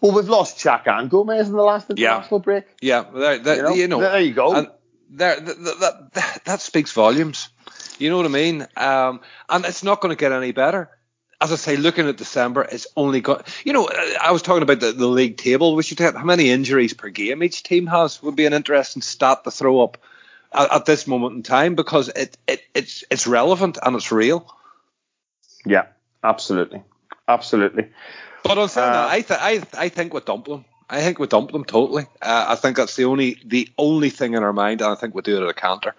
Well, 0.00 0.12
we've 0.12 0.28
lost 0.28 0.58
Chaka 0.58 0.96
and 0.96 1.10
Gomez 1.10 1.48
in 1.48 1.54
the 1.54 1.62
last 1.62 1.90
international 1.90 2.40
yeah. 2.40 2.44
break. 2.44 2.64
Yeah, 2.80 3.04
there, 3.12 3.38
there, 3.38 3.56
you, 3.56 3.62
know, 3.62 3.74
you 3.74 3.88
know, 3.88 4.00
there 4.00 4.20
you 4.20 4.32
go. 4.32 4.54
And 4.54 4.68
there, 5.10 5.40
that, 5.40 6.10
that, 6.12 6.44
that 6.44 6.60
speaks 6.60 6.92
volumes. 6.92 7.48
You 7.98 8.10
know 8.10 8.16
what 8.16 8.26
I 8.26 8.28
mean? 8.28 8.66
Um, 8.76 9.20
and 9.48 9.64
it's 9.64 9.82
not 9.82 10.00
going 10.00 10.14
to 10.14 10.20
get 10.20 10.30
any 10.30 10.52
better. 10.52 10.90
As 11.40 11.52
I 11.52 11.56
say, 11.56 11.76
looking 11.76 12.06
at 12.08 12.16
December, 12.16 12.62
it's 12.62 12.86
only 12.96 13.20
got. 13.20 13.48
You 13.64 13.72
know, 13.72 13.88
I 14.20 14.30
was 14.30 14.42
talking 14.42 14.62
about 14.62 14.78
the, 14.78 14.92
the 14.92 15.06
league 15.06 15.36
table. 15.36 15.74
We 15.74 15.82
should 15.82 15.98
have 15.98 16.14
how 16.14 16.24
many 16.24 16.50
injuries 16.50 16.94
per 16.94 17.08
game 17.08 17.42
each 17.42 17.64
team 17.64 17.88
has 17.88 18.22
would 18.22 18.36
be 18.36 18.46
an 18.46 18.52
interesting 18.52 19.02
stat 19.02 19.42
to 19.44 19.50
throw 19.50 19.80
up 19.80 19.98
at, 20.52 20.72
at 20.72 20.84
this 20.86 21.06
moment 21.06 21.36
in 21.36 21.42
time 21.42 21.74
because 21.74 22.08
it, 22.08 22.36
it 22.46 22.62
it's 22.74 23.04
it's 23.10 23.26
relevant 23.26 23.78
and 23.82 23.96
it's 23.96 24.12
real. 24.12 24.46
Yeah, 25.64 25.86
absolutely, 26.22 26.82
absolutely. 27.26 27.88
But 28.44 28.58
on 28.58 28.68
saying 28.68 28.88
uh, 28.88 28.92
that, 28.92 29.08
I, 29.08 29.20
th- 29.20 29.40
I 29.40 29.84
I 29.84 29.88
think 29.88 30.14
we 30.14 30.20
dump 30.20 30.46
them. 30.46 30.64
I 30.90 31.00
think 31.02 31.18
we 31.18 31.26
dump 31.26 31.52
them 31.52 31.64
totally. 31.64 32.04
Uh, 32.22 32.46
I 32.48 32.54
think 32.54 32.76
that's 32.76 32.96
the 32.96 33.04
only 33.04 33.38
the 33.44 33.68
only 33.76 34.10
thing 34.10 34.34
in 34.34 34.42
our 34.42 34.52
mind, 34.52 34.80
and 34.80 34.90
I 34.90 34.94
think 34.94 35.14
we'll 35.14 35.22
do 35.22 35.36
it 35.36 35.42
at 35.42 35.48
a 35.48 35.54
counter. 35.54 35.94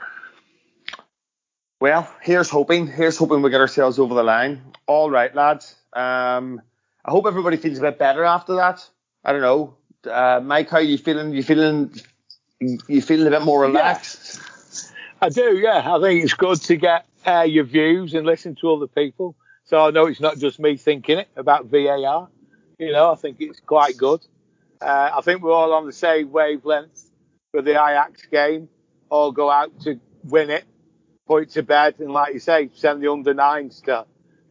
Well, 1.80 2.12
here's 2.22 2.50
hoping. 2.50 2.88
Here's 2.88 3.18
hoping 3.18 3.42
we 3.42 3.50
get 3.50 3.62
ourselves 3.62 4.00
over 4.00 4.14
the 4.14 4.24
line. 4.24 4.62
All 4.88 5.10
right, 5.10 5.34
lads. 5.34 5.76
Um, 5.94 6.62
I 7.06 7.12
hope 7.12 7.26
everybody 7.26 7.58
feels 7.58 7.78
a 7.78 7.82
bit 7.82 8.00
better 8.00 8.24
after 8.24 8.56
that. 8.56 8.88
I 9.24 9.32
don't 9.32 9.42
know, 9.42 9.76
uh, 10.10 10.42
Mike. 10.44 10.70
How 10.70 10.78
are 10.78 10.82
you 10.82 10.98
feeling? 10.98 11.34
You 11.34 11.44
feeling 11.44 11.94
you 12.60 13.02
feeling 13.02 13.27
a 13.27 13.31
bit 13.31 13.41
more 13.41 13.61
relaxed? 13.61 14.36
Yeah. 14.36 14.45
I 15.22 15.30
do, 15.30 15.57
yeah. 15.57 15.95
I 15.95 15.99
think 15.99 16.23
it's 16.23 16.34
good 16.34 16.61
to 16.61 16.76
get 16.76 17.06
uh, 17.26 17.41
your 17.41 17.65
views 17.65 18.14
and 18.14 18.26
listen 18.26 18.56
to 18.56 18.72
other 18.72 18.88
people. 18.88 19.36
So 19.65 19.86
I 19.86 19.91
know 19.91 20.07
it's 20.07 20.19
not 20.19 20.38
just 20.38 20.60
me 20.60 20.77
thinking 20.77 21.19
it 21.19 21.27
about 21.36 21.65
VAR. 21.65 22.30
You 22.77 22.91
know, 22.91 23.11
I 23.11 23.15
think 23.15 23.38
it's 23.40 23.60
quite 23.60 23.98
good. 23.98 24.22
Uh, 24.81 25.11
I 25.14 25.22
think 25.22 25.41
we're 25.41 25.52
all 25.52 25.73
on 25.73 25.86
the 25.86 25.94
same 25.94 26.31
wavelength 26.31 27.11
for 27.52 27.61
the 27.61 27.72
Ajax 27.72 28.26
game. 28.27 28.69
All 29.10 29.31
go 29.31 29.49
out 29.49 29.80
to 29.81 29.99
win 30.23 30.49
it, 30.49 30.64
put 31.27 31.44
it 31.44 31.49
to 31.52 31.64
bed, 31.64 31.95
and 31.99 32.11
like 32.11 32.34
you 32.34 32.40
say, 32.40 32.69
send 32.76 33.03
the 33.03 33.11
under 33.11 33.34
nines 33.34 33.81
to 33.81 34.06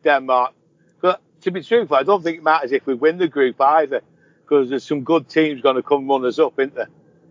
Denmark. 0.05 0.53
But 1.01 1.23
to 1.43 1.51
be 1.51 1.63
truthful, 1.63 1.97
I 1.97 2.03
don't 2.03 2.23
think 2.23 2.39
it 2.39 2.43
matters 2.43 2.73
if 2.73 2.87
we 2.87 2.95
win 2.95 3.19
the 3.19 3.29
group 3.29 3.61
either, 3.61 4.03
because 4.43 4.69
there's 4.69 4.85
some 4.85 5.05
good 5.05 5.29
teams 5.29 5.63
going 5.63 5.77
to 5.77 5.83
come 5.83 6.09
run 6.09 6.27
us 6.27 6.39
up, 6.39 6.59
isn't 6.59 6.75
there? 6.75 6.89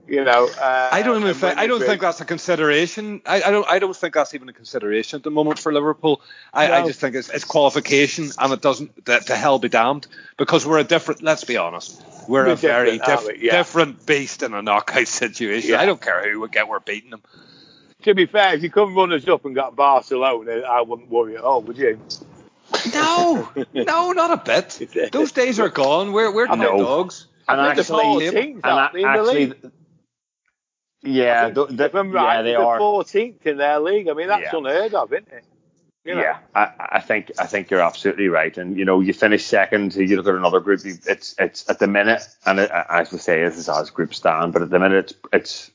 You 0.08 0.24
know. 0.24 0.48
Uh, 0.48 0.90
I 0.92 1.02
don't 1.02 1.22
even 1.22 1.34
think, 1.34 1.58
I 1.58 1.68
don't 1.68 1.82
think 1.82 2.02
that's 2.02 2.22
a 2.22 2.26
consideration. 2.26 3.22
I, 3.26 3.42
I, 3.44 3.52
don't 3.52 3.68
I 3.68 3.80
don't 3.80 3.96
think 3.96 4.14
that's 4.14 4.34
even 4.34 4.50
a 4.50 4.54
consideration 4.54 5.18
at 5.18 5.24
the 5.24 5.32
moment 5.32 5.60
for 5.60 5.74
Liverpool. 5.74 6.22
I, 6.54 6.68
no. 6.68 6.74
I 6.74 6.88
just 6.88 7.00
think 7.00 7.16
it's, 7.16 7.30
it's 7.30 7.44
qualification, 7.44 8.30
and 8.38 8.54
it 8.54 8.62
doesn't. 8.62 9.06
To, 9.06 9.20
to, 9.20 9.36
hell 9.36 9.60
be 9.60 9.70
damned, 9.70 10.08
because 10.38 10.66
we're 10.66 10.80
a 10.80 10.84
different. 10.84 11.22
Let's 11.22 11.44
be 11.44 11.58
honest, 11.58 12.02
we're, 12.28 12.46
we're 12.46 12.52
a 12.52 12.56
very 12.56 12.98
diff, 12.98 13.28
yeah. 13.42 13.52
different 13.52 14.06
beast 14.06 14.44
in 14.44 14.54
a 14.54 14.62
knockout 14.62 15.08
situation. 15.08 15.72
Yeah. 15.72 15.82
I 15.82 15.86
don't 15.86 16.02
care 16.02 16.30
who 16.32 16.42
we 16.42 16.50
get, 16.50 16.68
we're 16.68 16.80
beating 16.80 17.12
them. 17.12 17.22
To 18.04 18.14
be 18.14 18.26
fair, 18.26 18.54
if 18.54 18.64
you 18.64 18.70
come 18.70 18.96
run 18.96 19.12
us 19.12 19.28
up 19.28 19.44
and 19.46 19.56
got 19.56 19.76
Barcelona, 19.76 20.62
I 20.62 20.82
wouldn't 20.82 21.10
worry 21.10 21.36
at 21.36 21.44
all, 21.44 21.62
would 21.64 21.78
you? 21.78 22.00
No, 22.94 23.50
no, 23.74 24.12
not 24.12 24.32
a 24.32 24.38
bit. 24.38 25.12
Those 25.12 25.32
days 25.32 25.60
are 25.60 25.70
gone. 25.70 26.12
We're 26.14 26.32
we're 26.32 26.48
top 26.48 26.60
dogs. 26.60 27.28
And 27.50 27.62
actually, 27.62 28.28
and 28.28 28.66
actually, 28.66 29.54
yeah, 31.08 31.50
the, 31.50 31.66
the, 31.66 31.90
right, 31.90 32.36
yeah, 32.38 32.42
they 32.42 32.52
the 32.52 32.60
are 32.60 32.80
14th 32.80 33.46
in 33.46 33.58
their 33.58 33.80
league. 33.80 34.10
I 34.10 34.14
mean, 34.14 34.28
that's 34.28 34.52
yeah. 34.52 34.58
unheard 34.58 34.94
of, 34.94 35.14
isn't 35.14 35.28
it? 35.32 35.44
You 36.04 36.16
know? 36.16 36.22
Yeah, 36.22 36.40
I, 36.56 36.72
I, 36.80 37.00
think 37.02 37.32
I 37.38 37.48
think 37.48 37.70
you're 37.70 37.82
absolutely 37.82 38.30
right. 38.30 38.58
And 38.58 38.78
you 38.78 38.86
know, 38.86 39.02
you 39.02 39.14
finish 39.14 39.46
second, 39.46 39.94
you 39.96 40.16
look 40.16 40.28
at 40.28 40.36
another 40.36 40.62
group. 40.62 40.82
It's 40.86 41.36
it's 41.38 41.70
at 41.70 41.80
the 41.80 41.88
minute, 41.88 42.26
and 42.46 42.60
it, 42.60 42.72
as 42.72 43.12
we 43.12 43.18
say, 43.18 43.44
this 43.44 43.58
is 43.58 43.68
as 43.68 43.90
group 43.90 44.14
stand, 44.14 44.54
but 44.54 44.62
at 44.62 44.70
the 44.70 44.80
minute, 44.80 45.14
it's 45.34 45.72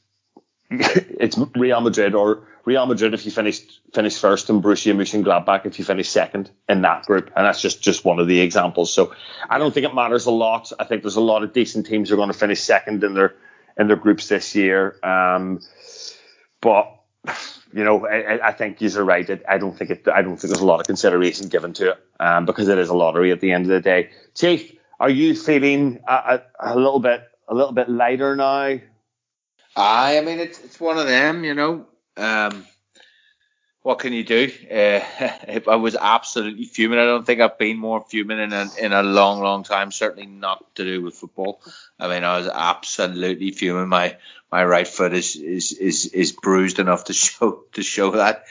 it's 0.70 0.70
it's 0.70 1.38
Real 1.54 1.82
Madrid 1.82 2.14
or 2.14 2.46
Real 2.64 2.86
Madrid 2.86 3.12
if 3.12 3.26
you 3.26 3.30
finish 3.30 3.60
finish 3.92 4.16
first, 4.18 4.48
and 4.48 4.62
Borussia 4.62 4.94
Mönchengladbach 4.94 5.66
if 5.66 5.78
you 5.78 5.84
finish 5.84 6.08
second 6.08 6.50
in 6.66 6.80
that 6.80 7.04
group, 7.04 7.30
and 7.36 7.44
that's 7.44 7.60
just 7.60 7.82
just 7.82 8.04
one 8.04 8.18
of 8.18 8.26
the 8.26 8.40
examples. 8.40 8.92
So 8.92 9.14
I 9.50 9.58
don't 9.58 9.74
think 9.74 9.84
it 9.84 9.94
matters 9.94 10.24
a 10.24 10.30
lot. 10.30 10.72
I 10.78 10.84
think 10.84 11.02
there's 11.02 11.16
a 11.16 11.20
lot 11.20 11.42
of 11.42 11.52
decent 11.52 11.84
teams 11.84 12.08
who 12.08 12.14
are 12.14 12.16
going 12.16 12.32
to 12.32 12.38
finish 12.38 12.60
second 12.60 13.04
in 13.04 13.12
their 13.12 13.34
in 13.78 13.88
their 13.88 13.96
groups 13.96 14.28
this 14.28 14.54
year. 14.54 14.96
Um, 15.02 15.60
but 16.60 16.98
you 17.72 17.84
know, 17.84 18.06
I, 18.06 18.48
I 18.48 18.52
think 18.52 18.80
you're 18.80 19.04
right. 19.04 19.28
I 19.48 19.58
don't 19.58 19.76
think 19.76 19.90
it. 19.90 20.08
I 20.08 20.22
don't 20.22 20.36
think 20.36 20.52
there's 20.52 20.60
a 20.60 20.66
lot 20.66 20.80
of 20.80 20.86
consideration 20.86 21.48
given 21.48 21.72
to 21.74 21.92
it 21.92 22.06
um, 22.20 22.46
because 22.46 22.68
it 22.68 22.78
is 22.78 22.88
a 22.88 22.94
lottery 22.94 23.32
at 23.32 23.40
the 23.40 23.52
end 23.52 23.64
of 23.64 23.70
the 23.70 23.80
day. 23.80 24.10
Chief, 24.34 24.72
are 25.00 25.10
you 25.10 25.34
feeling 25.34 26.00
a, 26.06 26.40
a, 26.60 26.74
a 26.74 26.76
little 26.76 27.00
bit 27.00 27.22
a 27.48 27.54
little 27.54 27.72
bit 27.72 27.88
lighter 27.88 28.36
now? 28.36 28.78
I, 29.74 30.18
I 30.18 30.20
mean, 30.20 30.38
it's 30.38 30.62
it's 30.62 30.80
one 30.80 30.98
of 30.98 31.06
them, 31.06 31.44
you 31.44 31.54
know. 31.54 31.86
Um, 32.16 32.66
what 33.82 33.98
can 33.98 34.12
you 34.12 34.24
do? 34.24 34.50
Uh, 34.70 35.00
I 35.68 35.76
was 35.76 35.96
absolutely 35.96 36.64
fuming. 36.64 36.98
I 36.98 37.04
don't 37.04 37.26
think 37.26 37.40
I've 37.40 37.58
been 37.58 37.78
more 37.78 38.04
fuming 38.08 38.38
in 38.38 38.52
a, 38.52 38.68
in 38.78 38.92
a 38.92 39.02
long, 39.02 39.42
long 39.42 39.64
time. 39.64 39.90
Certainly 39.90 40.26
not 40.26 40.74
to 40.76 40.84
do 40.84 41.02
with 41.02 41.14
football. 41.14 41.60
I 41.98 42.08
mean, 42.08 42.24
I 42.24 42.38
was 42.38 42.48
absolutely 42.48 43.50
fuming. 43.50 43.88
My 43.88 44.16
my 44.50 44.64
right 44.64 44.86
foot 44.86 45.12
is 45.12 45.36
is 45.36 45.72
is, 45.72 46.06
is 46.06 46.32
bruised 46.32 46.78
enough 46.78 47.04
to 47.04 47.12
show 47.12 47.64
to 47.72 47.82
show 47.82 48.12
that. 48.12 48.44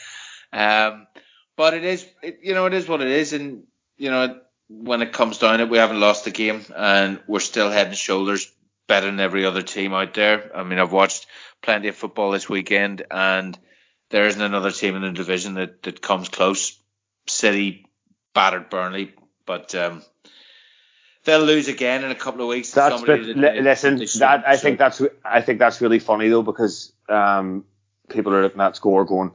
Um, 0.52 1.08
but 1.56 1.74
it 1.74 1.84
is, 1.84 2.06
it, 2.22 2.40
you 2.44 2.54
know, 2.54 2.66
it 2.66 2.74
is 2.74 2.88
what 2.88 3.02
it 3.02 3.08
is, 3.08 3.34
and 3.34 3.64
you 3.98 4.12
know, 4.12 4.40
when 4.68 5.02
it 5.02 5.14
comes 5.14 5.38
down 5.38 5.60
to 5.60 5.66
it, 5.66 5.70
we 5.70 5.78
haven't 5.78 6.00
lost 6.00 6.26
the 6.26 6.32
game, 6.32 6.66
and 6.76 7.22
we're 7.28 7.40
still 7.40 7.70
head 7.70 7.88
and 7.88 7.96
shoulders 7.96 8.52
better 8.88 9.06
than 9.06 9.20
every 9.20 9.46
other 9.46 9.62
team 9.62 9.94
out 9.94 10.14
there. 10.14 10.52
I 10.56 10.64
mean, 10.64 10.80
I've 10.80 10.92
watched 10.92 11.28
plenty 11.62 11.88
of 11.88 11.96
football 11.96 12.32
this 12.32 12.50
weekend, 12.50 13.06
and 13.10 13.58
there 14.12 14.28
isn't 14.28 14.42
another 14.42 14.72
team 14.72 14.96
in 14.96 15.02
the 15.02 15.12
division 15.12 15.56
that, 15.56 15.84
that 15.84 16.02
comes 16.02 16.30
close. 16.30 16.78
City 17.28 17.86
battered 18.34 18.70
Burnley, 18.70 19.14
but 19.46 19.74
um, 19.76 20.04
they'll 21.24 21.42
lose 21.42 21.68
again 21.68 22.04
in 22.04 22.12
a 22.12 22.16
couple 22.16 22.42
of 22.42 22.48
weeks. 22.48 22.72
That's 22.72 23.02
but, 23.02 23.20
listen, 23.20 23.98
that 24.20 24.44
I 24.48 24.58
think 24.58 24.80
that's 24.80 25.02
I 25.24 25.42
think 25.42 25.60
that's 25.60 25.82
really 25.82 26.00
funny 26.00 26.30
though 26.30 26.42
because 26.44 26.92
um, 27.10 27.66
people 28.10 28.34
are 28.34 28.44
looking 28.44 28.62
at 28.62 28.76
score 28.76 29.06
going 29.06 29.32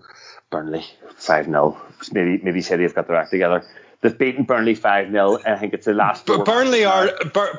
Burnley 0.51 0.85
five 1.16 1.47
0 1.47 1.81
Maybe 2.12 2.43
maybe 2.43 2.61
City 2.61 2.82
have 2.82 2.94
got 2.94 3.09
their 3.09 3.16
act 3.16 3.31
together. 3.31 3.65
They've 4.03 4.16
beaten 4.16 4.44
Burnley 4.44 4.74
five 4.74 5.11
0 5.11 5.39
I 5.47 5.57
think 5.57 5.74
it's 5.74 5.86
the 5.86 5.94
last. 5.94 6.27
But 6.27 6.44
Burnley 6.44 6.85
are 6.85 7.11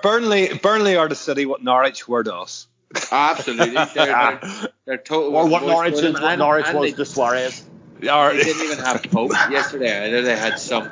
Burnley 0.04 0.54
Burnley 0.62 0.96
are 0.96 1.08
the 1.08 1.16
City 1.16 1.46
what 1.46 1.64
Norwich 1.64 2.08
were 2.08 2.24
to 2.24 2.36
us. 2.36 2.68
Absolutely, 3.12 3.74
they're, 3.74 4.06
they're, 4.06 4.40
they're 4.88 4.98
total. 4.98 5.36
Or 5.36 5.48
what 5.48 5.64
Norwich, 5.64 5.96
is, 5.96 6.14
what 6.14 6.24
and, 6.24 6.40
Norwich 6.40 6.66
and 6.68 6.80
was 6.80 6.92
they, 6.92 6.98
to 6.98 7.06
Suarez. 7.06 7.64
Or, 8.10 8.34
they 8.34 8.44
didn't 8.44 8.64
even 8.64 8.78
have 8.80 9.04
Pope 9.04 9.32
yesterday. 9.52 10.06
I 10.06 10.10
know 10.10 10.22
they 10.22 10.38
had 10.38 10.60
some 10.60 10.90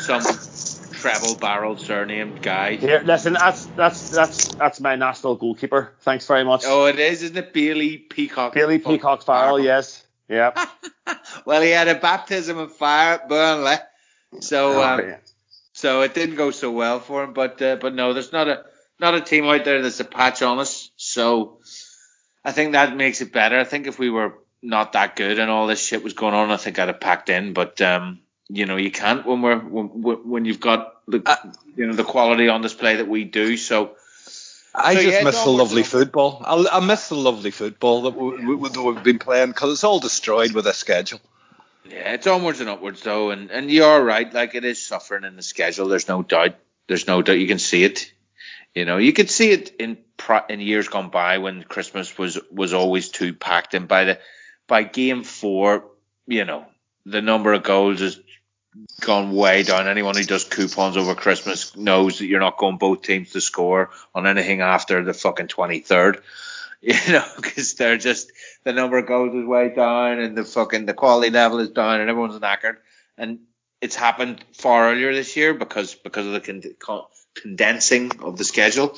some 0.00 0.22
treble 0.92 1.36
barrel 1.36 1.76
surname 1.76 2.38
guy. 2.42 2.74
Here, 2.74 3.02
listen, 3.04 3.34
that's 3.34 3.66
that's 3.66 4.10
that's 4.10 4.54
that's 4.56 4.80
my 4.80 4.96
national 4.96 5.36
goalkeeper. 5.36 5.94
Thanks 6.00 6.26
very 6.26 6.44
much. 6.44 6.64
Oh, 6.66 6.86
it 6.86 6.98
is, 6.98 7.22
isn't 7.22 7.36
it? 7.36 7.52
Bailey 7.52 7.98
Peacock. 7.98 8.52
Bailey 8.52 8.80
Peacock 8.80 9.22
Farrell, 9.22 9.60
yes. 9.60 10.04
Yeah. 10.28 10.66
well, 11.46 11.62
he 11.62 11.70
had 11.70 11.86
a 11.86 11.94
baptism 11.94 12.58
of 12.58 12.74
fire 12.74 13.14
at 13.14 13.28
Burnley, 13.28 13.76
so 14.40 14.80
Oh, 14.80 14.82
um, 14.82 15.00
yeah. 15.00 15.18
so 15.72 16.02
it 16.02 16.14
didn't 16.14 16.34
go 16.34 16.50
so 16.50 16.72
well 16.72 16.98
for 16.98 17.22
him. 17.22 17.32
But 17.32 17.62
uh, 17.62 17.76
but 17.76 17.94
no, 17.94 18.12
there's 18.12 18.32
not 18.32 18.48
a 18.48 18.64
not 18.98 19.14
a 19.14 19.20
team 19.20 19.44
out 19.44 19.64
there 19.64 19.82
that's 19.82 20.00
a 20.00 20.04
patch 20.04 20.42
on 20.42 20.58
us. 20.58 20.90
So 20.96 21.60
I 22.46 22.52
think 22.52 22.72
that 22.72 22.96
makes 22.96 23.20
it 23.20 23.32
better. 23.32 23.58
I 23.58 23.64
think 23.64 23.88
if 23.88 23.98
we 23.98 24.08
were 24.08 24.34
not 24.62 24.92
that 24.92 25.16
good 25.16 25.40
and 25.40 25.50
all 25.50 25.66
this 25.66 25.84
shit 25.84 26.04
was 26.04 26.12
going 26.12 26.32
on, 26.32 26.52
I 26.52 26.56
think 26.56 26.78
I'd 26.78 26.86
have 26.86 27.00
packed 27.00 27.28
in. 27.28 27.52
But 27.52 27.80
um, 27.82 28.20
you 28.48 28.66
know, 28.66 28.76
you 28.76 28.92
can't 28.92 29.26
when 29.26 29.42
we're 29.42 29.58
when, 29.58 29.88
when 29.88 30.44
you've 30.44 30.60
got 30.60 30.94
the 31.08 31.38
you 31.74 31.88
know 31.88 31.92
the 31.92 32.04
quality 32.04 32.48
on 32.48 32.62
display 32.62 32.96
that 32.96 33.08
we 33.08 33.24
do. 33.24 33.56
So 33.56 33.96
I 34.72 34.94
So, 34.94 35.02
just 35.02 35.18
yeah, 35.18 35.24
miss 35.24 35.42
the 35.42 35.50
lovely 35.50 35.82
football. 35.82 36.40
I, 36.46 36.76
I 36.76 36.86
miss 36.86 37.08
the 37.08 37.16
lovely 37.16 37.50
football 37.50 38.02
that, 38.02 38.10
we, 38.10 38.54
we, 38.54 38.68
that 38.68 38.80
we've 38.80 39.02
been 39.02 39.18
playing 39.18 39.48
because 39.48 39.72
it's 39.72 39.84
all 39.84 39.98
destroyed 39.98 40.52
with 40.52 40.66
this 40.66 40.76
schedule. 40.76 41.20
Yeah, 41.84 42.12
it's 42.12 42.28
onwards 42.28 42.60
and 42.60 42.68
upwards 42.68 43.02
though, 43.02 43.30
and 43.30 43.50
and 43.50 43.72
you're 43.72 44.04
right. 44.04 44.32
Like 44.32 44.54
it 44.54 44.64
is 44.64 44.86
suffering 44.86 45.24
in 45.24 45.34
the 45.34 45.42
schedule. 45.42 45.88
There's 45.88 46.06
no 46.06 46.22
doubt. 46.22 46.54
There's 46.86 47.08
no 47.08 47.22
doubt. 47.22 47.40
You 47.40 47.48
can 47.48 47.58
see 47.58 47.82
it. 47.82 48.12
You 48.72 48.84
know, 48.84 48.98
you 48.98 49.12
could 49.12 49.30
see 49.30 49.50
it 49.50 49.74
in 49.80 49.98
in 50.48 50.60
years 50.60 50.88
gone 50.88 51.10
by 51.10 51.38
when 51.38 51.62
Christmas 51.62 52.16
was 52.18 52.38
was 52.50 52.72
always 52.72 53.08
too 53.08 53.34
packed, 53.34 53.74
and 53.74 53.88
by 53.88 54.04
the 54.04 54.18
by 54.66 54.82
game 54.82 55.24
four, 55.24 55.84
you 56.26 56.44
know, 56.44 56.66
the 57.04 57.22
number 57.22 57.52
of 57.52 57.62
goals 57.62 58.00
has 58.00 58.18
gone 59.00 59.32
way 59.32 59.62
down. 59.62 59.88
Anyone 59.88 60.16
who 60.16 60.24
does 60.24 60.44
coupons 60.44 60.96
over 60.96 61.14
Christmas 61.14 61.76
knows 61.76 62.18
that 62.18 62.26
you're 62.26 62.40
not 62.40 62.58
going 62.58 62.78
both 62.78 63.02
teams 63.02 63.32
to 63.32 63.40
score 63.40 63.90
on 64.14 64.26
anything 64.26 64.60
after 64.60 65.02
the 65.02 65.14
fucking 65.14 65.48
twenty 65.48 65.80
third. 65.80 66.22
You 66.82 66.94
know, 67.08 67.24
because 67.34 67.74
they're 67.74 67.96
just 67.96 68.30
the 68.62 68.72
number 68.72 68.98
of 68.98 69.06
goals 69.06 69.34
is 69.34 69.46
way 69.46 69.72
down, 69.74 70.20
and 70.20 70.36
the 70.36 70.44
fucking 70.44 70.84
the 70.84 70.92
quality 70.92 71.30
level 71.30 71.58
is 71.58 71.70
down, 71.70 72.00
and 72.00 72.08
everyone's 72.08 72.38
knackered. 72.38 72.76
And 73.16 73.40
it's 73.80 73.96
happened 73.96 74.44
far 74.52 74.92
earlier 74.92 75.12
this 75.14 75.36
year 75.36 75.54
because 75.54 75.94
because 75.94 76.26
of 76.26 76.32
the 76.32 76.74
con- 76.78 77.06
condensing 77.34 78.20
of 78.22 78.36
the 78.36 78.44
schedule. 78.44 78.94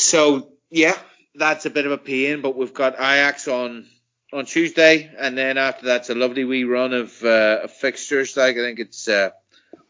So 0.00 0.52
yeah, 0.70 0.96
that's 1.34 1.66
a 1.66 1.70
bit 1.70 1.86
of 1.86 1.92
a 1.92 1.98
pain. 1.98 2.40
But 2.42 2.56
we've 2.56 2.74
got 2.74 2.94
Ajax 2.94 3.48
on 3.48 3.86
on 4.32 4.46
Tuesday, 4.46 5.10
and 5.18 5.36
then 5.36 5.58
after 5.58 5.86
that's 5.86 6.10
a 6.10 6.14
lovely 6.14 6.44
wee 6.44 6.64
run 6.64 6.92
of, 6.92 7.22
uh, 7.24 7.60
of 7.64 7.72
fixtures. 7.72 8.36
Like 8.36 8.56
I 8.56 8.60
think 8.60 8.78
it's 8.78 9.08
uh, 9.08 9.30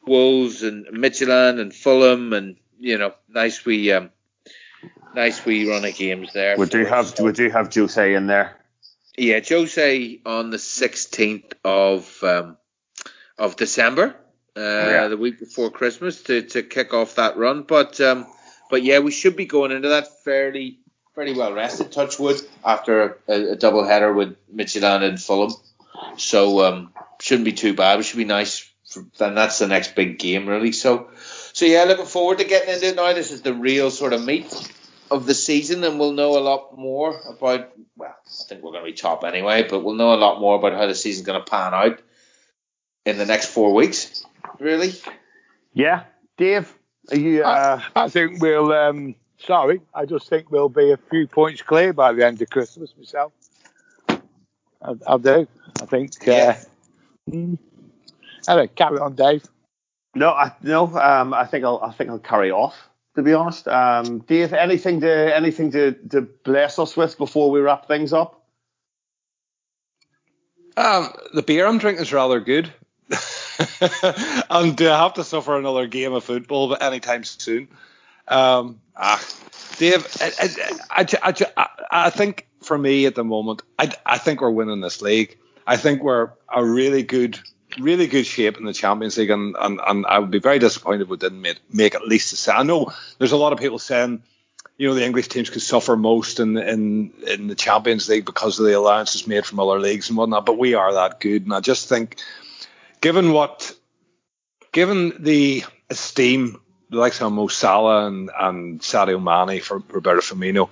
Wolves 0.06 0.62
and 0.62 0.86
Midtjylland 0.86 1.60
and 1.60 1.74
Fulham, 1.74 2.32
and 2.32 2.56
you 2.78 2.98
know, 2.98 3.14
nice 3.28 3.64
wee 3.64 3.92
um, 3.92 4.10
nice 5.14 5.44
wee 5.44 5.68
run 5.68 5.84
of 5.84 5.94
games 5.94 6.32
there. 6.32 6.56
We 6.56 6.66
do 6.66 6.84
have 6.84 7.18
we 7.20 7.32
do 7.32 7.50
have 7.50 7.72
Jose 7.74 8.14
in 8.14 8.26
there. 8.26 8.56
Yeah, 9.16 9.40
Jose 9.46 10.20
on 10.24 10.50
the 10.50 10.56
16th 10.56 11.52
of 11.64 12.22
um, 12.22 12.56
of 13.36 13.56
December, 13.56 14.16
uh, 14.56 14.60
Yeah. 14.60 15.08
the 15.08 15.16
week 15.16 15.40
before 15.40 15.70
Christmas, 15.70 16.22
to, 16.22 16.42
to 16.42 16.62
kick 16.62 16.94
off 16.94 17.16
that 17.16 17.36
run. 17.36 17.62
But 17.64 18.00
um, 18.00 18.26
but 18.70 18.82
yeah, 18.82 19.00
we 19.00 19.10
should 19.10 19.36
be 19.36 19.46
going 19.46 19.72
into 19.72 19.88
that 19.88 20.22
fairly 20.24 20.78
fairly 21.14 21.34
well 21.34 21.52
rested. 21.52 21.92
Touchwood 21.92 22.40
after 22.64 23.18
a, 23.28 23.52
a 23.52 23.56
double 23.56 23.84
header 23.84 24.12
with 24.12 24.36
Midtjylland 24.54 25.02
and 25.02 25.20
Fulham, 25.20 25.52
so 26.16 26.64
um, 26.64 26.92
shouldn't 27.20 27.44
be 27.44 27.52
too 27.52 27.74
bad. 27.74 27.98
It 27.98 28.04
should 28.04 28.16
be 28.16 28.24
nice. 28.24 28.70
Then 29.18 29.34
that's 29.34 29.58
the 29.58 29.68
next 29.68 29.94
big 29.94 30.18
game, 30.18 30.48
really. 30.48 30.72
So 30.72 31.10
so 31.52 31.66
yeah, 31.66 31.84
looking 31.84 32.06
forward 32.06 32.38
to 32.38 32.44
getting 32.44 32.72
into 32.72 32.86
it 32.86 32.96
now. 32.96 33.12
This 33.12 33.30
is 33.30 33.42
the 33.42 33.54
real 33.54 33.90
sort 33.90 34.12
of 34.12 34.24
meat 34.24 34.52
of 35.10 35.26
the 35.26 35.34
season, 35.34 35.84
and 35.84 35.98
we'll 35.98 36.12
know 36.12 36.38
a 36.38 36.40
lot 36.40 36.76
more 36.76 37.20
about. 37.28 37.72
Well, 37.96 38.10
I 38.10 38.44
think 38.48 38.62
we're 38.62 38.72
going 38.72 38.84
to 38.84 38.90
be 38.90 38.96
top 38.96 39.24
anyway, 39.24 39.66
but 39.68 39.84
we'll 39.84 39.94
know 39.94 40.14
a 40.14 40.16
lot 40.16 40.40
more 40.40 40.56
about 40.56 40.72
how 40.72 40.86
the 40.86 40.94
season's 40.94 41.26
going 41.26 41.40
to 41.40 41.50
pan 41.50 41.74
out 41.74 42.00
in 43.04 43.18
the 43.18 43.26
next 43.26 43.46
four 43.46 43.74
weeks. 43.74 44.24
Really? 44.58 44.92
Yeah, 45.72 46.04
Dave, 46.36 46.72
are 47.10 47.18
you? 47.18 47.42
Uh, 47.42 47.80
I 47.96 48.08
think 48.08 48.40
we'll. 48.40 48.72
Um, 48.72 49.14
sorry, 49.38 49.80
I 49.94 50.04
just 50.04 50.28
think 50.28 50.50
we'll 50.50 50.68
be 50.68 50.92
a 50.92 50.96
few 51.10 51.26
points 51.26 51.62
clear 51.62 51.92
by 51.92 52.12
the 52.12 52.26
end 52.26 52.40
of 52.42 52.50
Christmas 52.50 52.94
myself. 52.96 53.32
I, 54.08 54.94
I 55.06 55.18
do. 55.18 55.46
I 55.80 55.86
think. 55.86 56.12
Yeah. 56.24 56.58
Uh, 57.28 57.30
mm. 57.30 57.58
Anyway, 58.48 58.70
carry 58.74 58.98
on, 58.98 59.14
Dave. 59.14 59.44
no, 60.14 60.30
I 60.30 60.52
no. 60.62 60.86
Um, 60.96 61.34
I 61.34 61.46
think 61.46 61.64
I'll 61.64 61.80
I 61.82 61.92
think 61.92 62.10
I'll 62.10 62.18
carry 62.18 62.50
off. 62.50 62.76
To 63.16 63.22
be 63.22 63.34
honest, 63.34 63.66
um, 63.66 64.20
Dave, 64.20 64.52
anything 64.52 65.00
to 65.00 65.36
anything 65.36 65.70
to 65.72 65.92
to 66.10 66.22
bless 66.22 66.78
us 66.78 66.96
with 66.96 67.18
before 67.18 67.50
we 67.50 67.60
wrap 67.60 67.86
things 67.88 68.12
up? 68.12 68.36
Um, 70.76 71.12
the 71.34 71.42
beer 71.42 71.66
I'm 71.66 71.78
drinking 71.78 72.02
is 72.02 72.12
rather 72.12 72.40
good. 72.40 72.72
and 74.50 74.76
do 74.76 74.88
I 74.88 74.98
have 74.98 75.14
to 75.14 75.24
suffer 75.24 75.56
another 75.56 75.86
game 75.86 76.12
of 76.12 76.24
football 76.24 76.68
but 76.68 76.82
anytime 76.82 77.24
soon? 77.24 77.68
Um, 78.28 78.80
ah, 78.96 79.22
Dave, 79.78 80.06
I, 80.20 80.32
I, 80.90 81.06
I, 81.22 81.46
I, 81.56 81.68
I 81.90 82.10
think 82.10 82.46
for 82.62 82.78
me 82.78 83.06
at 83.06 83.14
the 83.14 83.24
moment, 83.24 83.62
I, 83.78 83.92
I 84.06 84.18
think 84.18 84.40
we're 84.40 84.50
winning 84.50 84.80
this 84.80 85.02
league. 85.02 85.38
I 85.66 85.76
think 85.76 86.02
we're 86.02 86.30
a 86.48 86.64
really 86.64 87.02
good, 87.02 87.38
really 87.78 88.06
good 88.06 88.26
shape 88.26 88.56
in 88.58 88.64
the 88.64 88.72
Champions 88.72 89.16
League, 89.18 89.30
and, 89.30 89.56
and, 89.58 89.80
and 89.86 90.06
I 90.06 90.18
would 90.18 90.30
be 90.30 90.38
very 90.38 90.58
disappointed 90.58 91.02
if 91.02 91.08
we 91.08 91.16
didn't 91.16 91.40
make, 91.40 91.58
make 91.72 91.94
at 91.94 92.06
least 92.06 92.32
a 92.32 92.36
set. 92.36 92.58
I 92.58 92.62
know 92.62 92.92
there's 93.18 93.32
a 93.32 93.36
lot 93.36 93.52
of 93.52 93.58
people 93.58 93.78
saying, 93.78 94.22
you 94.76 94.88
know, 94.88 94.94
the 94.94 95.04
English 95.04 95.28
teams 95.28 95.50
could 95.50 95.62
suffer 95.62 95.96
most 95.96 96.40
in, 96.40 96.56
in 96.56 97.12
in 97.26 97.48
the 97.48 97.54
Champions 97.54 98.08
League 98.08 98.24
because 98.24 98.58
of 98.58 98.64
the 98.64 98.78
alliances 98.78 99.26
made 99.26 99.44
from 99.44 99.60
other 99.60 99.78
leagues 99.78 100.08
and 100.08 100.16
whatnot, 100.16 100.46
but 100.46 100.58
we 100.58 100.74
are 100.74 100.94
that 100.94 101.20
good, 101.20 101.44
and 101.44 101.52
I 101.52 101.60
just 101.60 101.88
think, 101.88 102.16
given 103.00 103.32
what, 103.32 103.74
given 104.72 105.22
the 105.22 105.64
esteem 105.88 106.60
the 106.90 106.98
likes 106.98 107.20
of 107.22 107.32
Mo 107.32 107.46
Salah 107.46 108.06
and, 108.06 108.30
and 108.36 108.80
Sadio 108.80 109.22
Mane 109.22 109.60
for 109.60 109.82
Roberto 109.90 110.20
Firmino, 110.20 110.70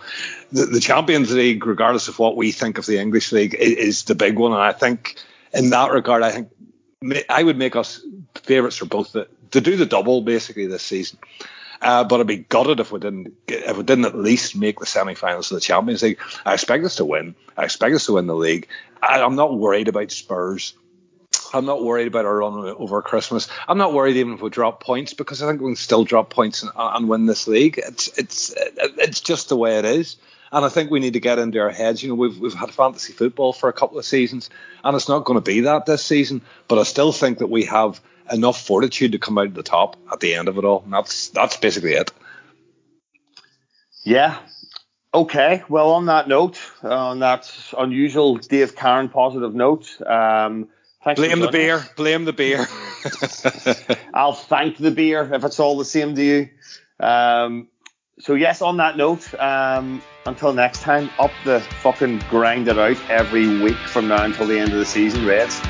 the, 0.50 0.66
the 0.66 0.80
Champions 0.80 1.32
League, 1.32 1.64
regardless 1.64 2.08
of 2.08 2.18
what 2.18 2.36
we 2.36 2.50
think 2.50 2.78
of 2.78 2.86
the 2.86 2.98
English 2.98 3.30
league, 3.30 3.54
is, 3.54 3.72
is 3.72 4.02
the 4.04 4.16
big 4.16 4.36
one. 4.36 4.52
And 4.52 4.60
I 4.60 4.72
think 4.72 5.16
in 5.54 5.70
that 5.70 5.92
regard, 5.92 6.24
I 6.24 6.32
think 6.32 6.50
I 7.28 7.42
would 7.42 7.56
make 7.56 7.76
us 7.76 8.04
favourites 8.34 8.76
for 8.76 8.86
both 8.86 9.12
the, 9.12 9.28
to 9.52 9.60
do 9.60 9.76
the 9.76 9.86
double 9.86 10.20
basically 10.22 10.66
this 10.66 10.82
season. 10.82 11.18
Uh, 11.80 12.02
but 12.02 12.18
I'd 12.18 12.26
be 12.26 12.38
gutted 12.38 12.80
if 12.80 12.90
we 12.90 12.98
didn't 12.98 13.34
if 13.46 13.76
we 13.76 13.84
didn't 13.84 14.06
at 14.06 14.16
least 14.16 14.56
make 14.56 14.80
the 14.80 14.86
semi-finals 14.86 15.52
of 15.52 15.54
the 15.54 15.60
Champions 15.60 16.02
League. 16.02 16.18
I 16.44 16.54
expect 16.54 16.84
us 16.84 16.96
to 16.96 17.04
win. 17.04 17.36
I 17.56 17.64
expect 17.64 17.94
us 17.94 18.06
to 18.06 18.14
win 18.14 18.26
the 18.26 18.34
league. 18.34 18.66
I, 19.00 19.22
I'm 19.22 19.36
not 19.36 19.56
worried 19.56 19.86
about 19.86 20.10
Spurs. 20.10 20.74
I'm 21.52 21.64
not 21.64 21.82
worried 21.82 22.06
about 22.06 22.26
our 22.26 22.38
run 22.38 22.54
over 22.78 23.00
Christmas. 23.02 23.48
I'm 23.66 23.78
not 23.78 23.92
worried 23.92 24.16
even 24.16 24.34
if 24.34 24.42
we 24.42 24.50
drop 24.50 24.82
points 24.82 25.14
because 25.14 25.42
I 25.42 25.48
think 25.48 25.60
we 25.60 25.68
can 25.68 25.76
still 25.76 26.04
drop 26.04 26.30
points 26.30 26.62
and, 26.62 26.72
and 26.76 27.08
win 27.08 27.26
this 27.26 27.46
league. 27.48 27.78
It's 27.78 28.08
it's 28.18 28.54
it's 28.56 29.20
just 29.20 29.48
the 29.48 29.56
way 29.56 29.78
it 29.78 29.84
is. 29.84 30.16
And 30.50 30.64
I 30.64 30.70
think 30.70 30.90
we 30.90 31.00
need 31.00 31.12
to 31.12 31.20
get 31.20 31.38
into 31.38 31.58
our 31.60 31.70
heads. 31.70 32.02
You 32.02 32.10
know, 32.10 32.14
we've 32.14 32.38
we've 32.38 32.54
had 32.54 32.70
fantasy 32.70 33.12
football 33.12 33.52
for 33.52 33.68
a 33.68 33.72
couple 33.72 33.98
of 33.98 34.04
seasons, 34.04 34.50
and 34.82 34.96
it's 34.96 35.08
not 35.08 35.24
going 35.24 35.36
to 35.36 35.42
be 35.42 35.60
that 35.60 35.86
this 35.86 36.04
season. 36.04 36.42
But 36.68 36.78
I 36.78 36.84
still 36.84 37.12
think 37.12 37.38
that 37.38 37.48
we 37.48 37.64
have 37.64 38.00
enough 38.32 38.64
fortitude 38.66 39.12
to 39.12 39.18
come 39.18 39.38
out 39.38 39.54
the 39.54 39.62
top 39.62 39.96
at 40.12 40.20
the 40.20 40.34
end 40.34 40.48
of 40.48 40.58
it 40.58 40.64
all. 40.64 40.82
And 40.84 40.92
that's 40.92 41.28
that's 41.28 41.56
basically 41.56 41.92
it. 41.92 42.10
Yeah. 44.04 44.38
Okay. 45.12 45.62
Well, 45.68 45.90
on 45.92 46.06
that 46.06 46.28
note, 46.28 46.58
on 46.82 47.20
that 47.20 47.50
unusual 47.76 48.36
Dave 48.36 48.76
Karen 48.76 49.08
positive 49.08 49.54
note, 49.54 50.00
um, 50.06 50.68
thanks 51.02 51.20
Blame 51.20 51.40
the 51.40 51.48
beer. 51.48 51.76
us. 51.76 51.88
Blame 51.96 52.24
the 52.24 52.32
beer. 52.32 52.66
I'll 54.14 54.32
thank 54.32 54.76
the 54.78 54.90
beer 54.90 55.32
if 55.32 55.44
it's 55.44 55.60
all 55.60 55.78
the 55.78 55.84
same 55.84 56.14
to 56.14 56.22
you. 56.22 56.48
Um, 57.00 57.68
so 58.18 58.34
yes, 58.34 58.62
on 58.62 58.78
that 58.78 58.96
note, 58.96 59.32
um, 59.40 60.02
until 60.26 60.52
next 60.52 60.82
time, 60.82 61.10
up 61.18 61.30
the 61.44 61.60
fucking 61.82 62.18
grind 62.30 62.68
it 62.68 62.78
out 62.78 62.98
every 63.10 63.46
week 63.62 63.76
from 63.76 64.08
now 64.08 64.24
until 64.24 64.46
the 64.46 64.58
end 64.58 64.72
of 64.72 64.78
the 64.78 64.86
season, 64.86 65.24
Reds. 65.24 65.60